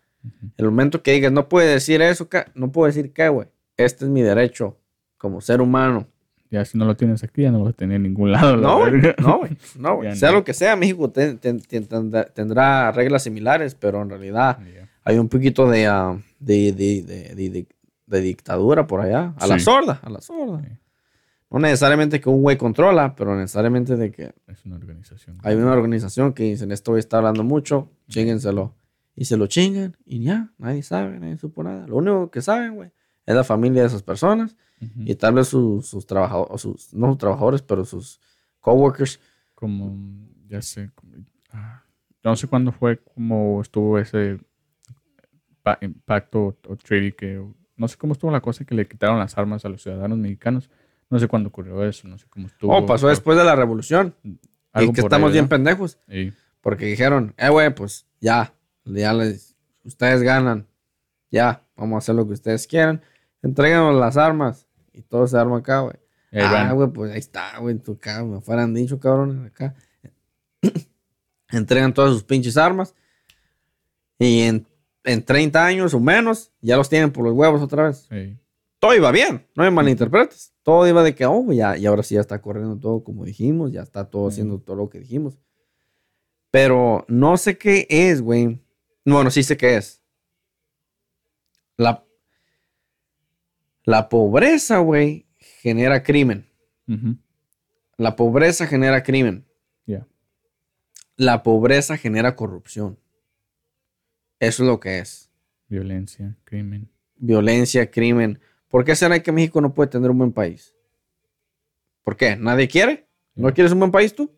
El 0.58 0.66
momento 0.66 1.02
que 1.04 1.12
digas, 1.12 1.32
no 1.32 1.50
puede 1.50 1.68
decir 1.74 2.02
eso, 2.02 2.28
no 2.56 2.72
puedo 2.72 2.88
decir 2.88 3.12
qué, 3.12 3.28
güey. 3.30 3.48
Este 3.76 4.06
es 4.06 4.12
mi 4.12 4.22
derecho 4.22 4.78
como 5.18 5.42
ser 5.42 5.60
humano. 5.62 6.08
Ya 6.50 6.64
si 6.64 6.78
no 6.78 6.86
lo 6.86 6.96
tienes 6.96 7.24
aquí, 7.24 7.42
ya 7.42 7.52
no 7.52 7.58
lo 7.58 7.64
vas 7.66 7.74
a 7.74 7.78
tener 7.78 7.96
en 7.98 8.04
ningún 8.04 8.32
lado. 8.32 8.56
la 8.56 8.62
No, 8.68 8.80
güey. 8.80 9.02
No, 9.20 9.38
güey. 9.40 9.58
No, 9.78 9.96
güey. 9.96 10.16
Sea 10.16 10.30
no. 10.30 10.38
lo 10.38 10.44
que 10.44 10.54
sea, 10.54 10.76
México 10.76 11.10
ten- 11.10 11.40
ten- 11.40 11.60
ten- 11.60 11.88
tendrá- 12.34 12.92
reglas 12.92 13.24
similares, 13.24 13.74
pero 13.76 14.02
en 14.02 14.10
realidad 14.10 14.60
hay 15.04 15.18
un 15.18 15.28
poquito 15.28 15.68
de, 15.70 15.88
ah, 15.88 16.18
de, 16.40 16.72
de- 16.72 17.02
de- 17.36 17.66
de- 18.14 18.22
dictadura 18.22 18.88
por 18.88 19.02
allá. 19.02 19.34
A 19.38 19.48
la 19.48 19.60
Sí. 19.60 19.66
sorda, 19.66 20.00
a 20.04 20.10
la 20.10 20.22
sorda. 20.22 20.62
Sí. 20.62 20.70
No 21.50 21.60
necesariamente 21.60 22.20
que 22.20 22.30
un 22.30 22.42
güey 22.42 22.58
controla, 22.58 23.16
pero 23.16 23.36
necesariamente 23.38 23.96
de 23.96 24.12
que 24.12 24.34
Es 24.48 24.66
una 24.66 24.76
organización. 24.78 25.38
hay 25.44 25.56
una 25.56 25.72
organización 25.74 26.34
que 26.34 26.44
dicen 26.44 26.72
esto 26.72 26.92
güey 26.92 27.00
está 27.00 27.18
hablando 27.18 27.44
mucho, 27.44 27.92
chíngenselo. 28.08 28.74
Y 29.16 29.26
se 29.26 29.38
lo 29.38 29.46
chingan 29.46 29.96
y 30.06 30.24
ya, 30.24 30.52
nadie 30.58 30.82
sabe, 30.82 31.20
nadie 31.20 31.38
supo 31.38 31.62
nada. 31.64 31.86
Lo 31.88 31.98
único 31.98 32.32
que 32.32 32.42
saben, 32.42 32.74
güey, 32.76 32.92
es 33.28 33.36
la 33.36 33.44
familia 33.44 33.82
de 33.84 33.88
esas 33.90 34.02
personas 34.02 34.56
Ujú. 34.82 35.02
y 35.06 35.14
tal 35.16 35.36
vez 35.36 35.48
sus, 35.50 35.86
sus 35.88 36.08
trabajadores, 36.08 36.60
sus, 36.62 36.92
no 36.96 37.10
sus 37.10 37.18
trabajadores, 37.20 37.62
pero 37.62 37.86
sus 37.86 38.20
coworkers. 38.60 39.20
Como, 39.54 39.96
ya 40.48 40.62
sé, 40.64 40.90
como- 40.96 41.14
ah, 41.52 41.84
no 42.24 42.36
sé 42.36 42.48
cuándo 42.48 42.72
fue, 42.72 42.98
como 42.98 43.62
estuvo 43.62 44.00
ese 44.00 44.40
pa- 45.62 45.78
impacto 45.82 46.58
o 46.68 46.76
treaty 46.76 47.12
que, 47.14 47.40
no 47.76 47.88
sé 47.88 47.98
cómo 47.98 48.14
estuvo 48.14 48.32
la 48.32 48.42
cosa 48.42 48.66
que 48.66 48.76
le 48.76 48.88
quitaron 48.88 49.20
las 49.20 49.38
armas 49.38 49.66
a 49.66 49.70
los 49.70 49.82
ciudadanos 49.82 50.18
mexicanos. 50.18 50.70
No 51.10 51.20
sé 51.20 51.28
cuándo 51.28 51.50
ocurrió 51.50 51.84
eso, 51.84 52.08
no 52.08 52.18
sé 52.18 52.26
cómo 52.30 52.48
estuvo. 52.48 52.76
Oh, 52.76 52.86
pasó 52.86 53.04
pero 53.04 53.10
después 53.10 53.38
de 53.38 53.44
la 53.44 53.56
revolución. 53.56 54.16
algo 54.72 54.92
Y 54.92 54.96
que 54.96 55.02
estamos 55.02 55.28
ahí, 55.28 55.34
bien 55.34 55.48
pendejos. 55.48 55.98
Porque 56.62 56.86
dijeron, 56.86 57.34
eh, 57.38 57.50
güey, 57.50 57.74
pues 57.74 58.08
ya, 58.20 58.54
ya 58.86 59.14
les, 59.14 59.56
ustedes 59.84 60.22
ganan. 60.22 60.68
Ya, 61.30 61.64
vamos 61.76 61.96
a 61.96 61.98
hacer 62.00 62.16
lo 62.16 62.26
que 62.28 62.34
ustedes 62.34 62.68
quieran. 62.68 63.02
Entréganos 63.42 63.96
las 64.00 64.18
armas. 64.18 64.68
Y 64.94 65.02
todo 65.02 65.28
se 65.28 65.38
arma 65.38 65.58
acá, 65.58 65.80
güey. 65.80 65.96
Ah, 66.32 66.72
güey, 66.74 66.90
pues 66.90 67.12
ahí 67.12 67.20
está, 67.20 67.60
güey, 67.60 67.76
en 67.76 67.82
tu 67.82 67.98
casa, 67.98 68.24
me 68.24 68.42
fueran 68.42 68.74
dicho, 68.74 69.00
cabrón, 69.00 69.46
acá. 69.46 69.76
Entregan 71.50 71.94
todas 71.94 72.12
sus 72.12 72.24
pinches 72.24 72.58
armas. 72.58 72.96
Y 74.18 74.42
en, 74.42 74.66
en 75.04 75.24
30 75.24 75.66
años 75.66 75.94
o 75.94 76.00
menos, 76.00 76.52
ya 76.62 76.78
los 76.78 76.90
tienen 76.90 77.12
por 77.12 77.24
los 77.24 77.34
huevos 77.34 77.62
otra 77.62 77.88
vez. 77.88 78.08
Todo 78.80 78.96
iba 78.96 79.12
bien, 79.12 79.46
no 79.56 79.64
me 79.64 79.72
malinterpretes. 79.72 80.54
Todo 80.64 80.88
iba 80.88 81.04
de 81.04 81.16
que, 81.16 81.26
oh, 81.26 81.52
ya, 81.52 81.78
y 81.78 81.86
ahora 81.86 82.04
sí 82.04 82.16
ya 82.16 82.22
está 82.22 82.42
corriendo 82.42 82.78
todo 82.78 83.04
como 83.04 83.26
dijimos, 83.26 83.72
ya 83.72 83.82
está 83.82 84.10
todo 84.10 84.28
haciendo 84.28 84.60
todo 84.60 84.76
lo 84.76 84.90
que 84.90 85.00
dijimos. 85.00 85.38
Pero 86.52 87.06
no 87.08 87.38
sé 87.38 87.58
qué 87.58 87.88
es, 87.90 88.22
güey. 88.22 88.60
Bueno, 89.06 89.32
sí 89.32 89.44
sé 89.44 89.58
qué 89.58 89.78
es. 89.78 90.02
La, 91.76 92.06
la 93.84 94.08
pobreza, 94.08 94.80
güey, 94.80 95.28
genera 95.38 96.04
crimen. 96.04 96.48
La 97.98 98.16
pobreza 98.16 98.68
genera 98.68 99.04
crimen. 99.04 99.46
La 101.16 101.44
pobreza 101.44 101.96
genera 101.96 102.36
corrupción. 102.36 103.00
Eso 104.48 104.64
es 104.64 104.68
lo 104.68 104.80
que 104.80 105.00
es. 105.00 105.32
Violencia, 105.70 106.36
crimen. 106.44 106.90
Violencia, 107.16 107.90
crimen. 107.90 108.40
¿Por 108.68 108.84
qué 108.84 108.94
será 108.96 109.22
que 109.22 109.32
México 109.32 109.62
no 109.62 109.74
puede 109.74 109.90
tener 109.90 110.12
un 110.12 110.18
buen 110.18 110.34
país? 110.34 110.76
¿Por 112.04 112.18
qué? 112.18 112.36
¿Nadie 112.36 112.68
quiere? 112.68 113.08
¿No 113.36 113.54
quieres 113.54 113.72
un 113.72 113.80
buen 113.80 113.92
país 113.92 114.14
tú? 114.14 114.30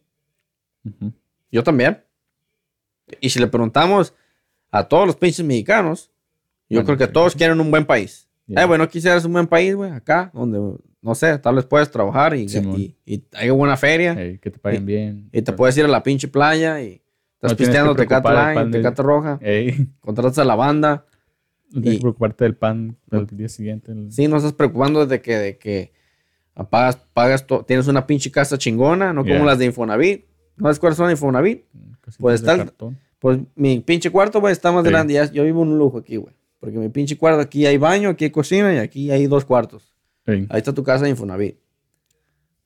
Yo 1.52 1.64
también. 1.64 2.04
Y 3.20 3.30
si 3.32 3.40
le 3.40 3.48
preguntamos 3.48 4.14
a 4.70 4.88
todos 4.88 5.08
los 5.08 5.16
pinches 5.16 5.44
mexicanos, 5.44 6.12
yo 6.70 6.82
Bueno, 6.82 6.86
creo 6.86 6.98
que 6.98 7.12
todos 7.12 7.34
quieren 7.36 7.60
un 7.60 7.72
buen 7.72 7.86
país. 7.86 8.30
Eh, 8.48 8.66
bueno, 8.66 8.88
quisieras 8.88 9.26
un 9.26 9.34
buen 9.34 9.48
país, 9.48 9.74
güey, 9.74 9.90
acá, 9.90 10.30
donde, 10.34 10.60
no 11.02 11.16
sé, 11.16 11.40
tal 11.40 11.56
vez 11.56 11.66
puedes 11.66 11.90
trabajar 11.90 12.36
y, 12.36 12.46
y, 12.46 12.96
y 13.06 13.24
hay 13.34 13.50
buena 13.50 13.76
feria. 13.76 14.14
Que 14.16 14.52
te 14.52 14.60
paguen 14.60 14.86
bien. 14.86 15.30
Y 15.32 15.42
te 15.42 15.52
puedes 15.52 15.76
ir 15.78 15.86
a 15.86 15.88
la 15.88 16.04
pinche 16.04 16.28
playa 16.28 16.80
y 16.82 17.02
estás 17.46 17.52
No 17.54 17.58
pisteando 17.58 17.96
Tecate 17.96 18.30
el 18.30 18.56
Line, 18.56 18.72
Tecate 18.72 19.02
Roja, 19.04 19.40
Ey, 19.42 19.88
contratas 20.00 20.38
a 20.40 20.44
la 20.46 20.56
banda. 20.56 21.06
no 21.72 21.82
tienes 21.82 21.94
Y- 21.94 21.98
que 21.98 22.02
preocuparte 22.02 22.44
del 22.46 22.56
pan 22.56 22.98
del 23.08 23.28
día 23.28 23.50
siguiente. 23.50 23.92
el- 23.92 24.12
Sí, 24.12 24.28
no 24.28 24.38
estás 24.38 24.54
preocupando 24.54 25.06
de 25.06 25.22
que, 25.22 25.38
de 25.38 25.58
que 25.58 25.92
pagas, 26.70 26.98
pagas 27.14 27.46
tienes 27.68 27.88
una 27.88 28.08
pinche 28.08 28.32
casa 28.32 28.58
chingona, 28.58 29.12
no 29.14 29.24
como 29.26 29.44
las 29.46 29.58
de 29.60 29.66
Infonavit. 29.66 30.26
¿No 30.58 30.64
sabes 30.66 30.80
cuáles 30.80 30.96
son 30.98 31.12
Infonavit? 31.12 31.66
cositas 32.02 32.18
Pues 32.20 32.40
está-. 32.42 32.72
Pues 33.20 33.40
mi 33.56 33.80
pinche 33.80 34.10
cuarto, 34.12 34.40
güey, 34.40 34.54
está 34.54 34.72
más 34.72 34.84
Sí. 34.86 34.90
grande. 34.90 35.14
Ya- 35.16 35.32
yo 35.32 35.44
vivo 35.44 35.64
en 35.64 35.70
un 35.70 35.78
lujo 35.80 35.98
aquí, 35.98 36.16
güey. 36.18 36.34
Porque 36.60 36.78
mi 36.78 36.90
pinche 36.90 37.18
cuarto, 37.18 37.42
aquí 37.42 37.66
hay 37.66 37.78
baño, 37.78 38.10
aquí 38.10 38.24
hay 38.26 38.30
cocina 38.32 38.74
y 38.74 38.78
aquí 38.78 39.12
hay 39.12 39.28
dos 39.28 39.44
cuartos. 39.46 39.94
Ahí 40.26 40.48
está 40.54 40.74
tu 40.74 40.84
casa 40.84 41.04
de 41.04 41.12
Infonavit. 41.12 41.58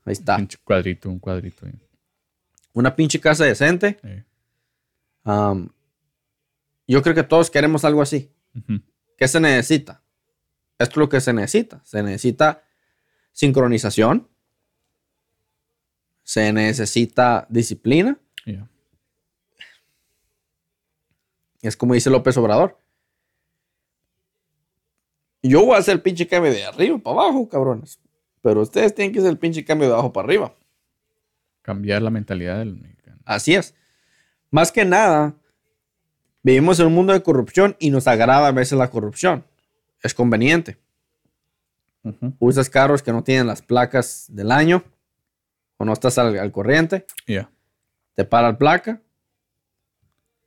Ahí 0.06 0.14
está. 0.14 0.38
pinche 0.38 0.58
cuadrito, 0.64 1.10
un 1.10 1.20
cuadrito. 1.20 1.66
Una 2.74 2.96
pinche 2.96 3.20
casa 3.20 3.44
decente. 3.46 3.98
Yo 6.88 7.02
creo 7.02 7.16
que 7.16 7.24
todos 7.24 7.52
queremos 7.52 7.86
algo 7.86 8.02
así. 8.02 8.34
¿Qué 9.18 9.28
se 9.28 9.40
necesita? 9.40 10.02
Esto 10.78 10.94
es 10.94 10.98
lo 10.98 11.10
que 11.10 11.22
se 11.22 11.34
necesita. 11.34 11.82
Se 11.84 12.02
necesita 12.02 12.64
sincronización. 13.32 14.28
Se 16.24 16.54
necesita 16.54 17.46
disciplina. 17.50 18.20
Es 21.62 21.76
como 21.76 21.94
dice 21.94 22.10
López 22.10 22.38
Obrador. 22.38 22.80
Yo 25.42 25.66
voy 25.66 25.76
a 25.76 25.80
hacer 25.80 25.96
el 25.96 26.02
pinche 26.02 26.28
cambio 26.28 26.52
de 26.52 26.66
arriba 26.66 26.98
para 26.98 27.22
abajo, 27.22 27.48
cabrones. 27.48 28.00
Pero 28.42 28.62
ustedes 28.62 28.96
tienen 28.96 29.14
que 29.14 29.20
hacer 29.20 29.32
el 29.32 29.38
pinche 29.38 29.66
cambio 29.66 29.88
de 29.88 29.94
abajo 29.94 30.14
para 30.14 30.26
arriba. 30.26 30.56
Cambiar 31.62 32.02
la 32.02 32.10
mentalidad 32.10 32.60
del 32.60 32.76
mexicano. 32.76 33.20
Así 33.26 33.56
es. 33.56 33.76
Más 34.52 34.72
que 34.72 34.86
nada, 34.86 35.36
vivimos 36.44 36.80
en 36.80 36.88
un 36.88 36.94
mundo 36.96 37.14
de 37.14 37.22
corrupción 37.24 37.76
y 37.80 37.90
nos 37.92 38.08
agrada 38.08 38.48
a 38.48 38.52
veces 38.52 38.78
la 38.78 38.90
corrupción. 38.90 39.46
Es 40.02 40.14
conveniente. 40.14 40.78
Usas 42.40 42.70
carros 42.70 43.04
que 43.04 43.12
no 43.12 43.24
tienen 43.24 43.46
las 43.48 43.62
placas 43.62 44.26
del 44.30 44.52
año 44.52 44.84
o 45.78 45.86
no 45.86 45.94
estás 45.94 46.18
al, 46.18 46.38
al 46.40 46.52
corriente, 46.52 47.06
Ya. 47.28 47.52
te 48.16 48.26
para 48.26 48.52
la 48.52 48.58
placa, 48.58 49.02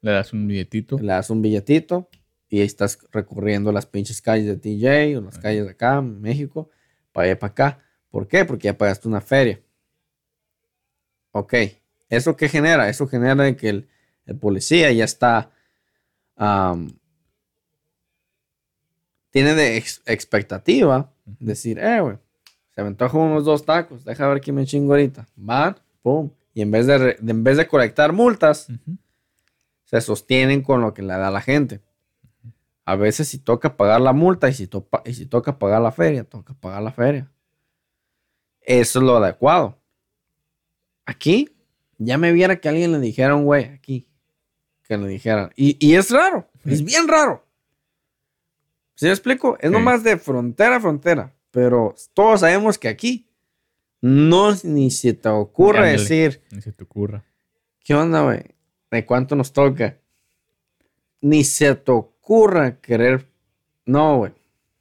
Le 0.01 0.11
das 0.13 0.33
un 0.33 0.47
billetito. 0.49 0.99
le 0.99 1.07
das 1.13 1.31
un 1.31 1.41
billetito 1.43 2.09
y 2.49 2.61
ahí 2.61 2.67
estás 2.67 2.99
recorriendo 3.13 3.71
las 3.71 3.87
pinches 3.87 4.21
calles 4.21 4.47
de 4.47 4.57
TJ 4.57 5.17
o 5.19 5.21
las 5.21 5.39
calles 5.39 5.65
de 5.65 5.71
acá, 5.71 6.01
México, 6.03 6.71
para 7.13 7.27
allá 7.27 7.39
para 7.39 7.51
acá. 7.53 7.79
¿Por 8.11 8.27
qué? 8.27 8.45
Porque 8.45 8.65
ya 8.67 8.77
pagaste 8.77 9.07
una 9.09 9.21
feria. 9.21 9.61
Ok. 11.31 11.55
¿Eso 12.13 12.37
qué 12.37 12.49
genera? 12.51 12.91
Eso 12.91 13.07
genera 13.09 13.57
que 13.57 13.71
el, 13.71 13.89
el 14.27 14.37
policía 14.37 14.93
ya 14.93 15.05
está. 15.05 15.51
tiene 19.31 19.55
de 19.55 19.79
ex- 19.79 20.03
expectativa 20.05 21.11
decir, 21.25 21.79
eh, 21.79 22.01
güey, 22.03 22.19
se 22.75 22.83
me 22.83 22.89
antojan 22.89 23.21
unos 23.23 23.45
dos 23.47 23.65
tacos, 23.65 24.05
deja 24.05 24.29
ver 24.29 24.43
quién 24.43 24.57
me 24.57 24.67
chingo 24.67 24.93
ahorita. 24.93 25.27
Van, 25.37 25.77
pum. 26.03 26.31
Y 26.53 26.61
en 26.61 26.71
vez 26.71 26.87
de, 26.87 26.99
re- 26.99 27.17
en 27.27 27.43
vez 27.43 27.57
de 27.57 27.67
colectar 27.67 28.13
multas, 28.13 28.69
se 29.85 30.01
sostienen 30.03 30.61
con 30.63 30.83
lo 30.83 30.93
que 30.93 31.01
le 31.01 31.15
da 31.15 31.31
la 31.31 31.41
gente. 31.41 31.81
A 32.85 32.95
veces 32.95 33.27
si 33.29 33.39
toca 33.39 33.75
pagar 33.79 34.03
la 34.03 34.13
multa 34.13 34.51
y 34.51 34.53
si, 34.53 34.67
topa- 34.67 35.01
y 35.07 35.15
si 35.15 35.25
toca 35.25 35.59
pagar 35.59 35.81
la 35.81 35.93
feria, 35.93 36.25
toca 36.25 36.53
pagar 36.53 36.83
la 36.83 36.93
feria. 36.93 37.31
Eso 38.61 38.99
es 38.99 39.05
lo 39.05 39.17
adecuado. 39.17 39.79
Aquí, 41.07 41.49
ya 42.05 42.19
me 42.19 42.33
viera 42.33 42.61
que 42.61 42.69
alguien 42.69 42.93
le 42.93 43.01
dijera 43.01 43.35
un 43.35 43.45
güey 43.45 43.65
aquí, 43.67 44.07
que 44.87 44.97
le 44.97 45.09
dijeran. 45.09 45.51
Y, 45.57 45.77
y 45.85 45.95
es 45.97 46.11
raro, 46.11 46.49
es 46.65 46.85
bien 46.85 47.09
raro. 47.09 47.45
¿Sí 48.95 49.07
me 49.07 49.13
explico? 49.13 49.57
Es 49.61 49.69
Sí. 49.69 49.73
nomás 49.73 50.05
de 50.05 50.17
frontera 50.19 50.77
a 50.77 50.81
frontera, 50.81 51.33
pero 51.51 51.95
todos 52.15 52.41
sabemos 52.41 52.79
que 52.79 52.89
aquí 52.89 53.27
no 54.01 54.55
ni 54.65 54.91
se 54.91 55.15
te 55.15 55.29
ocurre 55.29 55.79
Ándale. 55.79 55.99
decir, 55.99 56.43
Ni 56.51 56.61
se 56.63 56.73
te 56.73 56.85
ocurra. 56.85 57.25
¿Qué 57.85 57.95
onda, 57.95 58.23
güey? 58.23 58.43
¿De 58.91 59.05
cuánto 59.07 59.35
nos 59.35 59.53
toca? 59.53 59.97
Ni 61.21 61.45
se 61.45 61.75
te 61.75 61.91
ocurra 61.93 62.81
querer. 62.81 63.27
No, 63.87 64.19
güey. 64.19 64.33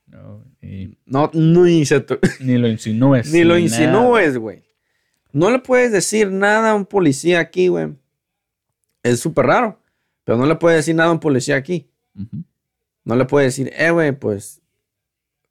No, 0.08 0.44
y 0.62 0.98
No, 1.06 1.32
ni 1.34 1.86
se 1.86 2.02
te- 2.02 2.20
ni 2.42 2.58
lo 2.58 2.68
insinúes. 2.68 3.32
Ni 3.32 3.40
lo 3.44 3.50
nada. 3.56 3.60
insinúes, 3.62 4.38
güey. 4.38 4.64
No 5.34 5.50
le 5.50 5.60
puedes 5.60 5.92
decir 5.92 6.32
nada 6.32 6.72
a 6.72 6.76
un 6.76 6.86
policía 6.86 7.40
aquí, 7.40 7.68
güey. 7.68 7.94
Es 9.04 9.20
súper 9.20 9.46
raro. 9.48 9.80
Pero 10.24 10.38
no 10.38 10.46
le 10.46 10.56
puedes 10.56 10.78
decir 10.80 10.96
nada 10.96 11.10
a 11.10 11.14
un 11.14 11.20
policía 11.20 11.56
aquí. 11.56 11.88
No 13.04 13.16
le 13.16 13.26
puedes 13.26 13.56
decir, 13.56 13.72
eh, 13.76 13.90
güey, 13.92 14.12
pues, 14.12 14.62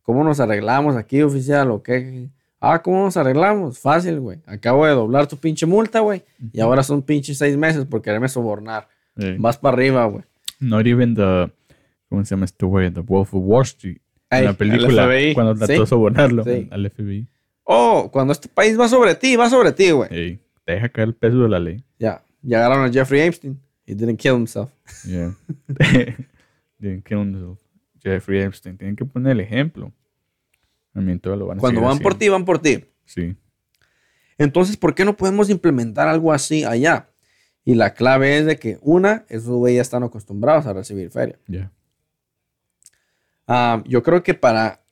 ¿cómo 0.02 0.22
nos 0.22 0.38
arreglamos 0.40 0.96
aquí, 0.96 1.22
oficial? 1.22 1.70
¿O 1.70 1.82
qué? 1.82 2.28
Ah, 2.60 2.82
¿cómo 2.82 3.04
nos 3.04 3.16
arreglamos? 3.16 3.78
Fácil, 3.78 4.20
güey. 4.20 4.38
Acabo 4.46 4.84
de 4.86 4.92
doblar 4.92 5.26
tu 5.26 5.36
pinche 5.36 5.66
multa, 5.66 6.00
güey. 6.00 6.22
Y 6.52 6.60
ahora 6.60 6.82
son 6.82 7.02
pinches 7.02 7.38
seis 7.38 7.56
meses 7.56 7.86
por 7.86 8.02
quererme 8.02 8.28
sobornar. 8.28 8.88
Sí. 9.18 9.34
Vas 9.38 9.56
para 9.58 9.74
arriba, 9.76 10.04
güey. 10.06 10.24
Not 10.60 10.86
even 10.86 11.14
the. 11.14 11.50
¿Cómo 12.08 12.24
se 12.24 12.30
llama 12.34 12.44
este 12.44 12.66
güey? 12.66 12.90
The 12.92 13.00
Wolf 13.00 13.34
of 13.34 13.42
Wall 13.44 13.62
Street. 13.62 13.98
En 14.30 14.44
la 14.44 14.50
el 14.50 14.56
película. 14.56 15.08
Cuando 15.34 15.54
trató 15.54 15.72
Sí. 15.72 15.80
de 15.80 15.86
sobornarlo 15.86 16.44
Sí. 16.44 16.68
al 16.70 16.90
FBI. 16.90 17.26
Oh, 17.72 18.10
cuando 18.10 18.32
este 18.32 18.48
país 18.48 18.76
va 18.78 18.88
sobre 18.88 19.14
ti, 19.14 19.36
va 19.36 19.48
sobre 19.48 19.70
ti, 19.70 19.92
güey. 19.92 20.08
Ey, 20.10 20.40
te 20.64 20.72
deja 20.72 20.88
caer 20.88 21.06
el 21.08 21.14
peso 21.14 21.38
de 21.38 21.48
la 21.48 21.60
ley. 21.60 21.84
Ya, 22.00 22.24
ya 22.42 22.58
agarraron 22.58 22.86
a 22.86 22.92
Jeffrey 22.92 23.20
Epstein. 23.20 23.60
He 23.86 23.94
didn't 23.94 24.16
kill 24.18 24.34
himself. 24.34 24.70
Yeah. 25.04 25.36
Tienen 26.80 27.02
que 27.02 27.14
un- 27.14 27.56
Jeffrey 28.02 28.40
Epstein. 28.40 28.76
Tienen 28.76 28.96
que 28.96 29.04
poner 29.04 29.32
el 29.32 29.40
ejemplo. 29.40 29.92
A 30.94 31.00
mí 31.00 31.16
todo 31.20 31.36
lo 31.36 31.46
van 31.46 31.58
a 31.58 31.60
Cuando 31.60 31.80
van 31.82 32.00
por 32.00 32.16
ti, 32.16 32.28
van 32.28 32.44
por 32.44 32.58
ti. 32.58 32.84
Sí. 33.04 33.36
Entonces, 34.36 34.76
¿por 34.76 34.96
qué 34.96 35.04
no 35.04 35.16
podemos 35.16 35.48
implementar 35.48 36.08
algo 36.08 36.32
así 36.32 36.64
allá? 36.64 37.08
Y 37.64 37.76
la 37.76 37.94
clave 37.94 38.38
es 38.38 38.46
de 38.46 38.58
que, 38.58 38.78
una, 38.80 39.24
esos 39.28 39.50
güeyes 39.50 39.76
ya 39.76 39.82
están 39.82 40.02
acostumbrados 40.02 40.66
a 40.66 40.72
recibir 40.72 41.08
feria. 41.10 41.38
Ya. 41.46 41.70
Ah, 43.46 43.80
yo 43.86 44.02
creo 44.02 44.24
que 44.24 44.34
para, 44.34 44.82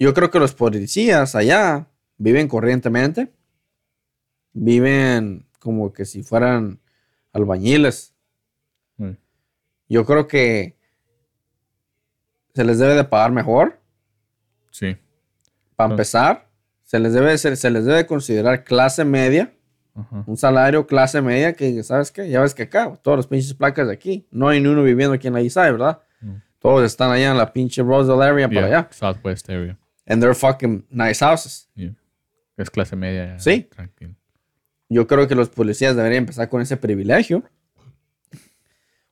yo 0.00 0.12
creo 0.14 0.32
que 0.32 0.40
los 0.40 0.52
policías 0.52 1.36
allá 1.36 1.86
viven 2.18 2.48
corrientemente, 2.48 3.32
viven 4.52 5.46
como 5.58 5.92
que 5.92 6.04
si 6.04 6.22
fueran 6.22 6.80
albañiles. 7.32 8.14
Uy. 8.98 9.16
Yo 9.88 10.04
creo 10.04 10.26
que 10.26 10.76
se 12.54 12.64
les 12.64 12.78
debe 12.78 12.94
de 12.94 13.04
pagar 13.04 13.32
mejor, 13.32 13.80
Sí. 14.70 14.96
para 15.76 15.90
empezar. 15.92 16.48
Se 16.84 16.98
les 17.00 17.12
debe, 17.12 17.36
se, 17.38 17.56
se 17.56 17.70
les 17.70 17.84
debe 17.84 18.06
considerar 18.06 18.62
clase 18.64 19.04
media, 19.04 19.52
Ajá. 19.94 20.22
un 20.26 20.36
salario 20.36 20.86
clase 20.86 21.20
media 21.22 21.54
que, 21.54 21.82
¿sabes 21.82 22.12
qué? 22.12 22.28
Ya 22.28 22.40
ves 22.40 22.54
que 22.54 22.64
acá, 22.64 22.94
todos 23.02 23.16
los 23.16 23.26
pinches 23.26 23.54
placas 23.54 23.88
de 23.88 23.94
aquí, 23.94 24.26
no 24.30 24.48
hay 24.48 24.60
ni 24.60 24.68
uno 24.68 24.82
viviendo 24.82 25.14
aquí 25.14 25.26
en 25.26 25.34
la 25.34 25.40
Side, 25.40 25.72
¿verdad? 25.72 26.00
No. 26.20 26.40
Todos 26.60 26.84
están 26.84 27.10
allá 27.10 27.30
en 27.32 27.38
la 27.38 27.52
pinche 27.52 27.82
Roseville 27.82 28.22
area 28.22 28.48
para 28.48 28.68
Yeah, 28.68 28.78
allá. 28.78 28.88
Southwest 28.92 29.48
area. 29.50 29.76
And 30.06 30.20
they're 30.22 30.34
fucking 30.34 30.86
nice 30.90 31.24
houses. 31.24 31.68
Yeah. 31.74 31.92
Es 32.56 32.70
clase 32.70 32.96
media. 32.96 33.38
Sí. 33.38 33.62
Tranquilo. 33.70 34.14
Yo 34.88 35.06
creo 35.06 35.26
que 35.26 35.34
los 35.34 35.48
policías 35.48 35.96
deberían 35.96 36.22
empezar 36.24 36.48
con 36.48 36.60
ese 36.62 36.76
privilegio. 36.76 37.42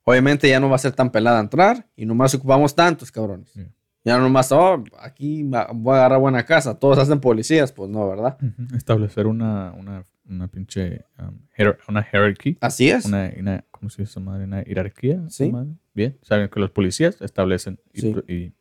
Obviamente 0.05 0.49
ya 0.49 0.59
no 0.61 0.69
va 0.69 0.77
a 0.77 0.79
ser 0.79 0.93
tan 0.93 1.11
pelada 1.11 1.41
entrar 1.41 1.87
y 1.97 2.07
nomás 2.07 2.35
ocupamos 2.35 2.75
tantos, 2.75 3.11
cabrones. 3.13 3.53
Yeah. 3.55 3.69
Ya 4.05 4.17
no 4.17 4.25
nomás, 4.25 4.51
oh, 4.51 4.83
aquí 4.99 5.45
va- 5.45 5.71
voy 5.73 5.95
a 5.95 5.99
agarrar 5.99 6.19
buena 6.19 6.45
casa, 6.45 6.77
todos 6.77 6.99
hacen 6.99 7.21
policías, 7.21 7.71
pues 7.71 7.89
no, 7.89 8.09
¿verdad? 8.09 8.37
Establecer 8.75 9.29
una, 9.29 9.73
una, 9.75 10.05
una 10.29 10.49
pinche. 10.49 11.05
um, 11.21 11.39
hier- 11.57 11.79
una 11.89 12.05
hierarchy. 12.11 12.59
Así 12.61 12.91
es. 12.91 13.05
Una, 13.05 13.33
una- 13.39 13.65
¿Cómo 13.71 13.91
se 13.91 14.03
dice 14.03 14.19
madre? 14.19 14.45
Una 14.45 14.63
jerarquía. 14.65 15.23
Sí. 15.29 15.53
madre. 15.53 15.71
Bien. 15.95 16.19
Saben 16.23 16.49
que 16.49 16.59
los 16.59 16.71
policías 16.73 17.21
establecen 17.21 17.79
y, 17.93 18.01
Sí. 18.01 18.13
pro- 18.13 18.25
y 18.27 18.53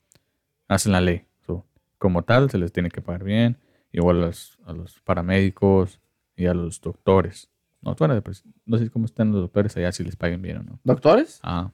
hacen 0.67 0.91
la 0.91 1.01
ley. 1.01 1.25
So, 1.47 1.65
como 1.97 2.23
tal, 2.23 2.51
se 2.51 2.59
les 2.59 2.71
tiene 2.71 2.89
que 2.89 3.01
pagar 3.01 3.23
bien. 3.23 3.57
Igual 3.91 4.23
a 4.23 4.27
los, 4.27 4.57
a 4.65 4.73
los 4.73 4.99
paramédicos 5.01 5.99
y 6.35 6.45
a 6.45 6.53
los 6.53 6.79
doctores. 6.81 7.49
No, 7.81 7.95
tú 7.95 8.05
eres 8.05 8.15
de 8.15 8.23
pres- 8.23 8.43
no 8.65 8.77
sé 8.77 8.89
cómo 8.89 9.05
están 9.05 9.31
los 9.31 9.41
doctores 9.41 9.75
allá, 9.77 9.91
si 9.91 10.03
les 10.03 10.15
paguen 10.15 10.41
bien 10.41 10.57
o 10.57 10.63
no. 10.63 10.79
¿Doctores? 10.83 11.39
Ah, 11.43 11.71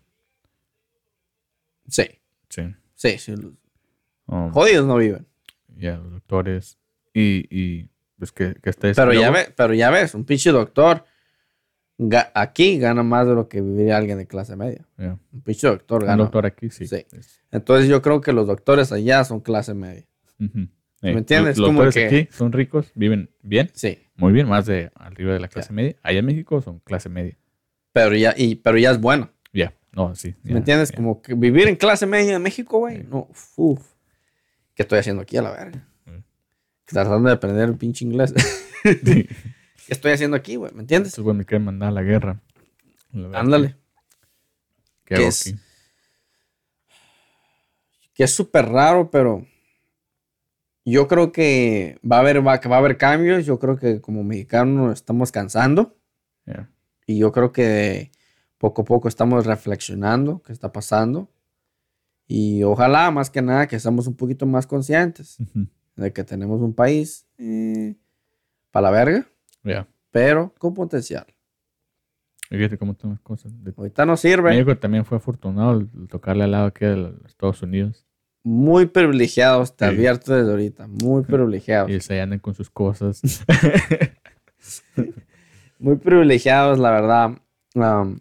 Sí, 1.88 2.04
sí. 2.50 2.64
sí, 2.96 3.18
sí. 3.18 3.34
Um, 4.26 4.52
Jodidos 4.52 4.86
no 4.86 4.98
viven. 4.98 5.26
ya, 5.78 5.98
los 5.98 6.12
doctores. 6.12 6.78
Y, 7.14 7.48
y 7.50 7.90
pues 8.18 8.32
que, 8.32 8.56
que 8.56 8.70
estés. 8.70 8.96
Pero 8.96 9.14
ya, 9.14 9.32
ve, 9.32 9.54
pero 9.56 9.74
ya 9.74 9.90
ves, 9.90 10.14
un 10.14 10.26
pinche 10.26 10.52
doctor 10.52 11.06
ga- 11.98 12.32
aquí 12.34 12.78
gana 12.78 13.04
más 13.04 13.26
de 13.28 13.34
lo 13.36 13.48
que 13.48 13.62
viviría 13.62 13.98
alguien 13.98 14.18
de 14.18 14.28
clase 14.28 14.56
media. 14.56 14.86
Un 14.98 15.42
pinche 15.44 15.68
doctor 15.68 16.02
Un 16.02 16.08
gana. 16.08 16.24
doctor 16.24 16.46
aquí, 16.46 16.70
sí. 16.70 16.88
Sí. 16.88 17.06
Es- 17.12 17.42
Entonces 17.52 17.88
yo 17.90 18.02
creo 18.02 18.20
que 18.22 18.34
los 18.34 18.48
doctores 18.48 18.92
allá 18.92 19.24
son 19.24 19.40
clase 19.40 19.74
media. 19.74 20.06
ujú. 20.40 20.68
¿Me 21.02 21.12
entiendes? 21.12 21.58
Los 21.58 21.70
doctores 21.70 21.94
que- 21.94 22.06
aquí 22.06 22.28
son 22.32 22.52
ricos, 22.52 22.92
viven 22.96 23.30
bien, 23.42 23.70
Sí. 23.74 24.00
muy 24.16 24.34
bien, 24.34 24.48
más 24.48 24.66
de 24.66 24.92
arriba 24.96 25.34
de 25.34 25.40
la 25.40 25.48
clase 25.48 25.72
media. 25.74 25.96
Allá 26.04 26.20
en 26.20 26.26
México 26.26 26.62
son 26.62 26.80
clase 26.80 27.08
media. 27.10 27.38
Pero 27.94 28.16
ya, 28.16 28.34
y, 28.36 28.56
pero 28.56 28.78
ya 28.78 28.92
es 28.92 29.00
bueno. 29.00 29.32
Ya, 29.54 29.74
no, 29.92 30.16
sí. 30.16 30.36
¿Me 30.44 30.58
entiendes? 30.58 30.92
Como 30.92 31.22
que 31.22 31.34
vivir 31.36 31.68
en 31.68 31.76
clase 31.76 32.06
media 32.06 32.36
en 32.36 32.42
México, 32.42 32.80
güey. 32.80 33.04
No, 33.04 33.30
uf. 33.56 33.94
¿Qué 34.76 34.84
estoy 34.84 35.00
haciendo 35.00 35.22
aquí 35.22 35.38
a 35.38 35.42
la 35.42 35.52
verga? 35.52 35.88
Mm. 36.06 36.24
Tratando 36.86 37.30
de 37.30 37.36
aprender 37.36 37.70
el 37.70 37.76
pinche 37.78 38.04
inglés. 38.06 38.34
¿Qué 38.84 39.28
estoy 39.94 40.12
haciendo 40.12 40.36
aquí, 40.38 40.56
güey? 40.56 40.72
¿Me 40.74 40.82
entiendes? 40.82 41.10
Estos 41.10 41.24
güeyes 41.24 41.38
me 41.40 41.46
quieren 41.46 41.66
mandar 41.66 41.90
a 41.90 41.92
la 41.92 42.04
guerra. 42.04 42.42
La 43.12 43.40
Ándale. 43.40 43.76
¿Qué 45.06 45.16
¿Qué 45.16 45.16
hago 45.16 45.28
es? 45.30 45.48
aquí? 45.48 45.60
Que 48.14 48.24
es 48.24 48.34
súper 48.34 48.66
raro, 48.66 49.10
pero 49.12 49.46
yo 50.92 51.08
creo 51.08 51.32
que 51.32 52.00
va 52.10 52.18
a 52.18 52.20
haber, 52.20 52.46
va, 52.46 52.60
que 52.60 52.70
va 52.70 52.76
a 52.78 52.80
haber 52.80 52.98
cambios. 52.98 53.46
Yo 53.46 53.60
creo 53.60 53.78
que 53.78 54.02
como 54.02 54.24
mexicanos 54.24 54.76
nos 54.76 54.94
estamos 54.94 55.32
cansando. 55.32 55.96
Y 57.06 57.18
yo 57.20 57.32
creo 57.32 57.52
que 57.52 58.12
poco 58.58 58.82
a 58.82 58.86
poco 58.86 59.08
estamos 59.08 59.46
reflexionando 59.46 60.42
qué 60.44 60.52
está 60.54 60.72
pasando. 60.72 61.30
Y 62.28 62.64
ojalá, 62.64 63.10
más 63.12 63.30
que 63.30 63.42
nada, 63.42 63.68
que 63.68 63.80
seamos 63.80 64.08
un 64.08 64.16
poquito 64.16 64.46
más 64.46 64.68
conscientes 64.68 65.38
de 65.96 66.14
que 66.14 66.24
tenemos 66.24 66.62
un 66.62 66.74
país 66.74 67.26
para 68.72 68.84
la 68.84 68.92
verga, 68.92 69.28
Ya. 69.64 69.88
pero 70.12 70.54
con 70.58 70.74
potencial. 70.74 71.26
Fíjate 72.50 72.78
cómo 72.78 72.94
están 72.94 73.12
las 73.12 73.20
cosas. 73.20 73.52
De- 73.64 73.74
Ahorita 73.76 74.06
no 74.06 74.16
sirve. 74.16 74.52
México 74.52 74.78
también 74.78 75.04
fue 75.04 75.18
afortunado 75.18 75.72
al 75.72 75.90
tocarle 76.08 76.46
al 76.46 76.52
lado 76.52 76.68
aquí 76.68 76.86
de 76.86 76.96
los 76.96 77.26
Estados 77.26 77.62
Unidos. 77.62 78.06
Muy 78.50 78.86
privilegiados, 78.86 79.76
te 79.76 79.84
Sí. 79.86 79.92
advierto 79.94 80.34
desde 80.34 80.50
ahorita. 80.52 80.88
Muy 80.88 81.24
privilegiados. 81.24 81.92
Y 81.92 82.00
se 82.00 82.22
andan 82.22 82.40
con 82.40 82.54
sus 82.54 82.70
cosas. 82.70 83.22
Muy 85.80 85.98
privilegiados, 85.98 86.80
la 86.80 86.92
verdad, 86.92 87.32
um, 87.76 88.18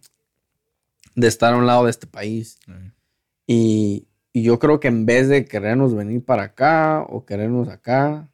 de 1.14 1.26
estar 1.28 1.54
a 1.54 1.56
un 1.56 1.66
lado 1.66 1.84
de 1.84 1.90
este 1.90 2.06
país. 2.08 2.58
Y, 3.46 4.08
y 4.32 4.42
yo 4.42 4.58
creo 4.58 4.80
que 4.80 4.88
en 4.88 5.06
vez 5.06 5.28
de 5.28 5.44
querernos 5.44 5.94
venir 5.94 6.24
para 6.24 6.42
acá 6.42 7.02
o 7.08 7.24
querernos 7.24 7.68
acá, 7.68 8.28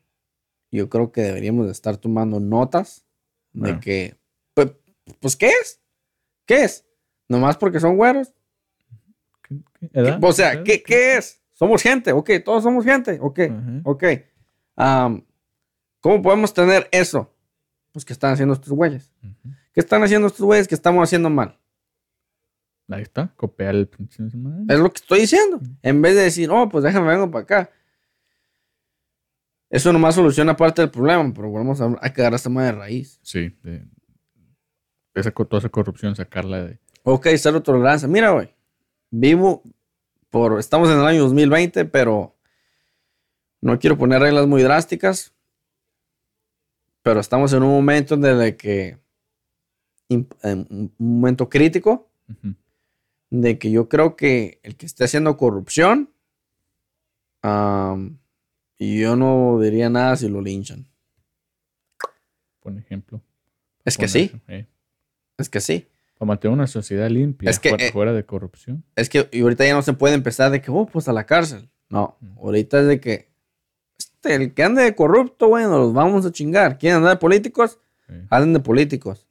yo 0.70 0.88
creo 0.88 1.12
que 1.12 1.20
deberíamos 1.20 1.66
de 1.66 1.72
estar 1.72 1.98
tomando 1.98 2.40
notas 2.40 3.04
de 3.52 3.60
Bueno. 3.60 3.80
que, 3.80 4.16
pues, 4.54 4.72
pues, 5.20 5.36
¿qué 5.36 5.50
es? 5.62 5.78
¿Qué 6.46 6.64
es? 6.64 6.86
Nomás 7.28 7.56
porque 7.58 7.78
son 7.80 7.96
güeros. 7.98 8.32
¿Qué- 9.46 9.58
qué 9.78 9.90
edad? 9.92 10.18
O 10.24 10.32
sea. 10.32 10.64
¿qué, 10.64 10.82
¿qué 10.82 11.18
es? 11.18 11.41
Somos 11.62 11.80
gente, 11.80 12.10
ok, 12.10 12.28
todos 12.44 12.64
somos 12.64 12.84
gente, 12.84 13.20
ok, 13.20 13.38
Ajá. 13.38 13.80
ok. 13.84 14.04
¿Cómo 16.00 16.20
podemos 16.20 16.52
tener 16.52 16.88
eso? 16.90 17.32
Pues, 17.92 18.04
¿qué 18.04 18.12
están 18.12 18.32
haciendo 18.32 18.54
estos 18.54 18.72
güeyes? 18.72 19.12
¿Qué 19.72 19.78
están 19.78 20.02
haciendo 20.02 20.26
estos 20.26 20.44
güeyes 20.44 20.66
que 20.66 20.74
estamos 20.74 21.04
haciendo 21.04 21.30
mal? 21.30 21.56
Ahí 22.88 23.02
está, 23.02 23.32
copiar 23.36 23.76
el 23.76 23.86
pinche. 23.86 24.24
Es 24.68 24.78
lo 24.80 24.90
que 24.90 24.96
estoy 24.96 25.20
diciendo. 25.20 25.60
En 25.82 26.02
vez 26.02 26.16
de 26.16 26.22
decir, 26.22 26.50
oh, 26.50 26.68
pues 26.68 26.82
déjame 26.82 27.06
vengo 27.06 27.30
para 27.30 27.44
acá. 27.44 27.70
Eso 29.70 29.92
nomás 29.92 30.16
soluciona 30.16 30.56
parte 30.56 30.82
del 30.82 30.90
problema, 30.90 31.32
pero 31.32 31.52
vamos 31.52 31.80
a, 31.80 31.96
hay 32.00 32.10
que 32.12 32.22
agarrar 32.22 32.38
esta 32.38 32.50
madre 32.50 32.72
de 32.72 32.78
raíz. 32.78 33.20
Sí, 33.22 33.56
de- 33.62 33.86
esa, 35.14 35.30
toda 35.30 35.58
esa 35.60 35.68
corrupción, 35.68 36.16
sacarla 36.16 36.64
de. 36.64 36.80
Ok, 37.04 37.28
cero 37.36 37.62
tolerancia. 37.62 38.08
Mira, 38.08 38.30
güey. 38.32 38.52
Vivo 39.12 39.62
por. 40.32 40.58
Estamos 40.58 40.90
en 40.90 40.98
el 40.98 41.06
año 41.06 41.22
2020, 41.22 41.84
pero 41.84 42.34
no 43.60 43.78
quiero 43.78 43.96
poner 43.96 44.20
reglas 44.20 44.48
muy 44.48 44.62
drásticas. 44.62 45.32
Pero 47.02 47.20
estamos 47.20 47.52
en 47.52 47.62
un 47.62 47.70
momento 47.70 48.14
en 48.14 48.56
que. 48.56 48.98
en 50.08 50.26
un 50.42 50.92
momento 50.98 51.48
crítico. 51.48 52.08
Ujú. 52.28 52.54
de 53.30 53.58
que 53.58 53.70
yo 53.70 53.88
creo 53.88 54.14
que 54.14 54.60
el 54.62 54.76
que 54.76 54.86
esté 54.86 55.04
haciendo 55.04 55.36
corrupción, 55.36 56.10
y 58.78 59.00
yo 59.00 59.16
no 59.16 59.58
diría 59.60 59.90
nada 59.90 60.16
si 60.16 60.28
lo 60.28 60.40
linchan. 60.40 60.86
Por 62.60 62.76
ejemplo. 62.76 63.20
Es 63.84 63.98
que 63.98 64.06
sí, 64.06 64.32
eh. 64.48 64.66
es 65.38 65.48
que 65.48 65.60
sí. 65.60 65.88
Para 66.22 66.28
mantener 66.28 66.54
una 66.54 66.68
sociedad 66.68 67.10
limpia, 67.10 67.50
Es 67.50 67.58
que, 67.58 67.70
fuera, 67.70 67.84
eh, 67.84 67.90
fuera 67.90 68.12
de 68.12 68.24
corrupción. 68.24 68.84
Es 68.94 69.08
que 69.08 69.28
y 69.32 69.40
ahorita 69.40 69.66
ya 69.66 69.74
no 69.74 69.82
se 69.82 69.92
puede 69.92 70.14
empezar 70.14 70.52
de 70.52 70.62
que, 70.62 70.70
oh, 70.70 70.86
pues 70.86 71.08
a 71.08 71.12
la 71.12 71.26
cárcel. 71.26 71.68
No, 71.88 72.16
Mm. 72.20 72.38
ahorita 72.38 72.78
es 72.82 72.86
de 72.86 73.00
que 73.00 73.32
este, 73.98 74.36
el 74.36 74.54
que 74.54 74.62
ande 74.62 74.84
de 74.84 74.94
corrupto, 74.94 75.48
bueno, 75.48 75.76
los 75.78 75.92
vamos 75.92 76.24
a 76.24 76.30
chingar. 76.30 76.78
¿Quieren 76.78 76.98
andar 76.98 77.14
de 77.14 77.18
políticos? 77.18 77.80
eh. 78.08 78.24
Anden 78.30 78.52
de 78.52 78.60
políticos. 78.60 79.26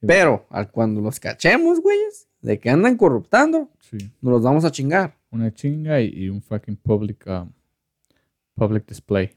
Pero 0.00 0.46
al 0.48 0.70
cuando 0.70 1.02
los 1.02 1.20
cachemos, 1.20 1.80
güeyes, 1.82 2.28
de 2.40 2.58
que 2.60 2.70
andan 2.70 2.96
corruptando, 2.96 3.68
Sí. 3.80 3.98
nos 4.22 4.32
los 4.32 4.42
vamos 4.42 4.64
a 4.64 4.70
chingar. 4.70 5.18
Una 5.30 5.52
chinga 5.52 6.00
y, 6.00 6.08
y 6.14 6.28
un 6.30 6.40
fucking 6.40 6.76
public, 6.76 7.26
um, 7.26 7.52
public 8.54 8.86
display. 8.86 9.32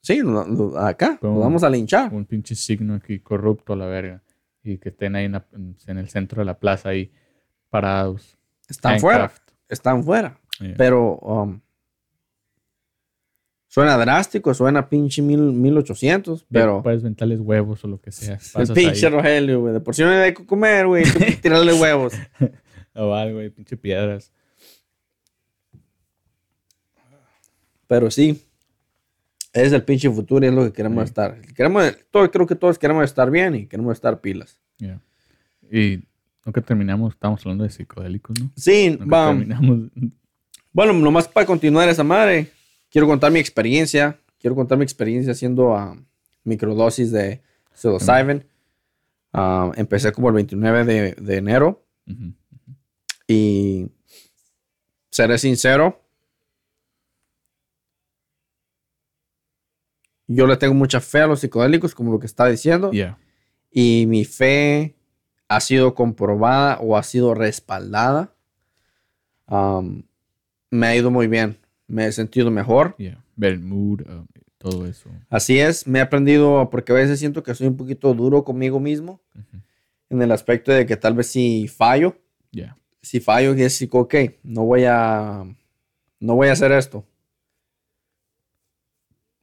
Sí, 0.00 0.20
lo- 0.22 0.46
lo- 0.48 0.78
acá, 0.78 1.18
los 1.20 1.38
vamos 1.38 1.62
a 1.62 1.68
linchar. 1.68 2.14
Un 2.14 2.24
pinche 2.24 2.54
signo 2.54 2.94
aquí 2.94 3.18
corrupto 3.18 3.74
a 3.74 3.76
la 3.76 3.84
verga. 3.84 4.22
Y 4.66 4.78
que 4.78 4.88
estén 4.90 5.14
ahí 5.16 5.24
en, 5.26 5.32
la- 5.32 5.46
en- 5.52 5.98
el 5.98 6.08
centro 6.08 6.40
de 6.40 6.44
la 6.46 6.58
plaza 6.58 6.90
ahí 6.90 7.12
parados. 7.70 8.36
Están 8.68 8.98
fuera. 9.00 9.32
Están 9.68 10.02
fuera. 10.04 10.40
Yeah. 10.60 10.74
Pero 10.76 11.16
um, 11.18 11.60
suena 13.68 13.96
drástico, 13.96 14.52
suena 14.54 14.88
pinche 14.88 15.22
mil, 15.22 15.38
1800, 15.38 16.40
Ya 16.42 16.46
pero 16.50 16.82
Puedes 16.82 17.02
ventarles 17.02 17.40
huevos 17.40 17.84
o 17.84 17.88
lo 17.88 18.00
que 18.00 18.10
sea. 18.12 18.38
el 18.56 18.72
pinche 18.72 19.06
ahí. 19.06 19.12
Rogelio, 19.12 19.60
güey. 19.60 19.72
De 19.74 19.80
por 19.80 19.94
si 19.94 20.02
no 20.02 20.10
hay 20.10 20.34
que 20.34 20.44
comer, 20.46 20.86
güey, 20.86 21.04
tirarle 21.42 21.72
huevos. 21.74 22.14
O 22.98 23.12
algo, 23.12 23.42
y 23.42 23.50
pinche 23.50 23.76
piedras. 23.76 24.32
Pero 27.86 28.10
sí, 28.10 28.45
es 29.64 29.72
el 29.72 29.82
pinche 29.82 30.10
futuro 30.10 30.44
y 30.44 30.48
es 30.48 30.54
lo 30.54 30.64
que 30.64 30.72
queremos 30.72 31.02
Sí. 31.04 31.08
estar. 31.08 31.40
Queremos, 31.54 31.96
todo, 32.10 32.30
creo 32.30 32.46
que 32.46 32.54
todos 32.54 32.78
queremos 32.78 33.04
estar 33.04 33.30
bien 33.30 33.54
y 33.54 33.66
queremos 33.66 33.94
estar 33.94 34.20
pilas. 34.20 34.60
Yeah. 34.78 35.00
Y 35.70 36.02
nunca 36.44 36.60
terminamos, 36.60 37.14
estamos 37.14 37.40
hablando 37.40 37.64
de 37.64 37.70
psicodélicos, 37.70 38.38
¿no? 38.40 38.50
Sí, 38.56 38.90
Nunca 38.90 39.04
va. 39.16 39.28
terminamos. 39.28 39.90
Bueno, 40.72 40.92
nomás 40.92 41.26
para 41.26 41.46
continuar 41.46 41.88
esa 41.88 42.04
madre, 42.04 42.50
quiero 42.90 43.06
contar 43.06 43.32
mi 43.32 43.38
experiencia. 43.40 44.18
Quiero 44.38 44.54
contar 44.54 44.76
mi 44.78 44.84
experiencia 44.84 45.32
haciendo 45.32 45.74
ah, 45.74 45.96
microdosis 46.44 47.10
de 47.10 47.40
psilocybin. 47.74 48.44
Ah, 49.32 49.72
empecé 49.76 50.12
como 50.12 50.28
el 50.28 50.34
29 50.34 50.84
de, 50.84 51.12
de 51.14 51.36
enero 51.36 51.82
y 53.26 53.88
seré 55.10 55.38
sincero. 55.38 56.00
Yo 60.26 60.46
le 60.46 60.56
tengo 60.56 60.74
mucha 60.74 61.00
fe 61.00 61.20
a 61.20 61.26
los 61.26 61.40
psicodélicos, 61.40 61.94
como 61.94 62.12
lo 62.12 62.18
que 62.18 62.26
está 62.26 62.46
diciendo. 62.46 62.90
Yeah. 62.90 63.18
Y 63.70 64.06
mi 64.08 64.24
fe 64.24 64.96
ha 65.48 65.60
sido 65.60 65.94
comprobada 65.94 66.78
o 66.80 66.96
ha 66.96 67.02
sido 67.02 67.34
respaldada. 67.34 68.32
Um, 69.46 70.02
me 70.70 70.86
ha 70.88 70.96
ido 70.96 71.10
muy 71.10 71.28
bien. 71.28 71.58
Me 71.86 72.06
he 72.06 72.12
sentido 72.12 72.50
mejor. 72.50 72.96
Yeah. 72.98 73.22
Ver 73.36 73.52
el 73.52 73.60
mood, 73.60 74.00
um, 74.08 74.26
todo 74.58 74.86
eso. 74.86 75.10
Así 75.28 75.58
es, 75.60 75.86
me 75.86 75.98
he 76.00 76.02
aprendido, 76.02 76.68
porque 76.70 76.92
a 76.92 76.96
veces 76.96 77.18
siento 77.20 77.42
que 77.42 77.54
soy 77.54 77.68
un 77.68 77.76
poquito 77.76 78.12
duro 78.14 78.42
conmigo 78.42 78.80
mismo, 78.80 79.20
en 80.08 80.22
el 80.22 80.32
aspecto 80.32 80.72
de 80.72 80.86
que 80.86 80.96
tal 80.96 81.14
vez 81.14 81.28
si 81.28 81.68
fallo, 81.68 82.16
Yeah. 82.50 82.76
si 83.02 83.20
fallo, 83.20 83.54
y 83.54 83.62
es 83.62 83.86
ok, 83.90 84.14
no 84.42 84.64
voy 84.64 84.84
a, 84.84 85.44
no 86.18 86.34
voy 86.34 86.48
a 86.48 86.52
hacer 86.52 86.72
esto. 86.72 87.04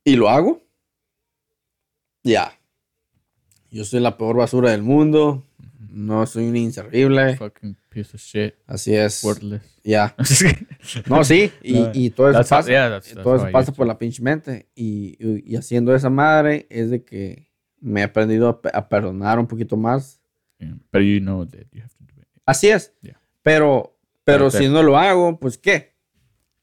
Y 0.04 0.16
lo 0.16 0.30
hago. 0.30 0.63
Ya. 2.24 2.58
Yo 3.70 3.84
soy 3.86 4.00
la 4.00 4.18
peor 4.18 4.38
basura 4.38 4.72
del 4.72 4.84
mundo. 4.84 5.46
No 5.90 6.26
soy 6.26 6.48
un 6.50 6.56
inservible. 6.56 7.36
Fucking 7.38 7.78
piece 7.90 8.16
of 8.16 8.22
shit. 8.22 8.56
Así 8.66 8.96
es. 8.96 9.24
Worthless. 9.24 9.62
Ya. 9.84 10.16
No, 11.08 11.24
sí. 11.24 11.50
Y, 11.62 11.74
No, 11.80 11.92
y 11.94 12.10
todo 12.10 12.30
eso 12.30 12.40
That's- 12.40 12.50
pasa. 12.50 12.70
yeah, 12.70 12.90
that's- 12.90 13.14
that's 13.14 13.24
todo 13.24 13.36
eso 13.38 13.50
pasa 13.54 13.72
por 13.72 13.88
la 13.88 13.98
pinche 13.98 14.22
mente. 14.22 14.68
Y, 14.76 15.16
y- 15.20 15.56
haciendo 15.56 15.96
esa 15.96 16.10
madre 16.10 16.68
es 16.70 16.90
de 16.90 17.04
que 17.06 17.48
me 17.80 18.02
he 18.02 18.04
aprendido 18.04 18.50
a, 18.50 18.62
pe- 18.62 18.72
a 18.74 18.90
perdonar 18.90 19.40
un 19.40 19.48
poquito 19.48 19.78
más. 19.78 20.20
Yeah. 20.60 20.76
But 20.92 21.02
you 21.04 21.20
know 21.22 21.46
that 21.46 21.68
you 21.72 21.82
have 21.82 21.94
to 21.98 22.04
do 22.04 22.20
it. 22.22 22.28
Así 22.46 22.68
es. 22.70 22.94
Yeah. 23.02 23.18
Pero, 23.44 23.98
pero 24.26 24.50
Pero 24.50 24.52
si 24.52 24.68
no 24.68 24.84
lo 24.84 24.98
hago, 24.98 25.40
pues 25.40 25.58
¿qué? 25.58 25.94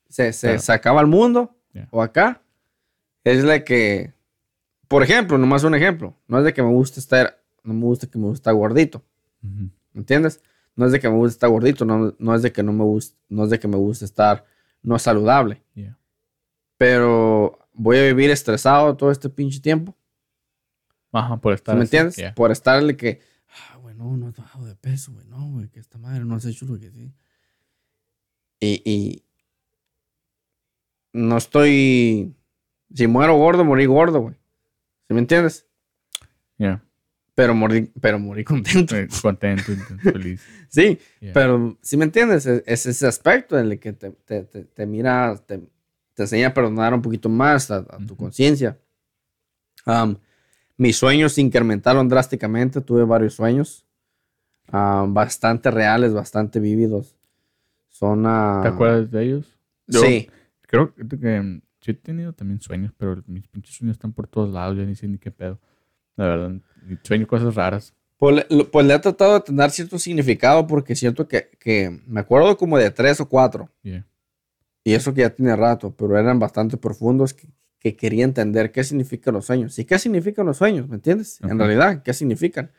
Se, 0.08 0.32
se, 0.34 0.58
se 0.58 0.72
acaba 0.72 1.00
el 1.00 1.06
mundo. 1.06 1.56
Yeah. 1.72 1.88
O 1.92 2.02
acá. 2.02 2.42
Es 3.24 3.42
de 3.42 3.64
que, 3.64 4.12
por 4.90 5.04
ejemplo, 5.04 5.38
nomás 5.38 5.62
un 5.62 5.76
ejemplo. 5.76 6.16
No 6.26 6.38
es 6.38 6.44
de 6.44 6.52
que 6.52 6.64
me 6.64 6.68
guste 6.68 6.98
estar, 6.98 7.40
no 7.62 7.72
me 7.74 7.84
gusta 7.84 8.08
que 8.08 8.18
me 8.18 8.24
gusta 8.24 8.50
gordito. 8.50 9.04
¿Me 9.40 9.70
entiendes? 9.94 10.42
No 10.74 10.84
es 10.84 10.90
de 10.90 10.98
que 10.98 11.08
me 11.08 11.14
guste 11.14 11.34
estar 11.34 11.48
gordito, 11.48 11.84
no, 11.84 12.12
no 12.18 12.34
es 12.34 12.42
de 12.42 12.50
que 12.50 12.64
no 12.64 12.72
me 12.72 12.82
guste, 12.82 13.16
no 13.28 13.44
es 13.44 13.50
de 13.50 13.60
que 13.60 13.68
me 13.68 13.76
guste 13.76 14.04
estar 14.04 14.44
no 14.82 14.98
saludable. 14.98 15.62
Yeah. 15.74 15.96
Pero 16.76 17.60
voy 17.72 17.98
a 17.98 18.02
vivir 18.02 18.32
estresado 18.32 18.96
todo 18.96 19.12
este 19.12 19.28
pinche 19.28 19.60
tiempo. 19.60 19.96
Ajá, 21.12 21.36
por 21.36 21.52
¿Sí 21.52 21.54
estar 21.54 21.76
¿Me 21.76 21.82
así, 21.82 21.86
entiendes? 21.96 22.16
yeah. 22.16 22.34
Por 22.34 22.50
estarle 22.50 22.96
que, 22.96 23.20
ah, 23.48 23.76
güey, 23.76 23.94
no, 23.94 24.16
no 24.16 24.26
has 24.26 24.34
bajado 24.36 24.64
de 24.64 24.74
peso, 24.74 25.12
güey, 25.12 25.24
no, 25.28 25.52
güey, 25.52 25.68
que 25.68 25.78
esta 25.78 25.98
madre 25.98 26.24
no 26.24 26.34
has 26.34 26.44
hecho 26.46 26.66
lo 26.66 26.76
que 26.80 26.90
sí. 26.90 27.12
Y, 28.58 28.82
y 28.84 29.24
no 31.12 31.36
estoy, 31.36 32.34
si 32.92 33.06
muero 33.06 33.36
gordo, 33.36 33.64
morí 33.64 33.86
gordo, 33.86 34.20
güey. 34.20 34.39
¿Sí 35.10 35.14
me 35.14 35.18
entiendes? 35.22 35.66
Yeah. 36.56 36.84
Pero 37.34 37.52
morí, 37.52 37.90
pero 38.00 38.20
morí 38.20 38.44
contento. 38.44 38.94
Eh, 38.94 39.08
Contento, 39.20 39.64
feliz. 40.04 40.40
Sí, 40.68 41.00
Yeah. 41.20 41.32
pero 41.32 41.76
si 41.82 41.96
me 41.96 42.04
entiendes, 42.04 42.46
es, 42.46 42.62
es 42.64 42.86
ese 42.86 43.08
aspecto 43.08 43.58
en 43.58 43.72
el 43.72 43.80
que 43.80 43.92
te, 43.92 44.12
te, 44.12 44.44
te, 44.44 44.62
te 44.66 44.86
mira, 44.86 45.36
te, 45.44 45.62
enseña 46.16 46.46
a 46.46 46.54
perdonar 46.54 46.94
un 46.94 47.02
poquito 47.02 47.28
más 47.28 47.72
a, 47.72 47.78
a 47.78 47.96
tu 47.96 48.14
Ujú. 48.14 48.18
conciencia. 48.18 48.78
Am, 49.84 50.16
mis 50.76 50.96
sueños 50.96 51.32
se 51.32 51.40
incrementaron 51.40 52.08
drásticamente, 52.08 52.80
tuve 52.80 53.02
varios 53.02 53.34
sueños, 53.34 53.84
bastante 54.70 55.72
reales, 55.72 56.14
bastante 56.14 56.60
vívidos. 56.60 57.16
Son... 57.88 58.22
ah, 58.26 58.60
¿Te 58.62 58.68
acuerdas 58.68 59.10
de 59.10 59.24
ellos? 59.24 59.58
Yo 59.88 60.02
Sí, 60.02 60.30
Creo 60.68 60.94
que 60.94 61.60
sí 61.80 61.90
he 61.92 61.94
tenido 61.94 62.32
también 62.32 62.60
sueños, 62.60 62.92
pero 62.96 63.22
mis 63.26 63.48
pinches 63.48 63.76
sueños 63.76 63.94
están 63.94 64.12
por 64.12 64.26
todos 64.26 64.52
lados, 64.52 64.76
ya 64.76 64.84
ni 64.84 64.94
sé 64.94 65.08
ni 65.08 65.18
qué 65.18 65.30
pedo. 65.30 65.58
La 66.16 66.26
verdad, 66.26 66.60
sueño 67.02 67.26
cosas 67.26 67.54
raras. 67.54 67.94
Pues, 68.18 68.46
pues 68.70 68.86
le 68.86 68.94
he 68.94 68.98
tratado 68.98 69.34
de 69.34 69.40
tener 69.40 69.70
cierto 69.70 69.98
significado 69.98 70.66
porque 70.66 70.94
siento 70.94 71.26
que, 71.26 71.48
que 71.58 72.00
me 72.06 72.20
acuerdo 72.20 72.56
como 72.56 72.76
de 72.76 72.90
tres 72.90 73.20
o 73.20 73.28
cuatro. 73.28 73.70
Yeah. 73.82 74.06
Y 74.84 74.92
eso 74.92 75.14
que 75.14 75.22
ya 75.22 75.30
tiene 75.30 75.56
rato, 75.56 75.94
pero 75.96 76.18
eran 76.18 76.38
bastante 76.38 76.76
profundos 76.76 77.32
que, 77.32 77.48
que 77.78 77.96
quería 77.96 78.24
entender 78.24 78.72
qué 78.72 78.84
significan 78.84 79.34
los 79.34 79.46
sueños. 79.46 79.78
¿Y 79.78 79.86
qué 79.86 79.98
significan 79.98 80.44
los 80.44 80.58
sueños? 80.58 80.86
¿Me 80.88 80.96
entiendes? 80.96 81.40
En 81.40 81.58
realidad, 81.58 82.02
¿qué 82.02 82.12
significan? 82.12 82.70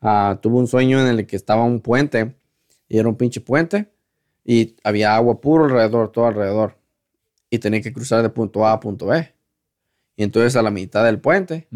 Ah, 0.00 0.38
tuve 0.40 0.56
un 0.56 0.66
sueño 0.66 0.98
en 1.00 1.08
el 1.08 1.26
que 1.26 1.36
estaba 1.36 1.62
un 1.62 1.80
puente 1.80 2.34
y 2.88 2.98
era 2.98 3.08
un 3.08 3.16
pinche 3.16 3.42
puente 3.42 3.90
y 4.44 4.76
había 4.82 5.14
agua 5.14 5.40
puro 5.40 5.64
alrededor, 5.64 6.10
todo 6.10 6.26
alrededor. 6.26 6.79
Y 7.50 7.58
tenía 7.58 7.80
que 7.82 7.92
cruzar 7.92 8.22
de 8.22 8.28
punto 8.30 8.64
A 8.64 8.72
a 8.72 8.80
punto 8.80 9.06
B. 9.06 9.34
Y 10.16 10.22
entonces 10.22 10.54
a 10.56 10.62
la 10.62 10.70
mitad 10.70 11.04
del 11.04 11.20
puente, 11.20 11.66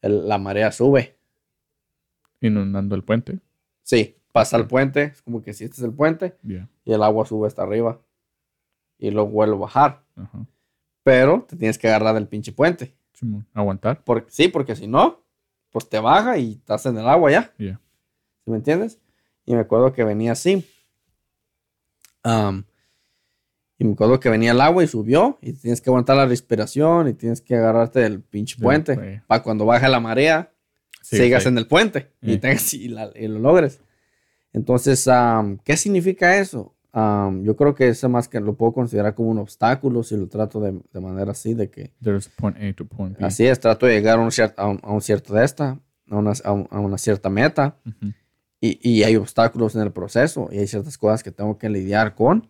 el- 0.00 0.26
la 0.28 0.38
marea 0.38 0.72
sube. 0.72 1.16
Inundando 2.40 2.94
el 2.94 3.04
puente. 3.04 3.38
Sí, 3.82 4.16
pasa 4.32 4.56
el 4.56 4.66
puente, 4.66 5.02
es 5.04 5.22
como 5.22 5.42
que 5.42 5.52
si 5.52 5.64
este 5.64 5.76
es 5.76 5.82
el 5.82 5.92
puente 5.92 6.36
Yeah. 6.42 6.68
y 6.84 6.92
el 6.92 7.02
agua 7.02 7.26
sube 7.26 7.46
hasta 7.46 7.62
arriba. 7.62 8.00
Y 8.98 9.10
luego 9.10 9.28
vuelve 9.30 9.56
a 9.56 9.58
bajar. 9.58 10.02
Pero 11.02 11.44
te 11.48 11.56
tienes 11.56 11.76
que 11.78 11.88
agarrar 11.88 12.14
del 12.14 12.28
pinche 12.28 12.52
puente. 12.52 12.94
Aguantar. 13.52 14.02
Por- 14.04 14.26
sí, 14.30 14.48
porque 14.48 14.76
si 14.76 14.86
no, 14.86 15.20
pues 15.70 15.88
te 15.88 15.98
baja 15.98 16.38
y 16.38 16.52
estás 16.52 16.86
en 16.86 16.96
el 16.98 17.06
agua 17.08 17.30
ya. 17.30 17.52
Yeah. 17.58 17.80
¿Sí 18.44 18.50
me 18.50 18.56
entiendes? 18.56 18.98
Y 19.44 19.54
me 19.54 19.60
acuerdo 19.60 19.92
que 19.92 20.04
venía 20.04 20.32
así. 20.32 20.66
Y 23.80 23.84
me 23.84 23.92
acuerdo 23.94 24.20
que 24.20 24.28
venía 24.28 24.52
el 24.52 24.60
agua 24.60 24.84
y 24.84 24.86
subió. 24.86 25.38
Y 25.40 25.54
tienes 25.54 25.80
que 25.80 25.90
aguantar 25.90 26.16
la 26.16 26.26
respiración 26.26 27.08
y 27.08 27.14
tienes 27.14 27.40
que 27.40 27.56
agarrarte 27.56 27.98
del 28.00 28.20
pinche 28.20 28.56
puente. 28.60 28.94
cuello. 28.94 29.22
Para 29.26 29.42
cuando 29.42 29.64
baje 29.66 29.88
la 29.88 29.98
marea, 30.00 30.52
Sí, 31.02 31.16
sigas 31.16 31.42
sí. 31.44 31.48
en 31.48 31.56
el 31.58 31.66
puente 31.66 32.12
y, 32.22 32.34
Sí. 32.34 32.38
tengas- 32.38 32.74
y 32.74 32.88
la- 32.88 33.10
y 33.16 33.26
lo 33.26 33.38
logres. 33.40 33.80
Entonces, 34.52 35.06
am, 35.08 35.58
¿qué 35.64 35.76
significa 35.76 36.38
eso? 36.38 36.74
Am, 36.92 37.42
yo 37.44 37.54
creo 37.56 37.74
que 37.74 37.88
eso 37.88 38.08
más 38.08 38.28
que 38.28 38.40
lo 38.40 38.54
puedo 38.54 38.72
considerar 38.72 39.14
como 39.14 39.30
un 39.30 39.38
obstáculo 39.38 40.02
si 40.02 40.16
lo 40.16 40.26
trato 40.28 40.60
de, 40.60 40.78
de 40.92 41.00
manera 41.00 41.30
así, 41.30 41.54
de 41.54 41.70
que 41.70 41.92
There's 42.02 42.28
point 42.28 42.56
A 42.60 42.72
to 42.74 42.84
point 42.84 43.16
B. 43.16 43.24
así 43.24 43.46
es, 43.46 43.60
trato 43.60 43.86
de 43.86 43.94
llegar 43.94 44.18
a 44.18 44.22
un, 44.22 44.30
cier- 44.30 44.54
a 44.56 44.66
un, 44.66 44.80
a 44.82 44.92
un 44.92 45.00
cierto 45.00 45.32
de 45.34 45.44
esta, 45.44 45.78
a 46.10 46.16
una, 46.16 46.32
a 46.44 46.52
un- 46.52 46.66
a 46.70 46.80
una 46.80 46.98
cierta 46.98 47.30
meta 47.30 47.76
Ujú. 47.86 48.12
y, 48.60 48.90
y 48.90 49.04
hay 49.04 49.14
obstáculos 49.16 49.76
en 49.76 49.82
el 49.82 49.92
proceso 49.92 50.48
y 50.50 50.58
hay 50.58 50.66
ciertas 50.66 50.98
cosas 50.98 51.22
que 51.22 51.30
tengo 51.30 51.56
que 51.56 51.68
lidiar 51.70 52.14
con. 52.16 52.48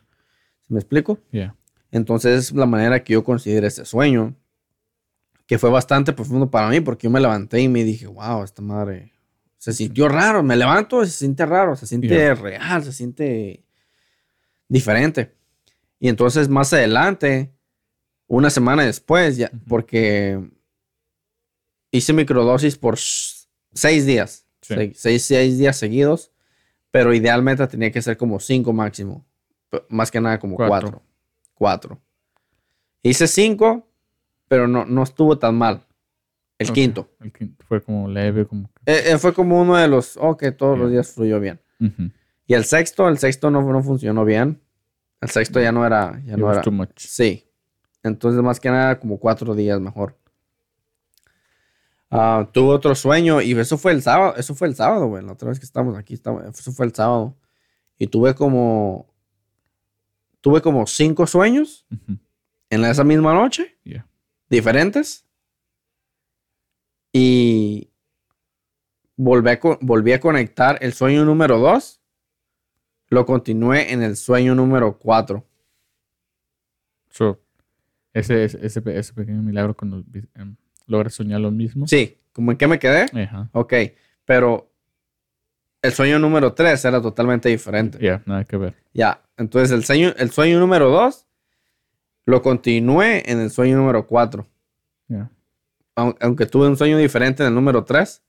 ¿Sí 0.70 0.74
¿Me 0.74 0.78
explico? 0.80 1.18
Yeah. 1.32 1.56
Entonces 1.90 2.38
es 2.50 2.52
la 2.52 2.64
manera 2.66 3.02
que 3.02 3.14
yo 3.14 3.24
considero 3.24 3.66
ese 3.66 3.84
sueño, 3.84 4.36
que 5.46 5.58
fue 5.58 5.68
bastante 5.68 6.12
profundo 6.12 6.48
para 6.48 6.68
mí 6.68 6.80
porque 6.80 7.08
yo 7.08 7.10
me 7.10 7.18
levanté 7.18 7.60
y 7.60 7.68
me 7.68 7.82
dije, 7.82 8.06
wow, 8.06 8.44
esta 8.44 8.62
madre 8.62 9.10
se 9.58 9.72
sintió 9.72 10.08
raro, 10.08 10.44
me 10.44 10.56
levanto 10.56 11.02
y 11.02 11.06
se 11.06 11.12
siente 11.12 11.44
raro, 11.44 11.74
se 11.74 11.88
siente 11.88 12.06
Yeah. 12.06 12.34
real, 12.34 12.84
se 12.84 12.92
siente 12.92 13.64
diferente. 14.68 15.34
Y 15.98 16.08
entonces 16.08 16.48
más 16.48 16.72
adelante, 16.72 17.52
una 18.28 18.48
semana 18.48 18.84
después, 18.84 19.36
ya, 19.36 19.50
Ujú. 19.52 19.64
porque 19.66 20.40
hice 21.90 22.12
microdosis 22.12 22.76
por 22.76 22.96
seis 23.74 24.06
días, 24.06 24.46
Sí. 24.62 24.74
se- 24.74 24.94
seis, 24.94 25.22
seis 25.24 25.58
días 25.58 25.76
seguidos, 25.76 26.30
pero 26.92 27.12
idealmente 27.12 27.66
tenía 27.66 27.90
que 27.90 28.02
ser 28.02 28.16
como 28.16 28.38
cinco 28.38 28.72
máximo, 28.72 29.26
más 29.88 30.10
que 30.10 30.20
nada 30.20 30.38
como 30.38 30.56
Cuatro. 30.56 30.90
cuatro. 30.90 31.02
Cuatro. 31.54 32.00
Hice 33.02 33.26
cinco, 33.28 33.86
pero 34.48 34.66
no, 34.68 34.84
no 34.84 35.02
estuvo 35.02 35.38
tan 35.38 35.54
mal. 35.56 35.86
El 36.58 36.72
quinto. 36.72 37.08
El 37.20 37.32
quinto 37.32 37.64
fue 37.66 37.80
como 37.82 38.06
leve, 38.08 38.46
como 38.46 38.68
Eh, 38.84 39.02
eh, 39.06 39.18
fue 39.18 39.32
como 39.32 39.60
uno 39.60 39.76
de 39.76 39.88
los, 39.88 40.16
ok, 40.18 40.44
todos 40.56 40.78
los 40.78 40.90
días 40.90 41.12
fluyó 41.14 41.40
bien. 41.40 41.60
Y 42.46 42.52
el 42.54 42.64
sexto, 42.64 43.08
el 43.08 43.16
sexto 43.18 43.50
no, 43.50 43.62
no 43.62 43.82
funcionó 43.82 44.24
bien. 44.24 44.60
El 45.22 45.30
sexto 45.30 45.60
ya 45.60 45.72
no 45.72 45.86
era, 45.86 46.20
ya 46.24 46.32
It 46.34 46.38
no 46.38 46.46
was 46.46 46.56
era. 46.56 46.62
too 46.62 46.72
much. 46.72 46.90
Sí. 46.96 47.46
Entonces, 48.02 48.42
más 48.42 48.58
que 48.60 48.70
nada, 48.70 48.98
como 48.98 49.18
cuatro 49.18 49.54
días 49.54 49.80
mejor. 49.80 50.16
Ah, 52.10 52.48
tuve 52.52 52.70
otro 52.74 52.94
sueño 52.94 53.40
y 53.40 53.52
eso 53.58 53.78
fue 53.78 53.92
el 53.92 54.02
sábado. 54.02 54.34
Eso 54.36 54.54
fue 54.54 54.68
el 54.68 54.74
sábado, 54.74 55.06
güey. 55.06 55.24
La 55.24 55.32
otra 55.32 55.48
vez 55.50 55.60
que 55.60 55.64
estamos 55.66 55.96
aquí, 55.96 56.14
estamos, 56.14 56.42
eso 56.44 56.72
fue 56.72 56.86
el 56.86 56.94
sábado. 56.94 57.36
Y 57.98 58.06
tuve 58.08 58.34
como. 58.34 59.06
Tuve 60.40 60.62
como 60.62 60.86
cinco 60.86 61.26
sueños 61.26 61.86
en 62.70 62.84
esa 62.84 63.04
misma 63.04 63.34
noche, 63.34 63.76
Yeah. 63.84 64.06
diferentes. 64.48 65.26
Y 67.12 67.90
volví 69.16 69.50
a, 69.50 69.60
volví 69.80 70.12
a 70.12 70.20
conectar 70.20 70.78
el 70.80 70.92
sueño 70.92 71.24
número 71.24 71.58
dos. 71.58 72.00
Lo 73.08 73.26
continué 73.26 73.92
en 73.92 74.02
el 74.02 74.16
sueño 74.16 74.54
número 74.54 74.96
cuatro. 74.98 75.44
So, 77.10 77.40
ese, 78.12 78.44
ese, 78.44 78.64
ese, 78.64 78.80
pe- 78.82 78.96
ese 78.96 79.12
pequeño 79.12 79.42
milagro 79.42 79.74
cuando 79.76 80.04
logras 80.86 81.14
soñar 81.14 81.40
lo 81.40 81.50
mismo. 81.50 81.86
Sí, 81.88 82.18
¿como 82.32 82.52
en 82.52 82.56
qué 82.58 82.68
me 82.68 82.78
quedé? 82.78 83.06
Ajá. 83.24 83.50
Ok, 83.52 83.74
pero 84.24 84.69
el 85.82 85.92
sueño 85.92 86.18
número 86.18 86.52
3 86.52 86.84
era 86.84 87.00
totalmente 87.00 87.48
diferente. 87.48 87.98
Yeah, 87.98 88.22
nada 88.26 88.44
que 88.44 88.56
ver. 88.56 88.74
Ya, 88.92 89.22
entonces 89.36 89.70
el 89.70 89.84
sueño, 89.84 90.12
el 90.16 90.30
sueño 90.30 90.60
número 90.60 90.90
2 90.90 91.26
lo 92.26 92.42
continué 92.42 93.22
en 93.26 93.40
el 93.40 93.50
sueño 93.50 93.76
número 93.76 94.06
4. 94.06 94.46
Yeah. 95.08 95.30
Aunque 95.94 96.46
tuve 96.46 96.68
un 96.68 96.76
sueño 96.76 96.98
diferente 96.98 97.42
en 97.42 97.48
el 97.48 97.54
número 97.54 97.84
3. 97.84 98.22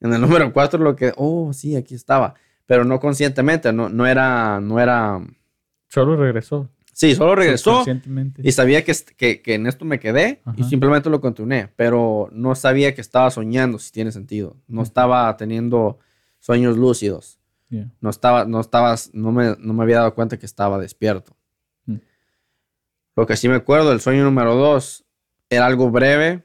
En 0.00 0.12
el 0.12 0.20
número 0.22 0.52
4 0.52 0.82
lo 0.82 0.96
que, 0.96 1.12
oh, 1.16 1.52
sí, 1.52 1.76
aquí 1.76 1.94
estaba. 1.94 2.34
Pero 2.66 2.84
no 2.84 2.98
conscientemente, 2.98 3.72
no, 3.72 3.88
no 3.88 4.06
era, 4.06 4.60
no 4.60 4.80
era... 4.80 5.20
Solo 5.88 6.16
regresó. 6.16 6.68
Sí, 6.92 7.14
solo 7.14 7.34
regresó 7.34 7.70
Subconscientemente. 7.72 8.40
y 8.42 8.52
sabía 8.52 8.82
que, 8.82 8.94
que, 9.16 9.42
que 9.42 9.54
en 9.54 9.66
esto 9.66 9.84
me 9.84 10.00
quedé 10.00 10.40
y 10.56 10.64
simplemente 10.64 11.10
lo 11.10 11.20
continué, 11.20 11.68
pero 11.76 12.30
no 12.32 12.54
sabía 12.54 12.94
que 12.94 13.02
estaba 13.02 13.30
soñando, 13.30 13.78
si 13.78 13.92
tiene 13.92 14.12
sentido. 14.12 14.56
No 14.66 14.82
estaba 14.82 15.36
teniendo 15.36 15.98
sueños 16.46 16.76
lúcidos. 16.76 17.40
Yeah. 17.70 17.90
No 18.00 18.10
estaba, 18.10 18.44
no 18.44 18.60
estabas, 18.60 19.10
no 19.12 19.32
me, 19.32 19.56
no 19.58 19.72
me 19.74 19.82
había 19.82 19.96
dado 19.96 20.14
cuenta 20.14 20.38
que 20.38 20.46
estaba 20.46 20.78
despierto. 20.78 21.36
Mm. 21.86 21.96
Lo 23.16 23.26
que 23.26 23.36
sí 23.36 23.48
me 23.48 23.56
acuerdo, 23.56 23.90
el 23.92 24.00
sueño 24.00 24.22
número 24.22 24.54
dos 24.54 25.04
era 25.50 25.66
algo 25.66 25.90
breve. 25.90 26.44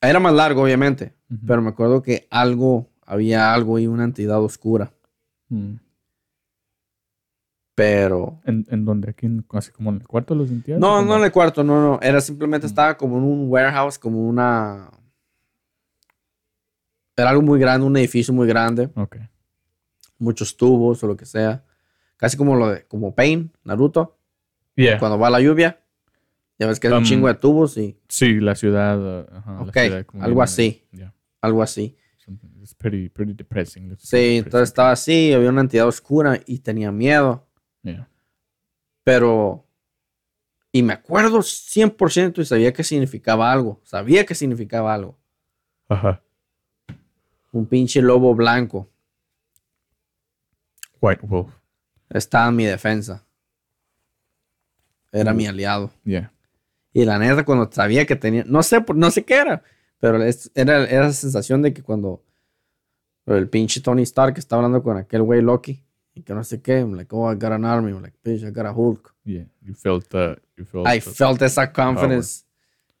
Era 0.00 0.18
más 0.20 0.32
largo, 0.32 0.62
obviamente, 0.62 1.14
pero 1.46 1.60
me 1.60 1.68
acuerdo 1.68 2.00
que 2.00 2.26
algo, 2.30 2.88
había 3.04 3.52
algo 3.52 3.78
y 3.78 3.86
una 3.86 4.04
entidad 4.04 4.40
oscura. 4.42 4.94
Mm. 5.48 5.74
Pero. 7.74 8.40
¿En, 8.44 8.66
en 8.70 8.84
donde? 8.86 9.10
Aquí, 9.10 9.26
así 9.50 9.72
como 9.72 9.90
en 9.90 9.96
el 9.96 10.06
cuarto 10.08 10.34
lo 10.34 10.46
sentías? 10.46 10.78
No, 10.78 10.98
¿O 10.98 11.02
no 11.04 11.16
en 11.18 11.24
el 11.24 11.32
cuarto, 11.32 11.62
no, 11.64 11.82
no. 11.82 11.98
Era 12.00 12.20
simplemente 12.20 12.66
Mm. 12.66 12.70
estaba 12.70 12.96
como 12.96 13.18
en 13.18 13.24
un 13.24 13.50
warehouse, 13.50 13.98
como 13.98 14.26
una. 14.26 14.90
Era 17.16 17.30
algo 17.30 17.42
muy 17.42 17.58
grande, 17.60 17.86
un 17.86 17.96
edificio 17.96 18.34
muy 18.34 18.46
grande, 18.48 18.90
Ok. 18.96 19.16
muchos 20.18 20.56
tubos 20.56 21.02
o 21.04 21.06
lo 21.06 21.16
que 21.16 21.26
sea. 21.26 21.64
Casi 22.16 22.36
como 22.36 22.56
lo 22.56 22.70
de, 22.70 22.86
como 22.86 23.14
Pain, 23.14 23.52
Naruto. 23.64 24.18
Yeah. 24.76 24.98
cuando 24.98 25.16
va 25.18 25.30
la 25.30 25.40
lluvia. 25.40 25.80
Ya 26.58 26.66
ves 26.66 26.80
que 26.80 26.88
es 26.88 26.92
un 26.92 26.98
Um, 27.00 27.04
chingo 27.04 27.28
de 27.28 27.34
tubos 27.34 27.76
y 27.76 27.96
Sí, 28.08 28.40
la 28.40 28.54
ciudad. 28.56 28.98
uh, 28.98 29.26
ajá, 29.36 29.52
la 29.54 29.60
Ok, 29.62 29.72
ciudad 29.78 30.06
algo 30.20 30.42
así. 30.42 30.84
yeah, 30.92 31.14
algo 31.40 31.62
así. 31.62 31.96
It's 32.60 32.74
pretty, 32.74 33.08
pretty 33.08 33.34
depressing. 33.34 33.92
It's 33.92 34.02
Sí, 34.08 34.16
pretty 34.16 34.26
entonces 34.38 34.44
depressing. 34.44 34.64
estaba 34.64 34.90
así, 34.92 35.32
había 35.32 35.50
una 35.50 35.60
entidad 35.60 35.86
oscura 35.86 36.40
y 36.46 36.58
tenía 36.60 36.90
miedo, 36.90 37.46
Yeah. 37.82 38.08
pero... 39.04 39.60
Y 40.72 40.82
me 40.82 40.92
acuerdo 40.94 41.38
100% 41.42 42.40
y 42.42 42.44
sabía 42.46 42.72
que 42.72 42.82
significaba 42.82 43.52
algo. 43.52 43.80
Sabía 43.84 44.26
que 44.26 44.34
significaba 44.34 44.92
algo. 44.92 45.16
Ajá. 45.88 46.20
Un 47.54 47.66
pinche 47.66 48.02
lobo 48.02 48.34
blanco 48.34 48.88
White 51.00 51.26
Wolf. 51.26 51.52
estaba 52.10 52.48
en 52.48 52.56
mi 52.56 52.64
defensa. 52.64 53.24
Era 55.12 55.32
Uh. 55.32 55.36
mi 55.36 55.46
aliado. 55.46 55.90
Yeah. 56.04 56.32
Y 56.92 57.04
la 57.04 57.18
neta, 57.18 57.44
cuando 57.44 57.70
sabía 57.70 58.06
que 58.06 58.16
tenía, 58.16 58.44
no 58.46 58.62
sé, 58.62 58.84
no 58.94 59.10
sé 59.10 59.24
qué 59.24 59.34
era, 59.36 59.62
pero 59.98 60.22
es- 60.22 60.50
era, 60.54 60.84
era 60.88 61.06
esa 61.08 61.20
sensación 61.20 61.62
de 61.62 61.72
que 61.72 61.82
cuando 61.82 62.22
el 63.26 63.48
pinche 63.48 63.80
Tony 63.80 64.02
Stark 64.02 64.38
estaba 64.38 64.60
hablando 64.64 64.82
con 64.82 64.96
aquel 64.96 65.22
güey 65.22 65.40
Loki 65.42 65.82
y 66.14 66.22
que 66.22 66.34
no 66.34 66.42
sé 66.44 66.60
qué, 66.62 66.78
I'm 66.80 66.94
like, 66.94 67.14
oh, 67.14 67.30
I 67.32 67.34
got 67.36 67.52
an 67.52 67.64
army, 67.64 67.90
I'm 67.92 68.02
like, 68.02 68.16
bitch, 68.24 68.42
I 68.46 68.50
got 68.50 68.66
a 68.66 68.72
Hulk. 68.72 69.14
Yeah. 69.24 69.46
You 69.62 69.74
felt 69.74 70.12
uh, 70.14 70.36
you 70.56 70.64
felt 70.64 70.86
I 70.88 71.00
felt 71.00 71.40
esa 71.42 71.72
confidence 71.72 72.44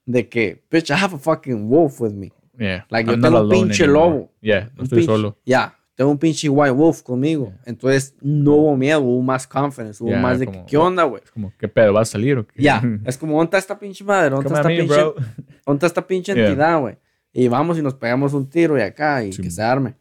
de 0.06 0.28
que, 0.28 0.64
bitch, 0.70 0.90
I 0.90 0.94
have 1.02 1.14
a 1.14 1.18
fucking 1.18 1.68
wolf 1.68 2.00
with 2.00 2.12
me. 2.12 2.32
Yeah. 2.58 2.86
like, 2.90 3.06
yo 3.08 3.14
I'm 3.14 3.22
tengo 3.22 3.42
un 3.42 3.48
pinche 3.50 3.84
anymore. 3.84 4.10
lobo. 4.10 4.32
Yeah, 4.40 4.70
no 4.76 4.84
estoy 4.84 4.98
pinche- 5.00 5.06
solo. 5.06 5.38
Ya, 5.44 5.76
tengo 5.96 6.10
un 6.10 6.18
pinche 6.18 6.48
white 6.48 6.72
wolf 6.72 7.02
conmigo. 7.02 7.46
Yeah. 7.46 7.62
Entonces, 7.66 8.14
no 8.20 8.52
hubo 8.54 8.76
miedo, 8.76 9.00
hubo 9.00 9.22
más 9.22 9.46
confidence, 9.46 10.02
hubo 10.02 10.10
Yeah, 10.10 10.20
más 10.20 10.38
de 10.38 10.46
que, 10.46 10.52
como- 10.52 10.66
¿qué 10.66 10.76
onda, 10.76 11.04
güey? 11.04 11.22
Es 11.24 11.30
como, 11.30 11.52
¿qué 11.58 11.68
pedo? 11.68 11.92
¿Vas 11.92 12.08
a 12.08 12.12
salir 12.12 12.38
o 12.38 12.46
qué? 12.46 12.62
Ya, 12.62 12.82
es 13.04 13.18
como, 13.18 13.32
¿dónde 13.38 13.44
está 13.46 13.58
esta 13.58 13.78
pinche 13.78 14.04
madre? 14.04 14.30
¿Dónde 14.30 14.46
está 14.48 14.58
esta 14.60 14.68
me, 14.68 14.78
pinche. 14.78 15.00
¿Dónde 15.66 15.86
esta 15.86 16.06
pinche 16.06 16.34
Yeah. 16.34 16.46
entidad, 16.48 16.80
güey? 16.80 16.96
Y 17.32 17.48
vamos 17.48 17.78
y 17.78 17.82
nos 17.82 17.94
pegamos 17.94 18.32
un 18.32 18.48
tiro 18.48 18.78
y 18.78 18.82
acá 18.82 19.24
y 19.24 19.32
Sí. 19.32 19.42
que 19.42 19.50
se 19.50 19.62
arme. 19.62 19.96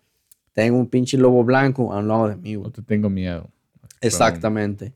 Tengo 0.53 0.77
un 0.77 0.87
pinche 0.87 1.17
lobo 1.17 1.43
blanco 1.43 1.91
a 1.91 1.97
un 1.97 2.07
lado 2.07 2.27
de 2.27 2.35
mí, 2.35 2.53
güey. 2.55 2.67
No 2.67 2.71
te 2.71 2.83
tengo 2.83 3.09
miedo. 3.09 3.49
Exactamente. 4.01 4.93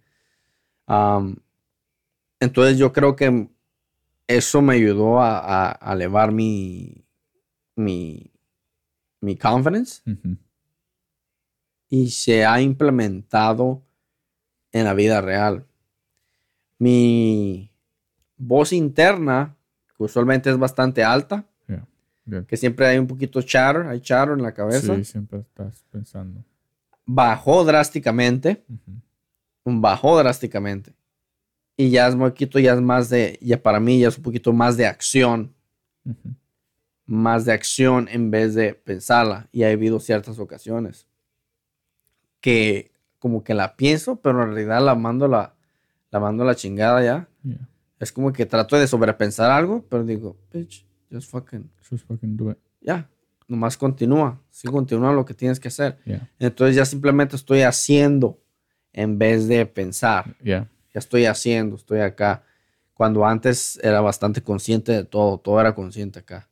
Am, 0.85 1.35
entonces 2.39 2.77
yo 2.77 2.93
creo 2.93 3.15
que 3.15 3.47
eso 4.27 4.61
me 4.61 4.75
ayudó 4.75 5.19
a, 5.19 5.39
a- 5.71 5.79
a 5.81 5.93
elevar 5.93 6.31
mi, 6.31 7.03
mi, 7.77 8.31
mi 9.21 9.37
confidence 9.37 10.01
y 11.89 12.09
se 12.09 12.45
ha 12.45 12.59
implementado 12.61 13.81
en 14.73 14.83
la 14.83 14.93
vida 14.93 15.21
real. 15.21 15.65
Mi 16.79 17.71
voz 18.37 18.73
interna, 18.73 19.55
que 19.97 20.03
usualmente 20.03 20.49
es 20.49 20.57
bastante 20.57 21.03
alta, 21.03 21.45
Yeah. 22.29 22.43
Que 22.43 22.57
siempre 22.57 22.85
hay 22.85 22.97
un 22.97 23.07
poquito 23.07 23.41
chatter, 23.41 23.83
hay 23.87 24.01
chatter 24.01 24.33
en 24.33 24.41
la 24.43 24.53
cabeza, 24.53 24.93
Sí, 24.97 25.05
siempre 25.05 25.39
estás 25.39 25.85
pensando. 25.89 26.43
bajó 27.05 27.63
drásticamente. 27.63 28.65
Bajó 29.63 30.17
drásticamente. 30.17 30.93
Y 31.77 31.89
ya 31.89 32.07
es 32.09 32.15
un 32.15 32.19
poquito, 32.19 32.59
ya 32.59 32.73
es 32.73 32.81
más 32.81 33.09
de, 33.09 33.39
ya 33.41 33.63
para 33.63 33.79
mí 33.79 33.99
ya 33.99 34.09
es 34.09 34.17
un 34.17 34.23
poquito 34.23 34.51
más 34.51 34.75
de 34.75 34.87
acción, 34.87 35.53
Ujú. 36.03 36.35
Más 37.07 37.45
de 37.45 37.53
acción 37.53 38.07
en 38.11 38.29
vez 38.29 38.53
de 38.53 38.73
pensarla. 38.75 39.47
Y 39.51 39.63
ha 39.63 39.69
habido 39.71 39.99
ciertas 39.99 40.37
ocasiones 40.37 41.07
que 42.41 42.91
como 43.19 43.43
que 43.43 43.53
la 43.53 43.75
pienso, 43.75 44.17
pero 44.17 44.43
en 44.43 44.53
realidad 44.53 44.83
la 44.83 44.93
mando 44.93 45.27
la, 45.27 45.55
la 46.11 46.19
mando 46.19 46.43
la 46.45 46.53
chingada 46.55 47.03
ya. 47.03 47.27
Yeah. 47.43 47.67
Es 47.99 48.11
como 48.11 48.31
que 48.31 48.45
trato 48.45 48.77
de 48.77 48.85
sobrepensar 48.87 49.49
algo, 49.49 49.83
pero 49.89 50.03
digo, 50.03 50.37
bitch, 50.53 50.85
just 51.11 51.31
fucking, 51.31 51.69
Just 51.89 52.05
fucking 52.05 52.37
do 52.37 52.51
it. 52.51 52.57
ya, 52.81 53.09
nomás 53.47 53.75
continúa, 53.77 54.39
sí 54.51 54.67
continúa 54.67 55.13
lo 55.13 55.25
que 55.25 55.33
tienes 55.33 55.59
que 55.59 55.69
hacer. 55.69 55.97
Yeah. 56.05 56.29
Entonces 56.37 56.75
ya 56.75 56.85
simplemente 56.85 57.35
estoy 57.35 57.61
haciendo 57.61 58.39
en 58.93 59.17
vez 59.17 59.47
de 59.47 59.65
pensar. 59.65 60.35
Yeah. 60.43 60.69
ya 60.93 60.99
estoy 60.99 61.25
haciendo, 61.25 61.75
estoy 61.77 62.01
acá. 62.01 62.43
Cuando 62.93 63.25
antes 63.25 63.79
era 63.81 64.01
bastante 64.01 64.41
consciente 64.41 64.91
de 64.91 65.03
todo, 65.05 65.39
todo 65.39 65.59
era 65.59 65.73
consciente 65.73 66.19
acá. 66.19 66.49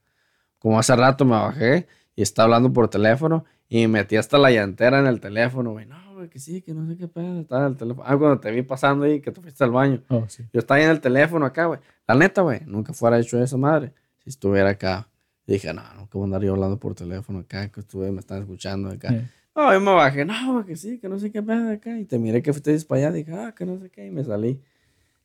Como 0.66 0.80
hace 0.80 0.96
rato 0.96 1.26
me 1.26 1.34
bajé 1.34 1.86
y 2.16 2.24
estaba 2.24 2.46
hablando 2.46 2.74
por 2.74 2.88
teléfono 2.88 3.46
y 3.70 3.82
me 3.82 4.00
metí 4.00 4.16
hasta 4.16 4.40
la 4.40 4.50
llantera 4.50 5.00
en 5.00 5.06
el 5.06 5.20
teléfono, 5.20 5.74
güey. 5.74 5.86
No, 5.86 6.16
güey, 6.16 6.28
que 6.28 6.40
sí, 6.40 6.64
que 6.64 6.74
no 6.74 6.88
sé 6.88 6.98
qué 6.98 7.08
pedo, 7.08 7.40
estaba 7.42 7.68
en 7.68 7.74
el 7.74 7.78
teléfono. 7.78 8.04
Ah, 8.10 8.18
cuando 8.18 8.40
te 8.40 8.50
vi 8.50 8.64
pasando 8.64 9.06
ahí, 9.06 9.22
que 9.22 9.30
te 9.30 9.42
fuiste 9.42 9.64
al 9.64 9.70
baño. 9.70 10.02
Oh, 10.10 10.26
sí. 10.28 10.44
Yo 10.52 10.62
estaba 10.62 10.80
ahí 10.80 10.86
en 10.86 10.90
el 10.90 11.02
teléfono 11.02 11.46
acá, 11.46 11.68
güey. 11.68 11.80
La 12.08 12.16
neta, 12.16 12.42
güey, 12.42 12.62
nunca 12.66 12.94
fuera 12.94 13.20
hecho 13.20 13.40
eso, 13.40 13.60
madre. 13.60 13.94
Si 14.24 14.32
estuviera 14.32 14.72
acá. 14.72 15.08
Y 15.46 15.54
dije, 15.54 15.72
no, 15.72 15.84
no, 15.94 16.10
que 16.10 16.18
voy 16.18 16.24
a 16.24 16.26
andar 16.26 16.42
yo 16.42 16.54
hablando 16.54 16.80
por 16.80 16.96
teléfono 16.96 17.42
acá, 17.42 17.68
que 17.70 17.82
estuve, 17.82 18.12
me 18.12 18.22
están 18.22 18.42
escuchando 18.42 18.90
acá. 18.90 19.10
Yeah. 19.10 19.30
No, 19.56 19.72
yo 19.72 19.80
me 19.80 19.94
bajé, 19.94 20.26
no, 20.26 20.54
güey, 20.54 20.66
que 20.66 20.76
sí, 20.76 20.98
que 20.98 21.08
no 21.08 21.20
sé 21.20 21.32
qué 21.32 21.44
pedo 21.44 21.74
acá. 21.74 21.96
Y 22.00 22.06
te 22.06 22.18
miré 22.18 22.42
que 22.42 22.52
fuiste 22.52 22.76
para 22.88 23.02
allá, 23.02 23.12
dije, 23.12 23.32
ah, 23.36 23.54
que 23.56 23.68
no 23.68 23.78
sé 23.78 23.92
qué, 23.92 24.08
y 24.08 24.10
me 24.10 24.24
salí. 24.24 24.60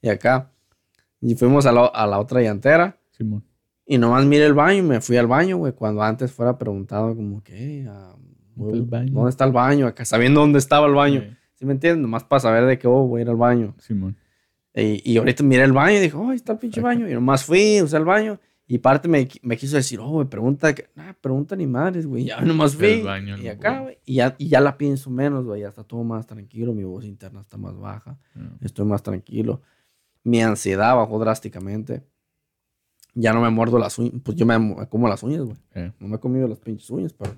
Y 0.03 0.11
acá. 0.11 0.51
Y 1.19 1.35
fuimos 1.35 1.65
a 1.65 1.73
la, 1.73 1.87
a 1.87 2.07
la 2.07 2.19
otra 2.19 2.43
llantera. 2.43 2.99
Simón. 3.12 3.43
Y 3.93 3.99
nomás 3.99 4.25
miré 4.25 4.47
el 4.47 4.55
baño 4.55 4.79
y 4.79 4.83
me 4.83 5.01
fui 5.01 5.17
al 5.17 5.27
baño, 5.27 5.57
güey. 5.57 5.73
Cuando 5.73 6.01
antes 6.03 6.31
fuera 6.31 6.57
preguntado, 6.57 7.17
como 7.17 7.43
que, 7.43 7.85
ah, 7.89 8.15
¿Dónde 8.55 8.79
está 8.79 8.85
el 8.85 8.87
baño? 8.87 9.12
¿dónde 9.15 9.31
está 9.31 9.45
el 9.47 9.53
baño? 9.53 9.87
Acá, 9.89 10.05
sabiendo 10.05 10.41
dónde 10.41 10.59
estaba 10.61 10.87
el 10.87 10.95
baño. 10.95 11.21
Yeah. 11.23 11.39
¿Sí 11.55 11.67
me 11.67 11.73
entiendes? 11.73 12.01
Nomás 12.01 12.23
para 12.23 12.39
saber 12.39 12.67
de 12.67 12.79
que, 12.79 12.87
oh, 12.87 13.07
voy 13.09 13.21
a 13.21 13.23
ir 13.23 13.29
al 13.31 13.37
baño. 13.37 13.75
Simón. 13.79 14.17
Y, 14.75 15.03
y 15.12 15.17
ahorita 15.17 15.43
miré 15.43 15.65
el 15.65 15.73
baño 15.73 15.97
y 15.97 16.01
dije, 16.03 16.17
oh, 16.17 16.31
ahí 16.31 16.37
está 16.37 16.53
el 16.53 16.59
pinche 16.59 16.81
baño. 16.81 17.09
Y 17.09 17.15
nomás 17.15 17.45
fui, 17.45 17.83
usé 17.83 17.97
el 17.97 18.05
baño. 18.05 18.39
Y 18.69 18.79
parte 18.79 19.09
me, 19.09 19.27
me 19.43 19.57
quiso 19.57 19.75
decir, 19.75 19.99
oh, 19.99 20.09
güey, 20.09 20.29
pregunta, 20.29 20.73
que- 20.73 20.87
nah, 20.95 21.12
pregunta 21.21 21.57
ni 21.57 21.67
madres, 21.67 22.07
güey. 22.07 22.27
Ya 22.27 22.41
nomás 22.43 22.77
fui. 22.77 23.03
Baño, 23.03 23.37
y 23.39 23.49
acá, 23.49 23.81
güey. 23.81 23.99
Y 24.05 24.15
ya, 24.15 24.37
y 24.39 24.47
ya 24.47 24.61
la 24.61 24.79
pienso 24.79 25.11
menos, 25.11 25.45
güey. 25.45 25.62
Ya 25.62 25.69
está 25.69 25.83
todo 25.83 26.05
más 26.05 26.29
tranquilo. 26.29 26.73
Mi 26.73 26.85
voz 26.85 27.05
interna 27.05 27.41
está 27.41 27.57
más 27.57 27.77
baja. 27.77 28.17
Yeah. 28.37 28.53
Estoy 28.61 28.85
más 28.87 29.03
tranquilo. 29.03 29.62
Mi 30.23 30.41
ansiedad 30.43 30.95
bajó 30.95 31.19
drásticamente. 31.19 32.05
Ya 33.15 33.32
no 33.32 33.41
me 33.41 33.51
muerdo 33.51 33.78
las 33.78 33.99
uñas. 33.99 34.15
Pues 34.23 34.37
yo 34.37 34.47
me, 34.47 34.87
como 34.89 35.09
las 35.09 35.23
uñas, 35.23 35.43
güey. 35.43 35.57
Yeah. 35.74 35.95
No 35.99 36.09
me 36.09 36.16
he 36.16 36.19
comido 36.20 36.47
las 36.49 36.59
pinches 36.59 36.89
uñas, 36.91 37.12
pero. 37.12 37.32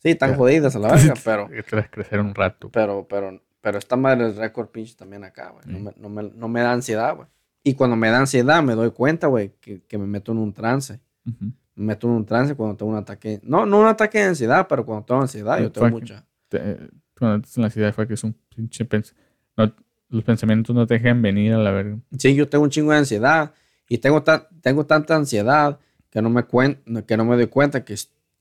Sí, 0.00 0.10
están 0.10 0.32
Ya. 0.32 0.36
jodidas 0.36 0.76
a 0.76 0.78
la 0.78 0.92
verga, 0.92 1.14
pero. 1.24 1.48
Hay 1.48 1.62
que 1.62 1.90
crecer 1.90 2.20
un 2.20 2.34
rato. 2.34 2.70
Pero, 2.70 3.06
pero, 3.08 3.40
pero 3.60 3.78
esta 3.78 3.96
madre 3.96 4.28
es 4.28 4.36
récord 4.36 4.68
pinche 4.68 4.94
también 4.94 5.24
acá, 5.24 5.50
güey. 5.50 5.64
No, 5.66 5.78
Mm. 5.78 5.82
me, 5.84 5.92
no, 5.96 6.08
me, 6.08 6.22
no 6.36 6.48
me 6.48 6.60
da 6.60 6.72
ansiedad, 6.72 7.16
güey. 7.16 7.28
Y 7.62 7.74
cuando 7.74 7.96
me 7.96 8.10
da 8.10 8.18
ansiedad, 8.18 8.62
me 8.62 8.74
doy 8.74 8.90
cuenta, 8.90 9.26
güey, 9.28 9.54
que, 9.60 9.82
que 9.84 9.96
me 9.96 10.06
meto 10.06 10.32
en 10.32 10.38
un 10.38 10.52
trance. 10.52 11.00
Ujú. 11.26 11.46
Me 11.76 11.86
meto 11.86 12.06
en 12.06 12.12
un 12.12 12.26
trance 12.26 12.54
cuando 12.54 12.76
tengo 12.76 12.92
un 12.92 12.98
ataque. 12.98 13.40
No, 13.42 13.64
no 13.64 13.80
un 13.80 13.86
ataque 13.86 14.18
de 14.18 14.24
ansiedad, 14.24 14.66
pero 14.68 14.84
cuando 14.84 15.06
tengo 15.06 15.22
ansiedad, 15.22 15.58
yo 15.60 15.72
tengo 15.72 15.88
mucha. 15.88 16.26
Te- 16.48 16.78
Cuando 17.18 17.36
estás 17.36 17.56
en 17.56 17.62
la 17.62 17.70
ciudad 17.70 17.94
fue 17.94 18.06
que 18.06 18.14
es 18.14 18.22
un 18.24 18.34
pinche 18.54 18.86
pens- 18.88 19.14
no- 19.56 19.72
los 20.10 20.22
pensamientos 20.24 20.76
no 20.76 20.86
te 20.86 20.94
dejan 20.98 21.22
venir 21.22 21.54
a 21.54 21.58
la 21.58 21.70
verga. 21.70 21.98
Sí, 22.18 22.34
yo 22.34 22.48
tengo 22.48 22.64
un 22.64 22.70
chingo 22.70 22.92
de 22.92 22.98
ansiedad. 22.98 23.54
Y 23.94 23.98
tengo, 23.98 24.24
ta- 24.24 24.48
tengo 24.60 24.84
tanta 24.86 25.14
ansiedad 25.14 25.78
que 26.10 26.20
no 26.20 26.28
me, 26.28 26.42
cuen 26.42 26.82
que 27.06 27.16
no 27.16 27.24
me 27.24 27.36
doy 27.36 27.46
cuenta 27.46 27.84
que, 27.84 27.94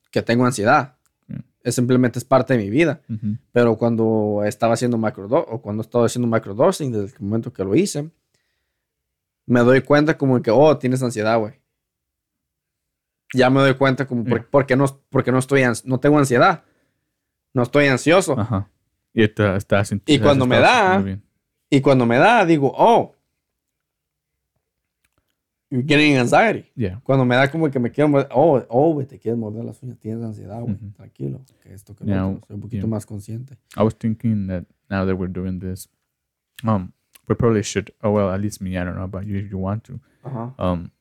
que 0.10 0.22
tengo 0.24 0.46
ansiedad. 0.48 0.96
Mm. 1.28 1.40
Es 1.64 1.76
simplemente 1.76 2.18
es 2.18 2.26
parte 2.26 2.58
de 2.58 2.64
mi 2.64 2.72
vida. 2.72 3.02
Ujú. 3.08 3.38
Pero 3.52 3.78
cuando 3.78 4.42
estaba 4.46 4.74
haciendo 4.74 4.98
microdosing, 4.98 5.54
o 5.54 5.62
cuando 5.62 5.82
estaba 5.84 6.08
haciendo 6.08 6.28
microdosing, 6.28 6.92
desde 6.92 7.16
el 7.18 7.22
momento 7.24 7.54
que 7.54 7.64
lo 7.64 7.76
hice, 7.76 8.10
me 9.46 9.60
doy 9.60 9.82
cuenta 9.82 10.18
como 10.18 10.42
que, 10.42 10.50
oh, 10.50 10.76
tienes 10.80 11.04
ansiedad, 11.04 11.38
güey. 11.38 11.54
Ya 13.36 13.50
me 13.52 13.62
doy 13.62 13.76
cuenta 13.76 14.08
como, 14.08 14.24
Yeah. 14.24 14.48
porque, 14.50 14.76
no, 14.76 14.86
porque 15.10 15.32
no, 15.32 15.38
estoy 15.38 15.62
no 15.86 16.00
tengo 16.00 16.18
ansiedad. 16.18 16.64
No 17.54 17.62
estoy 17.64 17.88
ansioso. 17.88 18.40
Ajá. 18.40 18.70
Y 19.14 19.24
está, 19.24 19.56
estás 19.56 19.92
en- 19.92 20.02
Y 20.08 20.18
cuando 20.20 20.48
me 20.48 20.58
da-. 20.60 21.04
Y 21.70 21.82
cuando 21.82 22.06
me 22.08 22.18
da, 22.18 22.44
digo, 22.46 22.72
oh, 22.76 23.16
you're 25.74 25.82
getting 25.82 26.16
anxiety. 26.18 26.72
Yeah. 26.76 27.00
Cuando 27.04 27.26
me 27.26 27.36
da 27.36 27.48
como 27.48 27.72
que 27.72 27.80
me 27.80 27.90
quiero 27.90 28.08
morder, 28.08 28.28
oh, 28.30 28.64
oh, 28.70 28.94
güey, 28.94 29.08
te 29.08 29.18
quieres 29.18 29.40
morder 29.40 29.66
las 29.66 29.82
uñas, 29.82 29.98
tienes 29.98 30.24
ansiedad, 30.24 30.62
güey. 30.62 30.76
Ujú. 30.76 30.92
Tranquilo, 30.96 31.42
que 31.64 31.74
esto, 31.74 31.96
que 31.96 32.06
lo. 32.06 32.40
Soy 32.48 32.56
un 32.56 32.62
poquito 32.62 32.86
yeah. 32.86 32.88
más 32.88 33.08
consciente. 33.08 33.58
I 33.76 33.82
was 33.82 33.96
thinking 33.96 34.48
that 34.48 34.66
now 34.92 35.04
that 35.04 35.16
we're 35.16 35.34
doing 35.34 35.60
this, 35.60 35.88
um, 36.64 36.94
we 37.28 37.34
probably 37.34 37.64
should. 37.64 37.92
Oh 38.04 38.12
well, 38.12 38.30
at 38.30 38.40
least 38.40 38.62
me. 38.62 38.78
I 38.78 38.84
don't 38.84 38.96
know 38.96 39.04
about 39.04 39.26
you 39.26 39.38
if 39.38 39.50
you 39.50 39.58
want 39.58 39.84
to. 39.86 40.00
Ajá. 40.24 40.54
Um, 40.60 40.92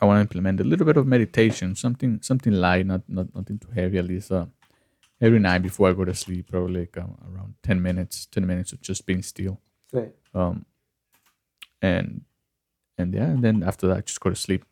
I 0.00 0.06
want 0.06 0.16
to 0.16 0.22
implement 0.22 0.60
a 0.60 0.64
little 0.64 0.84
bit 0.84 0.96
of 0.96 1.06
meditation, 1.06 1.76
something 1.76 2.18
something 2.20 2.52
light, 2.52 2.86
not 2.86 3.02
not 3.06 3.32
nothing 3.32 3.60
too 3.60 3.70
heavy. 3.72 3.98
At 3.98 4.06
least 4.06 4.32
uh, 4.32 4.46
every 5.20 5.38
night 5.38 5.62
before 5.62 5.88
I 5.88 5.92
go 5.92 6.04
to 6.04 6.14
sleep, 6.14 6.50
probably 6.50 6.80
like 6.80 6.98
um, 6.98 7.16
around 7.32 7.54
ten 7.62 7.80
minutes, 7.80 8.26
ten 8.26 8.44
minutes 8.44 8.72
of 8.72 8.80
just 8.82 9.06
being 9.06 9.22
still. 9.22 9.60
Sí. 9.92 10.10
Um, 10.34 10.66
and 11.80 12.22
and 12.98 13.14
yeah, 13.14 13.30
and 13.30 13.42
then 13.42 13.62
after 13.62 13.86
that, 13.88 14.06
just 14.06 14.20
go 14.20 14.30
to 14.30 14.36
sleep. 14.36 14.64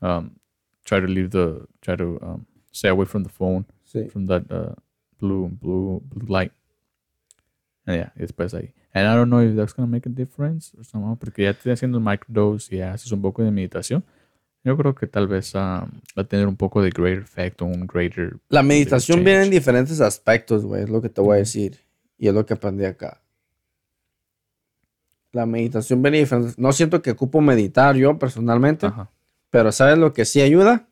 Um, 0.00 0.36
try 0.84 1.00
to 1.00 1.06
leave 1.06 1.30
the 1.30 1.66
try 1.80 1.96
to 1.96 2.18
um, 2.22 2.46
stay 2.72 2.88
away 2.88 3.06
from 3.06 3.22
the 3.24 3.30
phone 3.30 3.64
Sí. 3.86 4.10
from 4.10 4.26
that 4.26 4.42
uh, 4.50 4.74
blue 5.20 5.48
blue 5.48 6.00
blue 6.04 6.26
light. 6.26 6.52
And 7.86 7.96
yeah, 7.96 8.10
después 8.16 8.54
ahí. 8.54 8.72
And 8.92 9.06
I 9.08 9.14
don't 9.14 9.28
know 9.28 9.40
if 9.40 9.54
that's 9.56 9.72
gonna 9.72 9.88
make 9.90 10.06
a 10.06 10.10
difference 10.12 10.72
or 10.78 10.84
somehow, 10.84 11.16
porque 11.16 11.42
ya 11.44 11.50
estoy 11.50 11.72
haciendo 11.72 11.98
el 11.98 12.04
microdose 12.04 12.74
y 12.74 12.80
haces 12.80 13.12
un 13.12 13.22
poco 13.22 13.42
de 13.42 13.50
meditación. 13.50 14.04
Yo 14.64 14.76
creo 14.78 14.94
que 14.94 15.06
tal 15.06 15.28
vez 15.28 15.54
um, 15.54 15.60
va 16.16 16.22
a 16.22 16.24
tener 16.24 16.46
un 16.48 16.56
poco 16.56 16.80
de 16.82 16.88
greater 16.90 17.22
effect 17.22 17.60
o 17.60 17.66
un 17.66 17.86
greater. 17.86 18.38
La 18.48 18.62
meditación 18.62 19.22
viene 19.22 19.44
en 19.44 19.50
diferentes 19.50 20.00
aspectos, 20.00 20.64
güey, 20.64 20.84
es 20.84 20.88
lo 20.88 21.02
que 21.02 21.10
te 21.10 21.20
voy 21.20 21.34
a 21.34 21.38
decir. 21.38 21.80
Y 22.16 22.28
es 22.28 22.34
lo 22.34 22.46
que 22.46 22.54
aprendí 22.54 22.84
acá. 22.84 23.20
La 25.34 25.46
meditación 25.46 26.00
diferentes... 26.02 26.58
No 26.58 26.72
siento 26.72 27.02
que 27.02 27.10
ocupo 27.10 27.40
meditar 27.40 27.96
yo 27.96 28.18
personalmente, 28.18 28.86
Ajá. 28.86 29.10
pero 29.50 29.70
¿sabes 29.72 29.98
lo 29.98 30.12
que 30.12 30.24
sí 30.24 30.40
ayuda? 30.40 30.88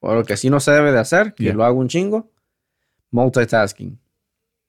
O 0.00 0.14
lo 0.14 0.22
que 0.24 0.36
sí 0.36 0.48
no 0.50 0.60
se 0.60 0.70
debe 0.70 0.92
de 0.92 0.98
hacer, 1.00 1.34
que 1.34 1.44
Yeah. 1.44 1.54
lo 1.54 1.64
hago 1.64 1.78
un 1.80 1.88
chingo. 1.88 2.30
Multitasking. 3.10 3.98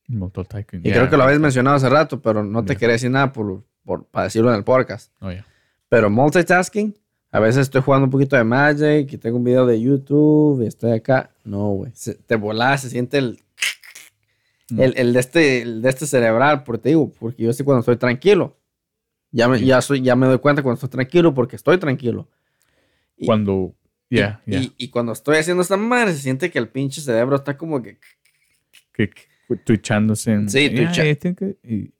Multitasking. 0.07 0.79
Y 0.79 0.83
Yeah, 0.85 0.93
creo 0.95 1.09
que 1.09 1.17
lo 1.17 1.23
habéis 1.23 1.39
mencionado 1.39 1.75
hace 1.75 1.89
rato, 1.89 2.21
pero 2.21 2.43
no 2.43 2.63
te 2.63 2.73
Yeah. 2.73 2.79
quería 2.79 2.93
decir 2.93 3.11
nada 3.11 3.31
por, 3.31 3.63
por- 3.83 4.05
para 4.05 4.23
decirlo 4.25 4.49
en 4.49 4.55
el 4.55 4.63
podcast. 4.63 5.11
Oh. 5.19 5.29
Pero 5.89 6.09
multitasking, 6.09 6.97
a 7.31 7.39
veces 7.39 7.63
estoy 7.63 7.81
jugando 7.81 8.05
un 8.05 8.11
poquito 8.11 8.35
de 8.35 8.43
Magic 8.43 9.11
y 9.11 9.17
tengo 9.17 9.37
un 9.37 9.43
video 9.43 9.65
de 9.65 9.79
YouTube 9.79 10.61
y 10.63 10.67
estoy 10.67 10.93
acá. 10.93 11.31
No, 11.43 11.69
güey. 11.71 11.91
Te 12.25 12.35
volás, 12.37 12.81
se 12.81 12.89
siente 12.89 13.17
el, 13.17 13.39
Mm. 14.71 14.81
el, 14.81 14.93
el 14.97 15.13
de 15.13 15.19
este, 15.19 15.61
el 15.63 15.81
de 15.81 15.89
este 15.89 16.05
cerebral, 16.05 16.63
porque 16.63 16.83
te 16.83 16.89
digo, 16.89 17.11
porque 17.19 17.41
yo 17.41 17.51
sé 17.53 17.63
cuando 17.63 17.79
estoy 17.79 17.97
tranquilo. 17.97 18.55
Ya 19.31 19.47
me, 19.47 19.63
ya, 19.63 19.81
soy, 19.81 20.01
ya 20.01 20.15
me 20.15 20.25
doy 20.27 20.39
cuenta 20.39 20.63
cuando 20.63 20.75
estoy 20.75 20.89
tranquilo 20.89 21.33
porque 21.33 21.55
estoy 21.55 21.77
tranquilo. 21.77 22.27
Y- 23.17 23.25
Cuando. 23.25 23.75
Yeah, 24.09 24.41
y, 24.47 24.51
yeah. 24.51 24.61
y, 24.61 24.73
y 24.77 24.87
cuando 24.89 25.11
estoy 25.11 25.37
haciendo 25.37 25.61
esta 25.61 25.77
madre, 25.77 26.13
se 26.13 26.19
siente 26.21 26.49
que 26.49 26.57
el 26.57 26.67
pinche 26.69 26.99
cerebro 27.01 27.35
está 27.35 27.55
como 27.57 27.81
que. 27.81 27.99
que, 28.93 29.09
que 29.11 29.55
twitchándose. 29.63 30.31
en- 30.31 30.49
Sí, 30.49 30.69
Yeah, 30.69 31.05
it- 31.05 31.57
y, 31.63 31.93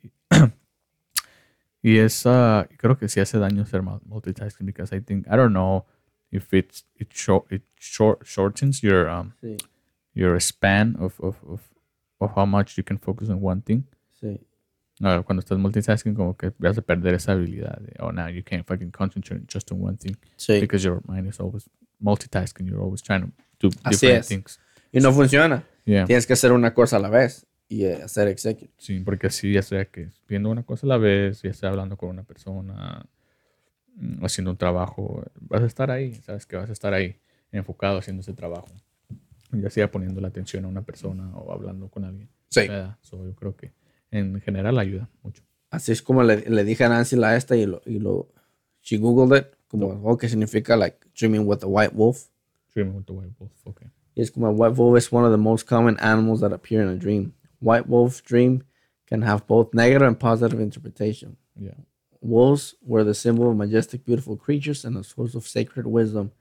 y 1.84 1.98
es, 2.00 2.26
uh, 2.26 2.66
creo 2.78 2.98
que 2.98 3.08
sí 3.08 3.20
hace 3.20 3.38
daño 3.38 3.66
ser 3.66 3.82
mul- 3.84 4.02
multitasking 4.06 4.66
because 4.66 4.96
I 4.96 5.00
think, 5.02 5.28
I 5.28 5.36
don't 5.38 5.52
know 5.54 5.86
if 6.32 6.52
it's 6.54 6.86
it 6.96 7.10
short 7.14 7.52
it 7.52 7.64
short 7.80 8.24
shortens 8.26 8.82
your 8.82 9.08
um 9.10 9.34
Sí, 9.42 9.58
your 10.14 10.40
span 10.42 10.96
of 11.00 11.20
of, 11.20 11.38
of 11.44 11.62
of 12.20 12.32
how 12.36 12.46
much 12.46 12.76
you 12.78 12.84
can 12.84 12.98
focus 12.98 13.30
on 13.30 13.40
one 13.42 13.62
thing. 13.62 13.84
sí. 14.20 14.40
No, 15.00 15.24
cuando 15.24 15.40
estás 15.40 15.58
multitasking 15.58 16.14
como 16.14 16.36
que 16.36 16.52
vas 16.60 16.78
a 16.78 16.82
perder 16.82 17.14
esa 17.16 17.32
habilidad. 17.32 17.80
De, 17.80 17.96
oh, 18.00 18.12
now 18.12 18.28
you 18.28 18.44
can't 18.44 18.66
fucking 18.68 18.92
concentrate 18.92 19.44
just 19.52 19.72
on 19.72 19.82
one 19.82 19.98
thing 19.98 20.16
Sí. 20.36 20.60
because 20.60 20.86
your 20.86 21.02
mind 21.08 21.28
is 21.28 21.40
always 21.40 21.70
multitasking. 22.02 22.68
You're 22.68 22.82
always 22.84 23.02
trying 23.02 23.22
to 23.22 23.32
do 23.60 23.70
Así 23.84 24.08
different 24.08 24.20
es. 24.22 24.28
things. 24.28 24.60
Y 24.92 25.00
no 25.00 25.14
funciona. 25.14 25.64
Yeah. 25.86 26.06
Tienes 26.06 26.28
que 26.28 26.34
hacer 26.34 26.52
una 26.52 26.74
cosa 26.74 26.98
a 26.98 27.00
la 27.00 27.10
vez 27.10 27.48
y 27.70 27.86
eh, 27.86 28.02
hacer 28.04 28.28
execute. 28.28 28.72
Sí, 28.78 29.00
porque 29.00 29.28
así 29.28 29.54
ya 29.54 29.62
sea 29.62 29.86
que 29.86 30.10
viendo 30.28 30.50
una 30.50 30.64
cosa 30.64 30.86
a 30.86 30.90
la 30.90 30.98
vez, 30.98 31.42
ya 31.44 31.54
sea 31.54 31.70
hablando 31.70 31.96
con 31.96 32.10
una 32.10 32.24
persona, 32.24 33.06
mm, 33.96 34.26
haciendo 34.26 34.52
un 34.52 34.58
trabajo, 34.58 35.24
vas 35.40 35.62
a 35.62 35.66
estar 35.66 35.92
ahí, 35.92 36.14
sabes 36.16 36.46
que 36.46 36.58
vas 36.58 36.70
a 36.70 36.74
estar 36.74 36.94
ahí, 36.94 37.20
enfocado 37.52 37.98
haciendo 38.00 38.22
ese 38.22 38.34
trabajo. 38.34 38.68
Ya 39.52 39.70
sea 39.70 39.90
poniendo 39.90 40.20
la 40.22 40.28
atención 40.28 40.66
a 40.66 40.68
una 40.68 40.82
persona 40.82 41.32
o 41.36 41.54
hablando 41.54 41.88
con 41.90 42.04
alguien. 42.04 42.30
Sí. 42.50 42.68
yo 42.68 43.36
creo 43.36 43.56
que 43.56 43.72
en 44.11 44.40
general 44.41 44.77
ayuda 44.80 45.10
mucho. 45.23 45.44
Así 45.69 45.91
es 45.91 46.02
como 46.02 46.23
le, 46.23 46.49
le 46.49 46.64
dije 46.64 46.84
a 46.84 46.90
Nancy 46.90 47.15
la 47.15 47.36
esta 47.36 47.56
y 47.56 47.65
lo, 47.65 47.81
y 47.86 47.99
lo 47.99 48.30
she 48.81 48.98
googled 48.98 49.38
it 49.38 49.48
como 49.68 50.02
oh, 50.03 50.18
que 50.18 50.27
significa 50.27 50.76
like 50.76 50.98
dreaming 51.14 51.45
with 51.45 51.64
a 51.64 51.68
white 51.68 51.94
wolf. 51.94 52.30
Dreaming 52.73 52.95
with 52.95 53.06
the 53.06 53.14
White 53.14 53.34
Wolf, 53.40 53.52
okay. 53.65 53.88
Y 54.15 54.22
es 54.22 54.31
como 54.31 54.48
a 54.48 54.52
white 54.52 54.76
wolf 54.76 54.98
is 54.98 55.11
one 55.11 55.26
of 55.26 55.31
the 55.31 55.38
most 55.38 55.65
common 55.65 55.98
animals 55.99 56.41
that 56.41 56.53
appear 56.53 56.81
in 56.81 56.90
a 56.90 56.95
dream. 56.95 57.34
White 57.60 57.88
wolf 57.88 58.23
dream 58.23 58.64
can 59.07 59.22
have 59.22 59.48
both 59.48 59.73
negative 59.73 60.07
and 60.07 60.19
positive 60.19 60.60
interpretation. 60.60 61.38
Yeah. 61.56 61.80
Wolves 62.22 62.76
were 62.81 63.03
the 63.03 63.14
symbol 63.14 63.49
of 63.49 63.57
majestic, 63.57 64.06
beautiful 64.06 64.36
creatures 64.36 64.86
and 64.86 64.98
a 64.98 65.03
source 65.03 65.36
of 65.36 65.48
sacred 65.48 65.88
wisdom 65.88 66.31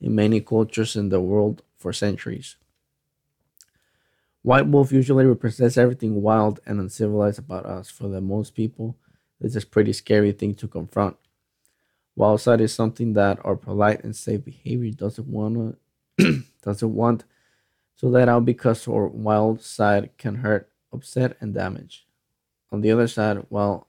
in 0.00 0.14
many 0.14 0.40
cultures 0.40 0.94
in 0.94 1.08
the 1.08 1.20
world 1.20 1.62
for 1.76 1.92
centuries. 1.92 2.56
White 4.42 4.66
wolf 4.66 4.90
usually 4.90 5.24
represents 5.24 5.76
everything 5.76 6.20
wild 6.20 6.58
and 6.66 6.80
uncivilized 6.80 7.38
about 7.38 7.64
us. 7.64 7.90
For 7.90 8.08
the 8.08 8.20
most 8.20 8.54
people, 8.54 8.96
this 9.40 9.54
is 9.54 9.62
a 9.62 9.66
pretty 9.66 9.92
scary 9.92 10.32
thing 10.32 10.54
to 10.56 10.66
confront. 10.68 11.16
Wild 12.16 12.40
side 12.40 12.60
is 12.60 12.74
something 12.74 13.12
that 13.14 13.38
our 13.44 13.56
polite 13.56 14.02
and 14.02 14.14
safe 14.14 14.44
behavior 14.44 14.90
doesn't 14.90 15.28
want 15.28 15.78
to 16.18 16.42
doesn't 16.62 16.94
want 16.94 17.24
to 17.98 18.06
let 18.08 18.28
out 18.28 18.44
because 18.44 18.86
our 18.88 19.06
wild 19.06 19.62
side 19.62 20.10
can 20.18 20.36
hurt, 20.36 20.68
upset, 20.92 21.36
and 21.40 21.54
damage. 21.54 22.06
On 22.70 22.80
the 22.80 22.90
other 22.90 23.06
side, 23.06 23.46
while 23.48 23.88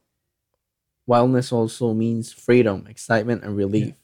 wildness 1.08 1.52
also 1.52 1.94
means 1.94 2.32
freedom, 2.32 2.86
excitement, 2.88 3.44
and 3.44 3.58
relief. 3.58 3.96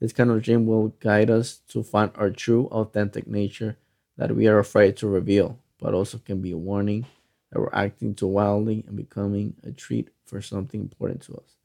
This 0.00 0.12
kind 0.12 0.30
of 0.30 0.42
dream 0.42 0.66
will 0.66 0.88
guide 1.00 1.30
us 1.30 1.60
to 1.68 1.82
find 1.82 2.10
our 2.14 2.30
true, 2.30 2.66
authentic 2.66 3.26
nature 3.26 3.76
that 4.16 4.34
we 4.34 4.46
are 4.46 4.58
afraid 4.58 4.96
to 4.98 5.06
reveal, 5.06 5.58
but 5.80 5.94
also 5.94 6.18
can 6.18 6.40
be 6.40 6.52
a 6.52 6.56
warning 6.56 7.06
that 7.50 7.60
we're 7.60 7.70
acting 7.72 8.14
too 8.14 8.26
wildly 8.26 8.84
and 8.86 8.96
becoming 8.96 9.54
a 9.62 9.70
treat 9.70 10.10
for 10.24 10.40
something 10.40 10.80
important 10.80 11.22
to 11.22 11.34
us. 11.34 11.56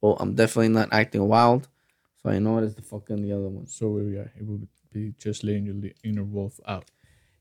Well, 0.00 0.16
I'm 0.20 0.34
definitely 0.34 0.68
not 0.68 0.88
acting 0.92 1.26
wild, 1.26 1.68
so 2.22 2.30
I 2.30 2.38
know 2.38 2.58
it 2.58 2.64
is 2.64 2.74
the 2.74 2.82
fucking 2.82 3.22
the 3.22 3.32
other 3.32 3.48
one. 3.48 3.66
So 3.66 3.98
yeah, 3.98 4.28
it 4.38 4.44
would 4.44 4.68
be 4.92 5.14
just 5.18 5.44
letting 5.44 5.66
your 5.66 5.92
inner 6.02 6.24
wolf 6.24 6.60
out. 6.66 6.84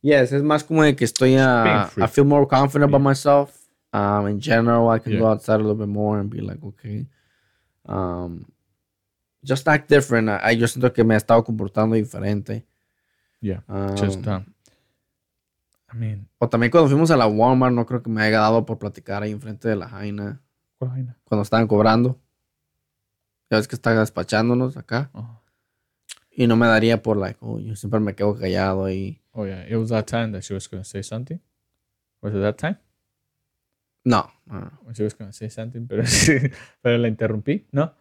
Yes, 0.02 0.34
es 0.34 0.42
más 0.42 0.68
como 0.68 0.84
de 0.84 0.94
que 0.96 1.06
estoy, 1.06 1.38
uh. 1.38 1.90
I 1.98 2.08
feel 2.08 2.26
more 2.26 2.46
confident 2.46 2.90
about 2.90 3.02
myself. 3.02 3.58
Um, 3.94 4.28
in 4.28 4.40
general, 4.40 4.90
I 4.90 5.00
can 5.00 5.18
go 5.18 5.28
outside 5.28 5.56
a 5.56 5.64
little 5.64 5.76
bit 5.76 5.88
more 5.88 6.20
and 6.20 6.30
be 6.30 6.42
like, 6.42 6.64
okay, 6.64 7.06
um, 7.86 8.46
just 9.44 9.68
act 9.68 9.88
different. 9.88 10.30
I, 10.30 10.52
yo 10.52 10.66
siento 10.68 10.94
que 10.94 11.04
me 11.04 11.14
he 11.14 11.18
estado 11.18 11.44
comportando 11.44 11.96
diferente. 11.96 12.64
Yeah. 13.40 13.60
Um, 13.70 13.96
Just 13.96 14.26
um, 14.28 14.53
Mean, 15.94 16.28
o 16.40 16.50
también 16.50 16.72
cuando 16.72 16.90
fuimos 16.90 17.12
a 17.12 17.18
la 17.18 17.28
Walmart, 17.28 17.74
no 17.74 17.86
creo 17.86 18.02
que 18.02 18.10
me 18.10 18.22
haya 18.24 18.40
dado 18.40 18.66
por 18.66 18.80
platicar 18.80 19.22
ahí 19.22 19.32
enfrente 19.32 19.70
de 19.70 19.76
la 19.76 19.88
Jaina 19.88 20.42
¿cuál 20.78 20.92
vaina? 20.92 21.18
cuando 21.24 21.44
estaban 21.44 21.68
cobrando. 21.68 22.20
Ya 23.50 23.58
ves 23.58 23.68
que 23.68 23.76
está 23.76 23.94
despachándonos 24.00 24.78
acá. 24.78 25.12
Oh. 25.14 25.42
Y 26.32 26.48
no 26.48 26.56
me 26.56 26.66
daría 26.66 27.04
por, 27.04 27.18
like, 27.18 27.38
oh, 27.42 27.60
yo 27.60 27.76
siempre 27.76 28.00
me 28.00 28.16
quedo 28.16 28.36
callado 28.36 28.86
ahí. 28.86 29.22
oh 29.34 29.46
yeah, 29.46 29.66
it 29.68 29.76
was 29.76 29.90
that 29.90 30.06
time 30.06 30.32
that 30.32 30.42
she 30.42 30.54
was 30.54 30.68
gonna 30.68 30.84
say 30.84 31.04
something. 31.04 31.40
Was 32.22 32.34
it 32.34 32.42
that 32.42 32.58
time? 32.58 32.78
No. 34.04 34.32
When 34.46 34.96
she 34.96 35.04
was 35.04 35.16
gonna 35.16 35.34
say 35.34 35.50
something, 35.50 35.88
pero, 35.88 36.04
pero 36.82 36.98
la 36.98 37.08
interrumpí, 37.08 37.68
¿no? 37.72 37.94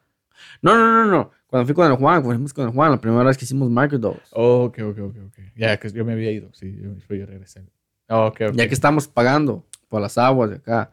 No, 0.63 0.75
no, 0.77 1.05
no, 1.05 1.11
no. 1.11 1.31
Cuando 1.47 1.67
fui 1.67 1.75
con 1.75 1.91
el 1.91 1.97
Juan, 1.99 2.23
cuando 2.23 2.37
fuimos 2.37 2.55
con 2.55 2.67
el 2.67 2.73
Juan, 2.73 2.91
la 2.93 3.01
primera 3.01 3.25
vez 3.25 3.37
que 3.37 3.45
hicimos 3.45 3.69
Dolls. 4.01 4.31
Oh, 4.33 4.65
ok, 4.65 4.79
ok, 4.79 4.99
ok, 4.99 5.17
ok. 5.27 5.39
Ya, 5.57 5.79
que 5.79 5.91
yo 5.91 6.05
me 6.05 6.13
había 6.13 6.31
ido, 6.31 6.51
sí, 6.55 6.75
yo, 6.81 7.15
yo 7.15 7.27
regresé. 7.27 7.63
Oh, 8.09 8.27
ok, 8.27 8.41
ok. 8.49 8.55
Ya 8.55 8.69
que 8.69 8.75
estamos 8.75 9.09
pagando 9.09 9.65
por 9.89 10.01
las 10.01 10.19
aguas 10.19 10.51
de 10.51 10.57
acá. 10.57 10.91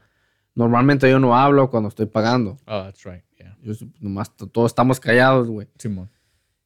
Normalmente 0.56 1.10
yo 1.10 1.20
no 1.20 1.36
hablo 1.36 1.70
cuando 1.70 1.90
estoy 1.90 2.06
pagando. 2.06 2.58
Oh, 2.68 2.84
that's 2.84 3.04
right, 3.06 3.24
yeah. 3.38 3.58
Yo 3.62 3.74
nomás 4.00 4.36
todos 4.36 4.72
estamos 4.72 5.00
callados, 5.00 5.48
güey. 5.50 5.68
Simón. 5.78 6.10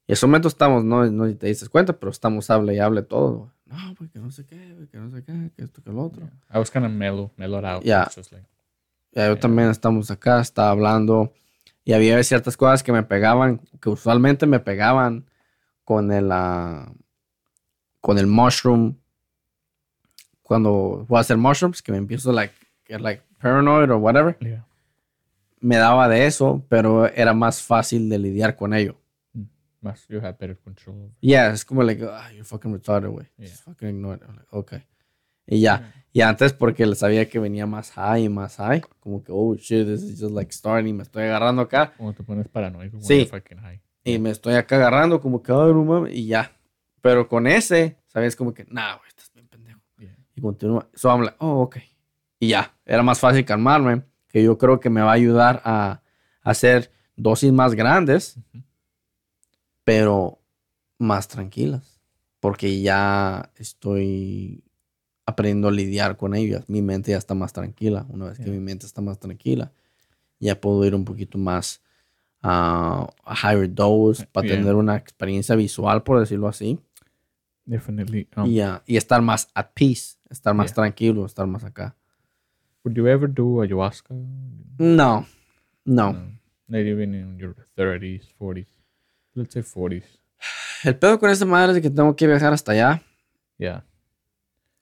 Y 0.06 0.12
en 0.12 0.14
ese 0.14 0.26
momento 0.26 0.48
estamos, 0.48 0.84
no, 0.84 1.06
no 1.10 1.36
te 1.36 1.46
dices 1.46 1.68
cuenta, 1.68 1.98
pero 1.98 2.10
estamos 2.10 2.50
hable 2.50 2.74
y 2.74 2.78
hable 2.78 3.02
todo, 3.02 3.36
güey. 3.38 3.50
No, 3.66 3.94
güey, 3.98 4.10
que 4.10 4.18
no 4.18 4.30
sé 4.30 4.44
qué, 4.44 4.74
güey, 4.74 4.86
que 4.88 4.98
no 4.98 5.10
sé 5.10 5.24
qué, 5.24 5.50
que 5.56 5.64
esto, 5.64 5.82
que 5.82 5.90
lo 5.90 6.02
otro. 6.02 6.28
I 6.52 6.58
was 6.58 6.70
kind 6.70 6.84
of 6.84 6.92
mellow, 6.92 7.30
mellowed 7.36 7.64
out. 7.64 7.82
Yeah. 7.82 8.04
Just 8.14 8.32
like, 8.32 8.46
Ya 9.12 9.28
yo 9.28 9.38
también 9.38 9.70
estamos 9.70 10.10
acá, 10.10 10.40
estaba 10.40 10.70
hablando. 10.70 11.32
Y 11.84 11.92
había 11.92 12.22
ciertas 12.22 12.56
cosas 12.56 12.82
que 12.82 12.92
me 12.92 13.02
pegaban, 13.02 13.60
que 13.80 13.90
usualmente 13.90 14.46
me 14.46 14.58
pegaban 14.60 15.26
con 15.84 16.12
el, 16.12 16.30
ah, 16.32 16.92
con 18.00 18.18
el 18.18 18.26
mushroom. 18.26 18.96
Cuando 20.44 21.04
voy 21.08 21.18
a 21.18 21.20
hacer 21.22 21.36
mushrooms, 21.36 21.82
que 21.82 21.90
me 21.90 21.98
empiezo 21.98 22.30
like, 22.32 22.54
get 22.86 23.00
like 23.00 23.22
paranoid 23.40 23.90
or 23.90 23.96
whatever. 23.96 24.36
yeah. 24.40 24.64
Me 25.60 25.76
daba 25.76 26.08
de 26.08 26.26
eso, 26.26 26.62
pero 26.68 27.06
era 27.06 27.32
más 27.34 27.62
fácil 27.62 28.08
de 28.10 28.18
lidiar 28.18 28.54
con 28.54 28.72
ello. 28.74 28.96
Más, 29.80 30.06
you 30.08 30.18
have 30.18 30.36
better 30.38 30.56
control. 30.58 31.10
Yeah, 31.20 31.50
es 31.52 31.64
como 31.64 31.82
like, 31.82 32.04
ah, 32.04 32.30
you're 32.30 32.44
fucking 32.44 32.72
retarded, 32.72 33.08
güey. 33.10 33.26
Yeah. 33.38 33.48
Just 33.48 33.64
fucking 33.64 33.88
ignore 33.88 34.16
it. 34.16 34.22
I'm 34.22 34.36
like, 34.36 34.48
okay. 34.50 34.82
Y 35.46 35.60
ya. 35.60 35.92
Y 36.12 36.20
antes 36.22 36.52
porque 36.54 36.86
sabía 36.94 37.28
que 37.28 37.38
venía 37.38 37.66
más 37.66 37.90
high 37.92 38.24
y 38.24 38.28
más 38.28 38.56
high. 38.56 38.82
Como 39.00 39.22
que, 39.24 39.32
oh 39.34 39.54
shit, 39.56 39.86
this 39.86 40.02
is 40.02 40.20
just 40.20 40.32
like 40.34 40.52
starting. 40.52 40.96
Me 40.96 41.02
estoy 41.02 41.24
agarrando 41.24 41.62
acá. 41.62 41.92
Cuando 41.96 42.14
te 42.14 42.22
pones 42.22 42.46
paranoico, 42.48 43.00
Sí. 43.00 43.26
fucking 43.26 43.58
high. 43.58 43.80
Y 44.04 44.18
me 44.18 44.30
estoy 44.30 44.54
acá 44.54 44.76
agarrando 44.76 45.18
como 45.20 45.42
que, 45.42 45.50
ay, 45.52 45.72
no 45.72 45.82
mames. 45.84 46.14
Y 46.14 46.26
ya. 46.26 46.52
Pero 47.00 47.26
con 47.28 47.46
ese, 47.46 47.96
¿sabes? 48.06 48.36
Como 48.36 48.52
que, 48.54 48.64
nah, 48.70 48.96
güey, 48.96 49.08
estás 49.08 49.30
bien 49.34 49.48
pendejo. 49.48 49.80
Yeah. 49.98 50.16
Y 50.34 50.40
continúa. 50.40 50.88
So 50.94 51.08
I'm 51.10 51.22
like, 51.22 51.36
oh, 51.38 51.62
ok. 51.62 51.76
Y 52.40 52.48
ya. 52.48 52.74
Era 52.84 53.02
más 53.02 53.20
fácil 53.20 53.44
calmarme. 53.44 54.02
Que 54.28 54.42
yo 54.42 54.58
creo 54.58 54.80
que 54.80 54.90
me 54.90 55.00
va 55.00 55.10
a 55.10 55.14
ayudar 55.14 55.62
a 55.64 56.02
hacer 56.42 56.90
dosis 57.16 57.52
más 57.52 57.74
grandes. 57.74 58.38
Pero 59.84 60.40
más 60.98 61.28
tranquilas. 61.28 62.00
Porque 62.40 62.80
ya 62.80 63.50
estoy 63.56 64.64
aprendiendo 65.26 65.68
a 65.68 65.72
lidiar 65.72 66.16
con 66.16 66.34
ellas. 66.34 66.68
Mi 66.68 66.82
mente 66.82 67.12
ya 67.12 67.18
está 67.18 67.34
más 67.34 67.52
tranquila. 67.52 68.06
Una 68.08 68.26
vez 68.26 68.38
que 68.38 68.50
mi 68.50 68.58
mente 68.60 68.86
está 68.86 69.00
más 69.00 69.18
tranquila, 69.18 69.72
ya 70.38 70.60
puedo 70.60 70.84
ir 70.84 70.94
un 70.94 71.04
poquito 71.04 71.38
más 71.38 71.80
ah, 72.42 73.08
a 73.24 73.34
higher 73.34 73.72
dose 73.72 74.26
para 74.26 74.46
Yeah. 74.46 74.56
tener 74.58 74.74
una 74.74 74.96
experiencia 74.96 75.54
visual, 75.54 76.02
por 76.02 76.20
decirlo 76.20 76.48
así. 76.48 76.78
Definitely. 77.66 78.28
Um, 78.36 78.46
Y, 78.46 78.60
ah, 78.60 78.82
y 78.86 78.96
estar 78.96 79.22
más 79.22 79.48
at 79.54 79.68
peace, 79.74 80.18
estar 80.28 80.54
más 80.54 80.66
Yeah. 80.70 80.74
tranquilo, 80.74 81.24
estar 81.26 81.46
más 81.46 81.64
acá. 81.64 81.96
Would 82.84 82.96
you 82.96 83.06
ever 83.08 83.28
do 83.32 83.62
ayahuasca? 83.62 84.14
No, 84.78 85.26
no. 85.84 86.12
Not 86.68 86.80
even 86.80 87.14
in 87.14 87.38
your 87.38 87.54
30s, 87.76 88.34
40s. 88.38 88.68
Let's 89.34 89.54
say 89.54 89.62
40s. 89.62 90.04
El 90.84 90.96
pedo 90.98 91.18
con 91.18 91.30
esa 91.30 91.46
madre 91.46 91.76
es 91.76 91.82
que 91.82 91.90
tengo 91.90 92.14
que 92.14 92.26
viajar 92.26 92.52
hasta 92.52 92.72
allá. 92.72 93.02
Yeah. 93.58 93.84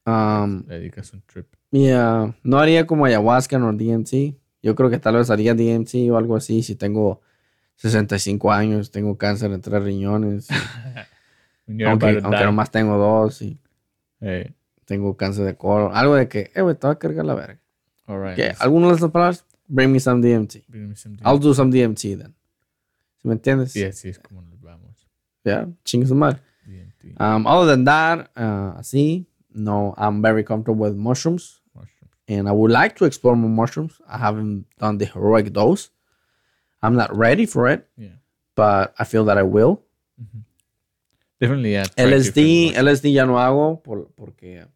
Um, 0.04 0.64
Le 0.66 0.80
dedicas 0.80 1.12
un 1.12 1.22
trip. 1.22 1.46
Yeah, 1.70 2.34
no 2.42 2.58
haría 2.58 2.86
como 2.86 3.04
ayahuasca 3.04 3.56
o 3.56 3.72
DMT. 3.72 4.36
Yo 4.62 4.74
creo 4.74 4.90
que 4.90 4.98
tal 4.98 5.16
vez 5.16 5.30
haría 5.30 5.54
DMT 5.54 6.10
o 6.10 6.16
algo 6.16 6.36
así 6.36 6.62
si 6.62 6.74
tengo 6.74 7.20
65 7.76 8.52
años, 8.52 8.90
tengo 8.90 9.16
cáncer 9.16 9.52
en 9.52 9.60
tres 9.60 9.82
riñones, 9.82 10.48
aunque, 11.66 12.20
aunque 12.22 12.44
nomás 12.44 12.70
tengo 12.70 12.96
dos 12.98 13.40
y 13.42 13.58
Hey, 14.20 14.54
tengo 14.84 15.16
cáncer 15.16 15.44
de 15.44 15.56
colon. 15.56 15.90
Algo 15.94 16.14
de 16.14 16.28
que, 16.28 16.50
eh, 16.54 16.62
güey, 16.62 16.76
te 16.76 16.86
va 16.86 16.92
a 16.94 16.98
cargar 16.98 17.24
la 17.24 17.34
verga. 17.34 17.60
all 18.06 18.20
right. 18.22 18.34
Que 18.36 18.52
algunas 18.60 18.90
de 18.90 18.94
estas 18.96 19.10
palabras, 19.10 19.44
bring 19.68 19.90
me 19.92 19.98
some 20.00 20.20
DMT. 20.20 20.64
bring 20.68 20.88
me 20.90 20.96
some 20.96 21.16
I'll 21.24 21.38
do 21.40 21.54
some 21.54 21.70
DMT 21.70 22.16
then. 22.18 22.34
¿Sí 23.20 23.28
me 23.28 23.34
entiendes? 23.34 23.72
Sí, 23.72 23.82
así 23.84 24.08
es 24.08 24.18
como 24.18 24.42
nos 24.42 24.60
vamos. 24.60 25.08
Yeah, 25.44 25.68
chingue 25.84 26.06
su 26.06 26.14
madre. 26.14 26.40
DMT, 26.66 27.16
Um, 27.20 27.46
other 27.46 27.66
than 27.66 27.84
that, 27.84 28.30
uh, 28.36 28.78
así, 28.78 29.26
no, 29.50 29.94
I'm 29.96 30.22
very 30.22 30.44
comfortable 30.44 30.80
with 30.88 30.94
mushrooms. 30.96 31.60
mushrooms. 31.74 32.12
and 32.28 32.48
I 32.48 32.52
would 32.52 32.70
like 32.72 32.94
to 32.96 33.04
explore 33.04 33.34
more 33.36 33.50
mushrooms. 33.50 34.00
I 34.06 34.18
haven't 34.18 34.66
done 34.78 34.98
the 34.98 35.06
heroic 35.06 35.52
dose. 35.52 35.90
I'm 36.80 36.94
not 36.94 37.10
ready 37.16 37.46
for 37.46 37.68
it, 37.68 37.88
Yeah. 37.96 38.18
but 38.54 38.94
I 38.98 39.04
feel 39.04 39.24
that 39.26 39.36
I 39.38 39.42
will. 39.42 39.82
Mhm. 40.20 40.44
Definitely, 41.42 41.70
yeah. 41.72 41.84
LSD. 41.96 42.74
LSD 42.76 43.12
ya 43.12 43.26
no 43.26 43.38
hago 43.40 43.82
por- 43.82 44.12
porque 44.14 44.66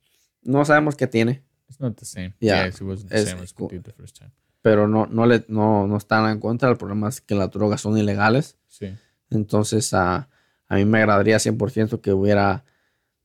no 0.42 0.64
sabemos 0.64 0.96
qué 0.96 1.06
tiene, 1.06 1.42
It's 1.68 1.80
not 1.80 1.96
the 1.96 2.04
same. 2.04 2.34
Yeah, 2.40 2.66
Yes, 2.66 2.76
it 2.76 2.82
wasn't 2.82 3.10
the 3.10 3.20
it's 3.20 3.30
same 3.30 3.42
as 3.42 3.52
cool. 3.52 3.68
we 3.70 3.76
did 3.78 3.84
the 3.84 3.92
first 3.92 4.18
time. 4.18 4.30
pero 4.62 4.86
no, 4.88 5.06
no, 5.06 5.26
le, 5.26 5.44
no, 5.48 5.86
no 5.86 5.96
están 5.96 6.28
en 6.30 6.40
contra. 6.40 6.68
El 6.70 6.76
problema 6.76 7.08
es 7.08 7.20
que 7.20 7.34
las 7.36 7.50
drogas 7.52 7.80
son 7.80 7.96
ilegales. 7.96 8.56
Sí. 8.68 8.94
Entonces, 9.30 9.92
ah, 9.94 10.28
a 10.68 10.74
mí 10.76 10.84
me 10.84 10.98
agradaría 10.98 11.38
100% 11.38 12.00
que 12.00 12.12
hubiera 12.12 12.64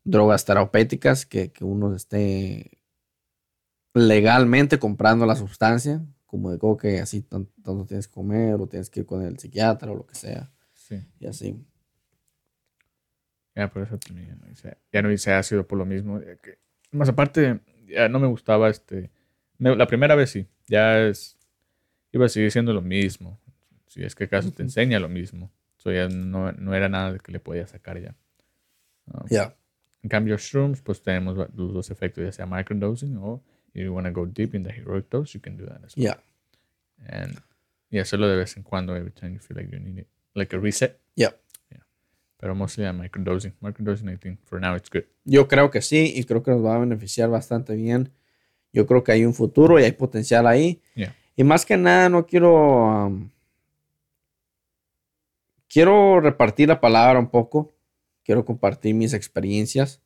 drogas 0.04 0.46
terapéuticas, 0.46 1.26
que, 1.26 1.52
que 1.52 1.64
uno 1.64 1.96
esté 1.96 2.78
legalmente 3.94 4.80
comprando 4.80 5.26
la 5.26 5.36
sustancia, 5.36 6.04
como 6.26 6.52
de 6.52 6.60
que 6.80 7.00
así 7.02 7.22
tan- 7.22 7.48
tanto 7.64 7.86
tienes 7.86 8.08
que 8.08 8.14
comer 8.14 8.56
o 8.56 8.68
tienes 8.68 8.90
que 8.90 9.02
ir 9.02 9.06
con 9.06 9.22
el 9.24 9.38
psiquiatra 9.38 9.92
o 9.92 9.96
lo 9.96 10.06
que 10.06 10.16
sea, 10.16 10.52
Sí. 10.74 10.96
y 11.20 11.26
así. 11.28 11.56
Ya, 13.56 13.68
por 13.70 13.84
eso 13.84 13.98
también 13.98 14.30
ya 14.30 14.36
no 14.36 14.50
hice, 14.52 14.78
ya 14.94 15.02
no 15.02 15.12
hice 15.12 15.32
ácido 15.34 15.68
por 15.68 15.78
lo 15.78 15.86
mismo. 15.86 16.20
que- 16.42 16.58
más 16.92 17.10
aparte, 17.10 17.60
ya 17.88 18.08
no 18.10 18.20
me 18.20 18.28
gustaba 18.28 18.70
este. 18.70 19.10
me- 19.58 19.76
la 19.76 19.88
primera 19.88 20.16
vez 20.16 20.30
sí, 20.32 20.48
ya 20.68 21.00
es. 21.08 21.38
Iba 22.12 22.26
a 22.26 22.30
seguir 22.30 22.52
siendo 22.52 22.74
lo 22.74 22.82
mismo. 22.82 23.40
Si 23.88 24.04
es 24.04 24.16
que 24.16 24.24
acaso 24.26 24.52
te 24.52 24.64
enseña 24.64 25.00
lo 25.00 25.08
mismo. 25.10 25.52
So 25.78 25.92
ya 25.92 26.08
no, 26.10 26.52
no 26.54 26.74
era 26.76 26.88
nada 26.90 27.14
de 27.14 27.20
que 27.20 27.32
le 27.32 27.40
podía 27.40 27.66
sacar 27.68 28.00
ya. 28.02 28.16
Um, 29.08 29.26
Ya. 29.30 29.56
En 30.04 30.10
cambio, 30.10 30.36
shrooms, 30.38 30.82
pues 30.82 31.02
tenemos 31.02 31.38
los 31.38 31.74
dos 31.74 31.92
efectos, 31.92 32.24
ya 32.24 32.32
sea 32.32 32.46
microdosing 32.48 33.18
o 33.18 33.44
if 33.74 33.84
you 33.86 33.94
want 33.94 34.08
to 34.08 34.14
go 34.14 34.26
deep 34.26 34.56
in 34.56 34.64
the 34.64 34.72
heroic 34.72 35.08
dose, 35.10 35.34
you 35.38 35.42
can 35.42 35.56
do 35.58 35.66
that 35.68 35.84
as 35.86 35.96
well. 35.96 36.06
Ya. 36.06 36.24
And, 37.08 37.38
y 37.90 38.00
hacerlo 38.00 38.28
de 38.28 38.36
vez 38.38 38.58
en 38.58 38.64
cuando, 38.64 38.96
every 38.96 39.12
time 39.12 39.34
you 39.34 39.40
feel 39.40 39.58
like 39.58 39.72
you 39.72 39.80
need 39.80 40.00
it. 40.00 40.08
Like 40.34 40.56
a 40.56 40.60
reset. 40.60 40.98
Ya. 41.16 41.36
Pero 42.42 42.54
mostly 42.56 42.84
a 42.86 42.92
microdosing. 42.92 43.54
Microdosing, 43.62 44.10
I 44.10 44.18
think, 44.18 44.40
for 44.44 44.60
now, 44.60 44.76
it's 44.76 44.90
good. 44.90 45.04
Yo 45.24 45.48
creo 45.48 45.70
que 45.72 45.82
sí, 45.82 46.12
y 46.16 46.24
creo 46.26 46.44
que 46.44 46.52
nos 46.52 46.66
va 46.66 46.76
a 46.76 46.80
beneficiar 46.80 47.30
bastante 47.30 47.76
bien. 47.76 48.12
Yo 48.74 48.86
creo 48.86 49.04
que 49.04 49.14
hay 49.14 49.24
un 49.26 49.34
futuro 49.34 49.80
y 49.80 49.84
hay 49.84 49.92
potencial 49.94 50.46
ahí. 50.48 50.82
Yeah. 50.96 51.16
Y 51.38 51.44
más 51.46 51.66
que 51.66 51.78
nada, 51.78 52.10
no 52.10 52.26
quiero. 52.26 53.06
um, 53.08 53.30
quiero 55.70 56.20
repartir 56.20 56.68
la 56.68 56.80
palabra 56.82 57.20
un 57.20 57.30
poco. 57.30 57.74
Quiero 58.24 58.46
compartir 58.46 58.94
mis 58.96 59.14
experiencias. 59.14 60.02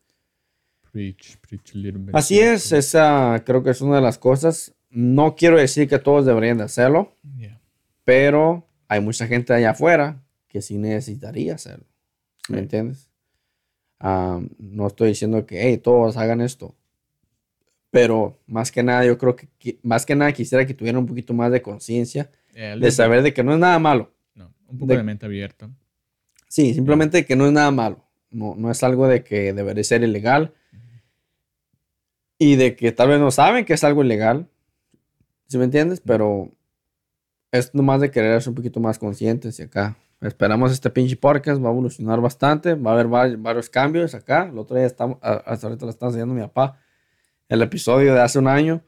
Preach, 0.92 1.38
preach 1.38 1.74
a 1.76 1.78
little 1.78 2.00
bit. 2.02 2.16
Así 2.16 2.40
es, 2.40 2.72
esa 2.72 3.44
creo 3.46 3.64
que 3.64 3.70
es 3.72 3.82
una 3.82 3.98
de 3.98 4.02
las 4.02 4.18
cosas. 4.18 4.74
No 4.90 5.36
quiero 5.36 5.58
decir 5.58 5.90
que 5.90 6.00
todos 6.00 6.26
deberían 6.26 6.58
de 6.58 6.64
hacerlo, 6.64 7.14
Yeah. 7.38 7.60
pero 8.06 8.66
hay 8.88 9.02
mucha 9.02 9.28
gente 9.28 9.54
allá 9.54 9.72
afuera 9.72 10.24
que 10.48 10.62
sí 10.62 10.78
necesitaría 10.78 11.56
hacerlo. 11.56 11.86
¿Me 12.50 12.58
Sí. 12.58 12.64
entiendes? 12.64 13.10
Ah, 14.00 14.40
no 14.60 14.88
estoy 14.88 15.10
diciendo 15.10 15.46
que 15.46 15.62
hey, 15.62 15.78
todos 15.78 16.18
hagan 16.18 16.42
esto. 16.42 16.76
Pero 17.92 18.38
más 18.46 18.72
que 18.72 18.84
nada, 18.84 19.06
yo 19.06 19.18
creo 19.18 19.36
que 19.36 19.80
más 19.82 20.06
que 20.06 20.16
nada 20.16 20.32
quisiera 20.34 20.66
que 20.66 20.74
tuvieran 20.74 21.00
un 21.00 21.06
poquito 21.08 21.34
más 21.34 21.52
de 21.52 21.62
conciencia, 21.62 22.30
Yeah, 22.54 22.74
a 22.74 22.78
de 22.78 22.92
saber 22.92 23.22
de 23.22 23.34
que 23.34 23.44
no 23.44 23.54
es 23.54 23.60
nada 23.60 23.80
malo. 23.80 24.12
No, 24.34 24.54
un 24.68 24.78
poco 24.78 24.92
de- 24.92 24.98
de, 24.98 25.04
mente 25.04 25.26
abierta. 25.26 25.70
Sí, 26.48 26.74
simplemente 26.74 27.26
que 27.26 27.36
no 27.36 27.46
es 27.48 27.52
nada 27.54 27.72
malo. 27.72 28.04
No, 28.32 28.54
no 28.56 28.70
es 28.70 28.84
algo 28.84 29.08
de 29.08 29.24
que 29.24 29.54
debería 29.54 29.84
ser 29.84 30.04
ilegal. 30.04 30.54
Y 32.38 32.56
de 32.58 32.76
que 32.76 32.92
tal 32.92 33.10
vez 33.10 33.20
no 33.20 33.32
saben 33.32 33.64
que 33.66 33.74
es 33.74 33.84
algo 33.86 34.04
ilegal. 34.04 34.48
¿Sí 35.48 35.58
me 35.58 35.64
entiendes? 35.66 36.02
Pero 36.02 36.52
es 37.52 37.74
nomás 37.74 38.02
de 38.02 38.12
querer 38.12 38.42
ser 38.42 38.50
un 38.50 38.56
poquito 38.56 38.80
más 38.82 39.00
conscientes 39.00 39.58
y 39.60 39.64
acá. 39.64 39.98
Esperamos 40.22 40.72
este 40.72 40.90
pinche 40.90 41.16
podcast, 41.18 41.62
va 41.64 41.68
a 41.70 41.72
evolucionar 41.72 42.20
bastante, 42.22 42.74
va 42.74 42.92
a 42.92 42.94
haber 42.94 43.08
vari- 43.08 43.42
varios 43.42 43.70
cambios 43.70 44.16
acá. 44.16 44.48
El 44.52 44.58
otro 44.58 44.76
día 44.76 44.86
estamos, 44.86 45.18
hasta 45.22 45.68
ahorita 45.68 45.86
lo 45.86 45.92
está 45.92 46.08
enseñando 46.08 46.34
mi 46.34 46.42
papá. 46.42 46.80
El 47.48 47.62
episodio 47.62 48.14
de 48.14 48.22
hace 48.22 48.40
un 48.40 48.48
año, 48.48 48.82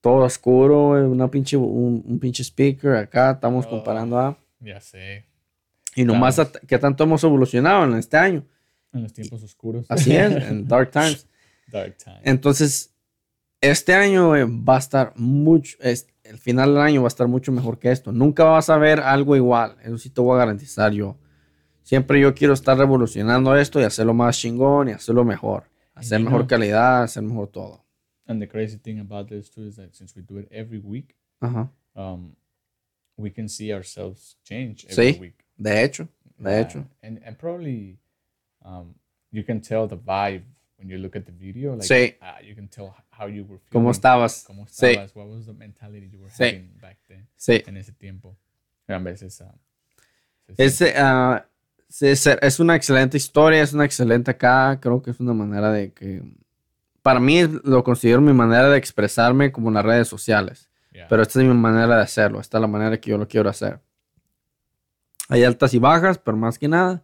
todo 0.00 0.18
oscuro, 0.24 0.90
una 1.10 1.28
pinche, 1.30 1.56
un, 1.56 2.02
un 2.06 2.18
pinche 2.20 2.42
speaker 2.44 2.94
acá, 2.96 3.32
estamos 3.32 3.66
Oh. 3.66 3.70
comparando 3.70 4.18
a... 4.18 4.38
Ya 4.60 4.80
sé. 4.80 5.24
Y 5.96 6.04
nomás 6.04 6.38
a- 6.38 6.52
qué 6.52 6.78
tanto 6.78 7.02
hemos 7.04 7.24
evolucionado 7.24 7.84
en 7.84 7.94
este 7.94 8.16
año. 8.16 8.44
En 8.92 9.02
los 9.02 9.12
tiempos 9.12 9.42
oscuros. 9.42 9.86
Así 9.88 10.14
es, 10.14 10.30
en 10.48 10.68
Dark 10.68 10.90
Times. 10.90 11.26
Dark 11.68 11.96
time. 11.96 12.20
Entonces, 12.24 12.94
este 13.60 13.94
año 13.94 14.36
eh, 14.36 14.44
va 14.44 14.76
a 14.76 14.78
estar 14.78 15.12
mucho, 15.16 15.76
es- 15.80 16.06
el 16.30 16.38
final 16.38 16.74
del 16.74 16.82
año 16.82 17.02
va 17.02 17.06
a 17.06 17.14
estar 17.14 17.26
mucho 17.28 17.50
mejor 17.52 17.78
que 17.78 17.90
esto. 17.90 18.12
Nunca 18.12 18.44
vas 18.44 18.70
a 18.70 18.78
ver 18.78 19.00
algo 19.00 19.34
igual, 19.36 19.76
eso 19.82 19.98
sí 19.98 20.10
te 20.10 20.20
voy 20.20 20.36
a 20.36 20.38
garantizar 20.38 20.92
yo. 20.92 21.16
Siempre 21.82 22.20
yo 22.20 22.34
quiero 22.34 22.54
estar 22.54 22.78
revolucionando 22.78 23.56
esto 23.56 23.80
y 23.80 23.84
hacerlo 23.84 24.14
más 24.14 24.38
chingón 24.38 24.88
y 24.88 24.92
hacerlo 24.92 25.24
mejor. 25.24 25.64
Hacer 25.94 26.20
mejor 26.20 26.42
know- 26.42 26.46
calidad, 26.48 27.02
hacer 27.02 27.22
mejor 27.22 27.48
todo. 27.48 27.84
And 28.26 28.40
the 28.40 28.48
crazy 28.48 28.78
thing 28.78 29.00
about 29.00 29.28
this 29.28 29.50
too 29.50 29.66
is 29.66 29.74
that 29.76 29.92
since 29.92 30.14
we 30.14 30.22
do 30.22 30.38
it 30.38 30.46
every 30.52 30.78
week, 30.78 31.16
Ajá. 31.40 31.68
um, 31.96 32.36
we 33.16 33.30
can 33.32 33.48
see 33.48 33.72
ourselves 33.72 34.38
change 34.44 34.86
every 34.88 35.14
Sí. 35.14 35.20
week. 35.20 35.44
De 35.56 35.82
hecho, 35.82 36.08
de 36.38 36.50
Yeah, 36.50 36.60
hecho. 36.60 36.84
And 37.02 37.20
and 37.26 37.36
probably 37.36 37.98
um, 38.64 38.94
you 39.32 39.42
can 39.44 39.60
tell 39.60 39.88
the 39.88 39.96
vibe 39.96 40.44
when 40.80 40.88
you 40.88 40.98
look 40.98 41.14
at 41.14 41.24
the 41.24 41.32
video. 41.32 41.76
Like 41.76 41.84
Sí. 41.86 42.16
ah, 42.20 42.40
you 42.42 42.54
can 42.56 42.66
tell 42.68 42.90
how 43.10 43.28
you 43.28 43.42
were 43.44 43.58
feeling. 43.58 43.70
¿Cómo 43.70 43.90
estabas? 43.92 44.44
¿Cómo 44.46 44.66
Sí. 44.66 44.86
estabas? 44.86 45.14
What 45.14 45.26
was 45.28 45.46
the 45.46 45.52
mentality 45.52 46.10
you 46.10 46.18
were 46.20 46.32
Sí. 46.32 46.44
having 46.44 46.78
back 46.80 46.98
then 47.06 47.28
Sí. 47.36 47.62
en 47.66 47.76
ese 47.76 47.92
tiempo? 47.92 48.36
A 48.88 48.98
veces 48.98 49.34
se 49.34 49.44
Es, 50.56 50.74
sí, 51.88 52.06
es, 52.40 52.58
una 52.60 52.74
excelente 52.74 53.16
historia, 53.16 53.62
es 53.62 53.72
una 53.72 53.84
excelente 53.84 54.32
acá. 54.32 54.78
Creo 54.80 55.00
que 55.00 55.10
es 55.12 55.20
una 55.20 55.32
manera 55.32 55.70
de 55.70 55.92
que. 55.92 56.22
Para 57.02 57.20
mí 57.20 57.40
lo 57.64 57.84
considero 57.84 58.20
mi 58.20 58.32
manera 58.32 58.68
de 58.68 58.76
expresarme 58.76 59.52
como 59.52 59.68
en 59.68 59.74
las 59.74 59.84
redes 59.84 60.08
sociales. 60.08 60.68
yeah. 60.92 61.06
Pero 61.08 61.22
esta 61.22 61.40
es 61.40 61.46
mi 61.46 61.54
manera 61.54 61.96
de 61.96 62.02
hacerlo. 62.02 62.40
Esta 62.40 62.58
es 62.58 62.60
la 62.62 62.66
manera 62.66 63.00
que 63.00 63.10
yo 63.10 63.16
lo 63.18 63.28
quiero 63.28 63.48
hacer. 63.48 63.78
Hay 65.28 65.44
altas 65.44 65.72
y 65.74 65.78
bajas, 65.78 66.18
pero 66.18 66.36
más 66.36 66.58
que 66.58 66.66
nada. 66.68 67.02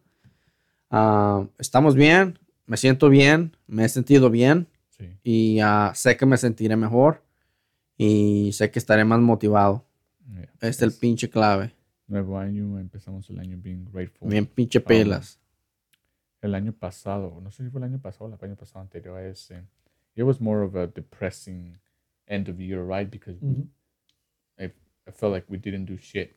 ah, 0.90 1.44
estamos 1.58 1.94
bien, 1.94 2.38
me 2.66 2.76
siento 2.76 3.08
bien, 3.08 3.56
me 3.66 3.84
he 3.84 3.88
sentido 3.88 4.30
bien 4.30 4.66
sí. 4.90 5.08
y 5.22 5.60
ah, 5.60 5.92
sé 5.94 6.16
que 6.16 6.26
me 6.26 6.36
sentiré 6.36 6.76
mejor 6.76 7.22
y 7.96 8.52
sé 8.52 8.70
que 8.70 8.78
estaré 8.78 9.04
más 9.04 9.20
motivado. 9.20 9.84
Yeah. 10.28 10.42
Este 10.54 10.68
es 10.68 10.82
el 10.82 10.92
pinche 10.92 11.30
clave. 11.30 11.72
nuevo 12.08 12.38
año, 12.38 12.78
empezamos 12.78 13.28
el 13.30 13.38
año 13.38 13.58
being 13.60 13.84
grateful. 13.92 14.28
Bien 14.28 14.46
pinche 14.46 14.80
pilas. 14.80 15.40
el 16.42 16.54
año 16.54 16.72
pasado, 16.72 17.40
no 17.42 17.50
sé 17.50 17.64
si 17.64 17.70
fue 17.70 17.80
el 17.80 17.84
año 17.84 18.00
pasado 18.00 18.26
o 18.26 18.28
el 18.28 18.38
año 18.40 18.56
pasado 18.56 18.80
anterior 18.80 19.16
a 19.16 19.26
ese, 19.26 19.64
it 20.14 20.22
was 20.22 20.40
more 20.40 20.64
of 20.64 20.76
a 20.76 20.86
depressing 20.86 21.78
end 22.26 22.48
of 22.48 22.60
year, 22.60 22.82
right? 22.82 23.10
Because. 23.10 23.38
I, 24.58 24.72
I 25.06 25.10
felt 25.12 25.32
like 25.32 25.46
we 25.48 25.58
didn't 25.58 25.86
do 25.86 25.96
shit. 25.96 26.36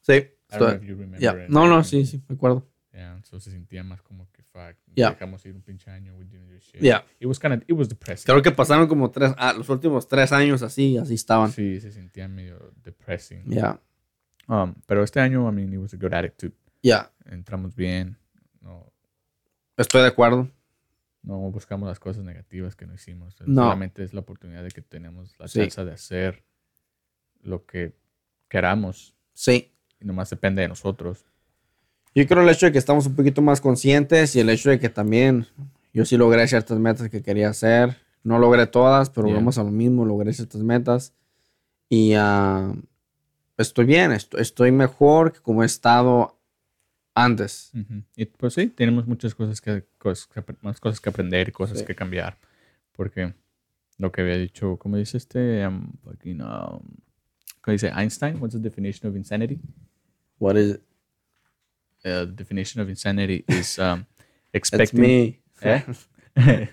Sí. 0.00 0.28
I 0.50 0.58
don't 0.58 0.60
know 0.60 0.76
if 0.76 0.84
you 0.84 0.96
remember. 0.96 1.44
it. 1.44 1.50
No, 1.50 1.66
no, 1.66 1.82
sí, 1.82 2.04
sí, 2.04 2.22
me 2.28 2.34
acuerdo. 2.34 2.66
Yeah, 2.92 3.22
so 3.24 3.40
se 3.40 3.50
sentía 3.50 3.82
más 3.82 4.02
como 4.02 4.30
que 4.32 4.42
fuck. 4.42 4.76
Yeah. 4.94 5.10
Dejamos 5.12 5.44
ir 5.46 5.54
un 5.54 5.62
pinche 5.62 5.90
año, 5.90 6.14
we 6.16 6.24
didn't 6.26 6.48
do 6.50 6.58
shit. 6.58 6.80
Yeah. 6.82 7.04
It 7.18 7.26
was 7.26 7.38
kind 7.38 7.54
of, 7.54 7.62
it 7.66 7.72
was 7.72 7.88
depressing. 7.88 8.26
Creo 8.26 8.42
que 8.42 8.50
pasaron 8.50 8.86
como 8.86 9.10
tres, 9.10 9.32
ah, 9.38 9.54
los 9.54 9.68
últimos 9.70 10.06
tres 10.06 10.30
años 10.32 10.62
así, 10.62 10.98
así 10.98 11.14
estaban. 11.14 11.50
Sí, 11.52 11.80
se 11.80 11.90
sentía 11.90 12.28
medio 12.28 12.72
depressing. 12.82 13.44
Ya, 13.46 13.80
Um, 14.48 14.74
pero 14.86 15.04
este 15.04 15.20
año, 15.20 15.48
I 15.48 15.52
mean, 15.54 15.72
it 15.72 15.78
was 15.78 15.94
a 15.94 15.96
good 15.96 16.12
attitude. 16.12 16.52
ya, 16.82 17.10
Entramos 17.26 17.74
bien. 17.76 18.18
No, 18.60 18.92
estoy 19.76 20.02
de 20.02 20.08
acuerdo. 20.08 20.50
no 21.22 21.38
buscamos 21.52 21.88
las 21.88 22.00
cosas 22.00 22.24
negativas 22.24 22.74
que 22.74 22.84
no 22.84 22.92
hicimos. 22.94 23.36
No. 23.46 23.62
Solamente 23.62 24.02
es 24.02 24.12
la 24.12 24.20
oportunidad 24.20 24.64
de 24.64 24.70
que 24.72 24.82
tenemos 24.82 25.38
la 25.38 25.46
Sí. 25.48 25.60
chance 25.60 25.84
de 25.84 25.92
hacer 25.92 26.44
lo 27.40 27.64
que 27.64 27.96
queramos. 28.48 29.14
Sí. 29.32 29.72
Y 30.00 30.04
nomás 30.04 30.28
depende 30.30 30.60
de 30.62 30.68
nosotros. 30.68 31.24
Yo 32.14 32.26
creo 32.26 32.42
el 32.42 32.48
hecho 32.48 32.66
de 32.66 32.72
que 32.72 32.78
estamos 32.78 33.06
un 33.06 33.14
poquito 33.14 33.40
más 33.42 33.60
conscientes 33.60 34.36
y 34.36 34.40
el 34.40 34.50
hecho 34.50 34.70
de 34.70 34.78
que 34.78 34.88
también 34.88 35.46
yo 35.94 36.04
sí 36.04 36.16
logré 36.16 36.46
ciertas 36.46 36.78
metas 36.78 37.08
que 37.08 37.22
quería 37.22 37.48
hacer. 37.48 37.96
No 38.22 38.38
logré 38.38 38.66
todas, 38.66 39.10
pero 39.10 39.26
Yeah. 39.28 39.36
vamos 39.36 39.58
a 39.58 39.64
lo 39.64 39.70
mismo, 39.70 40.04
logré 40.04 40.32
ciertas 40.32 40.62
metas. 40.62 41.12
Y 41.88 42.12
ah, 42.14 42.72
estoy 43.56 43.84
bien, 43.86 44.12
estoy, 44.12 44.40
estoy 44.42 44.72
mejor 44.72 45.32
que 45.32 45.40
como 45.40 45.62
he 45.62 45.66
estado 45.66 46.38
antes. 47.14 47.70
Ujú. 47.74 48.02
Y 48.16 48.26
pues 48.26 48.54
sí, 48.54 48.68
tenemos 48.68 49.06
muchas 49.06 49.34
cosas 49.34 49.60
que, 49.60 49.84
cosas 49.98 50.28
más 50.62 50.80
cosas 50.80 51.00
que 51.00 51.08
aprender 51.10 51.48
y 51.48 51.52
cosas 51.52 51.78
Sí. 51.80 51.84
que 51.84 51.94
cambiar. 51.94 52.36
Porque 52.92 53.34
lo 53.98 54.12
que 54.12 54.20
había 54.20 54.36
dicho, 54.36 54.76
como 54.76 54.96
dice 54.98 55.16
este, 55.16 55.66
um, 55.66 55.92
fucking, 56.04 56.40
um, 56.42 56.80
¿cómo 57.60 57.72
dice 57.72 57.88
Einstein? 57.94 58.36
What's 58.40 58.54
the 58.54 58.60
definition 58.60 59.10
of 59.10 59.16
insanity? 59.16 59.58
What 60.38 60.56
is 60.56 60.74
it? 60.76 60.82
Uh, 62.04 62.20
the 62.24 62.26
definition 62.26 62.80
of 62.80 62.88
insanity 62.88 63.44
is 63.48 63.78
um, 63.78 64.06
expecting. 64.54 65.00
me. 65.00 65.38
Eh? 65.62 65.82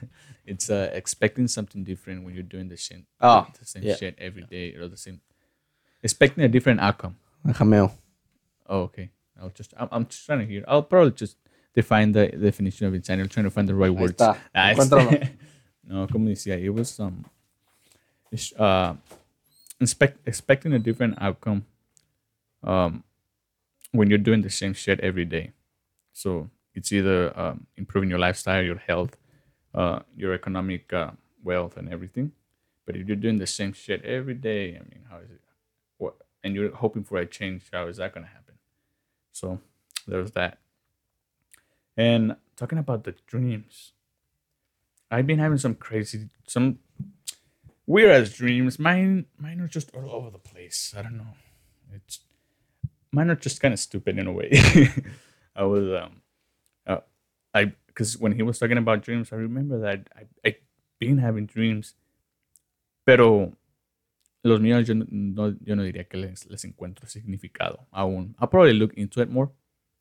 it's 0.45 0.69
uh, 0.69 0.89
expecting 0.93 1.47
something 1.47 1.83
different 1.83 2.23
when 2.25 2.33
you're 2.33 2.41
doing 2.43 2.67
the 2.69 2.75
shit, 2.77 3.03
Oh, 3.21 3.45
the 3.59 3.65
same 3.65 3.83
yeah. 3.83 3.95
shit 3.95 4.15
every 4.17 4.41
day 4.43 4.73
or 4.75 4.87
the 4.87 4.97
same, 4.97 5.21
expecting 6.01 6.43
a 6.43 6.47
different 6.47 6.79
outcome. 6.79 7.15
Jameo. 7.45 7.91
Oh, 8.67 8.81
okay. 8.89 9.11
I'll 9.39 9.49
just, 9.51 9.73
I'm, 9.77 9.87
I'm 9.91 10.05
just 10.07 10.25
trying 10.25 10.39
to 10.39 10.45
hear. 10.45 10.63
I'll 10.67 10.81
probably 10.81 11.11
just 11.11 11.37
define 11.75 12.11
the 12.11 12.27
definition 12.29 12.87
of 12.87 12.93
insanity. 12.95 13.21
I'm 13.25 13.29
trying 13.29 13.43
to 13.45 13.51
find 13.51 13.67
the 13.69 13.75
right 13.75 13.91
Ahí 13.91 13.99
words. 13.99 14.13
está. 14.21 14.37
Ah, 14.55 14.71
este- 14.71 15.29
no, 15.87 16.07
como 16.07 16.29
decía, 16.29 16.57
it 16.59 16.69
was 16.69 16.99
um, 16.99 17.25
uh, 18.57 18.95
expect, 19.79 20.17
expecting 20.27 20.73
a 20.73 20.79
different 20.79 21.21
outcome 21.21 21.65
um, 22.63 23.03
when 23.91 24.09
you're 24.09 24.17
doing 24.17 24.41
the 24.41 24.49
same 24.49 24.73
shit 24.73 24.99
every 24.99 25.25
day. 25.25 25.51
So 26.13 26.49
it's 26.75 26.91
either 26.91 27.37
um, 27.39 27.67
improving 27.77 28.09
your 28.09 28.19
lifestyle, 28.19 28.63
your 28.63 28.77
health, 28.77 29.17
uh, 29.73 29.99
your 30.15 30.33
economic 30.33 30.91
uh, 30.93 31.11
wealth, 31.43 31.77
and 31.77 31.91
everything. 31.91 32.31
But 32.85 32.95
if 32.95 33.07
you're 33.07 33.15
doing 33.15 33.37
the 33.37 33.47
same 33.47 33.73
shit 33.73 34.03
every 34.03 34.33
day, 34.33 34.69
I 34.69 34.79
mean, 34.79 35.05
how 35.09 35.17
is 35.17 35.29
it? 35.29 35.41
What? 35.97 36.15
And 36.43 36.55
you're 36.55 36.75
hoping 36.75 37.03
for 37.03 37.17
a 37.17 37.25
change, 37.25 37.63
how 37.71 37.87
is 37.87 37.97
that 37.97 38.13
going 38.13 38.25
to 38.25 38.31
happen? 38.31 38.55
So 39.31 39.59
there's 40.07 40.31
that. 40.31 40.57
And 41.95 42.35
talking 42.55 42.77
about 42.77 43.03
the 43.03 43.15
dreams, 43.27 43.93
I've 45.11 45.27
been 45.27 45.39
having 45.39 45.57
some 45.57 45.75
crazy, 45.75 46.29
some 46.47 46.79
weird 47.85 48.11
ass 48.11 48.29
dreams. 48.29 48.79
Mine, 48.79 49.25
mine 49.37 49.59
are 49.59 49.67
just 49.67 49.93
all 49.95 50.11
over 50.11 50.29
the 50.29 50.37
place. 50.37 50.93
I 50.97 51.01
don't 51.01 51.17
know. 51.17 51.33
It's 51.93 52.19
mine 53.11 53.29
are 53.29 53.35
just 53.35 53.61
kind 53.61 53.73
of 53.73 53.79
stupid 53.79 54.17
in 54.17 54.27
a 54.27 54.31
way. 54.31 54.49
I 55.55 55.63
was 55.63 55.83
um, 56.03 56.21
uh, 56.87 57.01
I 57.53 57.73
because 57.87 58.17
when 58.17 58.31
he 58.33 58.43
was 58.43 58.59
talking 58.59 58.77
about 58.77 59.01
dreams, 59.01 59.31
I 59.33 59.37
remember 59.37 59.79
that 59.81 60.07
I 60.15 60.23
I 60.47 60.55
been 60.99 61.17
having 61.17 61.45
dreams, 61.45 61.95
pero 63.05 63.53
los 64.43 64.59
míos 64.59 64.87
yo 64.87 64.93
no 64.95 65.55
yo 65.63 65.75
no 65.75 65.83
diría 65.83 66.07
que 66.07 66.19
les, 66.19 66.45
les 66.49 66.63
encuentro 66.65 67.07
significado 67.07 67.85
aún. 67.91 68.35
I'll 68.39 68.47
probably 68.47 68.73
look 68.73 68.93
into 68.93 69.21
it 69.21 69.29
more 69.29 69.51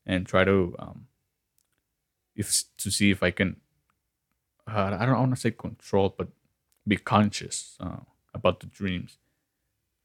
and 0.06 0.26
try 0.26 0.44
to 0.44 0.74
um 0.78 1.06
if 2.36 2.64
to 2.78 2.90
see 2.90 3.10
if 3.10 3.22
I 3.22 3.30
can 3.32 3.56
uh, 4.66 4.96
I 5.00 5.06
don't 5.06 5.18
want 5.18 5.34
to 5.34 5.40
say 5.40 5.50
control, 5.50 6.14
but 6.16 6.28
be 6.86 6.96
conscious 6.96 7.76
uh, 7.80 8.00
about 8.34 8.60
the 8.60 8.66
dreams. 8.66 9.18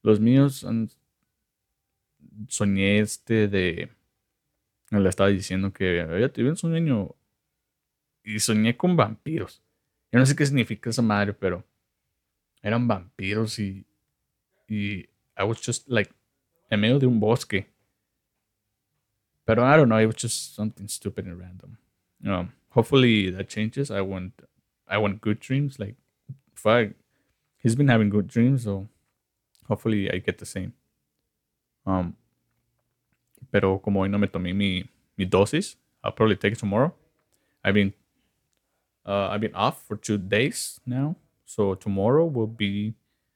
Los 0.03 0.19
míos 0.19 0.63
han- 0.63 0.89
soñé 2.47 2.99
este 2.99 3.47
de 3.47 3.89
le 4.91 5.09
estaba 5.09 5.29
diciendo 5.29 5.73
que 5.73 6.01
había 6.01 6.31
tenido 6.31 6.51
un 6.51 6.57
sueño 6.57 7.15
y 8.23 8.39
soñé 8.39 8.77
con 8.77 8.95
vampiros. 8.95 9.61
Yo 10.11 10.19
no 10.19 10.25
sé 10.25 10.35
qué 10.35 10.45
significa 10.45 10.89
esa 10.89 11.01
madre, 11.01 11.33
pero 11.33 11.65
eran 12.61 12.87
vampiros 12.87 13.59
y 13.59 13.85
y 14.67 15.09
I 15.37 15.43
was 15.43 15.59
just 15.65 15.89
like 15.89 16.11
en 16.69 16.79
medio 16.79 16.99
de 16.99 17.07
un 17.07 17.19
bosque. 17.19 17.67
Pero 19.45 19.63
I 19.63 19.75
don't 19.75 19.87
know, 19.87 19.99
it 19.99 20.05
was 20.05 20.15
just 20.15 20.55
something 20.55 20.87
stupid 20.87 21.27
and 21.27 21.39
random. 21.39 21.77
Um, 22.25 22.53
hopefully 22.69 23.31
that 23.31 23.49
changes. 23.49 23.91
I 23.91 24.01
want 24.01 24.33
I 24.87 24.97
want 24.97 25.21
good 25.21 25.39
dreams. 25.39 25.79
Like 25.79 25.95
I 26.65 26.93
he's 27.57 27.75
been 27.75 27.89
having 27.89 28.09
good 28.09 28.27
dreams, 28.27 28.63
so 28.63 28.87
hopefully 29.67 30.09
I 30.09 30.19
get 30.19 30.37
the 30.37 30.45
same. 30.45 30.73
Um 31.85 32.15
pero 33.53 33.79
como 33.79 34.01
hoy 34.01 34.09
no 34.09 34.17
me 34.17 34.27
tomé 34.27 34.51
mi, 34.51 34.83
mi 35.15 35.25
dosis, 35.25 35.77
I'll 36.03 36.11
probably 36.11 36.35
take 36.35 36.53
it 36.53 36.59
tomorrow. 36.59 36.91
I've 37.63 37.75
been 37.75 37.93
uh, 39.05 39.29
I've 39.29 39.41
been 39.41 39.53
off 39.53 39.83
for 39.87 39.95
two 39.95 40.17
days 40.17 40.81
now, 40.87 41.15
so 41.45 41.75
tomorrow 41.75 42.25
will 42.25 42.47
be 42.47 42.95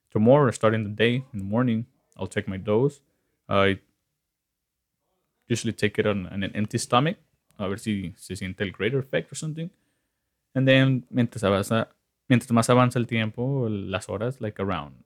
tomorrow 0.10 0.50
starting 0.50 0.84
the 0.84 0.90
day 0.90 1.24
in 1.32 1.38
the 1.38 1.46
morning. 1.46 1.86
I'll 2.18 2.26
take 2.26 2.48
my 2.48 2.58
dose. 2.58 3.00
I 3.48 3.78
usually 5.48 5.74
take 5.74 6.00
it 6.00 6.08
on, 6.08 6.26
an 6.26 6.52
empty 6.56 6.80
stomach. 6.80 7.18
A 7.60 7.70
ver 7.70 7.78
si 7.78 8.16
se 8.18 8.34
siente 8.34 8.62
el 8.62 8.72
greater 8.72 8.98
effect 8.98 9.32
or 9.32 9.36
something. 9.36 9.70
And 10.56 10.68
then 10.68 11.04
mientras 11.12 11.44
avanza, 11.44 11.90
mientras 12.28 12.50
más 12.52 12.70
avanza 12.70 12.98
el 12.98 13.06
tiempo, 13.06 13.68
las 13.70 14.08
horas, 14.08 14.42
like 14.42 14.60
around 14.60 15.04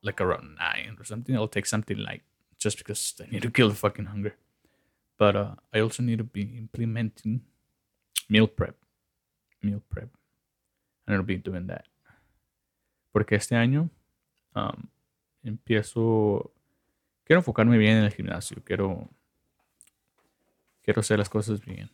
like 0.00 0.20
around 0.20 0.56
nine 0.60 0.96
or 0.96 1.04
something, 1.04 1.34
I'll 1.34 1.48
take 1.48 1.66
something 1.66 1.98
light 1.98 2.22
just 2.56 2.78
because 2.78 3.14
I 3.20 3.30
need 3.32 3.42
to 3.42 3.50
kill 3.50 3.68
the 3.68 3.74
fucking 3.74 4.06
hunger. 4.06 4.36
But 5.18 5.36
uh, 5.36 5.54
I 5.72 5.80
also 5.80 6.02
need 6.02 6.18
to 6.18 6.24
be 6.24 6.56
implementing 6.56 7.42
meal 8.28 8.48
prep. 8.48 8.76
Meal 9.62 9.82
prep. 9.88 10.08
And 11.06 11.16
I'll 11.16 11.22
be 11.22 11.36
doing 11.36 11.66
that. 11.68 11.84
Porque 13.12 13.36
este 13.36 13.54
año 13.54 13.90
um, 14.54 14.88
empiezo. 15.44 16.52
Quiero 17.24 17.40
enfocarme 17.40 17.78
bien 17.78 17.98
en 17.98 18.04
el 18.04 18.12
gimnasio. 18.12 18.62
Quiero. 18.64 19.08
Quiero 20.82 21.00
hacer 21.00 21.18
las 21.18 21.28
cosas 21.28 21.64
bien. 21.64 21.90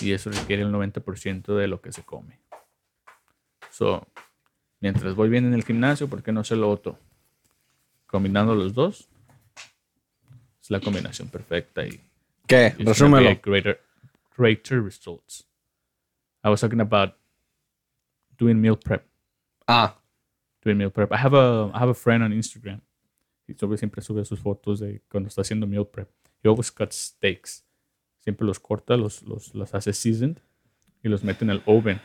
Y 0.00 0.12
eso 0.12 0.30
requiere 0.30 0.62
el 0.62 0.72
90% 0.72 1.56
de 1.56 1.68
lo 1.68 1.80
que 1.80 1.92
se 1.92 2.02
come. 2.02 2.40
So, 3.70 4.06
mientras 4.80 5.14
voy 5.14 5.28
bien 5.28 5.46
en 5.46 5.54
el 5.54 5.64
gimnasio, 5.64 6.08
¿por 6.08 6.22
qué 6.22 6.32
no 6.32 6.40
hacer 6.40 6.58
lo 6.58 6.70
otro? 6.70 6.98
Combinando 8.06 8.54
los 8.54 8.74
dos, 8.74 9.08
es 10.64 10.70
la 10.70 10.80
combinación 10.80 11.28
perfecta 11.28 11.86
y 11.86 12.00
¿Qué? 12.46 12.74
Resúmelo. 12.78 13.38
greater, 13.42 13.78
greater 14.36 14.82
results. 14.82 15.46
I 16.42 16.48
was 16.48 16.60
talking 16.60 16.80
about 16.80 17.14
doing 18.38 18.60
meal 18.60 18.76
prep. 18.76 19.04
Ah, 19.66 19.98
Doing 20.62 20.78
meal 20.78 20.90
prep. 20.90 21.12
I 21.12 21.16
have 21.18 21.34
a 21.34 21.70
I 21.74 21.78
have 21.78 21.90
a 21.90 21.94
friend 21.94 22.22
on 22.24 22.32
Instagram. 22.32 22.80
Y 23.46 23.52
sobre 23.54 23.76
siempre 23.76 24.00
sube 24.00 24.24
sus 24.24 24.40
fotos 24.40 24.80
de 24.80 25.02
cuando 25.10 25.28
está 25.28 25.42
haciendo 25.42 25.66
meal 25.66 25.86
prep. 25.86 26.08
He 26.42 26.48
always 26.48 26.70
cuts 26.70 26.96
steaks. 26.96 27.64
Siempre 28.20 28.46
los 28.46 28.58
corta, 28.58 28.96
los, 28.96 29.22
los, 29.22 29.54
los 29.54 29.74
hace 29.74 29.92
seasoned 29.92 30.38
y 31.02 31.08
los 31.10 31.22
mete 31.22 31.44
en 31.44 31.50
el 31.50 31.62
oven. 31.66 32.00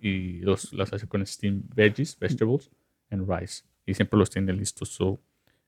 Y 0.00 0.40
los, 0.40 0.72
las 0.72 0.92
hace 0.92 1.06
con 1.06 1.24
steamed 1.24 1.62
veggies, 1.74 2.18
vegetables, 2.18 2.68
and 3.10 3.28
rice. 3.28 3.62
Y 3.86 3.94
siempre 3.94 4.18
los 4.18 4.28
tiene 4.30 4.52
listos. 4.52 4.88
So, 4.88 5.20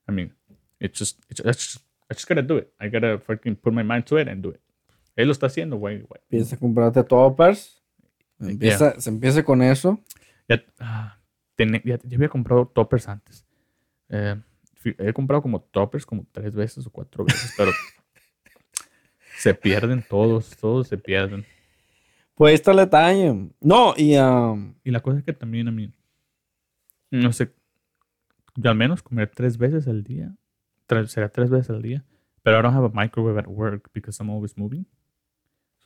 I 0.09 0.11
mean, 0.11 0.33
it's 0.81 0.99
just, 0.99 1.19
it's, 1.29 1.39
I 1.39 1.53
just, 1.53 1.77
I 2.09 2.13
just 2.13 2.27
gotta 2.27 2.41
do 2.41 2.57
it. 2.57 2.71
I 2.79 2.89
gotta 2.89 3.19
fucking 3.19 3.55
put 3.55 3.73
my 3.73 3.83
mind 3.83 4.05
to 4.05 4.17
it 4.19 4.27
and 4.27 4.41
do 4.43 4.49
it. 4.49 4.61
Él 5.15 5.27
lo 5.27 5.31
está 5.31 5.47
haciendo, 5.47 5.77
güey. 5.77 6.01
güey. 6.01 6.21
empieza 6.29 6.55
a 6.55 6.59
comprarte 6.59 7.03
toppers. 7.03 7.81
Empieza, 8.39 8.99
Se 8.99 9.09
empieza 9.09 9.43
con 9.43 9.61
eso. 9.61 9.99
Ya, 10.47 10.63
ah, 10.79 11.19
tenía- 11.55 11.81
ya, 11.83 11.99
ya 12.03 12.17
había 12.17 12.29
comprado 12.29 12.67
toppers 12.67 13.07
antes. 13.07 13.45
Eh, 14.09 14.35
he 14.99 15.13
comprado 15.13 15.41
como 15.41 15.61
toppers 15.61 16.05
como 16.05 16.27
tres 16.31 16.53
veces 16.53 16.85
o 16.85 16.91
cuatro 16.91 17.23
veces, 17.25 17.53
pero 17.57 17.71
se 19.37 19.53
pierden 19.53 20.03
todos, 20.07 20.55
todos 20.57 20.87
se 20.87 20.97
pierden. 20.97 21.45
Pues 22.35 22.55
está 22.55 22.71
el 22.71 22.77
detalle. 22.77 23.49
No, 23.61 23.93
y 23.97 24.17
um, 24.17 24.75
Y 24.83 24.91
la 24.91 24.99
cosa 24.99 25.19
es 25.19 25.23
que 25.23 25.33
también 25.33 25.67
a 25.67 25.71
mí, 25.71 25.91
no 27.09 27.31
sé, 27.31 27.51
yo 28.55 28.69
al 28.69 28.75
menos 28.75 29.01
comer 29.01 29.31
tres 29.33 29.57
veces 29.57 29.87
al 29.87 30.03
día, 30.03 30.35
tres, 30.85 31.11
será 31.11 31.29
tres 31.29 31.49
veces 31.49 31.69
al 31.69 31.81
día, 31.81 32.03
pero 32.43 32.59
I 32.59 32.61
don't 32.61 32.75
have 32.75 32.85
a 32.85 32.89
microwave 32.89 33.39
at 33.39 33.47
work 33.47 33.89
because 33.93 34.19
I'm 34.21 34.29
always 34.29 34.57
moving. 34.57 34.85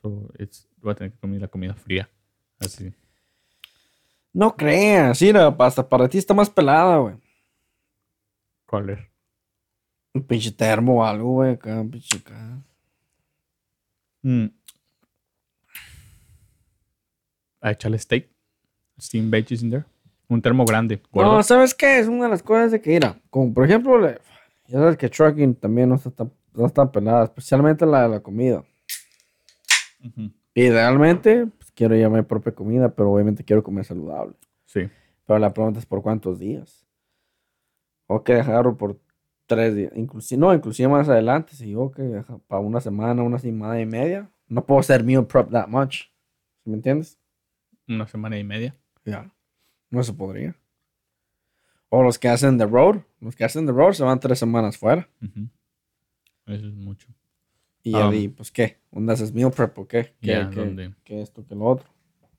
So, 0.01 0.31
it's, 0.37 0.67
voy 0.77 0.91
a 0.91 0.95
tener 0.95 1.11
que 1.11 1.19
comer 1.19 1.41
la 1.41 1.47
comida 1.47 1.73
fría. 1.73 2.09
Así. 2.59 2.93
no 4.33 4.55
creas. 4.55 5.21
Mira, 5.21 5.47
hasta 5.59 5.87
para 5.87 6.07
ti 6.07 6.17
está 6.17 6.33
más 6.33 6.49
pelada, 6.49 6.97
güey. 6.97 7.15
¿Cuál 8.65 8.89
es? 8.91 8.99
Un 10.13 10.23
pinche 10.23 10.51
termo 10.51 10.99
o 10.99 11.03
algo, 11.05 11.31
güey. 11.33 11.53
Acá, 11.53 11.79
un 11.81 11.89
pinche 11.89 12.17
acá. 12.17 12.61
Mm. 14.21 14.47
A 17.61 17.71
echarle 17.71 17.97
steak, 17.99 18.29
steam 18.99 19.29
veggies 19.29 19.61
in 19.63 19.69
there. 19.69 19.85
Un 20.27 20.41
termo 20.41 20.63
grande, 20.65 21.01
gordo. 21.11 21.33
No, 21.37 21.43
¿sabes 21.43 21.73
qué? 21.73 21.99
Es 21.99 22.07
una 22.07 22.25
de 22.25 22.29
las 22.29 22.43
cosas 22.43 22.71
de 22.71 22.79
que, 22.81 22.91
mira, 22.91 23.19
como 23.29 23.53
por 23.53 23.65
ejemplo, 23.65 23.97
le- 23.99 24.19
ya 24.69 24.79
sabes 24.79 24.97
que 24.97 25.09
trucking 25.09 25.55
también 25.55 25.89
no 25.89 25.95
está 25.95 26.11
tan, 26.11 26.31
no 26.53 26.65
está 26.65 26.83
tan 26.83 26.91
pelada, 26.91 27.23
especialmente 27.25 27.85
la 27.85 28.03
de 28.03 28.09
la 28.09 28.19
comida. 28.19 28.63
Ujú. 30.05 30.31
Idealmente, 30.53 31.47
pues, 31.47 31.71
quiero 31.71 31.95
ya 31.95 32.09
mi 32.09 32.21
propia 32.21 32.53
comida, 32.53 32.93
pero 32.93 33.11
obviamente 33.11 33.43
quiero 33.43 33.63
comer 33.63 33.85
saludable. 33.85 34.35
Sí. 34.65 34.89
Pero 35.25 35.39
la 35.39 35.53
pregunta 35.53 35.79
es 35.79 35.85
por 35.85 36.01
cuántos 36.01 36.39
días. 36.39 36.85
O 38.07 38.23
que 38.23 38.33
dejarlo 38.33 38.77
por 38.77 38.99
tres 39.45 39.75
días. 39.75 39.91
Inclusive, 39.95 40.39
no, 40.39 40.53
inclusive 40.53 40.87
más 40.87 41.09
adelante, 41.09 41.55
si 41.55 41.71
yo 41.71 41.91
que 41.91 42.21
para 42.47 42.61
una 42.61 42.79
semana, 42.81 43.23
una 43.23 43.39
semana 43.39 43.79
y 43.81 43.85
media, 43.85 44.29
no 44.47 44.65
puedo 44.65 44.79
hacer 44.79 45.03
meal 45.03 45.25
prep 45.25 45.49
that 45.51 45.67
much. 45.67 46.03
¿Sí 46.63 46.69
¿Me 46.69 46.75
entiendes? 46.75 47.19
Una 47.87 48.07
semana 48.07 48.37
y 48.37 48.43
media. 48.43 48.75
Ya. 49.05 49.31
No 49.89 50.03
se 50.03 50.13
podría. 50.13 50.55
O 51.89 52.03
los 52.03 52.19
que 52.19 52.27
hacen 52.29 52.57
the 52.57 52.65
road. 52.65 53.01
Los 53.19 53.35
que 53.35 53.43
hacen 53.43 53.65
the 53.65 53.71
road 53.71 53.93
se 53.93 54.03
van 54.03 54.19
tres 54.19 54.39
semanas 54.39 54.77
fuera. 54.77 55.09
Eso 56.45 56.67
es 56.67 56.73
mucho. 56.75 57.07
Y 57.83 57.93
Um, 57.95 58.11
di, 58.11 58.27
pues 58.27 58.51
qué, 58.51 58.77
¿dónde 58.91 59.13
haces 59.13 59.33
meal 59.33 59.51
prep 59.51 59.77
o 59.79 59.87
qué? 59.87 60.13
¿Qué, 60.21 60.47
qué- 60.53 60.93
qué 61.03 61.21
esto, 61.21 61.45
que 61.45 61.55
lo 61.55 61.65
otro? 61.65 61.87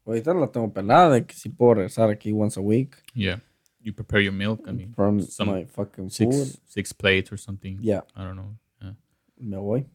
Ahorita 0.04 0.34
la 0.34 0.48
tengo 0.48 0.72
pelada 0.72 1.10
de 1.14 1.24
que 1.24 1.34
sí 1.34 1.48
puedo 1.48 1.74
regresar 1.74 2.10
aquí 2.10 2.32
once 2.32 2.58
a 2.58 2.62
week 2.62 2.96
Yeah. 3.14 3.40
You 3.82 3.94
prepare 3.94 4.22
your 4.22 4.34
milk. 4.34 4.66
I 4.68 4.72
mean, 4.72 4.94
from 4.94 5.20
some 5.22 5.50
my 5.52 5.64
fucking 5.64 6.10
food. 6.10 6.32
six, 6.32 6.60
six 6.66 6.92
plates 6.94 7.32
or 7.32 7.38
something. 7.38 7.78
Ya, 7.80 8.04
I 8.14 8.20
don't 8.24 8.34
know. 8.34 8.58
Yeah. 8.80 8.96
me 9.38 9.56
voy. 9.56 9.86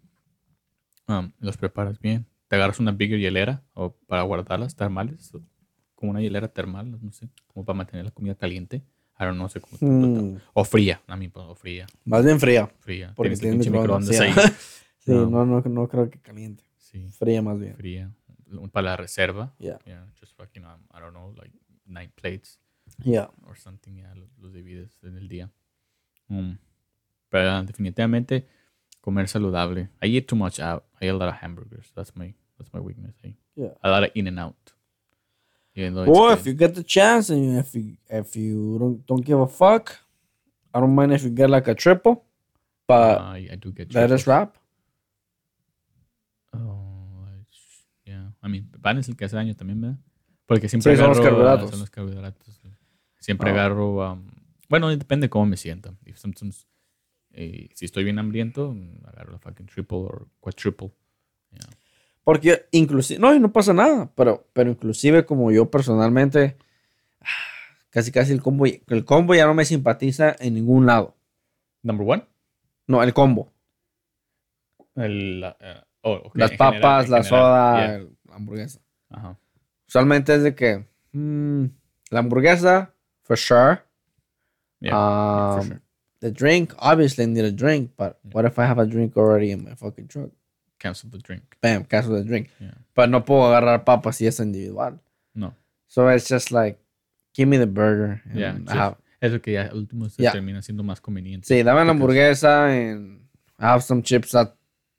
Um, 1.07 1.31
los 1.39 1.55
preparas 1.57 1.99
bien. 1.99 2.25
te 2.47 2.55
agarras 2.55 2.79
una 2.79 2.91
bigger 2.91 3.19
hielera 3.19 3.63
o 3.75 3.91
para 4.07 4.23
guardarlas 4.23 4.75
termales, 4.75 5.31
como 5.93 6.11
una 6.11 6.21
hielera 6.21 6.47
termal, 6.47 6.97
no 6.99 7.11
sé, 7.11 7.29
como 7.47 7.63
para 7.63 7.77
mantener 7.77 8.05
la 8.05 8.11
comida 8.11 8.33
caliente. 8.35 8.81
Ahora 9.17 9.33
no 9.33 9.47
sé 9.49 9.61
cómo. 9.61 9.77
Mm, 9.79 10.37
O 10.53 10.63
fría, 10.65 11.01
a 11.07 11.15
mí, 11.15 11.29
pues, 11.29 11.45
o 11.47 11.55
fría, 11.55 11.87
más 12.03 12.25
bien 12.25 12.39
fría. 12.39 12.67
fría. 12.79 13.13
Porque 13.15 13.35
tiene 13.37 13.57
microondas, 13.57 14.19
ahí. 14.19 14.31
Sí, 14.99 15.11
No. 15.11 15.27
no, 15.29 15.45
no, 15.45 15.61
no 15.61 15.87
creo 15.87 16.09
que 16.09 16.19
caliente. 16.19 16.63
Sí, 16.77 17.07
Fría 17.11 17.41
más 17.41 17.59
bien. 17.59 17.75
fría. 17.75 18.11
Para 18.71 18.89
la 18.91 18.97
reserva. 18.97 19.53
Yeah. 19.59 19.77
Yeah, 19.85 20.03
just 20.19 20.35
fucking, 20.35 20.63
um, 20.65 20.81
I 20.91 20.99
don't 20.99 21.13
know, 21.13 21.31
like 21.37 21.51
nine 21.85 22.11
plates. 22.15 22.59
Yeah. 23.03 23.29
or 23.47 23.55
something, 23.57 23.95
ya 23.97 24.13
los, 24.15 24.51
divides 24.53 24.97
en 25.03 25.17
el 25.17 25.27
día. 25.27 25.51
Mm. 26.27 26.53
Pero 27.29 27.51
ah, 27.51 27.63
definitivamente 27.63 28.47
comer 29.01 29.27
saludable. 29.27 29.89
I 30.01 30.07
eat 30.17 30.27
too 30.27 30.35
much 30.35 30.59
out. 30.59 30.83
I 30.99 31.05
eat 31.05 31.09
a 31.11 31.13
lot 31.13 31.29
of 31.29 31.35
hamburgers. 31.35 31.91
That's 31.95 32.15
my 32.15 32.33
that's 32.57 32.73
my 32.73 32.79
weakness. 32.79 33.15
Yeah. 33.55 33.73
a 33.83 33.89
lot 33.89 34.03
of 34.03 34.11
in 34.15 34.27
and 34.27 34.39
out. 34.39 34.55
Even 35.75 35.93
though 35.93 36.05
Or 36.05 36.31
if 36.33 36.45
you 36.45 36.53
get 36.53 36.73
the 36.73 36.83
chance 36.83 37.29
and 37.29 37.57
if 37.59 37.75
you 37.75 37.97
if 38.09 38.35
you 38.35 38.77
don't 38.79 39.05
don't 39.05 39.25
give 39.25 39.39
a 39.39 39.47
fuck, 39.47 39.97
I 40.73 40.79
don't 40.79 40.95
mind 40.95 41.11
if 41.13 41.23
you 41.23 41.29
get 41.31 41.49
like 41.49 41.67
a 41.67 41.75
triple, 41.75 42.23
but 42.87 43.19
Uh, 43.19 43.33
I, 43.51 43.55
do 43.59 43.71
get 43.71 43.91
that 43.91 44.11
is 44.11 44.25
rap. 44.27 44.57
Oh, 46.53 47.27
yeah. 48.05 48.31
I 48.41 48.47
mean, 48.47 48.69
pan 48.81 48.97
es 48.97 49.09
el 49.09 49.15
que 49.15 49.25
hace 49.25 49.35
daño 49.35 49.55
también, 49.55 49.81
¿verdad? 49.81 49.97
Porque 50.45 50.69
siempre 50.69 50.93
Sí, 50.95 50.97
son 50.99 51.09
los 51.09 51.17
agarro, 51.19 51.35
carbohidratos. 51.37 51.69
son 51.71 51.79
los 51.79 51.89
carbohidratos. 51.89 52.61
Siempre 53.19 53.49
Ah. 53.49 53.53
agarro, 53.53 54.11
um, 54.13 54.27
bueno, 54.69 54.89
depende 54.89 55.25
de 55.25 55.29
cómo 55.29 55.45
me 55.47 55.57
sienta. 55.57 55.93
If 56.05 56.17
sometimes, 56.17 56.67
eh, 57.31 57.69
si 57.73 57.85
estoy 57.85 58.03
bien 58.03 58.19
hambriento, 58.19 58.75
agarro 59.05 59.31
la 59.33 59.39
fucking 59.39 59.65
triple 59.65 59.97
o 59.97 60.27
quadruple. 60.39 60.91
Yeah. 61.51 61.67
Porque 62.25 62.65
inclusive, 62.71 63.19
no, 63.19 63.35
y 63.35 63.39
no 63.39 63.53
pasa 63.53 63.71
nada, 63.71 64.09
pero, 64.15 64.47
pero 64.51 64.71
inclusive 64.71 65.27
como 65.27 65.51
yo 65.51 65.69
personalmente, 65.69 66.57
casi 67.91 68.11
casi 68.11 68.33
el 68.33 68.41
combo, 68.41 68.65
el 68.65 69.05
combo 69.05 69.35
ya 69.35 69.45
no 69.45 69.53
me 69.53 69.63
simpatiza 69.63 70.35
en 70.39 70.55
ningún 70.55 70.87
lado. 70.87 71.15
Number 71.83 72.07
one. 72.09 72.25
No, 72.87 73.03
el 73.03 73.13
combo. 73.13 73.53
El, 74.95 75.43
eh, 75.43 75.81
oh, 76.01 76.31
Las 76.33 76.51
en 76.51 76.57
papas, 76.57 77.05
general, 77.05 77.09
la 77.11 77.23
soda, 77.23 77.87
yeah. 77.99 78.07
la 78.27 78.35
hamburguesa. 78.35 78.79
Ajá. 79.11 79.37
Usualmente 79.87 80.33
es 80.33 80.41
de 80.41 80.55
que 80.55 80.83
mm, 81.11 81.65
la 82.09 82.19
hamburguesa, 82.19 82.91
for 83.21 83.37
sure. 83.37 83.83
Yeah, 84.79 84.91
yeah, 84.91 85.51
for 85.51 85.61
Um, 85.61 85.67
sure. 85.67 85.81
The 86.21 86.31
drink, 86.31 86.73
obviously 86.79 87.25
I 87.25 87.27
need 87.27 87.45
a 87.45 87.51
drink, 87.51 87.91
but 87.95 88.17
what 88.23 88.45
if 88.45 88.57
I 88.57 88.65
have 88.65 88.79
a 88.79 88.87
drink 88.87 89.15
already 89.15 89.51
in 89.51 89.63
my 89.63 89.75
fucking 89.75 90.07
truck? 90.07 90.31
Cancel 90.85 91.09
the 91.09 91.17
drink. 91.17 91.43
Bam, 91.61 91.83
caso 91.85 92.13
de 92.13 92.23
drink. 92.23 92.49
Yeah. 92.59 92.77
Pero 92.93 93.07
no 93.07 93.25
puedo 93.25 93.45
agarrar 93.47 93.83
papas 93.83 94.17
si 94.17 94.27
es 94.27 94.39
individual. 94.39 94.99
No. 95.33 95.53
So 95.87 96.07
it's 96.11 96.29
just 96.29 96.51
like, 96.51 96.77
give 97.33 97.47
me 97.47 97.57
the 97.57 97.65
burger. 97.65 98.21
and 98.29 98.37
Yeah, 98.39 98.57
I 98.67 98.77
have- 98.77 98.97
Es 99.19 99.31
lo 99.31 99.41
que 99.41 99.53
ya 99.53 99.63
al 99.63 99.77
último 99.77 100.07
se 100.09 100.21
Yeah. 100.21 100.31
termina 100.33 100.61
siendo 100.61 100.83
más 100.83 101.01
conveniente. 101.01 101.47
Sí, 101.47 101.63
dame 101.63 101.83
la 101.85 101.91
hamburguesa 101.91 102.67
and 102.69 103.21
I 103.57 103.65
have 103.65 103.81
some 103.81 104.03
chips 104.03 104.35
at, 104.35 104.53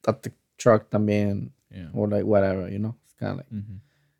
at 0.09 0.23
the 0.23 0.33
truck 0.57 0.89
también. 0.91 1.53
Yeah. 1.71 1.91
Or 1.93 2.09
like 2.09 2.25
whatever, 2.25 2.69
you 2.69 2.79
know? 2.79 2.97
It's 3.05 3.15
kind 3.15 3.33
of 3.33 3.37
like, 3.39 3.51
Ujú. 3.53 3.79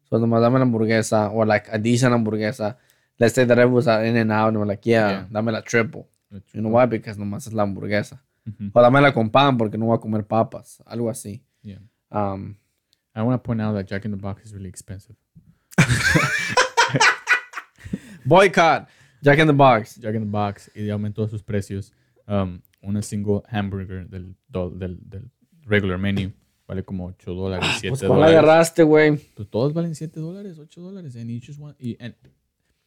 so 0.09 0.19
nomás 0.19 0.43
dame 0.43 0.59
la 0.59 0.65
hamburguesa 0.67 1.31
or 1.33 1.47
like 1.47 1.69
a 1.73 1.79
decent 1.79 2.13
hamburguesa. 2.15 2.77
Let's 3.19 3.35
say 3.35 3.45
that 3.47 3.59
I 3.59 3.65
was 3.65 3.87
In 3.87 4.17
and 4.17 4.31
Out 4.31 4.49
and 4.49 4.59
we're 4.59 4.67
like, 4.67 4.87
yeah, 4.89 5.11
Yeah. 5.11 5.27
dame 5.33 5.51
la 5.51 5.63
triple. 5.63 6.07
You 6.53 6.61
know 6.61 6.71
why? 6.71 6.87
Because 6.87 7.19
nomás 7.19 7.47
es 7.47 7.53
la 7.55 7.63
hamburguesa. 7.65 8.23
Ujú. 8.47 8.71
O 8.75 8.81
dámela 8.83 9.13
con 9.13 9.31
pan 9.31 9.57
porque 9.57 9.77
no 9.79 9.87
voy 9.87 9.97
a 9.97 10.01
comer 10.01 10.25
papas. 10.25 10.81
Algo 10.87 11.09
así. 11.11 11.43
Yeah. 11.67 11.79
Um, 12.11 12.57
I 13.15 13.23
want 13.23 13.43
to 13.43 13.47
point 13.47 13.61
out 13.61 13.73
that 13.75 13.87
Jack 13.89 14.05
in 14.05 14.11
the 14.11 14.17
Box 14.17 14.45
is 14.45 14.53
really 14.55 14.69
expensive. 14.69 15.17
boycott. 18.25 18.89
Jack 19.23 19.39
in 19.39 19.47
the 19.47 19.53
Box. 19.53 19.97
Jack 19.97 20.15
in 20.15 20.21
the 20.21 20.31
Box 20.31 20.71
y 20.75 20.91
aumentó 20.91 21.29
sus 21.29 21.43
precios. 21.43 21.93
Um, 22.29 22.63
una 22.83 23.03
single 23.03 23.43
hamburger 23.49 24.07
del, 24.09 24.37
del, 24.49 24.99
del 25.09 25.31
regular 25.67 25.99
menu 25.99 26.33
vale 26.67 26.85
como 26.85 27.07
8 27.07 27.35
dólares, 27.35 27.69
7 27.81 27.89
Pues 27.91 28.01
¿cuál 28.01 28.21
dólares. 28.21 28.39
agarraste, 28.39 28.83
güey? 28.83 29.17
Pues 29.35 29.49
todos 29.49 29.73
valen 29.73 29.95
7 29.95 30.21
dólares, 30.21 30.59
8 30.59 30.81
dólares. 30.81 31.17
And 31.17 31.31
you 31.31 31.41
just 31.45 31.59
want, 31.61 31.77
y, 31.81 31.97
and 32.01 32.15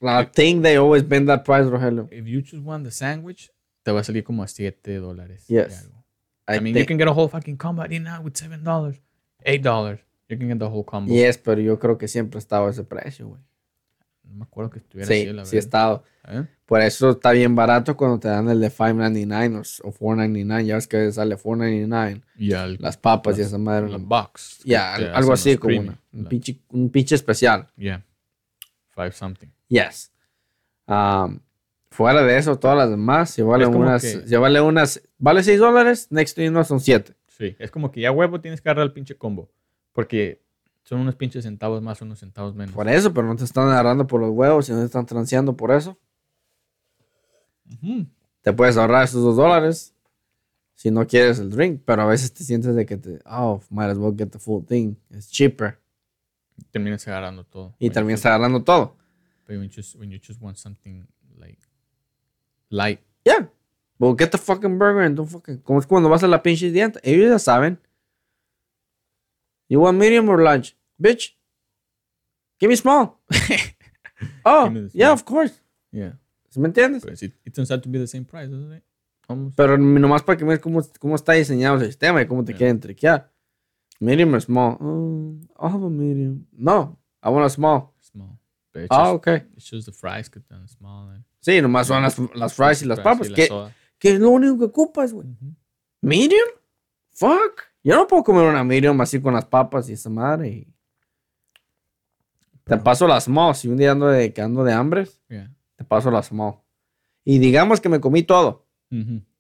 I 0.02 0.26
think 0.26 0.64
they 0.64 0.78
always 0.78 1.08
bend 1.08 1.28
that 1.30 1.44
price, 1.44 1.66
Rogelio. 1.70 2.08
if 2.12 2.26
you 2.26 2.42
just 2.42 2.64
want 2.64 2.84
the 2.84 2.92
sandwich, 2.92 3.52
te 3.84 3.92
va 3.92 4.02
a 4.02 4.04
salir 4.04 4.24
como 4.24 4.44
a 4.44 4.48
7 4.48 5.00
dólares. 5.00 5.46
Yes. 5.48 5.90
I, 6.50 6.56
I 6.58 6.60
mean, 6.60 6.74
think- 6.74 6.84
you 6.84 6.88
can 6.88 6.98
get 6.98 7.08
a 7.08 7.14
whole 7.14 7.28
fucking 7.30 7.58
combo 7.58 7.84
at 7.84 7.92
In-N-Out 7.92 8.24
with 8.24 8.36
seven 8.36 8.64
dollars, 8.64 8.98
eight 9.46 9.62
dollars. 9.64 10.00
You 10.30 10.38
can 10.38 10.48
get 10.48 10.60
the 10.60 10.66
whole 10.66 10.84
combo. 10.84 11.12
Yes, 11.14 11.38
pero 11.38 11.60
yo 11.62 11.78
creo 11.80 11.98
que 11.98 12.08
siempre 12.08 12.40
estaba 12.40 12.70
ese 12.70 12.84
precio, 12.84 13.28
güey. 13.30 13.42
No 14.24 14.36
me 14.36 14.44
acuerdo 14.44 14.70
que 14.70 14.78
estuviera 14.80 15.08
Sí, 15.08 15.22
así, 15.24 15.34
la 15.34 15.44
sí 15.46 15.56
verdad. 15.56 15.66
estado. 15.66 16.04
¿Eh? 16.28 16.46
Por 16.68 16.82
eso 16.82 17.10
está 17.10 17.32
bien 17.32 17.56
barato 17.56 17.98
cuando 17.98 18.20
te 18.20 18.28
dan 18.28 18.48
el 18.48 18.60
de 18.60 18.70
$5.99 18.70 19.82
o, 19.84 19.88
o 19.88 19.92
$4.99. 19.92 20.66
Ya 20.66 20.76
ves 20.76 20.88
que 20.88 21.12
sale 21.12 21.36
$4.99. 21.36 22.22
Y 22.38 22.54
al, 22.54 22.78
Las 22.80 22.96
papas 22.98 23.38
y 23.38 23.40
las- 23.40 23.48
esa 23.48 23.58
madre. 23.58 23.90
la 23.90 23.98
box. 23.98 24.60
Ya, 24.66 24.98
te 24.98 25.08
algo 25.10 25.34
así 25.34 25.58
como 25.58 25.80
una- 25.80 26.00
un, 26.14 26.26
pinche, 26.26 26.60
un 26.70 26.92
pinche 26.92 27.16
especial. 27.16 27.68
Yeah. 27.76 28.06
Five 28.94 29.14
something. 29.14 29.48
Yes. 29.68 30.12
Um, 30.88 31.40
fuera 31.92 32.24
de 32.24 32.38
eso, 32.38 32.58
todas 32.58 32.78
las 32.78 32.90
demás, 32.90 33.30
si 33.32 33.42
vale 33.42 33.66
unas, 33.66 34.02
que- 34.02 34.28
si 34.28 34.36
vale 34.36 34.62
unas, 34.62 35.02
vale 35.18 35.44
6 35.44 35.60
dólares, 35.60 36.08
next 36.12 36.36
to 36.36 36.42
you 36.42 36.52
no 36.52 36.64
son 36.64 36.80
7. 36.80 37.14
Sí. 37.28 37.56
Es 37.60 37.72
como 37.72 37.92
que 37.92 38.02
ya 38.02 38.12
huevo 38.12 38.40
tienes 38.42 38.62
que 38.62 38.70
agarrar 38.70 38.86
el 38.86 38.94
pinche 38.94 39.16
combo. 39.18 39.50
Porque 39.94 40.42
son 40.84 41.00
unos 41.00 41.16
pinches 41.16 41.44
centavos 41.44 41.82
más, 41.82 42.02
unos 42.02 42.20
centavos 42.20 42.56
menos. 42.56 42.74
Por 42.76 42.88
eso, 42.90 43.14
pero 43.14 43.28
no 43.28 43.36
te 43.36 43.44
están 43.44 43.68
agarrando 43.70 44.06
por 44.08 44.20
los 44.22 44.32
huevos 44.32 44.68
y 44.70 44.72
no 44.74 44.80
te 44.80 44.86
están 44.86 45.06
transeando 45.06 45.56
por 45.56 45.72
eso. 45.72 45.98
Te 48.42 48.54
puedes 48.54 48.78
ahorrar 48.78 49.04
esos 49.04 49.24
2 49.24 49.36
dólares 49.36 49.94
si 50.76 50.92
no 50.92 51.06
quieres 51.06 51.40
el 51.40 51.50
drink, 51.50 51.82
pero 51.86 52.02
a 52.04 52.06
veces 52.06 52.34
te 52.34 52.44
sientes 52.44 52.74
de 52.76 52.86
que 52.86 52.98
te, 52.98 53.20
oh, 53.26 53.62
might 53.70 53.90
as 53.90 53.98
well 53.98 54.16
get 54.18 54.30
the 54.30 54.40
full 54.40 54.64
thing. 54.66 54.96
It's 55.12 55.30
cheaper. 55.30 55.78
Terminas 56.72 57.08
agarrando 57.08 57.44
todo. 57.46 57.76
Y 57.80 57.88
está 57.88 58.30
agarrando 58.30 58.64
todo. 58.64 58.96
But 59.48 59.58
when 59.58 59.64
you 59.70 59.76
just, 59.76 59.96
when 59.96 60.10
you 60.10 60.20
just 60.26 60.42
want 60.42 60.58
something 60.58 61.06
like 61.38 61.60
light. 62.70 63.00
Yeah. 63.26 63.48
Well, 64.00 64.14
get 64.14 64.32
the 64.32 64.38
fucking 64.38 64.78
burger 64.78 65.02
and 65.02 65.16
don't 65.18 65.28
fucking. 65.28 65.60
Como 65.64 65.80
es 65.80 65.86
cuando 65.86 66.10
vas 66.10 66.24
a 66.24 66.28
la 66.28 66.42
pinche 66.42 66.72
dieta. 66.72 67.00
Ellos 67.04 67.30
ya 67.30 67.38
saben. 67.40 67.78
You 69.68 69.82
want 69.82 69.98
medium 69.98 70.30
or 70.30 70.42
large? 70.42 70.76
Bitch. 71.02 71.36
Give 72.60 72.70
me 72.70 72.76
small. 72.76 73.20
oh, 74.46 74.70
me 74.70 74.82
the 74.82 74.92
yeah, 74.94 75.08
small. 75.08 75.14
of 75.14 75.26
course. 75.26 75.62
Yeah. 75.92 76.14
¿Sí 76.50 76.60
¿Me 76.60 76.68
entiendes? 76.68 77.04
But 77.06 77.22
it, 77.22 77.34
it 77.46 77.54
turns 77.54 77.72
out 77.72 77.84
to 77.84 77.90
be 77.90 78.00
the 78.00 78.08
same 78.08 78.26
price, 78.26 78.50
doesn't 78.50 78.72
it? 78.72 78.84
Almost. 79.30 79.56
Pero 79.56 79.78
nomás 79.78 80.24
para 80.24 80.38
que 80.38 80.44
veas 80.46 80.60
cómo, 80.60 80.82
cómo 81.00 81.16
está 81.16 81.34
diseñado 81.34 81.76
el 81.80 81.86
sistema 81.86 82.22
y 82.22 82.26
cómo 82.26 82.44
te 82.44 82.54
Yeah. 82.54 82.58
quieren 82.58 82.80
triquear. 82.80 83.30
Medium 84.00 84.34
or 84.34 84.42
small? 84.42 84.78
Oh, 84.82 85.38
I'll 85.60 85.70
have 85.70 85.84
a 85.84 85.90
medium. 85.90 86.48
No, 86.58 86.98
I 87.22 87.30
want 87.30 87.46
a 87.46 87.50
small. 87.50 87.94
Small. 88.02 88.40
But 88.74 88.84
it's 88.84 88.92
Ah, 88.92 89.04
just, 89.04 89.16
okay. 89.16 89.44
it's 89.56 89.70
just 89.70 89.86
the 89.86 89.92
fries 89.92 90.30
cut 90.30 90.48
down 90.50 90.68
small. 90.68 91.10
And 91.10 91.24
Sí, 91.42 91.62
nomás 91.62 91.88
son 91.88 92.04
las, 92.04 92.18
las 92.36 92.54
fries 92.54 92.82
y 92.82 92.86
las 92.86 93.00
papas. 93.00 93.28
y 93.28 93.30
la 93.32 93.36
Que, 93.36 93.48
soda. 93.48 93.76
que 93.98 94.12
es 94.14 94.20
lo 94.20 94.30
único 94.30 94.58
que 94.58 94.66
ocupas, 94.66 95.14
güey. 95.14 95.28
Ujú. 95.28 95.54
¿Medium? 96.02 96.50
Fuck. 97.12 97.62
Yo 97.84 97.96
no 97.96 98.08
puedo 98.08 98.24
comer 98.24 98.44
una 98.46 98.64
medium 98.64 99.00
así 99.02 99.22
con 99.22 99.34
las 99.34 99.46
papas 99.46 99.90
y 99.90 99.94
esa 99.94 100.10
madre. 100.10 100.50
y- 100.50 100.68
Te 102.66 102.78
paso 102.78 103.08
las 103.08 103.24
small. 103.26 103.56
Si 103.56 103.68
un 103.68 103.78
día 103.78 103.92
ando 103.92 104.08
de, 104.08 104.32
que 104.34 104.42
ando 104.42 104.64
de 104.64 104.74
hambre, 104.74 105.08
Yeah. 105.30 105.52
te 105.76 105.84
paso 105.84 106.12
las 106.12 106.28
small. 106.28 106.56
Y 107.24 107.40
digamos 107.40 107.82
que 107.82 107.90
me 107.90 108.00
comí 108.00 108.24
todo. 108.24 108.66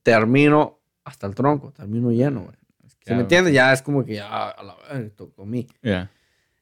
Termino 0.03 0.80
hasta 1.03 1.27
el 1.27 1.35
tronco. 1.35 1.71
Termino 1.71 2.11
lleno, 2.11 2.41
güey. 2.43 2.55
Es 2.85 2.95
que 2.95 3.05
¿Se 3.09 3.15
me 3.15 3.21
entiendes? 3.21 3.53
Ya 3.53 3.71
es 3.73 3.81
como 3.81 4.03
que 4.05 4.15
ya 4.15 4.49
a 4.49 4.63
la 4.63 4.76
to- 5.15 5.31
comí. 5.35 5.67
Yeah. 5.81 6.09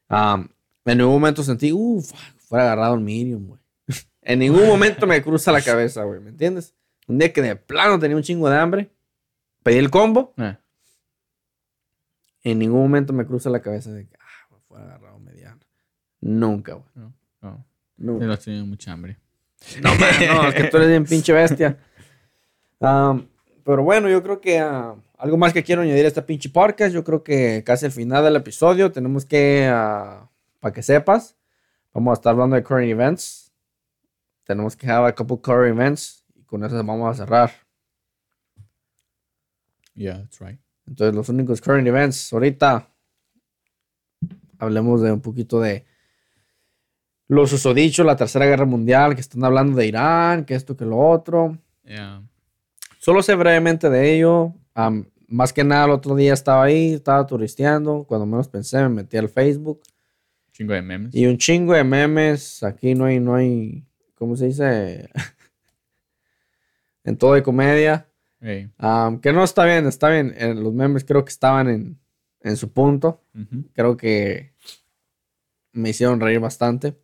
Um, 0.10 0.48
en 0.86 0.98
ningún 0.98 1.14
momento 1.14 1.44
sentí, 1.44 1.72
uff, 1.74 2.12
fuera 2.38 2.66
agarrado 2.66 2.96
el 2.96 3.02
medium, 3.02 3.48
güey. 3.48 3.60
En 4.28 4.40
ningún 4.40 4.68
momento 4.68 5.08
me 5.08 5.22
cruza 5.22 5.52
la 5.54 5.62
cabeza, 5.62 6.04
güey. 6.04 6.20
¿Me 6.20 6.32
entiendes? 6.32 6.76
Un 7.08 7.18
día 7.18 7.32
que 7.32 7.42
de 7.42 7.56
plano 7.56 7.98
tenía 7.98 8.18
un 8.18 8.24
chingo 8.24 8.50
de 8.50 8.58
hambre, 8.58 8.92
pedí 9.64 9.78
el 9.78 9.90
combo. 9.90 10.34
Eh, 10.38 10.58
En 12.44 12.60
ningún 12.60 12.82
momento 12.82 13.14
me 13.14 13.26
cruza 13.26 13.50
la 13.50 13.62
cabeza 13.62 13.92
de 13.92 14.06
que, 14.06 14.16
ah, 14.20 14.48
güey, 14.50 14.62
fuera 14.68 14.84
agarrado 14.86 15.18
mediano. 15.20 15.62
Nunca, 16.20 16.74
güey. 16.74 16.86
no, 16.96 17.14
no. 17.42 17.66
Nunca. 17.96 18.26
Yo 18.26 18.28
no 18.28 18.38
tenía 18.38 18.64
mucha 18.66 18.92
hambre. 18.92 19.18
No, 19.82 19.90
man, 19.96 20.10
no, 20.28 20.48
es 20.50 20.56
que 20.56 20.64
tú 20.66 20.78
eres 20.78 20.90
bien 20.90 21.06
pinche 21.06 21.32
bestia. 21.34 21.78
Um, 22.80 23.28
pero 23.64 23.84
bueno, 23.84 24.08
yo 24.10 24.22
creo 24.22 24.40
que 24.42 24.60
ah, 24.60 24.94
algo 25.18 25.38
más 25.38 25.52
que 25.54 25.64
quiero 25.64 25.82
añadir 25.84 26.06
a 26.06 26.08
esta 26.10 26.26
pinche 26.26 26.50
podcast. 26.50 26.94
Yo 26.94 27.04
creo 27.04 27.24
que 27.24 27.64
casi 27.66 27.86
al 27.86 27.92
final 27.94 28.24
del 28.26 28.36
episodio 28.36 28.92
tenemos 28.92 29.26
que, 29.26 29.68
ah, 29.72 30.30
para 30.60 30.74
que 30.74 30.84
sepas, 30.84 31.38
vamos 31.94 32.12
a 32.12 32.14
estar 32.16 32.32
hablando 32.34 32.56
de 32.58 32.64
current 32.64 32.92
events. 32.92 33.47
Tenemos 34.48 34.76
que 34.76 34.90
have 34.90 35.08
a 35.08 35.14
couple 35.14 35.38
current 35.42 35.78
events 35.78 36.24
y 36.34 36.44
con 36.44 36.64
eso 36.64 36.76
vamos 36.76 37.12
a 37.12 37.26
cerrar. 37.26 37.52
Yeah, 39.94 40.22
that's 40.22 40.40
right. 40.40 40.60
Entonces, 40.88 41.14
los 41.14 41.28
únicos 41.30 41.60
current 41.60 41.88
events 41.88 42.32
ahorita 42.32 42.88
hablemos 44.58 45.02
de 45.02 45.12
un 45.12 45.22
poquito 45.22 45.60
de 45.60 45.86
los 47.28 47.52
usodichos, 47.52 48.06
la 48.06 48.16
tercera 48.16 48.46
guerra 48.46 48.66
mundial, 48.66 49.16
que 49.16 49.22
están 49.22 49.44
hablando 49.44 49.76
de 49.76 49.88
Irán, 49.88 50.46
que 50.46 50.56
esto, 50.56 50.78
que 50.78 50.86
lo 50.86 50.98
otro. 50.98 51.58
Yeah. 51.84 52.24
Solo 53.00 53.22
sé 53.22 53.36
brevemente 53.36 53.90
de 53.90 54.16
ello. 54.16 54.54
Am, 54.74 55.10
más 55.28 55.52
que 55.52 55.64
nada, 55.64 55.86
el 55.86 55.92
otro 55.92 56.16
día 56.16 56.34
estaba 56.34 56.64
ahí, 56.64 56.94
estaba 56.94 57.26
turisteando. 57.28 58.06
Cuando 58.06 58.26
menos 58.26 58.48
pensé, 58.48 58.78
me 58.84 58.90
metí 58.90 59.18
al 59.18 59.28
Facebook. 59.28 59.82
Chingo 60.54 60.74
de 60.74 60.82
memes. 60.82 61.14
Y 61.14 61.26
un 61.26 61.38
chingo 61.38 61.74
de 61.74 61.84
memes. 61.84 62.64
Aquí 62.64 62.96
no 62.96 63.06
hay, 63.06 63.20
no 63.20 63.36
hay, 63.36 63.87
¿cómo 64.18 64.36
se 64.36 64.48
dice? 64.48 65.10
en 67.04 67.18
todo 67.18 67.34
de 67.36 67.44
comedia. 67.44 68.08
Que 68.42 69.34
no 69.34 69.44
está 69.44 69.66
bien, 69.66 69.88
está 69.88 70.10
bien. 70.10 70.34
Eh, 70.38 70.54
los 70.54 70.74
memes 70.74 71.04
creo 71.04 71.24
que 71.26 71.30
estaban 71.32 71.68
en, 71.70 72.00
en 72.42 72.58
su 72.58 72.72
punto. 72.72 73.22
Creo 73.74 73.98
que 73.98 74.52
me 75.74 75.90
hicieron 75.90 76.20
reír 76.20 76.40
bastante. 76.40 76.96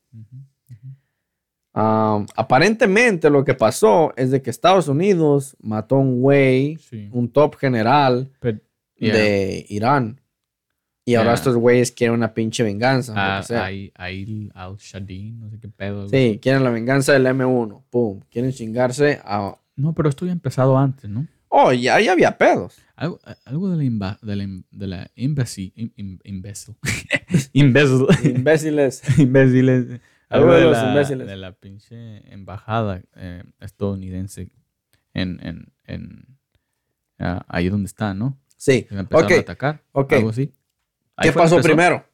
aparentemente 1.74 3.30
lo 3.30 3.44
que 3.44 3.54
pasó 3.56 4.14
es 4.16 4.32
de 4.32 4.42
que 4.42 4.50
Estados 4.50 4.88
Unidos 4.88 5.56
mató 5.60 5.96
a 5.96 6.00
un 6.00 6.22
güey, 6.22 6.78
Sí. 6.78 7.10
un 7.12 7.30
top 7.32 7.56
general 7.56 8.32
Pero, 8.40 8.60
yeah. 8.98 9.14
de 9.16 9.66
Irán. 9.70 10.20
Y 11.06 11.16
ahora 11.16 11.32
Yeah. 11.32 11.34
estos 11.36 11.56
güeyes 11.58 11.92
quieren 11.92 12.16
una 12.16 12.34
pinche 12.34 12.64
venganza. 12.64 13.14
Ah, 13.16 13.42
que 13.42 13.48
sea. 13.48 13.66
ahí, 13.66 13.92
ahí 13.96 14.50
al 14.54 14.78
Shadin, 14.78 15.40
no 15.40 15.50
sé 15.50 15.60
qué 15.60 15.68
pedo. 15.68 16.08
güey. 16.08 16.10
Sí, 16.34 16.40
quieren 16.40 16.64
la 16.64 16.70
venganza 16.70 17.12
del 17.14 17.26
M1. 17.26 17.84
Pum. 17.90 18.22
Quieren 18.30 18.52
chingarse 18.54 19.20
a. 19.26 19.58
No, 19.76 19.94
pero 19.94 20.08
esto 20.10 20.26
ya 20.26 20.32
ha 20.32 20.34
empezado 20.34 20.78
antes, 20.78 21.10
¿no? 21.10 21.28
Oh, 21.50 21.72
ya, 21.74 22.00
ya 22.00 22.14
había 22.14 22.38
pedos. 22.38 22.78
Algo, 22.96 23.20
algo 23.46 23.70
de 23.70 23.78
la, 23.78 23.84
imba- 23.84 24.20
de 24.22 24.36
la, 24.36 24.48
de 24.72 24.88
la 24.88 25.12
embassy, 25.16 25.72
im- 25.76 25.92
im- 25.98 26.20
imbécil. 26.24 26.76
imbécil. 27.54 28.06
Imbéciles. 28.24 29.02
imbéciles. 29.20 30.02
Algo 30.30 30.46
Algo 30.48 30.54
de 30.54 30.60
de, 30.60 30.66
los 30.66 30.78
la, 30.78 30.90
imbéciles. 30.90 31.28
de 31.28 31.36
la 31.38 31.52
pinche 31.52 32.34
embajada 32.34 33.02
eh, 33.16 33.44
estadounidense 33.60 34.50
en, 35.14 35.40
en, 35.46 35.74
en 35.86 36.26
ah, 37.20 37.46
ahí 37.50 37.70
donde 37.70 37.86
está, 37.88 38.14
¿no? 38.14 38.40
Sí. 38.58 38.88
Empezaron 38.90 39.26
Ok. 39.26 39.32
a 39.38 39.40
atacar. 39.42 39.84
ok. 39.92 40.14
Algo 40.14 40.30
así. 40.30 40.52
Ahí 41.16 41.30
¿Qué 41.30 41.34
pasó 41.34 41.62
primero? 41.62 42.06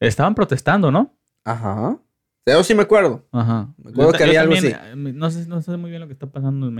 Estaban 0.00 0.34
protestando, 0.34 0.90
¿no? 0.90 1.14
Ajá. 1.44 1.98
Eso 2.44 2.64
sí 2.64 2.74
me 2.74 2.82
acuerdo. 2.82 3.26
Ajá. 3.30 3.72
Me 3.76 3.90
acuerdo 3.90 4.12
Yo 4.12 4.18
que 4.18 4.24
había 4.24 4.40
algo 4.40 4.54
también, 4.54 4.74
eh, 4.74 5.12
No 5.14 5.30
sé, 5.30 5.46
no 5.46 5.62
sé 5.62 5.76
muy 5.76 5.90
bien 5.90 6.00
lo 6.00 6.08
que 6.08 6.12
está 6.12 6.26
pasando. 6.26 6.72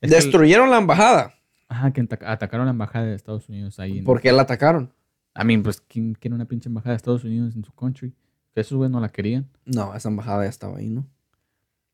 Es 0.00 0.10
Destruyeron 0.10 0.70
la 0.70 0.78
embajada. 0.78 1.34
ajá, 1.68 1.92
que 1.92 2.00
ata- 2.02 2.32
atacaron 2.32 2.66
la 2.66 2.72
embajada 2.72 3.06
de 3.06 3.14
Estados 3.14 3.48
Unidos 3.48 3.78
ahí. 3.78 3.98
En, 3.98 4.04
¿Por 4.04 4.20
qué 4.20 4.32
la 4.32 4.42
atacaron? 4.42 4.92
I 5.38 5.44
mean, 5.44 5.62
pues, 5.62 5.80
¿quién 5.80 6.14
quiere 6.14 6.34
una 6.34 6.44
pinche 6.46 6.68
embajada 6.68 6.92
de 6.92 6.96
Estados 6.96 7.24
Unidos 7.24 7.54
en 7.56 7.64
su 7.64 7.72
country? 7.72 8.14
Esos 8.54 8.76
güeyes 8.76 8.90
no 8.92 9.00
la 9.00 9.08
querían. 9.08 9.48
No, 9.64 9.94
esa 9.94 10.08
embajada 10.10 10.44
ya 10.44 10.50
estaba 10.50 10.78
ahí, 10.78 10.90
¿no? 10.90 11.06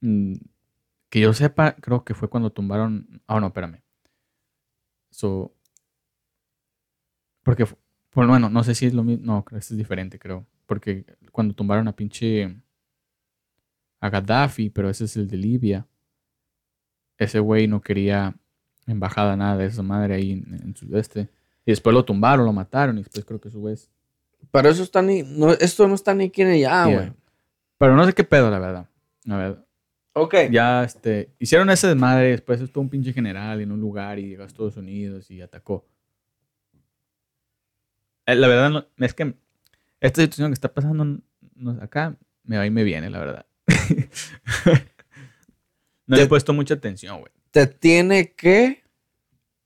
Mm, 0.01 0.35
que 1.09 1.21
yo 1.21 1.33
sepa, 1.33 1.73
creo 1.77 2.05
que 2.05 2.15
fue 2.15 2.29
cuando 2.29 2.51
tumbaron. 2.51 3.21
Ah, 3.29 3.39
no, 3.41 3.47
espérame. 3.49 3.83
So. 5.11 5.55
Porque, 7.45 7.67
bueno, 8.27 8.49
no 8.51 8.65
sé 8.65 8.75
si 8.75 8.87
es 8.87 8.95
lo 8.95 9.05
mismo. 9.05 9.25
No, 9.27 9.45
creo 9.45 9.59
que 9.59 9.65
es 9.65 9.77
diferente, 9.77 10.19
creo. 10.19 10.47
Porque 10.67 11.05
cuando 11.33 11.55
tumbaron 11.55 11.87
a 11.89 11.95
pinche. 11.95 12.57
A 14.01 14.11
Gaddafi, 14.11 14.71
pero 14.71 14.89
ese 14.89 15.05
es 15.05 15.17
el 15.17 15.27
de 15.29 15.37
Libia. 15.37 15.87
Ese 17.19 17.41
güey 17.41 17.67
no 17.67 17.81
quería 17.81 18.35
embajada, 18.87 19.37
nada 19.37 19.57
de 19.57 19.67
esa 19.67 19.83
madre 19.83 20.15
ahí 20.15 20.33
en, 20.33 20.55
en 20.55 20.77
su 20.77 20.97
este. 20.97 21.29
Y 21.67 21.73
después 21.73 21.93
lo 21.93 22.05
tumbaron, 22.05 22.47
lo 22.47 22.53
mataron. 22.53 22.97
Y 22.99 23.03
después 23.03 23.25
creo 23.25 23.41
que 23.41 23.51
su 23.51 23.69
es- 23.69 23.91
Pero 24.53 24.69
eso 24.69 24.83
está 24.83 25.03
ni. 25.03 25.23
No, 25.23 25.51
esto 25.53 25.87
no 25.89 25.95
está 25.95 26.15
ni 26.15 26.31
quién 26.31 26.49
allá, 26.49 26.87
Yeah. 26.87 26.95
güey. 26.97 27.13
Pero 27.77 27.97
no 27.97 28.05
sé 28.07 28.13
qué 28.13 28.25
pedo, 28.25 28.51
la 28.51 28.59
verdad. 28.59 28.89
La 29.25 29.37
verdad. 29.37 29.65
Ok. 30.15 30.35
ya 30.51 30.83
este, 30.83 31.31
hicieron 31.39 31.71
ese 31.71 31.87
desmadre, 31.87 32.31
después 32.31 32.61
estuvo 32.61 32.83
un 32.83 32.89
pinche 32.89 33.13
general 33.13 33.61
en 33.61 33.71
un 33.71 33.81
lugar 33.81 34.19
y 34.19 34.29
llegó 34.29 34.43
a 34.43 34.47
Estados 34.47 34.77
Unidos 34.77 35.31
y 35.31 35.41
atacó. 35.41 35.87
Eh, 38.29 38.35
La 38.37 38.47
verdad, 38.49 38.71
no- 38.71 38.87
es 39.05 39.15
que 39.15 39.35
esta 40.01 40.21
situación 40.23 40.51
que 40.51 40.55
está 40.55 40.73
pasando 40.73 41.05
no- 41.57 41.83
acá 41.83 42.15
me 42.45 42.57
va 42.59 42.67
y 42.67 42.71
me 42.71 42.85
viene, 42.85 43.11
la 43.11 43.19
verdad. 43.19 43.47
no 46.07 46.17
le 46.17 46.23
he 46.23 46.27
puesto 46.27 46.53
mucha 46.53 46.75
atención, 46.75 47.21
güey. 47.21 47.33
Te 47.51 47.67
tiene 47.67 48.33
que. 48.33 48.83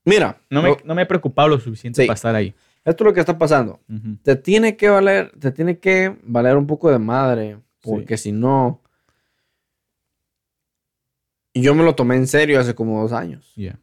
Mira, 0.05 0.41
No 0.51 0.63
me, 0.63 0.69
lo- 0.71 0.79
no 0.85 0.95
me 0.95 1.03
he 1.03 1.07
preocupado 1.07 1.49
lo 1.49 1.59
suficiente 1.61 2.03
Sí. 2.03 2.07
para 2.07 2.15
estar 2.15 2.35
ahí. 2.35 2.55
esto 2.85 3.05
es 3.05 3.07
lo 3.09 3.15
que 3.15 3.21
está 3.21 3.37
pasando. 3.39 3.81
Te 4.23 4.35
tiene 4.37 4.77
que 4.77 4.89
valer, 4.89 5.31
te 5.39 5.53
tiene 5.53 5.79
que 5.79 6.17
valer 6.23 6.57
un 6.57 6.67
poco 6.67 6.91
de 6.91 6.99
madre. 6.99 7.59
Porque 7.81 8.17
si 8.17 8.31
no. 8.33 8.81
Y 11.53 11.63
yo 11.63 11.75
me 11.75 11.85
lo 11.85 11.95
tomé 11.95 12.17
en 12.17 12.27
serio 12.27 12.59
hace 12.61 12.75
como 12.75 13.03
dos 13.03 13.13
años. 13.13 13.53
Yeah. 13.57 13.79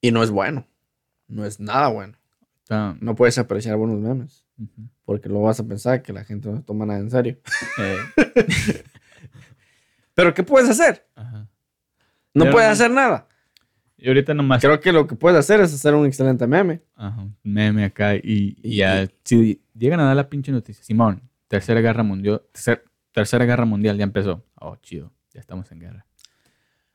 Y 0.00 0.12
no 0.12 0.22
es 0.22 0.30
bueno. 0.30 0.66
No 1.28 1.44
es 1.44 1.60
nada 1.60 1.88
bueno. 1.88 2.16
Está- 2.70 2.96
No 3.00 3.16
puedes 3.16 3.36
apreciar 3.36 3.76
buenos 3.76 3.98
memes. 3.98 4.46
Porque 5.04 5.28
luego 5.28 5.46
vas 5.46 5.58
a 5.58 5.66
pensar 5.66 6.02
que 6.02 6.12
la 6.12 6.22
gente 6.22 6.48
no 6.48 6.56
se 6.58 6.62
toma 6.62 6.86
nada 6.86 7.00
en 7.00 7.10
serio. 7.10 7.36
Eh, 7.78 7.96
Pero 10.14 10.34
¿qué 10.34 10.42
puedes 10.44 10.68
hacer? 10.70 11.04
ajá. 11.16 11.48
No 12.32 12.44
Pero 12.44 12.52
puedes 12.52 12.70
hacer 12.70 12.90
nada. 12.92 13.26
Y 13.96 14.06
ahorita 14.06 14.34
nomás 14.34 14.60
Creo 14.62 14.78
que 14.80 14.92
lo 14.92 15.06
que 15.08 15.16
puedes 15.16 15.36
hacer 15.38 15.60
es 15.60 15.74
hacer 15.74 15.94
un 15.94 16.06
excelente 16.06 16.46
meme. 16.46 16.80
Ajá, 16.94 17.26
meme 17.42 17.84
acá 17.84 18.14
y, 18.14 18.20
y 18.22 18.56
Y- 18.62 18.76
ya, 18.76 19.08
si 19.24 19.60
llegan 19.74 19.98
a 19.98 20.04
dar 20.04 20.14
la 20.16 20.28
pinche 20.28 20.52
noticia, 20.52 20.84
Simón, 20.84 21.28
tercera 21.48 21.80
guerra 21.80 22.04
mundial, 22.04 22.40
tercer- 22.52 22.84
tercera 23.12 23.44
guerra 23.46 23.64
mundial 23.64 23.98
ya 23.98 24.04
empezó. 24.04 24.44
Oh, 24.54 24.76
chido, 24.76 25.12
ya 25.34 25.40
estamos 25.40 25.70
en 25.72 25.80
guerra. 25.80 26.06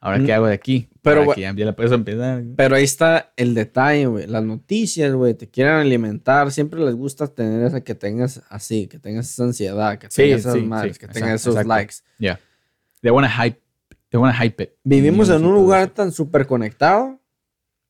Ahora, 0.06 0.23
¿qué 0.23 0.34
hago 0.34 0.45
de 0.45 0.53
aquí? 0.53 0.88
pero, 1.02 1.23
Ahora 1.23 1.36
ya, 1.36 1.52
la 1.65 1.76
puedes 1.76 1.91
empezar. 1.91 2.44
Pero 2.56 2.76
ahí 2.76 2.84
está 2.84 3.34
el 3.38 3.56
detalle, 3.56 4.06
güey. 4.06 4.27
Las 4.27 4.44
noticias, 4.44 5.11
güey, 5.11 5.34
te 5.34 5.49
quieren 5.49 5.73
alimentar. 5.73 6.52
Siempre 6.52 6.80
les 6.80 6.94
gusta 6.94 7.26
tener 7.27 7.65
esa 7.65 7.82
que 7.82 7.95
tengas 7.95 8.44
así, 8.49 8.86
que 8.86 8.99
tengas 8.99 9.32
esa 9.32 9.45
ansiedad, 9.45 9.98
que 9.98 10.06
Sí, 10.11 10.22
tengas 10.22 10.41
esas 10.41 10.53
sí, 10.53 10.61
madres, 10.61 10.94
sí, 10.94 10.99
que 10.99 11.06
exacto, 11.07 11.26
tengas 11.26 11.41
esos 11.41 11.56
exacto. 11.56 11.69
likes. 11.69 11.95
Ya. 12.19 12.40
They 13.02 13.10
wanna 13.10 13.30
hype, 13.30 13.60
they 14.10 14.19
wanna 14.19 14.40
hype 14.40 14.64
it. 14.64 14.69
Vivimos 14.84 15.27
en 15.30 15.44
un 15.44 15.56
lugar 15.56 15.90
tan 15.90 16.11
súper 16.11 16.45
conectado 16.45 17.19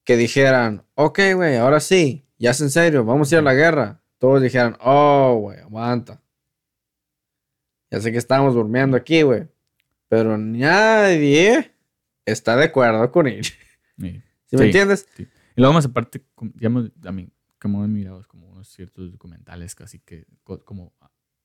que 0.05 0.15
dijeran, 0.15 0.85
ok, 0.93 1.19
güey, 1.35 1.57
ahora 1.57 1.81
sí, 1.81 2.25
ya 2.37 2.51
es 2.51 2.61
en 2.61 2.69
serio, 2.69 3.03
vamos 3.03 3.29
a 3.29 3.35
ir 3.35 3.39
a 3.39 3.41
la 3.41 3.53
guerra. 3.53 3.99
Todos 4.19 4.41
dijeran, 4.41 4.77
oh, 4.79 5.37
güey, 5.41 5.59
aguanta. 5.59 6.21
Ya 7.91 7.99
sé 7.99 8.13
que 8.13 8.17
estamos 8.17 8.53
durmiendo 8.53 8.95
aquí, 8.95 9.21
güey. 9.21 9.49
Pero 10.07 10.37
nadie 10.37 11.74
está 12.25 12.55
de 12.55 12.65
acuerdo 12.65 13.11
con 13.11 13.27
ir. 13.27 13.45
Sí. 13.45 13.53
¿Sí 14.47 14.55
me 14.57 14.59
Sí. 14.59 14.65
entiendes? 14.65 15.07
Y 15.17 15.61
luego 15.61 15.73
más 15.73 15.85
aparte, 15.85 16.23
digamos, 16.55 16.91
a 17.03 17.11
mí, 17.11 17.29
como 17.59 17.83
he 17.83 17.87
mirado 17.87 18.23
como 18.27 18.47
unos 18.49 18.67
ciertos 18.67 19.11
documentales 19.11 19.73
casi 19.75 19.99
que 19.99 20.25
co- 20.43 20.63
como, 20.63 20.93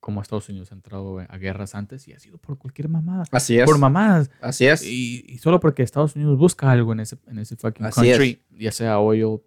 como 0.01 0.21
Estados 0.21 0.49
Unidos 0.49 0.71
ha 0.73 0.75
entrado 0.75 1.19
a 1.21 1.39
guerras 1.39 1.75
antes 1.75 2.07
y 2.09 2.13
ha 2.13 2.19
sido 2.19 2.37
por 2.39 2.59
cualquier 2.59 2.89
mamada. 2.89 3.25
Así 3.31 3.59
es. 3.59 3.65
Por 3.65 3.79
mamadas. 3.79 4.31
Así 4.41 4.67
es. 4.67 4.83
Y, 4.83 5.25
y 5.29 5.39
solo 5.39 5.61
porque 5.61 5.83
Estados 5.83 6.17
Unidos 6.17 6.37
busca 6.39 6.71
algo 6.71 6.93
en 6.93 7.01
ese, 7.01 7.17
en 7.27 7.39
ese 7.39 7.57
fucking 7.57 7.87
Así 7.87 8.09
es. 8.09 8.19
country, 8.19 8.43
ya 8.59 8.73
sea 8.73 8.99
oil, 8.99 9.25
uh, 9.25 9.41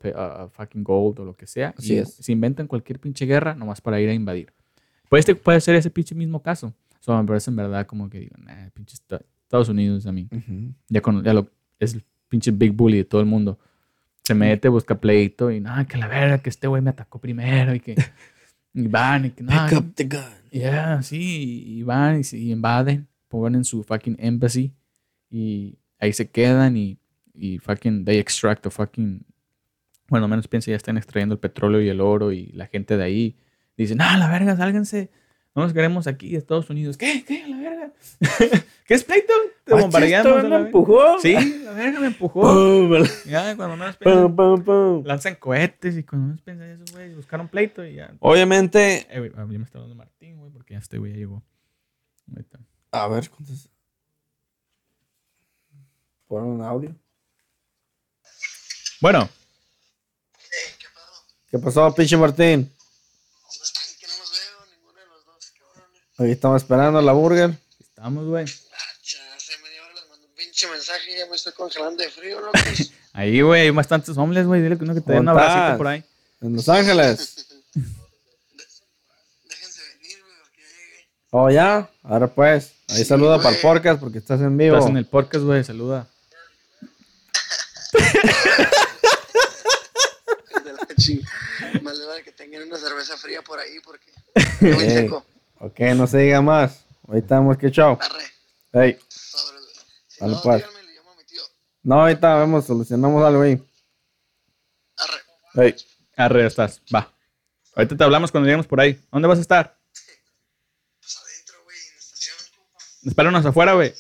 fucking 0.52 0.84
gold 0.84 1.20
o 1.20 1.26
lo 1.26 1.36
que 1.36 1.46
sea, 1.48 1.74
Así 1.78 1.94
y 1.94 1.98
es. 1.98 2.14
se 2.16 2.32
inventan 2.32 2.68
cualquier 2.68 3.00
pinche 3.00 3.26
guerra 3.26 3.54
nomás 3.56 3.82
para 3.82 4.00
ir 4.02 4.10
a 4.10 4.14
invadir. 4.14 4.54
Pues 5.10 5.22
este 5.22 5.36
puede 5.36 5.60
ser 5.62 5.76
ese 5.76 5.90
pinche 5.92 6.16
mismo 6.16 6.42
caso. 6.42 6.74
So, 7.02 7.16
me 7.22 7.28
parece 7.28 7.52
en 7.52 7.58
verdad 7.58 7.86
como 7.86 8.10
que 8.10 8.20
digo, 8.20 8.36
nah, 8.40 8.70
pinche 8.74 8.96
Estados 9.54 9.70
Unidos 9.70 10.08
a 10.08 10.12
mí. 10.12 10.28
Ya, 10.90 11.02
con, 11.02 11.24
ya 11.24 11.32
lo, 11.32 11.48
es 11.78 11.94
el 11.94 12.04
pinche 12.28 12.50
big 12.50 12.72
bully 12.72 12.98
de 12.98 13.06
todo 13.06 13.22
el 13.22 13.28
mundo. 13.28 13.60
Se 14.24 14.34
mete, 14.34 14.68
busca 14.68 15.00
pleito 15.00 15.52
y 15.52 15.60
nada, 15.60 15.86
que 15.86 15.98
la 15.98 16.08
verga, 16.08 16.40
que 16.40 16.50
este 16.50 16.66
güey 16.66 16.82
me 16.82 16.90
atacó 16.90 17.20
primero 17.20 17.76
y 17.76 17.80
que 17.80 17.94
y 18.74 18.88
van 18.88 19.26
y 19.26 19.30
que 19.30 19.44
no. 19.44 19.52
Pick 19.52 19.78
up 19.78 19.94
the 19.94 20.04
gun. 20.06 20.50
Yeah, 20.50 21.04
sí, 21.04 21.64
y 21.68 21.84
van 21.84 22.22
y, 22.22 22.36
y 22.36 22.52
invaden, 22.52 23.08
ponen 23.28 23.64
su 23.64 23.84
fucking 23.84 24.16
embassy 24.18 24.74
y 25.30 25.78
ahí 26.00 26.14
se 26.14 26.32
quedan 26.32 26.76
y, 26.76 26.98
y 27.36 27.60
fucking 27.60 28.06
they 28.06 28.18
extract 28.18 28.64
the 28.64 28.72
fucking, 28.72 29.24
bueno, 30.08 30.28
menos 30.28 30.48
piensa 30.48 30.72
ya 30.72 30.78
están 30.78 30.98
extrayendo 30.98 31.34
el 31.34 31.40
petróleo 31.40 31.80
y 31.80 31.90
el 31.90 32.02
oro 32.02 32.32
y 32.32 32.48
la 32.54 32.66
gente 32.66 32.98
de 32.98 33.04
ahí 33.04 33.38
dicen, 33.78 34.02
ah, 34.02 34.18
la 34.18 34.32
verga, 34.32 34.56
sálganse, 34.56 35.12
no 35.56 35.64
nos 35.64 35.74
queremos 35.74 36.08
aquí 36.08 36.32
de 36.32 36.38
Estados 36.38 36.70
Unidos. 36.70 36.98
¿Qué? 36.98 37.24
¿Qué? 37.26 37.48
¿La 37.48 37.58
verga? 37.58 37.92
¿Qué 38.86 38.94
es 38.94 39.04
pleito? 39.04 39.34
Te 39.64 39.74
bombardeamos. 39.76 40.44
¿me 40.50 40.56
empujó? 40.58 41.20
Sí, 41.20 41.34
la 41.64 41.72
verga 41.74 42.00
me 42.00 42.08
empujó. 42.08 42.44
Ya, 43.26 43.56
cuando 43.56 43.78
menos 43.78 43.96
piensan, 43.98 44.36
pum, 44.36 44.36
pum, 44.36 44.64
pum. 44.64 45.06
lanzan 45.06 45.36
cohetes 45.36 45.96
y 45.98 46.04
cuando 46.04 46.28
menos 46.28 46.42
piensan 46.42 46.70
esos 46.72 46.92
güeyes 46.92 47.16
buscaron 47.16 47.48
pleito 47.48 47.86
y 47.86 47.96
ya. 47.96 48.14
Obviamente, 48.20 49.08
Eh, 49.10 49.20
güey, 49.20 49.32
ya 49.32 49.46
me 49.60 49.64
está 49.66 49.80
dando 49.80 49.96
Martín, 49.96 50.38
güey, 50.40 50.52
porque 50.52 50.74
ya 50.74 50.80
este 50.80 50.98
güey 50.98 51.12
ya 51.14 51.18
llegó. 51.20 51.44
A 52.92 53.08
ver, 53.08 53.30
¿cuántos? 53.30 53.70
Pon 56.28 56.44
un 56.44 56.62
audio. 56.64 56.96
Bueno, 59.02 59.30
¿Qué 61.50 61.60
pasó, 61.60 61.94
pinche 61.94 62.18
Martín? 62.18 62.62
¿Dónde 62.62 63.64
están? 63.64 63.84
Que 64.00 64.08
no 64.08 64.14
los 64.18 64.32
veo, 64.32 64.66
ni 64.72 64.78
Ahí 66.18 66.32
estamos 66.32 66.62
esperando 66.62 67.02
la 67.02 67.12
burger. 67.12 67.52
Estamos, 67.80 68.26
güey. 68.28 68.44
Hace 68.44 69.58
media 69.64 69.82
hora 69.84 69.94
les 69.96 70.10
mandé 70.10 70.26
un 70.28 70.34
pinche 70.36 70.68
mensaje 70.70 71.12
y 71.16 71.18
ya 71.18 71.26
me 71.28 71.36
estoy 71.36 71.54
congelando 71.54 72.04
de 72.04 72.10
frío, 72.10 72.40
locos. 72.40 72.92
Ahí, 73.14 73.42
güey, 73.42 73.62
hay 73.64 73.70
bastantes 73.70 74.18
hombres, 74.18 74.46
güey. 74.48 74.62
Dile 74.62 74.78
que 74.78 74.84
uno 74.84 74.94
que 74.96 75.02
te 75.02 75.12
dé 75.14 75.20
un 75.20 75.26
¿Cómo 75.26 75.38
abracito 75.38 75.64
estás? 75.64 75.78
por 75.78 75.88
ahí. 75.88 76.04
En 76.42 76.56
Los 76.56 76.68
Ángeles. 76.70 77.46
Déjense 79.46 79.82
venir, 80.00 80.18
güey, 80.24 80.34
porque 80.42 80.62
ya 80.62 80.68
llegué. 80.68 81.08
Oh, 81.30 81.50
ya. 81.52 81.90
Ahora 82.04 82.28
pues. 82.28 82.72
Ahí 82.90 82.98
Sí, 82.98 83.06
saluda 83.06 83.36
güey. 83.36 83.44
para 83.44 83.56
el 83.56 83.62
podcast 83.62 84.00
porque 84.00 84.18
estás 84.18 84.42
en 84.42 84.58
vivo. 84.58 84.76
Estás 84.78 84.90
en 84.90 84.98
el 84.98 85.06
podcast, 85.06 85.46
güey. 85.46 85.64
Saluda. 85.64 86.08
De 90.64 90.74
la 90.74 90.88
ching- 90.98 91.24
Más 91.82 91.98
le 91.98 92.06
vale 92.06 92.24
que 92.24 92.32
tengan 92.32 92.64
una 92.64 92.78
cerveza 92.78 93.16
fría 93.18 93.42
por 93.44 93.60
ahí 93.60 93.80
porque 93.84 94.12
muy 94.62 94.90
seco. 94.90 95.24
Ok, 95.64 95.80
no 95.96 96.08
se 96.08 96.18
diga 96.18 96.42
más. 96.42 96.84
Ahí 97.08 97.20
estamos, 97.20 97.58
que 97.58 97.72
chao. 97.72 97.98
Arre. 98.02 98.24
Hey. 98.74 99.00
Si 100.08 100.26
no, 100.26 100.42
pues. 100.42 100.58
díganme, 100.58 100.84
le 100.84 100.94
llamo 100.96 101.12
a 101.12 101.16
mi 101.16 101.24
tío. 101.24 101.42
No, 101.84 102.02
ahorita 102.02 102.36
vemos, 102.40 102.66
solucionamos 102.66 103.24
algo 103.24 103.44
ahí. 103.44 103.64
Arre. 104.98 105.22
Hey. 105.54 105.76
Arre, 106.18 106.48
estás. 106.48 106.82
Va. 106.94 107.14
Ahorita 107.76 107.96
te 107.96 108.04
hablamos 108.04 108.32
cuando 108.32 108.48
lleguemos 108.48 108.68
por 108.68 108.82
ahí. 108.82 109.00
¿Dónde 109.12 109.28
vas 109.28 109.38
a 109.38 109.42
estar? 109.42 109.78
Pues 111.00 111.18
adentro, 111.18 111.64
güey, 111.64 111.78
en 111.78 111.94
la 111.94 112.00
estación. 112.00 112.38
Espéranos 113.06 113.46
afuera, 113.46 113.74
güey. 113.74 113.94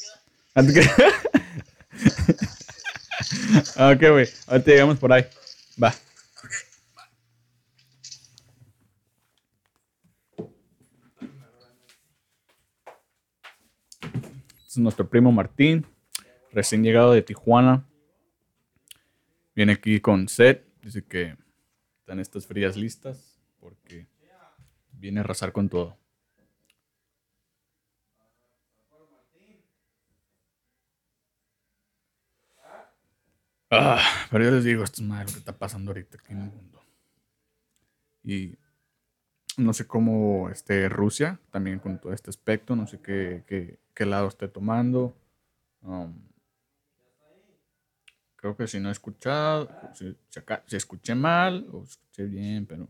Antes 0.55 0.73
que- 0.75 0.81
ok, 3.93 3.99
güey. 4.11 4.29
Ahorita 4.47 4.71
llegamos 4.71 4.97
por 4.99 5.13
ahí. 5.13 5.25
Va. 5.81 5.93
Este 14.73 14.79
es 14.79 14.83
nuestro 14.85 15.07
primo 15.07 15.31
Martín, 15.31 15.85
recién 16.51 16.81
llegado 16.81 17.11
de 17.11 17.21
Tijuana. 17.21 17.87
Viene 19.53 19.73
aquí 19.73 19.99
con 19.99 20.27
set. 20.27 20.65
Dice 20.81 21.05
que 21.05 21.37
están 21.99 22.19
estas 22.19 22.47
frías 22.47 22.75
listas 22.75 23.39
porque 23.59 24.07
viene 24.93 25.19
a 25.19 25.23
arrasar 25.25 25.51
con 25.51 25.69
todo. 25.69 25.95
Ah, 33.69 34.01
pero 34.31 34.45
yo 34.45 34.49
les 34.49 34.63
digo, 34.63 34.83
esto 34.83 35.03
es 35.03 35.07
madre 35.07 35.25
lo 35.27 35.33
que 35.33 35.37
está 35.37 35.55
pasando 35.55 35.91
ahorita 35.91 36.17
aquí 36.17 36.33
en 36.33 36.41
el 36.41 36.49
mundo. 36.49 36.83
Y 38.23 38.57
no 39.57 39.73
sé 39.73 39.87
cómo 39.87 40.49
esté 40.49 40.89
Rusia 40.89 41.39
también 41.51 41.79
con 41.79 41.99
todo 41.99 42.13
este 42.13 42.29
aspecto, 42.29 42.75
no 42.75 42.87
sé 42.87 42.99
qué, 42.99 43.43
qué, 43.93 44.05
lado 44.05 44.27
esté 44.27 44.47
tomando. 44.47 45.15
Um, 45.81 46.13
creo 48.35 48.55
que 48.55 48.67
si 48.67 48.79
no 48.79 48.89
he 48.89 48.91
escuchado, 48.91 49.69
si, 49.93 50.15
escuché 50.75 51.15
mal 51.15 51.67
o 51.71 51.83
escuché 51.83 52.25
bien, 52.25 52.65
pero 52.65 52.89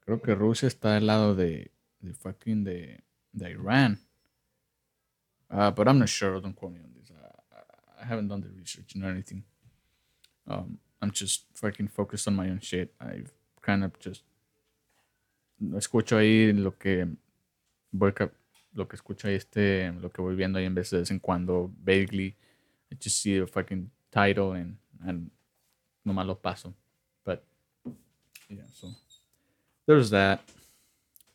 creo 0.00 0.20
que 0.20 0.34
Rusia 0.34 0.68
está 0.68 0.94
del 0.94 1.06
lado 1.06 1.34
de, 1.34 1.70
de 2.00 2.14
fucking 2.14 2.64
de, 2.64 3.02
de 3.32 3.50
Irán. 3.50 3.98
Uh, 5.50 5.70
but 5.70 5.86
I'm 5.86 5.98
not 5.98 6.08
sure, 6.08 6.40
don't 6.40 6.54
quote 6.54 6.72
me 6.72 6.80
on 6.80 6.92
this. 6.94 7.10
I, 7.10 8.02
I 8.02 8.06
haven't 8.06 8.28
done 8.28 8.40
the 8.40 8.48
research 8.48 8.96
nor 8.96 9.10
anything. 9.10 9.44
Um, 10.48 10.78
I'm 11.02 11.10
just 11.10 11.44
fucking 11.54 11.88
focused 11.88 12.26
on 12.26 12.34
my 12.34 12.48
own 12.48 12.60
shit. 12.60 12.94
I've 13.00 13.32
kind 13.60 13.84
of 13.84 13.98
just 13.98 14.22
escucho 15.76 16.16
ahí 16.16 16.52
lo 16.52 16.76
que 16.76 17.06
voy 17.90 18.12
lo 18.74 18.88
que 18.88 18.96
escucho 18.96 19.28
este 19.28 19.92
lo 20.00 20.10
que 20.10 20.22
voy 20.22 20.34
viendo 20.34 20.58
ahí 20.58 20.64
en 20.64 20.74
vez 20.74 20.90
de 20.90 21.04
en 21.08 21.18
cuando 21.18 21.70
vaguely 21.84 22.34
I 22.90 22.96
just 23.02 23.22
see 23.22 23.38
the 23.38 23.46
fucking 23.46 23.90
title 24.10 24.52
and 24.52 24.76
and 25.06 25.30
nomás 26.04 26.26
lo 26.26 26.34
paso. 26.34 26.74
But 27.24 27.42
yeah 28.48 28.66
so 28.72 28.88
there's 29.86 30.10
that. 30.10 30.40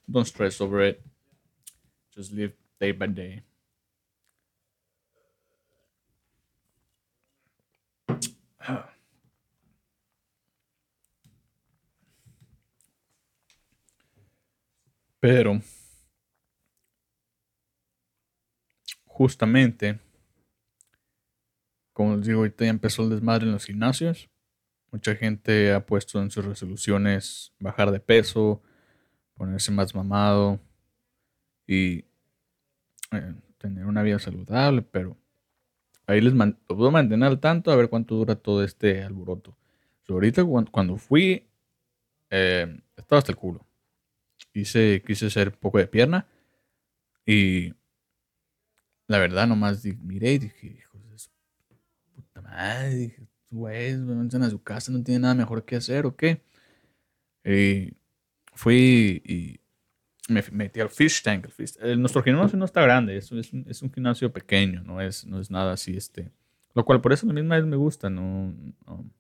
Don't 0.10 0.28
stress 0.28 0.62
over 0.62 0.82
it. 0.82 1.02
Just 2.16 2.32
live 2.32 2.54
day 2.80 2.92
by 2.92 3.08
day 3.08 3.42
Pero, 15.20 15.62
justamente, 19.08 20.00
como 21.94 22.16
les 22.16 22.26
digo, 22.28 22.40
ahorita 22.40 22.66
ya 22.66 22.70
empezó 22.70 23.04
el 23.04 23.10
desmadre 23.10 23.46
en 23.46 23.52
los 23.54 23.66
gimnasios. 23.66 24.30
Mucha 24.92 25.16
gente 25.16 25.74
ha 25.74 25.86
puesto 25.86 26.22
en 26.22 26.32
sus 26.32 26.46
resoluciones 26.46 27.54
bajar 27.60 27.92
de 27.92 28.00
peso, 28.00 28.62
ponerse 29.36 29.72
más 29.72 29.96
mamado 29.96 30.60
y 31.68 32.06
eh, 33.12 33.34
tener 33.58 33.86
una 33.86 34.04
vida 34.04 34.20
saludable, 34.20 34.82
pero 34.82 35.18
ahí 36.08 36.22
les 36.22 36.36
man- 36.36 36.60
mantener 36.92 37.30
al 37.30 37.42
tanto 37.42 37.72
a 37.72 37.78
ver 37.78 37.90
cuánto 37.90 38.16
dura 38.16 38.36
todo 38.38 38.64
este 38.64 39.04
alboroto. 39.04 39.58
Ahorita 40.10 40.46
cuan- 40.46 40.68
cuando 40.68 40.98
fui, 40.98 41.48
eh, 42.32 42.82
estaba 42.98 43.20
hasta 43.20 43.34
el 43.34 43.38
culo 43.40 43.67
hice, 44.62 45.04
quise 45.06 45.28
hacer 45.28 45.52
poco 45.52 45.78
de 45.78 45.88
pierna 45.88 46.28
y 47.26 47.74
la 49.08 49.20
verdad 49.20 49.48
nomás 49.48 49.84
miré 49.86 50.34
y 50.34 50.38
dije, 50.40 50.68
hijos 50.68 51.02
de 51.02 51.16
puta 52.16 52.42
madre, 52.42 52.96
dije, 52.96 53.28
güeyes, 53.50 54.06
van 54.06 54.44
a 54.44 54.50
su 54.50 54.62
casa, 54.62 54.92
no 54.92 55.04
tiene 55.04 55.20
nada 55.20 55.36
mejor 55.36 55.66
que 55.66 55.76
hacer 55.76 56.06
o 56.06 56.16
qué. 56.16 56.42
Y 57.46 57.94
fui 58.54 59.22
y 59.26 59.60
me 60.30 60.44
metí 60.52 60.80
al 60.82 60.90
fish 60.90 61.22
tank. 61.24 61.48
el 61.58 61.92
eh, 61.92 61.96
nuestro 61.96 62.22
gimnasio 62.22 62.58
no 62.58 62.66
está 62.66 62.82
grande, 62.82 63.18
es, 63.18 63.32
es, 63.32 63.82
un, 63.82 63.92
gimnasio 63.94 64.32
pequeño, 64.32 64.84
no 64.84 65.00
es, 65.00 65.26
no 65.26 65.40
es 65.40 65.50
nada 65.50 65.74
así, 65.74 65.96
este. 65.96 66.32
Lo 66.74 66.84
cual 66.86 67.02
por 67.02 67.14
eso 67.14 67.26
la 67.26 67.34
misma 67.34 67.60
me 67.62 67.78
gusta, 67.78 68.10
no, 68.10 68.54
no- 68.86 69.12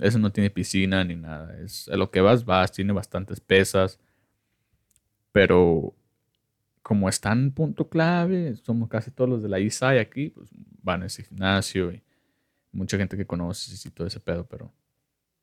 ese 0.00 0.18
no 0.18 0.32
tiene 0.32 0.48
piscina 0.50 1.04
ni 1.04 1.16
nada, 1.16 1.58
es 1.60 1.88
a 1.88 1.96
lo 1.96 2.10
que 2.10 2.20
vas, 2.22 2.44
vas, 2.44 2.72
tiene 2.72 2.92
bastantes 2.92 3.40
pesas 3.40 4.00
pero 5.36 5.94
como 6.82 7.10
está 7.10 7.32
en 7.32 7.52
punto 7.52 7.90
clave, 7.90 8.56
somos 8.56 8.88
casi 8.88 9.10
todos 9.10 9.28
los 9.28 9.42
de 9.42 9.50
la 9.50 9.60
ISAI 9.60 9.98
aquí, 9.98 10.30
pues 10.30 10.48
van 10.82 11.02
a 11.02 11.06
ese 11.08 11.24
gimnasio 11.24 11.92
y 11.92 12.02
mucha 12.72 12.96
gente 12.96 13.18
que 13.18 13.26
conoces 13.26 13.84
y 13.84 13.90
todo 13.90 14.06
ese 14.06 14.18
pedo, 14.18 14.46
pero... 14.46 14.72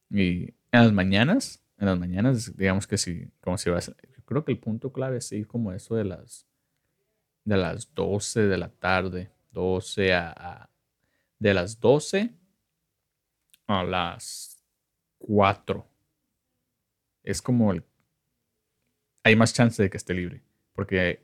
Y 0.10 0.45
en 0.45 0.56
las 0.72 0.94
mañanas, 0.94 1.64
en 1.78 1.86
las 1.86 1.99
mañanas, 1.99 2.57
digamos 2.57 2.88
que 2.88 2.98
sí, 2.98 3.30
como 3.40 3.60
si 3.60 3.70
vas, 3.70 3.88
yo 4.18 4.24
creo 4.26 4.44
que 4.44 4.53
el 4.53 4.60
punto 4.60 4.91
clave 4.91 5.18
es 5.18 5.32
ir 5.32 5.45
como 5.45 5.72
eso 5.72 5.95
de 5.95 6.06
las, 6.06 6.48
de 7.45 7.57
las 7.57 7.94
12 7.94 8.41
de 8.48 8.57
la 8.57 8.70
tarde, 8.70 9.32
12 9.52 10.15
a, 10.15 10.32
a- 10.32 10.70
de 11.38 11.53
las 11.53 11.80
12 11.80 12.34
a 13.68 13.84
las 13.84 14.64
4. 15.20 15.86
Es 17.24 17.41
como 17.41 17.72
el 17.72 17.84
hay 19.23 19.35
más 19.35 19.53
chance 19.53 19.81
de 19.81 19.89
que 19.89 19.97
esté 19.97 20.13
libre. 20.13 20.41
Porque 20.73 21.23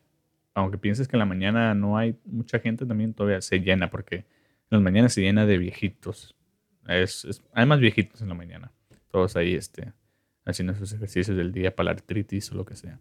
aunque 0.54 0.78
pienses 0.78 1.08
que 1.08 1.16
en 1.16 1.20
la 1.20 1.26
mañana 1.26 1.74
no 1.74 1.98
hay 1.98 2.16
mucha 2.26 2.60
gente, 2.60 2.86
también 2.86 3.14
todavía 3.14 3.42
se 3.42 3.60
llena, 3.60 3.90
porque 3.90 4.16
en 4.16 4.26
las 4.70 4.82
mañanas 4.82 5.14
se 5.14 5.22
llena 5.22 5.46
de 5.46 5.58
viejitos. 5.58 6.36
Hay 6.86 7.66
más 7.66 7.80
viejitos 7.80 8.22
en 8.22 8.30
la 8.30 8.34
mañana. 8.34 8.72
Todos 9.12 9.36
ahí 9.36 9.56
este, 9.56 9.94
haciendo 10.46 10.76
sus 10.76 10.94
ejercicios 10.94 11.38
del 11.38 11.52
día 11.52 11.76
para 11.76 11.86
la 11.86 11.92
artritis 11.92 12.52
o 12.52 12.56
lo 12.56 12.66
que 12.66 12.76
sea. 12.76 13.00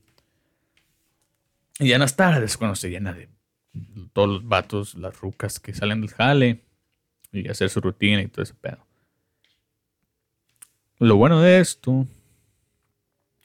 Y 1.79 1.89
ya 1.89 1.97
en 1.97 2.01
las 2.01 2.17
tardes 2.17 2.57
cuando 2.57 2.75
se 2.75 2.91
llena 2.91 3.13
de 3.13 3.29
todos 4.13 4.29
los 4.29 4.49
vatos, 4.49 4.95
las 4.95 5.19
rucas 5.21 5.61
que 5.61 5.75
salen 5.75 6.01
del 6.01 6.11
jale 6.11 6.65
y 7.33 7.49
hacer 7.49 7.71
su 7.71 7.81
rutina 7.81 8.23
y 8.23 8.29
todo 8.29 8.43
ese 8.43 8.55
pedo. 8.55 8.85
Lo 10.99 11.17
bueno 11.17 11.41
de 11.41 11.61
esto 11.61 12.07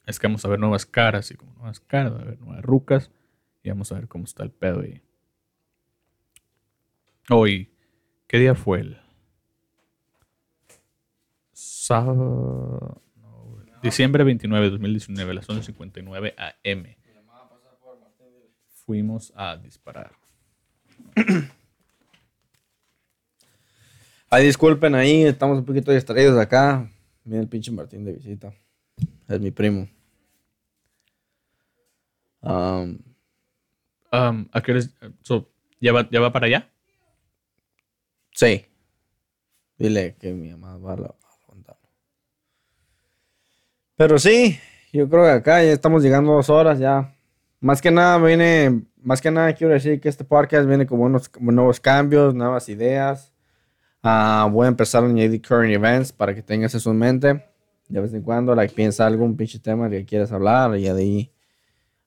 es 0.05 0.19
que 0.19 0.27
vamos 0.27 0.43
a 0.45 0.49
ver 0.49 0.59
nuevas 0.59 0.85
caras 0.85 1.31
y 1.31 1.35
como 1.35 1.53
nuevas 1.53 1.79
caras, 1.79 2.13
a 2.13 2.23
ver 2.23 2.39
nuevas 2.39 2.63
rucas 2.63 3.11
y 3.63 3.69
vamos 3.69 3.91
a 3.91 3.95
ver 3.95 4.07
cómo 4.07 4.25
está 4.25 4.43
el 4.43 4.51
pedo 4.51 4.81
ahí. 4.81 5.01
Hoy, 7.29 7.71
¿qué 8.27 8.37
día 8.37 8.53
fue 8.53 8.81
el? 8.81 8.97
Sábado. 11.53 13.01
no, 13.15 13.57
diciembre 13.81 14.25
29 14.25 14.65
de 14.65 14.71
2019, 14.71 15.31
a 15.31 15.33
las 15.33 15.47
11.59 15.47 16.33
am. 16.37 16.85
Fuimos 18.85 19.31
a 19.35 19.55
disparar. 19.55 20.11
Ay, 24.29 24.45
disculpen 24.45 24.95
ahí, 24.95 25.23
estamos 25.23 25.59
un 25.59 25.65
poquito 25.65 25.91
distraídos 25.91 26.37
acá. 26.37 26.89
Viene 27.23 27.43
el 27.43 27.47
pinche 27.47 27.71
Martín 27.71 28.03
de 28.03 28.13
visita. 28.13 28.53
Es 29.27 29.39
mi 29.39 29.51
primo. 29.51 29.87
Um, 32.41 32.99
¿A 34.11 34.61
qué 34.61 34.71
hora 34.71 34.79
es- 34.79 34.93
so, 35.21 35.49
¿ya, 35.79 35.91
va, 35.93 36.07
¿Ya 36.11 36.19
va 36.19 36.31
para 36.31 36.45
allá? 36.47 36.69
Sí. 38.31 38.65
Dile 39.77 40.15
que 40.19 40.33
mi 40.33 40.49
mamá 40.51 40.77
va 40.77 40.93
a 40.93 40.95
levantarlo. 40.97 41.89
Pero 43.95 44.19
sí, 44.19 44.59
yo 44.91 45.09
creo 45.09 45.23
que 45.23 45.31
acá 45.31 45.63
ya 45.63 45.71
estamos 45.71 46.03
llegando 46.03 46.31
a 46.31 46.35
dos 46.35 46.49
horas 46.49 46.79
ya. 46.79 47.15
Más 47.59 47.81
que 47.81 47.91
nada 47.91 48.17
viene, 48.17 48.83
más 49.01 49.21
que 49.21 49.31
nada 49.31 49.53
quiero 49.53 49.73
decir 49.73 49.99
que 50.01 50.09
este 50.09 50.25
podcast 50.25 50.67
viene 50.67 50.85
con 50.85 50.99
buenos, 50.99 51.29
con 51.29 51.45
nuevos 51.55 51.79
cambios, 51.79 52.35
nuevas 52.35 52.67
ideas. 52.69 53.31
Ah, 54.03 54.47
voy 54.51 54.65
a 54.65 54.69
empezar 54.69 55.03
a 55.03 55.07
añadir 55.07 55.41
current 55.41 55.73
events 55.73 56.11
para 56.11 56.35
que 56.35 56.41
tengas 56.43 56.75
eso 56.75 56.91
en 56.91 56.97
mente. 56.97 57.45
De 57.89 57.99
vez 58.01 58.13
en 58.13 58.21
cuando, 58.21 58.55
like, 58.55 58.73
piensa 58.73 59.05
algún 59.05 59.35
pinche 59.37 59.59
tema 59.59 59.89
que 59.89 60.05
quieras 60.05 60.31
hablar 60.31 60.75
y 60.77 60.83
de 60.83 60.89
ahí, 60.91 61.31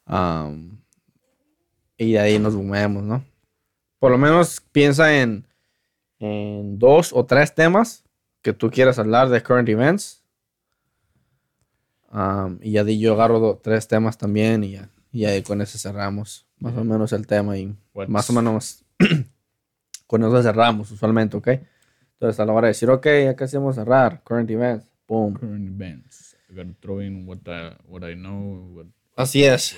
um, 0.09 0.79
y 1.97 2.13
de 2.13 2.19
ahí 2.19 2.39
nos 2.39 2.55
movemos, 2.55 3.03
¿no? 3.03 3.25
Por 3.99 4.11
lo 4.11 4.19
menos 4.19 4.61
piensa 4.73 5.17
en, 5.21 5.47
en 6.19 6.79
dos 6.79 7.13
o 7.13 7.25
tres 7.25 7.55
temas 7.55 8.05
que 8.43 8.53
tú 8.53 8.71
quieras 8.71 8.99
hablar 8.99 9.29
de 9.29 9.43
current 9.43 9.69
events. 9.69 10.23
Um, 12.13 12.59
y 12.63 12.73
ya 12.73 12.83
ahí 12.83 12.99
yo 12.99 13.15
agarro 13.15 13.41
do- 13.41 13.61
tres 13.63 13.89
temas 13.89 14.17
también 14.17 14.65
y 14.65 14.73
ya, 14.73 14.89
y 15.13 15.25
ahí 15.25 15.43
con 15.43 15.61
eso 15.61 15.77
cerramos 15.77 16.47
más 16.59 16.75
o 16.77 16.85
menos 16.85 17.13
el 17.13 17.27
tema 17.27 17.59
y 17.59 17.77
What's- 17.95 18.09
más 18.09 18.31
o 18.31 18.33
menos 18.33 18.85
con 20.07 20.23
eso 20.23 20.43
cerramos 20.43 20.91
usualmente, 20.91 21.37
¿ok? 21.37 21.49
Entonces 22.15 22.41
a 22.41 22.47
la 22.47 22.53
hora 22.53 22.69
de 22.69 22.71
decir, 22.73 22.89
ok, 22.89 23.07
ya 23.25 23.37
casi 23.37 23.57
vamos 23.57 23.77
a 23.77 23.83
cerrar, 23.83 24.23
current 24.23 24.49
events, 24.51 24.87
boom. 25.09 25.35
Current 25.35 25.69
events. 25.69 26.37
I 26.51 26.55
gotta 26.55 26.75
throw 26.81 27.01
in 27.01 27.27
what 27.27 27.39
I, 27.47 27.77
what 27.89 28.03
I 28.09 28.15
know, 28.15 28.73
what, 28.75 28.87
Así 29.17 29.45
es. 29.45 29.77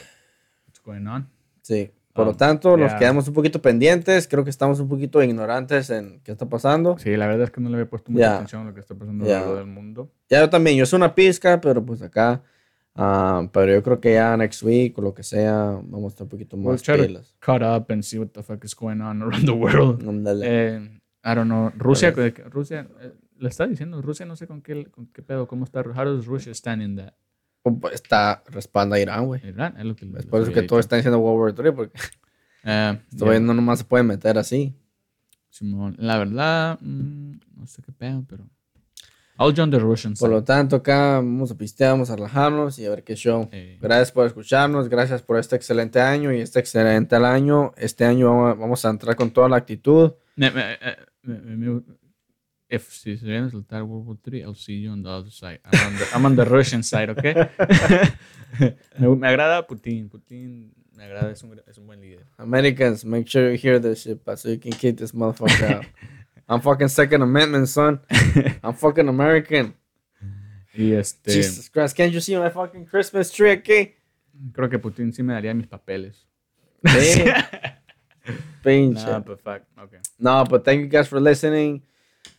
what's 0.67 0.81
going 0.85 1.07
on. 1.07 1.29
Sí. 1.63 1.91
Por 2.13 2.25
lo 2.27 2.33
Um, 2.33 2.37
tanto, 2.37 2.77
nos 2.77 2.91
yeah. 2.91 2.99
quedamos 2.99 3.29
un 3.29 3.35
poquito 3.35 3.63
pendientes. 3.63 4.27
Creo 4.27 4.43
que 4.43 4.51
estamos 4.51 4.81
un 4.81 4.89
poquito 4.89 5.23
ignorantes 5.23 5.89
en 5.91 6.21
qué 6.25 6.33
está 6.33 6.49
pasando. 6.49 6.99
Sí, 6.99 7.17
la 7.17 7.27
verdad 7.29 7.45
es 7.45 7.51
que 7.53 7.61
no 7.61 7.69
le 7.69 7.77
había 7.77 7.89
puesto 7.89 8.11
mucha 8.11 8.25
Ya. 8.25 8.35
atención 8.37 8.63
a 8.63 8.65
lo 8.65 8.75
que 8.75 8.81
está 8.81 8.95
pasando 8.97 9.25
Ya. 9.25 9.37
alrededor 9.39 9.59
del 9.65 9.73
mundo. 9.73 10.11
Ya 10.29 10.41
yo 10.41 10.51
también, 10.51 10.77
yo 10.77 10.85
soy 10.85 10.97
una 10.97 11.15
pizca, 11.15 11.61
pero 11.61 11.85
pues 11.85 12.03
acá. 12.03 12.43
ah, 12.97 13.49
pero 13.53 13.73
yo 13.73 13.83
creo 13.85 14.01
que 14.01 14.15
ya 14.15 14.37
next 14.37 14.63
week 14.65 14.99
o 14.99 15.03
lo 15.03 15.15
que 15.15 15.23
sea, 15.23 15.79
vamos 15.85 16.07
a 16.07 16.09
estar 16.09 16.25
un 16.25 16.29
poquito 16.31 16.57
We'll 16.57 16.73
más 16.73 16.83
to 16.83 16.95
pilas. 16.95 17.33
cut 17.39 17.63
up 17.63 17.87
and 17.93 18.03
see 18.03 18.19
what 18.19 18.29
the 18.33 18.43
fuck 18.43 18.65
is 18.65 18.75
going 18.75 19.01
on 19.01 19.23
around 19.23 19.45
the 19.47 19.53
world. 19.53 20.03
Eh, 20.43 20.81
I 21.25 21.35
don't 21.37 21.47
know. 21.47 21.71
Rusia, 21.77 22.13
Rusia, 22.51 22.89
eh, 23.01 23.13
le 23.39 23.49
está 23.49 23.67
diciendo, 23.67 24.01
Rusia 24.03 24.27
no 24.27 24.37
sé 24.37 24.47
con 24.47 24.63
qué, 24.63 24.87
con 24.87 25.07
qué 25.07 25.23
pedo, 25.23 25.47
cómo 25.47 25.65
está. 25.65 25.81
How 25.81 26.05
does 26.05 26.27
Russia 26.27 26.53
stand 26.53 26.83
in 26.83 26.97
that? 26.97 27.15
Pues, 27.63 27.95
Está 27.95 28.43
respalda 28.47 28.97
a 28.97 29.01
Irán, 29.01 29.27
güey. 29.27 29.47
Irán, 29.47 29.75
es 29.79 29.85
lo 29.85 29.95
que 29.97 30.07
Es 30.17 30.27
por 30.27 30.43
eso 30.43 30.53
que 30.53 30.63
todos 30.63 30.81
están 30.81 30.99
diciendo 31.01 31.19
World 31.19 31.57
War 31.59 31.67
III, 31.67 31.73
porque 31.73 31.99
Eh, 32.65 32.99
güeyes 33.13 33.39
yeah, 33.39 33.47
no 33.47 33.55
nomás 33.55 33.79
se 33.81 33.85
pueden 33.85 34.07
meter 34.07 34.39
así. 34.39 34.75
Simón. 35.51 35.97
La 35.99 36.19
verdad, 36.19 36.79
mm, 36.81 37.33
no 37.57 37.67
sé 37.67 37.83
qué 37.83 37.93
pedo, 37.93 38.25
pero. 38.29 38.49
I'll 39.41 39.55
join 39.57 39.71
the 39.71 39.79
Russian 39.79 40.15
Por 40.15 40.31
lo 40.31 40.43
tanto, 40.43 40.77
acá 40.77 41.17
vamos 41.17 41.53
a 41.53 41.57
pistear, 41.57 41.93
vamos 41.93 42.11
a 42.11 42.17
relajarnos 42.17 42.77
y 42.81 42.87
a 42.87 42.91
ver 42.91 43.05
qué 43.05 43.15
show. 43.15 43.49
Eh, 43.53 43.79
Gracias 43.81 44.11
por 44.11 44.27
escucharnos, 44.27 44.89
gracias 44.89 45.23
por 45.23 45.39
este 45.39 45.55
excelente 45.55 46.01
año 46.01 46.33
y 46.33 46.41
este 46.41 46.59
excelente 46.59 47.15
año. 47.15 47.73
Este 47.77 48.05
año 48.05 48.27
vamos- 48.35 48.59
vamos 48.59 48.85
a 48.85 48.91
entrar 48.91 49.15
con 49.15 49.31
toda 49.31 49.49
la 49.49 49.57
actitud. 49.57 50.13
me- 50.35 50.51
me- 50.51 50.73
eh, 50.75 50.97
me- 51.23 51.39
me- 51.41 51.57
me- 51.57 51.83
if 52.69 52.93
si 52.93 53.17
se 53.17 53.25
viene 53.25 53.51
a 53.71 53.85
World 53.85 54.07
War 54.07 54.17
III, 54.27 54.43
I'll 54.43 54.55
see 54.55 54.75
you 54.75 54.91
on 54.91 55.03
the 55.03 55.11
other 55.11 55.31
side. 55.31 55.61
I'm 55.65 55.87
on 55.87 55.97
the, 55.97 56.09
I'm 56.15 56.27
on 56.27 56.37
the 56.37 56.45
Russian 56.45 56.83
side, 56.83 57.11
¿ok? 57.11 57.25
me, 58.99 59.09
me 59.17 59.29
agrada 59.29 59.67
Putin. 59.67 60.09
Putin 60.09 60.71
me 60.95 61.05
agrada, 61.05 61.31
es 61.31 61.43
un, 61.43 61.61
es 61.67 61.79
un 61.79 61.87
buen 61.87 62.01
líder. 62.01 62.27
Americans, 62.39 63.05
make 63.05 63.29
sure 63.29 63.51
you 63.51 63.57
hear 63.57 63.79
this 63.81 64.03
shit, 64.03 64.25
pa, 64.25 64.35
so 64.35 64.49
you 64.49 64.59
can 64.59 64.73
kick 64.73 64.97
this 64.97 65.13
motherfucker 65.13 65.77
out. 65.77 65.87
I'm 66.49 66.61
fucking 66.61 66.89
Second 66.89 67.23
Amendment, 67.23 67.69
son. 67.69 68.01
I'm 68.63 68.75
fucking 68.75 69.09
American. 69.09 69.75
Y 70.75 70.93
este. 70.93 71.31
Jesus 71.31 71.69
Christ, 71.69 71.97
can't 71.97 72.13
you 72.13 72.21
see 72.21 72.37
my 72.37 72.51
fucking 72.51 72.87
Christmas 72.87 73.31
tree 73.31 73.51
aquí? 73.51 73.95
Creo 74.53 74.69
que 74.71 74.79
Putin 74.79 75.13
sí 75.13 75.23
me 75.23 75.35
daría 75.35 75.55
mis 75.55 75.67
papeles. 75.67 76.27
Pinche. 78.63 79.07
Nah, 79.07 79.21
but 79.21 79.41
fuck. 79.41 79.63
Okay. 79.79 79.99
No, 80.19 80.45
but 80.45 80.65
thank 80.65 80.81
you 80.81 80.87
guys 80.87 81.09
for 81.09 81.21
listening. 81.21 81.83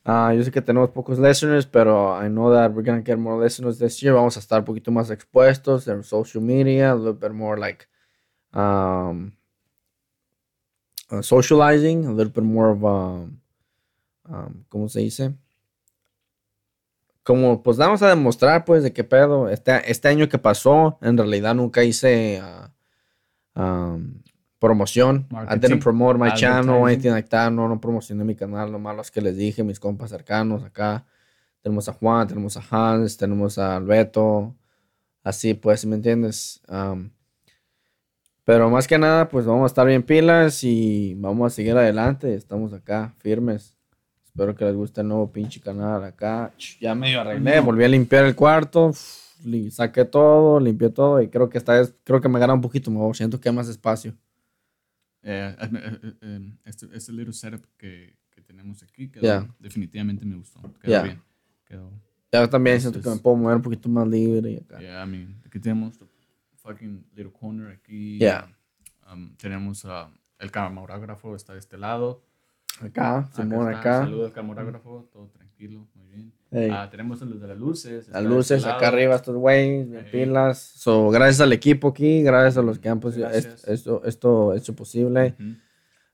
Ah, 0.05 0.33
yo 0.33 0.43
sé 0.43 0.51
que 0.51 0.61
tenemos 0.61 0.89
pocos 0.91 1.19
listeners, 1.19 1.65
pero 1.65 2.15
I 2.19 2.29
know 2.29 2.51
that 2.53 2.71
we're 2.71 2.83
gonna 2.83 3.03
get 3.03 3.17
more 3.17 3.37
listeners 3.41 3.77
this 3.77 4.01
year. 4.01 4.13
Vamos 4.15 4.37
a 4.37 4.39
estar 4.39 4.59
un 4.59 4.65
poquito 4.65 4.91
más 4.91 5.11
expuestos 5.11 5.87
en 5.87 6.03
social 6.03 6.43
media, 6.43 6.91
a 6.91 6.95
little 6.95 7.13
bit 7.13 7.31
more 7.31 7.59
like 7.59 7.87
um, 8.53 9.33
uh, 11.11 11.21
socializing, 11.21 12.05
a 12.05 12.11
little 12.11 12.31
bit 12.31 12.43
more 12.43 12.69
of 12.71 12.83
um, 12.83 13.39
um, 14.29 14.63
¿cómo 14.69 14.89
se 14.89 15.01
dice? 15.01 15.35
Como 17.23 17.61
pues 17.61 17.77
vamos 17.77 18.01
a 18.01 18.09
demostrar 18.09 18.65
pues 18.65 18.83
de 18.83 18.93
qué 18.93 19.03
pedo. 19.03 19.49
Este, 19.49 19.91
este 19.91 20.07
año 20.07 20.29
que 20.29 20.39
pasó, 20.39 20.97
en 21.01 21.17
realidad 21.17 21.53
nunca 21.55 21.83
hice 21.83 22.39
ah, 22.41 22.71
um, 23.55 24.21
promoción. 24.59 25.27
I 25.29 25.33
Marketing. 25.33 25.59
didn't 25.61 25.83
promote 25.83 26.19
my 26.19 26.31
channel 26.33 26.75
or 26.75 26.89
anything 26.89 27.11
like 27.11 27.29
that. 27.29 27.51
No, 27.51 27.67
no 27.67 27.79
promocioné 27.79 28.23
mi 28.23 28.35
canal, 28.35 28.71
nomás 28.71 28.95
los 28.95 29.11
que 29.11 29.21
les 29.21 29.35
dije, 29.37 29.63
mis 29.63 29.79
compas 29.79 30.09
cercanos 30.09 30.63
acá. 30.63 31.05
Tenemos 31.61 31.89
a 31.89 31.93
Juan, 31.93 32.27
tenemos 32.27 32.57
a 32.57 32.63
Hans, 32.69 33.17
tenemos 33.17 33.57
a 33.57 33.75
Alberto. 33.75 34.55
Así 35.23 35.53
pues, 35.53 35.85
¿me 35.85 35.95
entiendes? 35.95 36.61
Um, 36.67 37.09
pero 38.43 38.69
más 38.69 38.87
que 38.87 38.97
nada, 38.97 39.29
pues 39.29 39.45
vamos 39.45 39.63
a 39.63 39.67
estar 39.67 39.85
bien 39.85 40.03
pilas 40.03 40.63
y 40.63 41.13
vamos 41.15 41.51
a 41.51 41.55
seguir 41.55 41.77
adelante. 41.77 42.33
Estamos 42.33 42.73
acá, 42.73 43.13
firmes. 43.19 43.77
Espero 44.23 44.55
que 44.55 44.65
les 44.65 44.75
guste 44.75 45.01
el 45.01 45.07
nuevo 45.07 45.31
pinche 45.31 45.59
canal 45.59 46.03
acá. 46.03 46.51
Ya 46.79 46.95
medio 46.95 47.21
arreglé, 47.21 47.59
volví 47.59 47.83
a 47.83 47.87
limpiar 47.87 48.25
el 48.25 48.35
cuarto. 48.35 48.91
Saqué 49.71 50.05
todo, 50.05 50.59
limpié 50.59 50.89
todo 50.89 51.21
y 51.21 51.29
creo 51.29 51.49
que 51.49 51.57
esta 51.57 51.73
vez, 51.73 51.93
creo 52.03 52.21
que 52.21 52.29
me 52.29 52.39
gana 52.39 52.53
un 52.53 52.61
poquito 52.61 52.89
mejor. 52.89 53.15
Siento 53.15 53.39
que 53.39 53.49
hay 53.49 53.55
más 53.55 53.69
espacio. 53.69 54.13
Eh, 55.31 55.55
eh, 55.61 55.69
eh, 56.01 56.13
eh, 56.21 56.53
este, 56.65 56.87
este 56.91 57.11
little 57.11 57.33
setup 57.33 57.63
que, 57.77 58.15
que 58.31 58.41
tenemos 58.41 58.81
aquí 58.81 59.09
quedó, 59.09 59.21
Yeah. 59.21 59.55
definitivamente 59.59 60.25
me 60.25 60.35
gustó. 60.37 60.59
Quedó 60.79 60.91
Yeah. 60.91 61.03
bien. 61.03 61.21
Quedó. 61.65 61.91
Ya 62.31 62.47
también 62.49 62.77
Este 62.77 62.89
siento 62.89 63.07
que 63.07 63.15
me 63.15 63.21
puedo 63.21 63.35
mover 63.35 63.57
un 63.57 63.61
poquito 63.61 63.89
más 63.89 64.07
libre 64.07 64.51
y 64.51 64.57
acá. 64.57 64.79
Yeah, 64.79 65.03
I 65.03 65.07
mean, 65.07 65.41
aquí 65.45 65.59
tenemos 65.59 65.97
the 65.99 66.05
fucking 66.55 67.05
little 67.15 67.31
corner 67.31 67.71
aquí. 67.71 68.17
Yeah. 68.17 68.49
Um, 69.11 69.35
tenemos 69.37 69.85
ah, 69.85 70.11
el 70.39 70.49
camarógrafo 70.51 71.35
está 71.35 71.53
de 71.53 71.59
este 71.59 71.77
lado. 71.77 72.23
Acá, 72.81 73.29
Simón 73.35 73.67
acá. 73.73 74.03
Saludos 74.05 74.27
al 74.27 74.33
camarógrafo, 74.33 75.09
todo 75.11 75.27
tranquilo, 75.27 75.87
bien. 76.09 76.31
Hey. 76.51 76.69
Ah, 76.73 76.87
tenemos 76.89 77.21
los 77.21 77.39
de 77.39 77.47
las 77.47 77.57
luces. 77.57 78.07
Las 78.09 78.23
luces 78.23 78.57
este 78.59 78.69
acá 78.71 78.87
arriba, 78.87 79.15
estos 79.15 79.35
güeyes, 79.35 79.89
bien 79.89 80.05
Ey. 80.05 80.11
pilas. 80.11 80.57
So, 80.59 81.09
gracias 81.09 81.41
al 81.41 81.53
equipo 81.53 81.89
aquí, 81.89 82.23
gracias 82.23 82.57
a 82.57 82.61
los 82.63 82.79
que 82.79 82.89
han 82.89 82.99
puesto 82.99 83.23
esto, 83.29 84.01
esto 84.03 84.53
hecho 84.55 84.75
posible. 84.75 85.35
Ujú. 85.39 85.55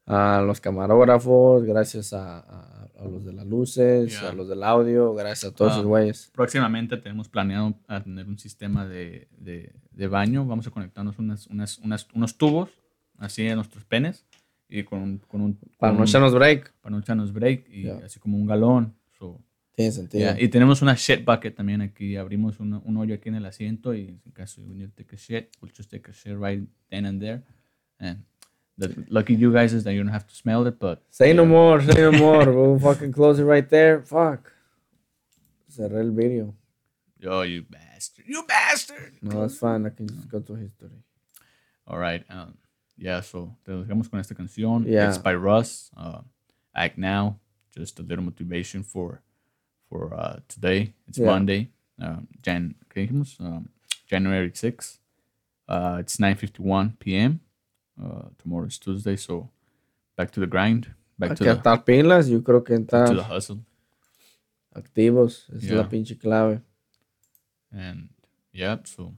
A 0.08 0.42
los 0.46 0.62
camarógrafos, 0.62 1.64
gracias 1.64 2.14
a, 2.14 2.40
a- 2.40 2.90
a 3.00 3.06
los 3.08 3.26
de 3.26 3.34
las 3.34 3.46
luces, 3.46 4.12
Yeah. 4.20 4.30
a 4.30 4.34
los 4.34 4.48
del 4.48 4.64
audio, 4.64 5.14
gracias 5.16 5.52
a 5.52 5.56
todos 5.56 5.72
Ah. 5.72 5.76
esos 5.76 5.86
güeyes. 5.88 6.32
Próximamente 6.34 6.98
tenemos 6.98 7.28
planeado 7.28 7.74
a 7.88 8.02
tener 8.04 8.28
un 8.28 8.38
sistema 8.38 8.86
de, 8.88 9.28
de, 9.38 9.74
de 9.92 10.08
baño. 10.08 10.46
Vamos 10.46 10.68
a 10.68 10.72
conectarnos 10.72 11.18
unas, 11.18 11.48
unas, 11.48 11.80
unas- 11.80 12.08
unos 12.14 12.38
tubos 12.38 12.70
así 13.18 13.48
a 13.50 13.56
nuestros 13.56 13.84
penes 13.86 14.26
y 14.70 14.84
con 14.84 15.02
un, 15.02 15.18
con 15.28 15.42
un, 15.42 15.60
Para 15.80 15.94
no 15.94 16.04
echarnos 16.04 16.34
break, 16.34 16.72
para 16.82 16.92
no 16.92 17.00
echarnos 17.00 17.34
break 17.34 17.68
y 17.70 17.84
Yeah. 17.84 18.02
así 18.06 18.20
como 18.20 18.38
un 18.38 18.46
galón. 18.46 18.94
So, 19.18 19.42
tiene 19.76 19.92
sentido. 19.92 20.20
yeah. 20.34 20.38
Y 20.42 20.48
tenemos 20.50 20.82
una 20.82 20.96
shit 20.96 21.26
bucket 21.26 21.56
también 21.56 21.82
aquí. 21.82 22.16
Abrimos 22.16 22.60
una- 22.60 22.80
un 22.86 22.98
hoyo 22.98 23.16
aquí 23.16 23.30
en 23.30 23.36
el 23.36 23.46
asiento 23.46 23.94
y 23.94 24.20
en 24.26 24.32
caso 24.34 24.62
we 24.64 24.74
need 24.76 24.90
to 24.90 24.96
take 25.04 25.16
a 25.16 25.18
shit, 25.18 25.50
we'll 25.62 25.72
just 25.76 25.90
take 25.92 26.10
a 26.10 26.14
shit 26.14 26.38
right 26.38 26.64
then 26.90 27.06
and 27.06 27.22
there. 27.22 27.44
And 28.00 28.24
the 28.78 29.06
lucky 29.10 29.36
you 29.36 29.52
guys 29.54 29.74
is 29.74 29.84
that 29.84 29.94
you 29.94 30.02
don't 30.04 30.12
have 30.14 30.26
to 30.28 30.36
smell 30.36 30.66
it, 30.68 30.78
but 30.80 31.02
Say 31.10 31.34
no 31.34 31.46
more, 31.46 31.82
say 31.82 32.02
no 32.02 32.12
more. 32.12 32.46
We'll 32.54 32.80
fucking 32.80 33.12
close 33.14 33.40
it 33.40 33.46
right 33.46 33.68
there. 33.70 34.02
Fuck. 34.02 34.52
Cerré 35.70 36.00
el 36.02 36.12
video. 36.12 36.54
Yo, 37.20 37.42
you 37.44 37.64
bastard, 37.70 38.26
you 38.28 38.44
bastard. 38.48 39.14
No, 39.22 39.42
that's 39.42 39.58
fine. 39.58 39.86
I 39.86 39.90
can 39.90 40.08
just 40.08 40.30
go 40.30 40.40
to 40.42 40.56
history. 40.56 41.04
All 41.88 41.98
right. 41.98 42.24
Um, 42.30 42.56
yeah, 42.98 43.22
so 43.22 43.56
te 43.66 43.72
dejamos 43.72 44.10
con 44.10 44.20
esta 44.20 44.36
canción. 44.36 44.86
Yeah. 44.86 45.08
It's 45.10 45.18
by 45.18 45.34
Russ. 45.36 45.90
Uh, 45.98 46.22
Act 46.74 46.98
Now. 46.98 47.40
Just 47.76 48.00
a 48.00 48.04
little 48.04 48.24
motivation 48.24 48.84
for 48.84 49.22
for 49.90 50.14
uh, 50.14 50.40
today. 50.48 50.94
It's 51.08 51.18
Yeah. 51.18 51.28
Monday. 51.28 51.70
Um, 52.00 52.28
Jan. 52.42 52.76
Um, 53.40 53.70
January 54.08 54.52
6th. 54.52 55.00
Uh, 55.68 55.98
it's 56.00 56.18
9.51 56.18 56.98
p.m. 57.00 57.40
Uh, 58.02 58.30
tomorrow 58.38 58.66
is 58.68 58.78
Tuesday, 58.78 59.16
so 59.16 59.50
back 60.16 60.32
to 60.32 60.40
the 60.40 60.48
grind. 60.48 60.94
Back 61.18 61.30
Hay 61.32 61.36
to 61.36 61.44
que 61.44 61.54
the, 61.54 61.60
estar 61.60 61.84
pilas, 61.86 62.30
yo 62.30 62.42
creo 62.42 62.64
que 62.64 62.78
to 62.78 63.14
the 63.16 63.24
hustle. 63.24 63.60
activos. 64.76 65.50
Es 65.56 65.64
Yeah. 65.64 65.78
la 65.78 65.88
pinche 65.90 66.18
clave. 66.20 66.62
And 67.72 68.10
yeah, 68.54 68.78
so 68.86 69.14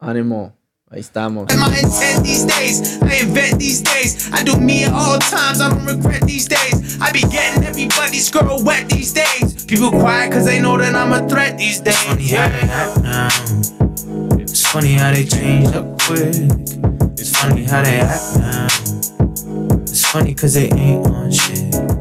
Ánimo. 0.00 0.52
Ahí 0.90 1.00
estamos. 1.00 1.54
my 1.54 1.66
intent 1.78 2.24
these 2.24 2.46
days. 2.46 2.98
I 3.02 3.20
invent 3.20 3.58
these 3.58 3.82
days. 3.82 4.30
I 4.32 4.42
do 4.42 4.56
me 4.58 4.84
at 4.84 4.92
all 4.92 5.18
times. 5.18 5.60
I 5.60 5.68
don't 5.68 5.84
regret 5.84 6.22
these 6.22 6.48
days. 6.48 6.98
I 6.98 7.12
be 7.12 7.20
getting 7.20 7.62
everybody's 7.64 8.30
girl 8.30 8.64
wet 8.64 8.88
these 8.88 9.12
days. 9.12 9.66
People 9.66 9.90
quiet 9.90 10.32
cause 10.32 10.46
they 10.46 10.62
know 10.62 10.78
that 10.78 10.94
I'm 10.94 11.12
a 11.12 11.28
threat 11.28 11.58
these 11.58 11.80
days. 11.80 11.94
Funny 12.04 12.28
how 12.28 12.48
they 12.48 12.68
act 12.70 13.02
now. 13.02 13.28
It's 14.40 14.66
funny 14.66 14.94
how 14.94 15.12
they 15.12 15.24
change 15.24 15.68
up 15.74 16.00
quick. 16.00 16.34
It's 17.20 17.36
funny 17.36 17.64
how 17.64 17.82
they 17.82 18.00
act 18.00 18.38
now. 18.38 18.66
It's 19.82 20.06
funny 20.06 20.34
cause 20.34 20.54
they 20.54 20.70
ain't 20.70 21.06
on 21.06 21.30
shit. 21.30 21.97